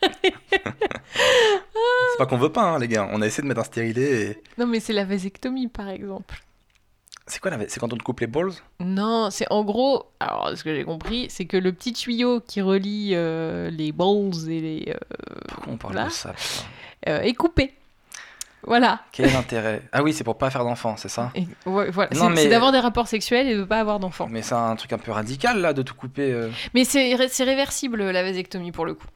C'est 1.10 2.18
pas 2.18 2.26
qu'on 2.26 2.36
veut 2.36 2.52
pas, 2.52 2.62
hein, 2.62 2.78
les 2.78 2.88
gars. 2.88 3.08
On 3.12 3.20
a 3.22 3.26
essayé 3.26 3.42
de 3.42 3.48
mettre 3.48 3.60
un 3.60 3.64
stérilet 3.64 4.22
et. 4.30 4.42
non, 4.58 4.66
mais 4.66 4.80
c'est 4.80 4.92
la 4.92 5.04
vasectomie 5.04 5.68
par 5.68 5.88
exemple. 5.88 6.40
C'est 7.28 7.40
quoi 7.40 7.50
la 7.50 7.58
C'est 7.68 7.78
quand 7.80 7.92
on 7.92 7.96
te 7.96 8.02
coupe 8.02 8.20
les 8.20 8.26
balls? 8.26 8.52
Non, 8.80 9.30
c'est 9.30 9.46
en 9.50 9.62
gros, 9.64 10.06
alors 10.20 10.50
ce 10.56 10.64
que 10.64 10.74
j'ai 10.74 10.84
compris, 10.84 11.26
c'est 11.30 11.44
que 11.44 11.56
le 11.56 11.72
petit 11.72 11.92
tuyau 11.92 12.40
qui 12.40 12.60
relie 12.60 13.10
euh, 13.14 13.70
les 13.70 13.92
balls 13.92 14.30
et 14.48 14.60
les 14.60 14.84
euh, 14.94 14.94
Pourquoi 15.48 15.72
on 15.72 15.76
parle 15.76 15.94
Là. 15.94 16.04
de 16.06 16.10
ça 16.10 16.32
euh, 17.08 17.20
est 17.20 17.34
coupé. 17.34 17.74
Voilà. 18.64 19.00
Quel 19.12 19.26
est 19.26 19.32
l'intérêt 19.32 19.82
Ah 19.92 20.02
oui, 20.02 20.12
c'est 20.12 20.24
pour 20.24 20.36
pas 20.36 20.50
faire 20.50 20.64
d'enfants, 20.64 20.96
c'est 20.96 21.08
ça? 21.08 21.30
Et, 21.36 21.46
ouais, 21.64 21.90
voilà. 21.90 22.10
Non, 22.14 22.28
C'est 22.34 22.44
mais- 22.44 22.48
d'avoir 22.48 22.72
des 22.72 22.80
rapports 22.80 23.06
sexuels 23.06 23.48
et 23.48 23.54
de 23.54 23.62
pas 23.64 23.78
avoir 23.78 24.00
d'enfants. 24.00 24.26
Mais 24.30 24.42
c'est 24.42 24.54
un 24.56 24.74
truc 24.74 24.92
un 24.92 24.98
peu 24.98 25.12
radical 25.12 25.60
là 25.60 25.72
de 25.72 25.82
tout 25.82 25.94
couper. 25.94 26.32
euh. 26.32 26.50
Mais 26.74 26.84
c'est 26.84 27.14
ré- 27.14 27.28
c'est 27.28 27.44
réversible 27.44 28.02
la 28.10 28.22
vasectomie 28.24 28.72
pour 28.72 28.84
le 28.84 28.94
coup. 28.94 29.06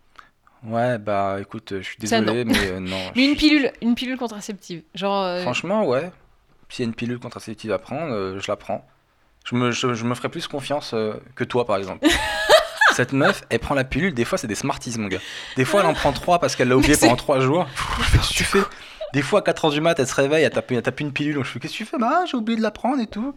Ouais, 0.65 0.97
bah 0.99 1.39
écoute, 1.41 1.75
je 1.79 1.83
suis 1.83 1.97
désolé, 1.99 2.45
mais 2.45 2.55
euh, 2.71 2.79
non. 2.79 2.97
Mais 3.17 3.25
une 3.25 3.35
pilule, 3.37 3.73
une 3.83 3.97
pilule 3.97 4.17
contraceptive. 4.17 4.83
Genre. 4.95 5.21
euh, 5.25 5.43
Franchement, 5.43 5.85
ouais. 5.89 6.13
S'il 6.73 6.85
y 6.85 6.87
a 6.87 6.89
une 6.89 6.95
pilule 6.95 7.19
contraceptive 7.19 7.71
à 7.71 7.79
prendre, 7.79 8.15
euh, 8.15 8.41
je 8.41 8.51
la 8.51 8.57
prends. 8.57 8.89
Je 9.45 9.55
me, 9.55 9.73
je, 9.73 9.93
je 9.93 10.05
me 10.05 10.15
ferais 10.15 10.31
plus 10.31 10.49
confiance 10.49 10.95
euh, 10.95 11.13
que 11.37 11.45
toi, 11.45 11.67
par 11.67 11.77
exemple. 11.77 12.07
Cette 12.95 13.13
meuf, 13.13 13.43
elle 13.51 13.59
prend 13.59 13.75
la 13.75 13.85
pilule, 13.85 14.15
des 14.15 14.25
fois 14.25 14.39
c'est 14.39 14.47
des 14.47 14.55
smarties, 14.55 14.99
mon 14.99 15.09
gars. 15.09 15.19
Des 15.57 15.65
fois 15.65 15.81
elle 15.81 15.87
en 15.87 15.95
prend 15.95 16.13
trois 16.13 16.39
parce 16.39 16.57
qu'elle 16.57 16.69
l'a 16.69 16.77
oublié 16.77 16.97
pendant 16.97 17.17
trois 17.17 17.41
jours. 17.41 17.67
Pff, 17.67 18.13
Qu'est-ce 18.13 18.29
que 18.29 18.35
tu 18.35 18.45
fais? 18.45 18.63
Des 19.13 19.23
fois 19.23 19.41
à 19.41 19.43
4h 19.43 19.73
du 19.73 19.81
mat, 19.81 19.99
elle 19.99 20.07
se 20.07 20.15
réveille, 20.15 20.45
elle 20.45 20.51
tape, 20.51 20.71
elle 20.73 20.83
tape 20.83 21.01
une 21.01 21.13
pilule. 21.13 21.37
Je 21.45 21.51
fais 21.51 21.61
Qu'est-ce 21.61 21.73
que 21.75 21.79
tu 21.79 21.85
fais 21.85 21.99
Bah, 21.99 22.25
j'ai 22.27 22.37
oublié 22.37 22.57
de 22.57 22.63
la 22.63 22.71
prendre 22.71 23.01
et 23.03 23.07
tout. 23.07 23.35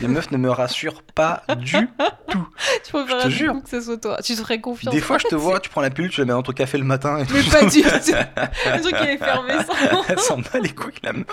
Les 0.00 0.08
meufs 0.08 0.30
ne 0.30 0.36
me 0.36 0.50
rassurent 0.50 1.02
pas 1.02 1.42
du 1.58 1.88
tout. 2.28 2.48
tu 2.84 2.92
préfères 2.92 3.22
te 3.22 3.28
jure. 3.30 3.62
que 3.62 3.68
ce 3.68 3.80
soit 3.80 3.96
toi. 3.98 4.18
Tu 4.22 4.34
te 4.34 4.40
ferais 4.40 4.60
confiance. 4.60 4.94
Des 4.94 5.00
fois, 5.00 5.18
je 5.18 5.26
te 5.26 5.34
vois, 5.34 5.60
tu 5.60 5.70
prends 5.70 5.80
la 5.80 5.90
pilule, 5.90 6.10
tu 6.10 6.20
la 6.20 6.26
mets 6.26 6.32
dans 6.32 6.42
ton 6.42 6.52
café 6.52 6.76
le 6.78 6.84
matin 6.84 7.18
et 7.18 7.26
tout. 7.26 7.34
Mais 7.34 7.42
pas 7.42 7.64
du 7.64 7.82
tout. 7.82 7.88
Le 7.90 8.80
truc 8.80 8.96
qui 8.96 9.04
est 9.04 9.14
effervescent. 9.14 9.72
Elle 10.08 10.18
s'en 10.20 10.38
bat 10.38 10.58
les 10.60 10.70
couilles, 10.70 10.92
la 11.02 11.12
meuf. 11.12 11.26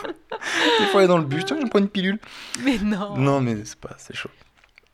Des 0.80 0.86
fois, 0.88 1.02
elle 1.02 1.06
est 1.06 1.08
dans 1.08 1.18
le 1.18 1.26
bus, 1.26 1.44
tiens, 1.46 1.58
je 1.62 1.68
prends 1.68 1.80
une 1.80 1.90
pilule. 1.90 2.20
Mais 2.64 2.78
non. 2.80 3.18
Non, 3.18 3.42
mais 3.42 3.58
c'est 3.66 3.80
pas, 3.80 3.92
c'est 3.98 4.16
chaud. 4.16 4.30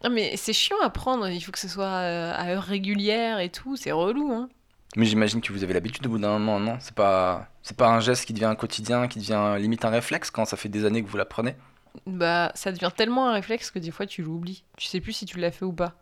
Ah, 0.03 0.09
mais 0.09 0.33
c'est 0.37 0.53
chiant 0.53 0.77
à 0.83 0.89
prendre. 0.89 1.27
Il 1.27 1.41
faut 1.41 1.51
que 1.51 1.59
ce 1.59 1.67
soit 1.67 1.85
euh, 1.85 2.31
à 2.35 2.49
heure 2.51 2.63
régulière 2.63 3.39
et 3.39 3.49
tout. 3.49 3.75
C'est 3.75 3.91
relou, 3.91 4.31
hein. 4.31 4.49
Mais 4.95 5.05
j'imagine 5.05 5.41
que 5.41 5.51
vous 5.51 5.63
avez 5.63 5.73
l'habitude 5.73 6.05
au 6.07 6.09
bout 6.09 6.17
d'un 6.19 6.29
moment, 6.39 6.59
non? 6.59 6.77
C'est 6.79 6.93
pas, 6.95 7.47
c'est 7.67 7.75
pas 7.77 7.89
un 7.89 7.99
geste 7.99 8.25
qui 8.25 8.33
devient 8.33 8.45
un 8.45 8.55
quotidien, 8.55 9.07
qui 9.07 9.19
devient 9.19 9.55
limite 9.59 9.83
un 9.85 9.89
réflexe 9.89 10.31
quand 10.31 10.45
ça 10.45 10.55
fait 10.57 10.69
des 10.69 10.85
années 10.85 11.03
que 11.03 11.09
vous 11.09 11.17
la 11.17 11.25
prenez 11.25 11.55
Bah, 12.05 12.51
ça 12.55 12.71
devient 12.71 12.91
tellement 12.95 13.27
un 13.29 13.33
réflexe 13.33 13.71
que 13.71 13.79
des 13.79 13.91
fois 13.91 14.05
tu 14.05 14.21
l'oublies. 14.23 14.63
Tu 14.77 14.87
sais 14.87 15.01
plus 15.01 15.11
si 15.13 15.25
tu 15.25 15.37
l'as 15.39 15.51
fait 15.51 15.65
ou 15.65 15.73
pas. 15.73 15.93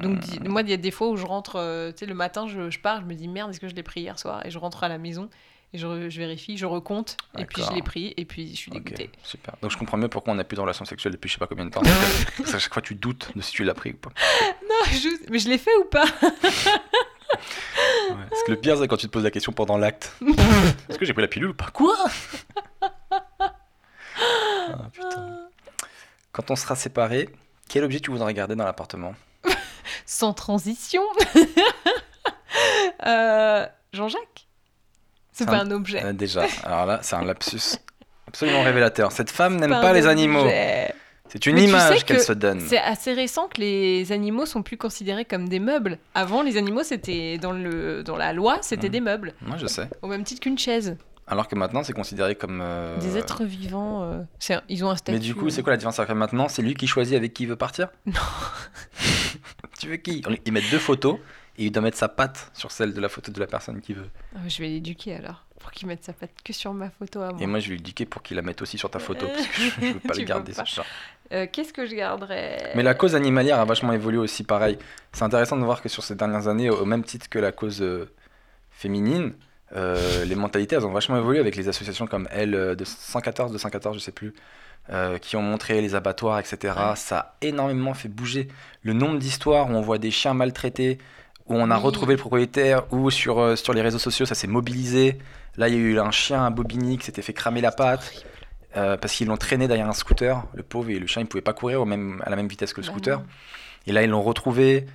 Donc, 0.00 0.24
Hmm. 0.40 0.48
moi, 0.48 0.62
il 0.62 0.70
y 0.70 0.72
a 0.72 0.78
des 0.78 0.90
fois 0.90 1.08
où 1.10 1.16
je 1.16 1.26
rentre, 1.26 1.56
euh, 1.56 1.92
tu 1.92 1.98
sais, 1.98 2.06
le 2.06 2.14
matin, 2.14 2.48
je, 2.48 2.70
je 2.70 2.80
pars, 2.80 3.02
je 3.02 3.06
me 3.06 3.14
dis 3.14 3.28
merde, 3.28 3.50
est-ce 3.50 3.60
que 3.60 3.68
je 3.68 3.74
l'ai 3.74 3.82
pris 3.82 4.00
hier 4.00 4.18
soir? 4.18 4.44
Et 4.46 4.50
je 4.50 4.58
rentre 4.58 4.82
à 4.82 4.88
la 4.88 4.96
maison 4.96 5.28
et 5.74 5.78
je, 5.78 5.86
vérifie, 5.86 6.56
je 6.56 6.64
recompte, 6.66 7.16
et 7.36 7.44
puis 7.44 7.60
je 7.62 7.70
l'ai 7.74 7.82
pris, 7.82 8.14
et 8.16 8.24
puis 8.24 8.50
je 8.52 8.56
suis 8.56 8.70
dégoûtée. 8.70 9.10
super. 9.24 9.56
Donc 9.60 9.72
je 9.72 9.76
comprends 9.76 9.98
mieux 9.98 10.08
pourquoi 10.08 10.32
on 10.32 10.36
n'a 10.36 10.44
plus 10.44 10.54
de 10.56 10.60
relation 10.62 10.84
sexuelle 10.86 11.12
depuis 11.12 11.28
je 11.28 11.34
sais 11.34 11.38
pas 11.38 11.48
combien 11.48 11.64
de 11.66 11.70
temps. 11.70 11.82
Parce 12.38 12.52
qu'à 12.52 12.58
chaque 12.60 12.72
fois, 12.72 12.80
tu 12.80 12.94
doutes 12.94 13.32
de 13.36 13.42
si 13.42 13.50
tu 13.52 13.62
l'as 13.64 13.74
pris 13.74 13.90
ou 13.90 13.96
pas. 13.96 14.10
Non, 14.68 15.10
mais 15.30 15.38
je 15.38 15.48
l'ai 15.48 15.58
fait 15.58 15.74
ou 15.80 15.84
pas? 15.84 16.04
Parce 17.28 18.42
que 18.46 18.50
le 18.52 18.56
pire, 18.60 18.76
c'est 18.78 18.86
quand 18.88 18.96
tu 18.96 19.06
te 19.06 19.12
poses 19.12 19.24
la 19.24 19.30
question 19.30 19.52
pendant 19.52 19.76
l'acte. 19.78 20.12
Est-ce 20.88 20.98
que 20.98 21.04
j'ai 21.04 21.12
pris 21.12 21.22
la 21.22 21.28
pilule 21.28 21.50
ou 21.50 21.54
pas? 21.54 21.70
Quoi? 21.72 21.96
Ah, 22.80 24.78
putain. 24.92 25.48
Quand 26.32 26.50
on 26.50 26.56
sera 26.56 26.74
séparés, 26.76 27.28
quel 27.68 27.84
objet 27.84 28.00
tu 28.00 28.10
voudrais 28.10 28.34
garder 28.34 28.54
dans 28.56 28.64
l'appartement? 28.64 29.14
Sans 30.06 30.32
transition 30.32 31.02
Euh, 33.06 33.66
Jean-Jacques? 33.92 34.46
C'est 35.32 35.44
pas 35.46 35.56
un- 35.56 35.66
un 35.66 35.70
objet. 35.72 36.02
Euh, 36.04 36.12
Déjà, 36.12 36.44
alors 36.62 36.86
là, 36.86 37.00
c'est 37.02 37.16
un 37.16 37.24
lapsus 37.24 37.76
absolument 38.28 38.62
révélateur. 38.62 39.10
Cette 39.12 39.30
femme 39.30 39.56
n'aime 39.56 39.70
pas 39.70 39.92
les 39.92 40.06
animaux. 40.06 40.46
C'est 41.34 41.46
une 41.46 41.56
Mais 41.56 41.62
tu 41.62 41.66
sais 41.66 41.70
image 41.72 42.04
qu'elle 42.04 42.16
que 42.18 42.22
se 42.22 42.32
donne. 42.32 42.60
C'est 42.60 42.78
assez 42.78 43.12
récent 43.12 43.48
que 43.48 43.60
les 43.60 44.12
animaux 44.12 44.46
sont 44.46 44.62
plus 44.62 44.76
considérés 44.76 45.24
comme 45.24 45.48
des 45.48 45.58
meubles. 45.58 45.98
Avant, 46.14 46.42
les 46.42 46.56
animaux, 46.56 46.84
c'était 46.84 47.38
dans, 47.38 47.50
le, 47.52 48.02
dans 48.04 48.16
la 48.16 48.32
loi, 48.32 48.58
c'était 48.62 48.86
Mhm. 48.86 48.92
des 48.92 49.00
meubles, 49.00 49.34
Moi, 49.42 49.56
je 49.58 49.66
sais. 49.66 49.88
au 50.02 50.06
même 50.06 50.22
titre 50.22 50.40
qu'une 50.40 50.56
chaise. 50.58 50.96
Alors 51.26 51.48
que 51.48 51.56
maintenant, 51.56 51.82
c'est 51.82 51.92
considéré 51.92 52.36
comme. 52.36 52.60
euh, 52.62 52.96
Des 52.98 53.16
êtres 53.18 53.44
vivants, 53.44 54.02
euh, 54.04 54.22
ils 54.68 54.84
ont 54.84 54.90
un 54.90 54.96
statut. 54.96 55.18
Mais 55.18 55.24
du 55.24 55.34
coup, 55.34 55.46
euh, 55.46 55.50
c'est 55.50 55.62
quoi 55.62 55.72
la 55.72 55.76
différence 55.76 55.98
avec 55.98 56.14
maintenant 56.14 56.48
C'est 56.48 56.62
lui 56.62 56.74
qui 56.74 56.86
choisit 56.86 57.16
avec 57.16 57.34
qui 57.34 57.42
il 57.44 57.48
veut 57.48 57.56
partir? 57.56 57.88
Non. 58.06 58.12
tu 59.80 59.88
veux 59.88 59.96
qui? 59.96 60.22
Ils 60.44 60.52
mettent 60.52 60.70
deux 60.70 60.78
photos 60.78 61.18
et 61.58 61.64
il 61.66 61.72
doit 61.72 61.82
mettre 61.82 61.96
sa 61.98 62.08
patte 62.08 62.50
sur 62.54 62.70
celle 62.70 62.92
de 62.94 63.00
la 63.00 63.08
photo 63.08 63.32
de 63.32 63.40
la 63.40 63.46
personne 63.46 63.80
qu'il 63.80 63.96
veut. 63.96 64.08
Ah, 64.36 64.40
Je 64.48 64.58
vais 64.62 64.68
l'éduquer 64.68 65.14
alors, 65.14 65.44
pour 65.60 65.70
qu'il 65.72 65.88
mette 65.88 66.04
sa 66.04 66.12
patte 66.12 66.30
que 66.44 66.52
sur 66.52 66.72
ma 66.74 66.90
photo 66.90 67.22
à 67.22 67.30
moi. 67.30 67.38
Et 67.40 67.46
moi, 67.46 67.58
je 67.58 67.68
vais 67.68 67.74
lui 67.76 67.80
indiquer 67.80 68.04
pour 68.06 68.22
qu'il 68.22 68.36
la 68.36 68.42
mette 68.42 68.60
aussi 68.62 68.76
sur 68.78 68.90
ta 68.90 68.98
photo 68.98 69.26
parce 69.26 69.46
que 69.46 69.52
je, 69.62 69.70
je 69.86 69.92
veux 69.94 70.00
pas 70.00 70.14
le 70.18 70.24
garder 70.24 70.52
pas. 70.52 70.64
Euh, 71.32 71.46
Qu'est-ce 71.50 71.72
que 71.72 71.86
je 71.86 71.94
garderais 71.94 72.72
Mais 72.74 72.82
la 72.82 72.94
cause 72.94 73.14
animalière 73.14 73.58
a 73.58 73.64
vachement 73.64 73.92
évolué 73.92 74.18
aussi, 74.18 74.44
pareil. 74.44 74.78
C'est 75.12 75.22
intéressant 75.24 75.56
de 75.56 75.64
voir 75.64 75.80
que 75.82 75.88
sur 75.88 76.02
ces 76.04 76.14
dernières 76.14 76.48
années, 76.48 76.70
au 76.70 76.84
même 76.84 77.02
titre 77.04 77.28
que 77.28 77.38
la 77.38 77.50
cause 77.52 77.80
euh, 77.82 78.10
féminine, 78.70 79.32
euh, 79.74 80.24
les 80.24 80.34
mentalités, 80.34 80.76
elles 80.76 80.86
ont 80.86 80.92
vachement 80.92 81.16
évolué 81.16 81.38
avec 81.40 81.56
les 81.56 81.68
associations 81.68 82.06
comme 82.06 82.28
elle, 82.30 82.52
de 82.52 82.84
114, 82.84 83.52
214, 83.52 83.96
je 83.96 84.00
sais 84.02 84.12
plus, 84.12 84.34
euh, 84.90 85.18
qui 85.18 85.36
ont 85.36 85.42
montré 85.42 85.80
les 85.80 85.94
abattoirs, 85.94 86.38
etc. 86.38 86.74
Ouais. 86.76 86.96
Ça 86.96 87.18
a 87.18 87.34
énormément 87.40 87.94
fait 87.94 88.08
bouger. 88.08 88.48
Le 88.82 88.92
nombre 88.92 89.18
d'histoires 89.18 89.70
où 89.70 89.72
on 89.74 89.80
voit 89.80 89.98
des 89.98 90.10
chiens 90.10 90.34
maltraités, 90.34 90.98
où 91.46 91.54
on 91.56 91.70
a 91.70 91.76
Oui. 91.78 91.82
retrouvé 91.82 92.14
le 92.14 92.20
propriétaire, 92.20 92.84
ou 92.92 93.10
sur, 93.10 93.38
euh, 93.40 93.56
sur 93.56 93.72
les 93.72 93.80
réseaux 93.82 93.98
sociaux, 93.98 94.26
ça 94.26 94.34
s'est 94.34 94.46
mobilisé. 94.46 95.18
Là, 95.56 95.68
il 95.68 95.74
y 95.74 95.76
a 95.76 95.80
eu 95.80 95.98
un 95.98 96.10
chien 96.10 96.44
à 96.44 96.50
Bobigny 96.50 96.98
qui 96.98 97.06
s'était 97.06 97.22
fait 97.22 97.32
cramer 97.32 97.60
la 97.62 97.72
patte. 97.72 98.12
Euh, 98.76 98.96
parce 98.96 99.12
qu'ils 99.14 99.28
l'ont 99.28 99.36
traîné 99.36 99.68
derrière 99.68 99.88
un 99.88 99.92
scooter, 99.92 100.44
le 100.54 100.62
pauvre, 100.64 100.90
et 100.90 100.98
le 100.98 101.06
chien 101.06 101.22
il 101.22 101.28
pouvait 101.28 101.42
pas 101.42 101.52
courir 101.52 101.80
au 101.80 101.84
même, 101.84 102.20
à 102.26 102.30
la 102.30 102.36
même 102.36 102.48
vitesse 102.48 102.72
que 102.72 102.80
le 102.80 102.86
Bah 102.86 102.92
scooter. 102.92 103.18
non. 103.20 103.26
Et 103.86 103.92
là, 103.92 104.02
ils 104.02 104.10
l'ont 104.10 104.22
retrouvé. 104.22 104.86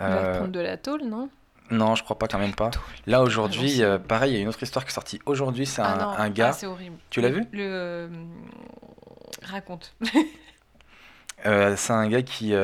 Euh, 0.00 0.46
de 0.48 0.58
la 0.60 0.76
tôle, 0.76 1.02
non? 1.04 1.28
Non, 1.70 1.94
je 1.94 2.02
crois 2.02 2.18
pas, 2.18 2.26
quand 2.28 2.38
même 2.38 2.54
pas. 2.54 2.70
Là, 3.06 3.22
aujourd'hui, 3.22 3.82
euh, 3.82 3.98
pareil, 3.98 4.32
il 4.32 4.34
y 4.36 4.38
a 4.38 4.40
une 4.42 4.48
autre 4.48 4.62
histoire 4.62 4.84
qui 4.84 4.90
est 4.90 4.94
sortie 4.94 5.20
aujourd'hui. 5.26 5.66
C'est 5.66 5.82
Ah 5.82 6.16
un, 6.18 6.30
gars. 6.30 6.48
ah, 6.48 6.52
c'est 6.52 6.66
horrible. 6.66 6.96
Tu 7.10 7.20
l'as 7.20 7.28
vu? 7.28 7.44
Le. 7.52 7.60
euh, 7.62 8.08
Raconte. 9.44 9.94
c'est 11.44 11.90
un 11.92 12.08
gars 12.08 12.22
qui, 12.22 12.54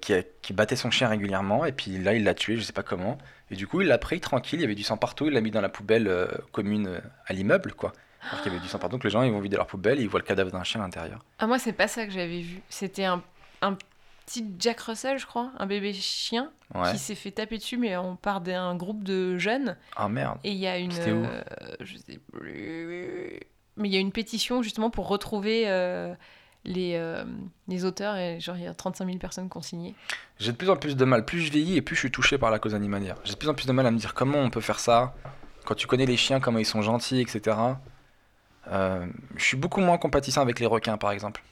qui, 0.00 0.14
a- 0.14 0.22
qui 0.42 0.52
battait 0.52 0.76
son 0.76 0.90
chien 0.90 1.08
régulièrement. 1.08 1.64
Et 1.64 1.72
puis 1.72 1.98
là, 1.98 2.14
il 2.14 2.24
l'a 2.24 2.34
tué, 2.34 2.56
je 2.56 2.62
sais 2.62 2.72
pas 2.72 2.82
comment. 2.82 3.18
Et 3.50 3.56
du 3.56 3.66
coup, 3.66 3.80
il 3.80 3.88
l'a 3.88 3.98
pris 3.98 4.20
tranquille. 4.20 4.60
Il 4.60 4.62
y 4.62 4.64
avait 4.64 4.74
du 4.74 4.82
sang 4.84 4.96
partout. 4.96 5.26
Il 5.26 5.32
l'a 5.34 5.40
mis 5.40 5.50
dans 5.50 5.60
la 5.60 5.68
poubelle 5.68 6.28
commune 6.52 7.00
à 7.26 7.32
l'immeuble, 7.32 7.72
quoi. 7.74 7.92
Alors 8.30 8.42
qu'il 8.42 8.52
y 8.52 8.54
avait 8.54 8.62
du 8.62 8.68
sang 8.68 8.78
partout. 8.78 8.96
Donc 8.96 9.04
les 9.04 9.10
gens, 9.10 9.22
ils 9.22 9.32
vont 9.32 9.40
vider 9.40 9.56
leur 9.56 9.66
poubelle 9.66 9.98
et 9.98 10.02
ils 10.02 10.08
voient 10.08 10.20
le 10.20 10.24
cadavre 10.26 10.50
d'un 10.50 10.62
chien 10.64 10.80
à 10.80 10.84
l'intérieur. 10.84 11.24
Ah, 11.38 11.46
moi, 11.46 11.58
c'est 11.58 11.72
pas 11.72 11.88
ça 11.88 12.04
que 12.06 12.12
j'avais 12.12 12.40
vu. 12.40 12.60
C'était 12.68 13.04
un, 13.04 13.22
un 13.62 13.76
petit 14.26 14.44
Jack 14.58 14.80
Russell, 14.80 15.18
je 15.18 15.26
crois, 15.26 15.50
un 15.58 15.66
bébé 15.66 15.92
chien, 15.92 16.50
Ouais. 16.74 16.92
qui 16.92 16.98
s'est 16.98 17.14
fait 17.16 17.32
taper 17.32 17.58
dessus, 17.58 17.76
mais 17.76 17.96
on 17.98 18.16
part 18.16 18.40
d'un 18.40 18.74
groupe 18.76 19.02
de 19.04 19.36
jeunes. 19.36 19.76
Ah 19.96 20.08
merde. 20.08 20.38
Et 20.44 20.52
il 20.52 20.58
y 20.58 20.66
a 20.66 20.78
une. 20.78 20.90
C'était 20.92 21.12
où 21.12 21.24
euh, 21.24 21.42
je 21.80 21.96
sais 21.98 22.18
plus. 22.32 23.40
Mais 23.76 23.88
il 23.88 23.94
y 23.94 23.96
a 23.96 24.00
une 24.00 24.12
pétition 24.12 24.62
justement 24.62 24.88
pour 24.90 25.08
retrouver 25.08 25.64
euh, 25.66 26.14
les, 26.64 26.94
euh, 26.94 27.24
les 27.68 27.84
auteurs. 27.84 28.16
Et 28.16 28.38
genre, 28.40 28.56
il 28.56 28.62
y 28.64 28.66
a 28.66 28.72
35 28.74 29.04
000 29.06 29.18
personnes 29.18 29.50
qui 29.50 29.56
ont 29.56 29.62
signé. 29.62 29.94
J'ai 30.38 30.52
de 30.52 30.56
plus 30.56 30.70
en 30.70 30.76
plus 30.76 30.96
de 30.96 31.04
mal. 31.04 31.24
Plus 31.24 31.40
je 31.40 31.50
vieillis 31.50 31.76
et 31.76 31.82
plus 31.82 31.94
je 31.96 32.00
suis 32.00 32.10
touché 32.10 32.38
par 32.38 32.50
la 32.50 32.58
cause 32.58 32.74
animalière. 32.74 33.16
J'ai 33.24 33.32
de 33.32 33.38
plus 33.38 33.48
en 33.48 33.54
plus 33.54 33.66
de 33.66 33.72
mal 33.72 33.86
à 33.86 33.90
me 33.90 33.98
dire 33.98 34.14
comment 34.14 34.38
on 34.38 34.50
peut 34.50 34.60
faire 34.60 34.78
ça. 34.78 35.14
Quand 35.64 35.74
tu 35.74 35.86
connais 35.86 36.06
les 36.06 36.16
chiens, 36.16 36.40
comment 36.40 36.58
ils 36.58 36.66
sont 36.66 36.82
gentils, 36.82 37.20
etc. 37.20 37.56
Euh, 38.70 39.06
je 39.36 39.44
suis 39.44 39.56
beaucoup 39.56 39.80
moins 39.80 39.98
compatissant 39.98 40.42
avec 40.42 40.60
les 40.60 40.66
requins, 40.66 40.96
par 40.96 41.12
exemple. 41.12 41.42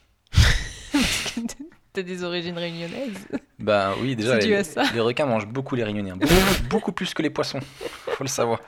T'as 1.93 2.03
des 2.03 2.23
origines 2.23 2.57
réunionnaises. 2.57 3.27
Bah 3.59 3.95
oui, 4.01 4.15
déjà, 4.15 4.39
les, 4.39 4.63
les 4.95 5.01
requins 5.01 5.27
mangent 5.27 5.49
beaucoup 5.49 5.75
les 5.75 5.83
réunionnais. 5.83 6.13
Beaucoup, 6.13 6.35
beaucoup 6.71 6.93
plus 6.93 7.13
que 7.15 7.23
les 7.23 7.31
poissons. 7.31 7.59
Faut 8.07 8.23
le 8.23 8.29
savoir. 8.29 8.61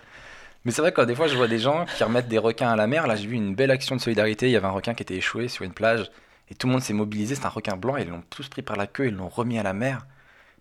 Mais 0.64 0.72
c'est 0.72 0.82
vrai 0.82 0.93
que 0.93 1.01
des 1.03 1.14
fois, 1.14 1.28
je 1.28 1.36
vois 1.36 1.47
des 1.47 1.59
gens 1.59 1.84
qui 1.97 2.03
remettent 2.03 2.28
des 2.28 2.38
requins 2.38 2.70
à 2.70 2.76
la 2.76 2.86
mer. 2.86 3.07
Là, 3.07 3.14
j'ai 3.14 3.26
vu 3.26 3.36
une 3.36 3.55
belle 3.55 3.70
action 3.70 3.95
de 3.95 4.01
solidarité. 4.01 4.49
Il 4.49 4.53
y 4.53 4.57
avait 4.57 4.66
un 4.66 4.70
requin 4.70 4.95
qui 4.95 5.03
était 5.03 5.14
échoué 5.14 5.49
sur 5.49 5.64
une 5.64 5.72
plage. 5.72 6.11
Et 6.51 6.55
tout 6.55 6.66
le 6.66 6.72
monde 6.72 6.82
s'est 6.82 6.93
mobilisé. 6.93 7.36
C'est 7.36 7.47
un 7.47 7.51
requin 7.51 7.76
blanc. 7.76 7.97
Et 7.97 8.03
ils 8.03 8.09
l'ont 8.09 8.24
tous 8.28 8.49
pris 8.49 8.62
par 8.62 8.76
la 8.76 8.88
queue. 8.88 9.07
Ils 9.07 9.14
l'ont 9.14 9.28
remis 9.28 9.59
à 9.59 9.62
la 9.62 9.72
mer. 9.72 10.07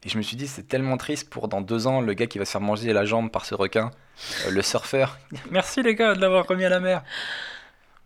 Et 0.04 0.10
je 0.10 0.18
me 0.18 0.24
suis 0.24 0.36
dit, 0.36 0.48
c'est 0.48 0.68
tellement 0.68 0.98
triste 0.98 1.30
pour 1.30 1.48
dans 1.48 1.62
deux 1.62 1.86
ans, 1.86 2.02
le 2.02 2.14
gars 2.14 2.26
qui 2.26 2.40
va 2.40 2.46
se 2.46 2.52
faire 2.52 2.62
manger 2.62 2.92
la 2.92 3.06
jambe 3.06 3.30
par 3.30 3.46
ce 3.46 3.54
requin, 3.54 3.92
euh, 4.46 4.50
le 4.50 4.62
surfeur. 4.64 5.20
Merci 5.52 5.84
les 5.84 5.94
gars 5.94 6.16
de 6.16 6.22
l'avoir 6.22 6.48
remis 6.48 6.66
à 6.66 6.70
la 6.70 6.80
mer. 6.80 7.04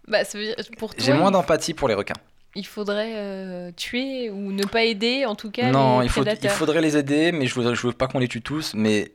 Bah, 0.08 0.24
ça 0.24 0.38
veut 0.38 0.46
dire, 0.46 0.56
pour 0.78 0.94
toi, 0.96 1.04
J'ai 1.04 1.14
moins 1.14 1.32
d'empathie 1.32 1.74
pour 1.74 1.88
les 1.88 1.94
requins. 1.96 2.14
il 2.56 2.66
faudrait 2.66 3.14
euh, 3.16 3.72
tuer 3.76 4.30
ou 4.30 4.52
ne 4.52 4.64
pas 4.66 4.84
aider, 4.84 5.26
en 5.26 5.36
tout 5.36 5.52
cas, 5.52 5.72
non, 5.72 6.00
les 6.02 6.06
il, 6.06 6.10
faut, 6.10 6.22
il 6.22 6.26
prédateurs. 6.26 6.52
faudrait 6.52 6.82
les 6.82 6.96
aider, 6.98 7.32
mais 7.32 7.48
je 7.48 7.60
veux, 7.60 7.74
je 7.76 7.88
veux 7.88 7.94
pas 7.94 8.08
qu'on 8.08 8.20
les 8.20 8.28
tue 8.28 8.42
tous. 8.42 8.74
Mais 8.76 9.14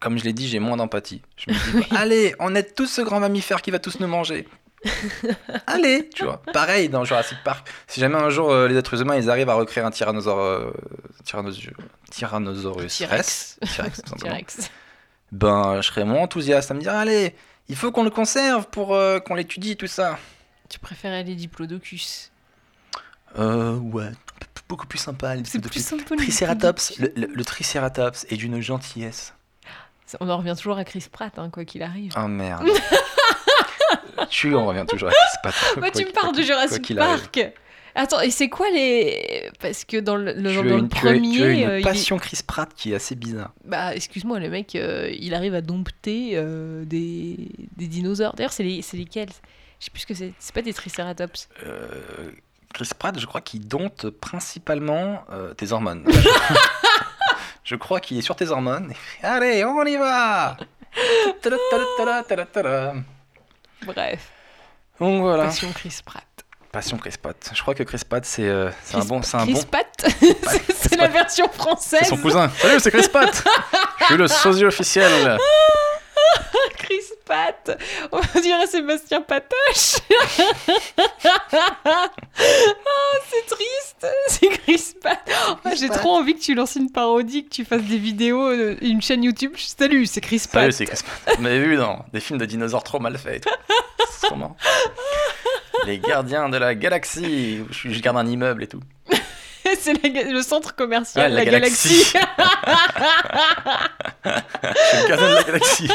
comme 0.00 0.18
je 0.18 0.24
l'ai 0.24 0.32
dit, 0.32 0.48
j'ai 0.48 0.58
moins 0.58 0.76
d'empathie. 0.76 1.22
Je 1.36 1.50
me 1.50 1.54
dis, 1.82 1.86
allez, 1.96 2.34
on 2.40 2.54
aide 2.54 2.74
tous 2.74 2.86
ce 2.86 3.00
grand 3.00 3.20
mammifère 3.20 3.62
qui 3.62 3.70
va 3.70 3.78
tous 3.78 4.00
nous 4.00 4.08
manger. 4.08 4.46
allez, 5.66 6.10
tu 6.14 6.24
vois. 6.24 6.42
Pareil 6.52 6.90
dans 6.90 7.04
Jurassic 7.04 7.38
Park. 7.42 7.66
Si 7.86 8.00
jamais 8.00 8.16
un 8.16 8.28
jour 8.28 8.50
euh, 8.52 8.68
les 8.68 8.76
êtres 8.76 9.00
humains 9.00 9.16
ils 9.16 9.30
arrivent 9.30 9.48
à 9.48 9.54
recréer 9.54 9.82
un 9.82 9.90
tyrannosaure, 9.90 10.40
euh, 10.40 10.72
tyrannos- 11.24 11.70
Tyrannosaurus. 12.10 13.02
Rex. 13.08 13.58
T-Rex. 14.22 14.70
ben 15.32 15.80
je 15.80 15.86
serais 15.88 16.04
moins 16.04 16.20
enthousiaste 16.20 16.70
à 16.70 16.74
me 16.74 16.80
dire, 16.80 16.92
allez, 16.92 17.34
il 17.68 17.76
faut 17.76 17.92
qu'on 17.92 18.02
le 18.04 18.10
conserve 18.10 18.66
pour 18.68 18.94
euh, 18.94 19.18
qu'on 19.20 19.34
l'étudie 19.34 19.76
tout 19.76 19.86
ça. 19.86 20.18
Tu 20.68 20.78
préférais 20.78 21.22
les 21.22 21.34
diplodocus. 21.34 22.30
Euh, 23.38 23.76
ouais, 23.76 24.10
beaucoup 24.68 24.86
plus 24.86 24.98
sympa. 24.98 25.34
les 25.34 25.42
plus 25.42 25.80
sympa. 25.82 26.04
les 26.10 26.16
Triceratops, 26.16 26.90
diplodocus. 26.92 27.16
le, 27.16 27.26
le- 27.28 27.34
le 27.34 27.44
Triceratops 27.44 28.26
est 28.30 28.36
d'une 28.36 28.60
gentillesse. 28.60 29.34
On 30.20 30.28
en 30.30 30.36
revient 30.36 30.54
toujours 30.56 30.78
à 30.78 30.84
Chris 30.84 31.06
Pratt, 31.10 31.36
hein, 31.38 31.50
quoi 31.50 31.64
qu'il 31.64 31.82
arrive. 31.82 32.12
Oh 32.16 32.28
merde. 32.28 32.68
tu 34.30 34.54
en 34.54 34.66
reviens 34.66 34.86
toujours 34.86 35.08
à 35.08 35.12
Chris 35.12 35.38
Pratt. 35.42 35.54
Bah, 35.76 35.80
Quoi 35.80 35.90
tu 35.90 36.06
me 36.06 36.12
parles 36.12 36.28
de 36.32 36.36
quoi 36.36 36.44
Jurassic. 36.44 36.96
Park. 36.96 37.40
Attends, 37.96 38.20
et 38.20 38.30
c'est 38.30 38.48
quoi 38.48 38.68
les. 38.70 39.50
Parce 39.60 39.84
que 39.84 39.98
dans 39.98 40.16
le, 40.16 40.34
dans 40.34 40.62
le 40.62 40.78
une, 40.78 40.88
premier. 40.88 41.36
tu 41.36 41.42
as 41.44 41.48
une 41.52 41.68
euh, 41.68 41.78
est- 41.78 41.82
passion 41.82 42.18
Chris 42.18 42.40
Pratt 42.46 42.68
qui 42.74 42.92
est 42.92 42.96
assez 42.96 43.14
bizarre. 43.14 43.52
Bah, 43.64 43.94
excuse-moi, 43.94 44.40
le 44.40 44.50
mec, 44.50 44.74
euh, 44.74 45.10
il 45.18 45.32
arrive 45.34 45.54
à 45.54 45.60
dompter 45.60 46.32
euh, 46.34 46.84
des... 46.84 47.36
des 47.76 47.86
dinosaures. 47.86 48.34
D'ailleurs, 48.34 48.52
c'est 48.52 48.64
les... 48.64 48.82
c'est 48.82 48.96
lesquels? 48.96 49.28
Je 49.78 49.84
sais 49.86 49.90
plus 49.90 50.00
ce 50.00 50.06
que 50.06 50.14
c'est. 50.14 50.32
C'est 50.38 50.54
pas 50.54 50.62
des 50.62 50.72
Triceratops. 50.74 51.48
Euh, 51.64 51.86
Chris 52.72 52.88
Pratt, 52.98 53.16
je 53.18 53.26
crois 53.26 53.40
qu'il 53.40 53.66
dompte 53.68 54.10
principalement 54.10 55.22
euh, 55.30 55.54
tes 55.54 55.70
hormones. 55.70 56.04
je 57.64 57.76
crois 57.76 58.00
qu'il 58.00 58.18
est 58.18 58.22
sur 58.22 58.34
tes 58.34 58.48
hormones. 58.48 58.92
Allez, 59.22 59.64
on 59.64 59.84
y 59.84 59.96
va. 59.96 60.56
Bref, 63.86 64.30
Donc 65.00 65.20
voilà. 65.20 65.44
passion 65.44 65.70
Chris 65.72 66.00
Pratt. 66.04 66.24
Passion 66.74 66.98
Chris. 66.98 67.14
Je 67.52 67.62
crois 67.62 67.72
que 67.72 67.84
Chris 67.84 68.00
c'est 68.24 68.48
euh, 68.48 68.68
c'est 68.82 68.96
un 68.96 69.04
bon. 69.04 69.22
C'est 69.22 69.36
un 69.36 69.44
Chris 69.44 69.52
bon. 69.52 69.62
Pratt 69.70 70.06
C'est 70.74 70.96
la 70.96 71.06
version 71.06 71.48
française. 71.48 72.00
C'est 72.02 72.08
son 72.08 72.16
cousin. 72.16 72.50
Salut, 72.58 72.80
c'est 72.80 72.90
Chris 72.90 73.08
Pratt. 73.08 73.44
Je 74.00 74.04
suis 74.06 74.16
le 74.16 74.26
sosie 74.26 74.64
officiel. 74.64 75.38
Chris 76.78 77.02
Pratt. 77.24 77.78
On 78.12 78.20
dirait 78.40 78.66
Sébastien 78.66 79.20
Patoche. 79.22 79.98
oh, 81.86 83.16
c'est 83.28 83.46
triste. 83.46 84.06
C'est 84.28 84.48
Chris 84.48 84.94
Pratt. 85.00 85.20
Oh, 85.48 85.70
J'ai 85.78 85.88
trop 85.88 86.16
envie 86.16 86.34
que 86.34 86.40
tu 86.40 86.54
lances 86.54 86.76
une 86.76 86.90
parodie, 86.90 87.44
que 87.44 87.50
tu 87.50 87.64
fasses 87.64 87.82
des 87.82 87.98
vidéos, 87.98 88.48
euh, 88.48 88.76
une 88.80 89.02
chaîne 89.02 89.24
YouTube. 89.24 89.52
Salut, 89.56 90.06
c'est 90.06 90.20
Chris 90.20 90.40
Salut, 90.40 90.68
Pratt. 90.68 90.72
c'est 90.72 90.86
Chris. 90.86 91.00
Vous 91.36 91.42
m'avez 91.42 91.60
vu 91.60 91.76
dans 91.76 92.04
des 92.12 92.20
films 92.20 92.38
de 92.38 92.46
dinosaures 92.46 92.84
trop 92.84 92.98
mal 92.98 93.16
faits. 93.18 93.46
Les 95.86 95.98
gardiens 95.98 96.48
de 96.48 96.56
la 96.56 96.74
galaxie. 96.74 97.62
Je 97.70 98.00
garde 98.00 98.16
un 98.16 98.26
immeuble 98.26 98.62
et 98.64 98.68
tout. 98.68 98.80
c'est 99.80 99.94
le 100.04 100.42
centre 100.42 100.74
commercial, 100.74 101.24
Ah, 101.24 101.28
la, 101.28 101.44
la 101.44 101.50
galaxie. 101.50 102.04
galaxie. 102.12 102.14
Suis 104.24 105.08
le 105.08 105.28
de 105.28 105.34
la 105.34 105.42
galaxie. 105.42 105.88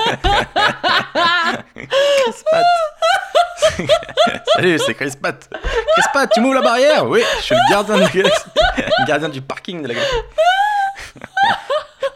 Salut, 4.56 4.80
c'est. 4.80 4.94
Chris 4.94 5.12
Pratt, 6.14 6.30
tu 6.34 6.40
m'ouvres 6.42 6.56
la 6.56 6.62
barrière 6.62 7.06
Oui, 7.08 7.22
je 7.40 7.44
suis 7.44 7.56
le 7.56 7.62
gardien 7.72 7.96
de 7.96 8.02
la 8.02 8.10
galaxie. 8.10 8.44
Le 8.78 9.06
gardien 9.06 9.30
du 9.30 9.42
parking 9.42 9.82
de 9.82 9.88
la 9.88 9.94
galaxie. 9.96 10.16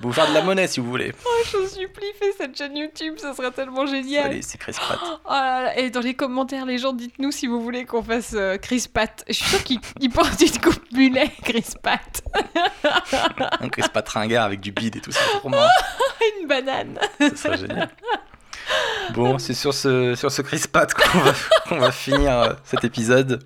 Vous 0.03 0.11
faire 0.11 0.27
de 0.27 0.33
la 0.33 0.41
monnaie 0.41 0.67
si 0.67 0.81
vous 0.81 0.89
voulez. 0.89 1.13
Oh, 1.25 1.45
je 1.49 1.57
vous 1.57 1.67
supplie, 1.67 2.05
fais 2.19 2.31
cette 2.37 2.57
chaîne 2.57 2.75
YouTube, 2.75 3.15
ça 3.17 3.33
serait 3.33 3.51
tellement 3.51 3.85
génial. 3.85 4.23
Salut, 4.23 4.41
c'est 4.41 4.57
Chris 4.57 4.73
Pratt. 4.73 4.99
Oh 5.25 5.29
là 5.31 5.63
là, 5.63 5.79
Et 5.79 5.89
dans 5.89 6.01
les 6.01 6.13
commentaires, 6.13 6.65
les 6.65 6.77
gens, 6.77 6.91
dites-nous 6.93 7.31
si 7.31 7.47
vous 7.47 7.61
voulez 7.61 7.85
qu'on 7.85 8.03
fasse 8.03 8.33
euh, 8.33 8.57
Chris 8.57 8.85
Pratt. 8.93 9.23
Je 9.27 9.33
suis 9.33 9.45
sûre 9.45 9.63
qu'il 9.63 9.79
il 10.01 10.09
porte 10.09 10.41
une 10.41 10.59
coupe 10.59 10.91
mulet, 10.91 11.31
Chris 11.43 11.65
Pratt. 11.81 12.21
Un 13.61 13.69
Chris 13.69 13.83
Pratt 13.91 14.07
ringard 14.09 14.45
avec 14.45 14.59
du 14.59 14.71
bide 14.71 14.97
et 14.97 15.01
tout, 15.01 15.11
c'est 15.11 15.39
trop 15.39 15.49
marrant. 15.49 15.67
Une 16.41 16.47
banane. 16.47 16.99
Ce 17.19 17.35
serait 17.35 17.57
génial. 17.57 17.89
Bon, 19.13 19.37
c'est 19.37 19.53
sur 19.53 19.73
ce, 19.73 20.15
sur 20.15 20.31
ce 20.31 20.41
Chris 20.41 20.63
Pratt 20.71 20.93
qu'on 20.93 21.19
va, 21.19 21.33
va 21.79 21.91
finir 21.91 22.39
euh, 22.39 22.53
cet 22.65 22.83
épisode. 22.83 23.43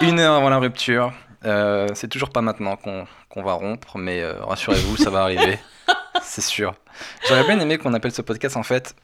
Une 0.00 0.18
heure 0.18 0.34
avant 0.34 0.48
la 0.50 0.58
rupture. 0.58 1.12
Euh, 1.44 1.88
c'est 1.94 2.08
toujours 2.08 2.30
pas 2.30 2.40
maintenant 2.40 2.76
qu'on 2.76 3.42
va 3.42 3.52
rompre, 3.54 3.98
mais 3.98 4.20
euh, 4.22 4.34
rassurez-vous, 4.44 4.96
ça 4.96 5.10
va 5.10 5.22
arriver. 5.22 5.58
C'est 6.22 6.40
sûr. 6.42 6.74
J'aurais 7.28 7.44
bien 7.44 7.58
aimé 7.58 7.78
qu'on 7.78 7.94
appelle 7.94 8.12
ce 8.12 8.22
podcast 8.22 8.56
en 8.56 8.62
fait. 8.62 8.94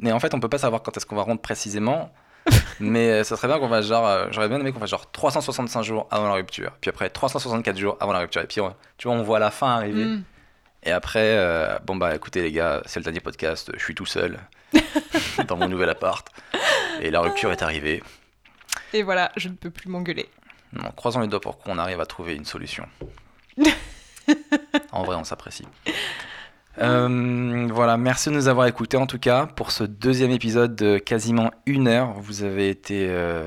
Mais 0.00 0.12
en 0.12 0.18
fait, 0.18 0.34
on 0.34 0.40
peut 0.40 0.48
pas 0.48 0.58
savoir 0.58 0.82
quand 0.82 0.96
est-ce 0.96 1.06
qu'on 1.06 1.16
va 1.16 1.22
rompre 1.22 1.42
précisément. 1.42 2.12
Mais 2.80 3.10
euh, 3.10 3.24
ça 3.24 3.36
serait 3.36 3.48
bien 3.48 3.58
qu'on 3.58 3.68
fasse 3.68 3.86
genre. 3.86 4.26
J'aurais 4.32 4.48
bien 4.48 4.58
aimé 4.58 4.72
qu'on 4.72 4.80
fasse 4.80 4.90
genre 4.90 5.10
365 5.10 5.82
jours 5.82 6.08
avant 6.10 6.28
la 6.28 6.34
rupture. 6.34 6.72
Puis 6.80 6.90
après 6.90 7.08
364 7.10 7.76
jours 7.76 7.96
avant 8.00 8.12
la 8.12 8.18
rupture. 8.20 8.42
Et 8.42 8.46
puis, 8.46 8.60
on- 8.60 8.74
tu 8.98 9.08
vois, 9.08 9.16
on 9.16 9.22
voit 9.22 9.38
la 9.38 9.50
fin 9.50 9.68
arriver. 9.76 10.04
Mm. 10.04 10.24
Et 10.84 10.90
après, 10.90 11.38
bon 11.86 11.96
bah 11.96 12.14
écoutez 12.14 12.42
les 12.42 12.52
gars, 12.52 12.82
c'est 12.84 13.00
le 13.00 13.04
dernier 13.04 13.20
podcast, 13.20 13.70
je 13.74 13.82
suis 13.82 13.94
tout 13.94 14.04
seul 14.04 14.38
dans 15.48 15.56
mon 15.56 15.66
nouvel 15.68 15.88
appart. 15.88 16.26
Et 17.00 17.10
la 17.10 17.20
rupture 17.20 17.50
est 17.52 17.62
arrivée. 17.62 18.02
Et 18.92 19.02
voilà, 19.02 19.32
je 19.36 19.48
ne 19.48 19.54
peux 19.54 19.70
plus 19.70 19.88
m'engueuler. 19.88 20.28
Non, 20.74 20.90
croisons 20.96 21.20
les 21.20 21.28
doigts 21.28 21.40
pour 21.40 21.58
qu'on 21.58 21.78
arrive 21.78 22.00
à 22.00 22.06
trouver 22.06 22.34
une 22.34 22.44
solution. 22.44 22.86
en 24.92 25.04
vrai, 25.04 25.16
on 25.16 25.24
s'apprécie. 25.24 25.66
Euh, 26.80 27.68
voilà, 27.72 27.96
merci 27.96 28.30
de 28.30 28.34
nous 28.34 28.48
avoir 28.48 28.66
écoutés 28.66 28.96
en 28.96 29.06
tout 29.06 29.18
cas 29.18 29.46
pour 29.46 29.70
ce 29.70 29.84
deuxième 29.84 30.32
épisode 30.32 30.74
de 30.74 30.98
quasiment 30.98 31.50
une 31.66 31.86
heure. 31.86 32.14
Vous 32.18 32.42
avez 32.42 32.68
été, 32.68 33.06
euh, 33.08 33.46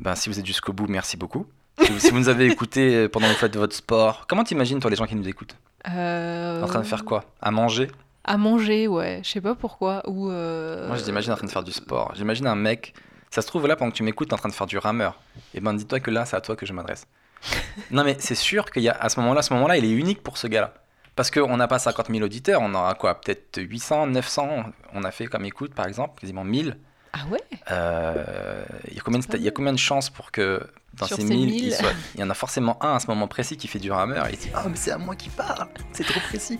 ben, 0.00 0.14
si 0.16 0.28
vous 0.28 0.38
êtes 0.40 0.46
jusqu'au 0.46 0.72
bout, 0.72 0.86
merci 0.88 1.16
beaucoup. 1.16 1.46
Si 1.80 1.92
vous, 1.92 1.98
si 2.00 2.10
vous 2.10 2.18
nous 2.18 2.28
avez 2.28 2.46
écouté 2.46 3.08
pendant 3.08 3.26
que 3.28 3.32
vous 3.32 3.38
faites 3.38 3.56
votre 3.56 3.74
sport, 3.76 4.26
comment 4.26 4.42
t'imagines 4.44 4.80
toi 4.80 4.90
les 4.90 4.96
gens 4.96 5.06
qui 5.06 5.14
nous 5.14 5.28
écoutent? 5.28 5.56
Euh, 5.88 6.62
En 6.62 6.66
train 6.66 6.80
de 6.80 6.86
faire 6.86 7.04
quoi? 7.04 7.24
À 7.40 7.50
manger? 7.52 7.88
À 8.24 8.36
manger, 8.38 8.88
ouais. 8.88 9.20
Je 9.22 9.28
sais 9.30 9.40
pas 9.40 9.54
pourquoi. 9.54 10.02
Ou. 10.08 10.30
euh, 10.30 10.88
Moi, 10.88 10.96
je 10.96 11.04
t'imagine 11.04 11.32
en 11.32 11.36
train 11.36 11.46
de 11.46 11.52
faire 11.52 11.62
du 11.62 11.70
sport. 11.72 12.12
J'imagine 12.16 12.46
un 12.48 12.56
mec. 12.56 12.94
Ça 13.30 13.42
se 13.42 13.46
trouve 13.46 13.66
là, 13.66 13.76
pendant 13.76 13.90
que 13.90 13.96
tu 13.96 14.02
m'écoutes, 14.02 14.28
t'es 14.28 14.34
en 14.34 14.38
train 14.38 14.48
de 14.48 14.54
faire 14.54 14.66
du 14.66 14.78
rameur. 14.78 15.20
Et 15.54 15.60
ben, 15.60 15.74
dis-toi 15.74 16.00
que 16.00 16.10
là, 16.10 16.24
c'est 16.24 16.36
à 16.36 16.40
toi 16.40 16.56
que 16.56 16.64
je 16.66 16.72
m'adresse. 16.72 17.06
non, 17.90 18.02
mais 18.04 18.16
c'est 18.18 18.34
sûr 18.34 18.70
qu'il 18.70 18.82
y 18.82 18.88
a 18.88 18.92
à 18.92 19.08
ce 19.08 19.20
moment-là, 19.20 19.42
ce 19.42 19.52
moment-là, 19.54 19.76
il 19.76 19.84
est 19.84 19.90
unique 19.92 20.22
pour 20.22 20.38
ce 20.38 20.46
gars-là. 20.46 20.74
Parce 21.14 21.30
qu'on 21.30 21.56
n'a 21.56 21.66
pas 21.68 21.78
50 21.78 22.08
000 22.10 22.22
auditeurs, 22.24 22.60
on 22.62 22.74
aura 22.74 22.94
quoi 22.94 23.20
Peut-être 23.20 23.60
800, 23.62 24.08
900. 24.08 24.64
On 24.92 25.02
a 25.04 25.10
fait 25.10 25.26
comme 25.26 25.44
écoute, 25.46 25.74
par 25.74 25.86
exemple, 25.86 26.20
quasiment 26.20 26.44
1000. 26.44 26.76
Ah 27.14 27.20
ouais? 27.30 27.40
Euh, 27.70 28.64
Il 28.88 28.94
y, 28.96 28.98
a 28.98 29.02
combien 29.02 29.18
de 29.20 29.24
sta- 29.24 29.36
il 29.38 29.42
y 29.42 29.48
a 29.48 29.50
combien 29.50 29.72
de 29.72 29.78
chances 29.78 30.10
pour 30.10 30.30
que 30.30 30.60
dans 30.94 31.06
Sur 31.06 31.16
ces 31.16 31.22
ces 31.22 31.28
1000, 31.28 31.46
1000. 31.48 31.76
il, 32.14 32.20
y 32.20 32.22
en 32.24 32.28
a 32.28 32.34
forcément 32.34 32.82
un 32.84 32.96
à 32.96 33.00
ce 33.00 33.06
moment 33.06 33.28
précis 33.28 33.56
qui 33.56 33.66
fait 33.68 33.78
du 33.78 33.90
rameur 33.90 34.26
et 34.26 34.32
il 34.32 34.38
dit 34.38 34.50
Ah, 34.54 34.64
mais 34.68 34.76
c'est 34.76 34.90
à 34.90 34.98
moi 34.98 35.16
qui 35.16 35.30
parle, 35.30 35.68
c'est 35.92 36.04
trop 36.04 36.20
précis. 36.20 36.58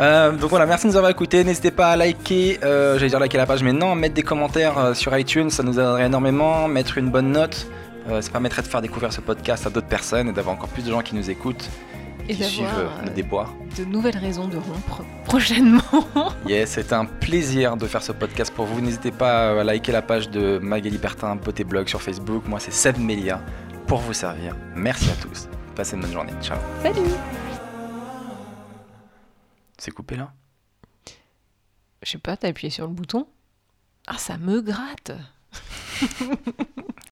Euh, 0.00 0.32
donc 0.32 0.48
voilà, 0.50 0.64
merci 0.66 0.86
de 0.86 0.92
nous 0.92 0.96
avoir 0.96 1.10
écoutés. 1.10 1.44
N'hésitez 1.44 1.70
pas 1.70 1.90
à 1.90 1.96
liker, 1.96 2.58
euh, 2.64 2.94
j'allais 2.96 3.10
dire 3.10 3.20
liker 3.20 3.36
la 3.36 3.46
page, 3.46 3.62
mais 3.62 3.72
non, 3.72 3.94
mettre 3.94 4.14
des 4.14 4.22
commentaires 4.22 4.78
euh, 4.78 4.94
sur 4.94 5.16
iTunes, 5.16 5.50
ça 5.50 5.62
nous 5.62 5.78
aiderait 5.78 6.06
énormément. 6.06 6.68
Mettre 6.68 6.96
une 6.96 7.10
bonne 7.10 7.32
note, 7.32 7.66
ça 8.08 8.30
permettrait 8.30 8.62
de 8.62 8.66
faire 8.66 8.80
découvrir 8.80 9.12
ce 9.12 9.20
podcast 9.20 9.66
à 9.66 9.70
d'autres 9.70 9.86
personnes 9.86 10.28
et 10.28 10.32
d'avoir 10.32 10.54
encore 10.56 10.70
plus 10.70 10.82
de 10.82 10.90
gens 10.90 11.02
qui 11.02 11.14
nous 11.14 11.30
écoutent, 11.30 11.68
Et 12.28 12.34
qui 12.34 12.42
suivent 12.44 12.66
nos 13.04 13.12
déboires. 13.12 13.52
de 13.78 13.84
nouvelles 13.84 14.16
raisons 14.16 14.48
de 14.48 14.56
rompre 14.56 15.02
prochainement. 15.26 15.82
Yes, 16.48 16.70
c'était 16.70 16.94
un 16.94 17.04
plaisir 17.04 17.76
de 17.76 17.86
faire 17.86 18.02
ce 18.02 18.12
podcast 18.12 18.52
pour 18.54 18.64
vous. 18.64 18.80
N'hésitez 18.80 19.10
pas 19.12 19.60
à 19.60 19.64
liker 19.64 19.92
la 19.92 20.02
page 20.02 20.30
de 20.30 20.58
Magali 20.58 20.96
Bertin, 20.98 21.36
Beauté 21.36 21.62
Blog 21.62 21.88
sur 21.88 22.00
Facebook. 22.00 22.44
Moi, 22.48 22.58
c'est 22.58 22.72
Seb 22.72 22.98
Melia 22.98 23.40
pour 23.86 23.98
vous 23.98 24.14
servir. 24.14 24.56
Merci 24.74 25.10
à 25.10 25.22
tous. 25.22 25.46
Passez 25.76 25.94
une 25.96 26.02
bonne 26.02 26.12
journée. 26.12 26.32
Ciao. 26.42 26.56
Salut 26.82 27.49
C'est 29.80 29.92
coupé 29.92 30.14
là? 30.14 30.34
Je 32.02 32.10
sais 32.10 32.18
pas, 32.18 32.36
t'as 32.36 32.48
appuyé 32.48 32.68
sur 32.68 32.86
le 32.86 32.92
bouton? 32.92 33.26
Ah, 34.06 34.18
ça 34.18 34.36
me 34.36 34.60
gratte 34.60 35.12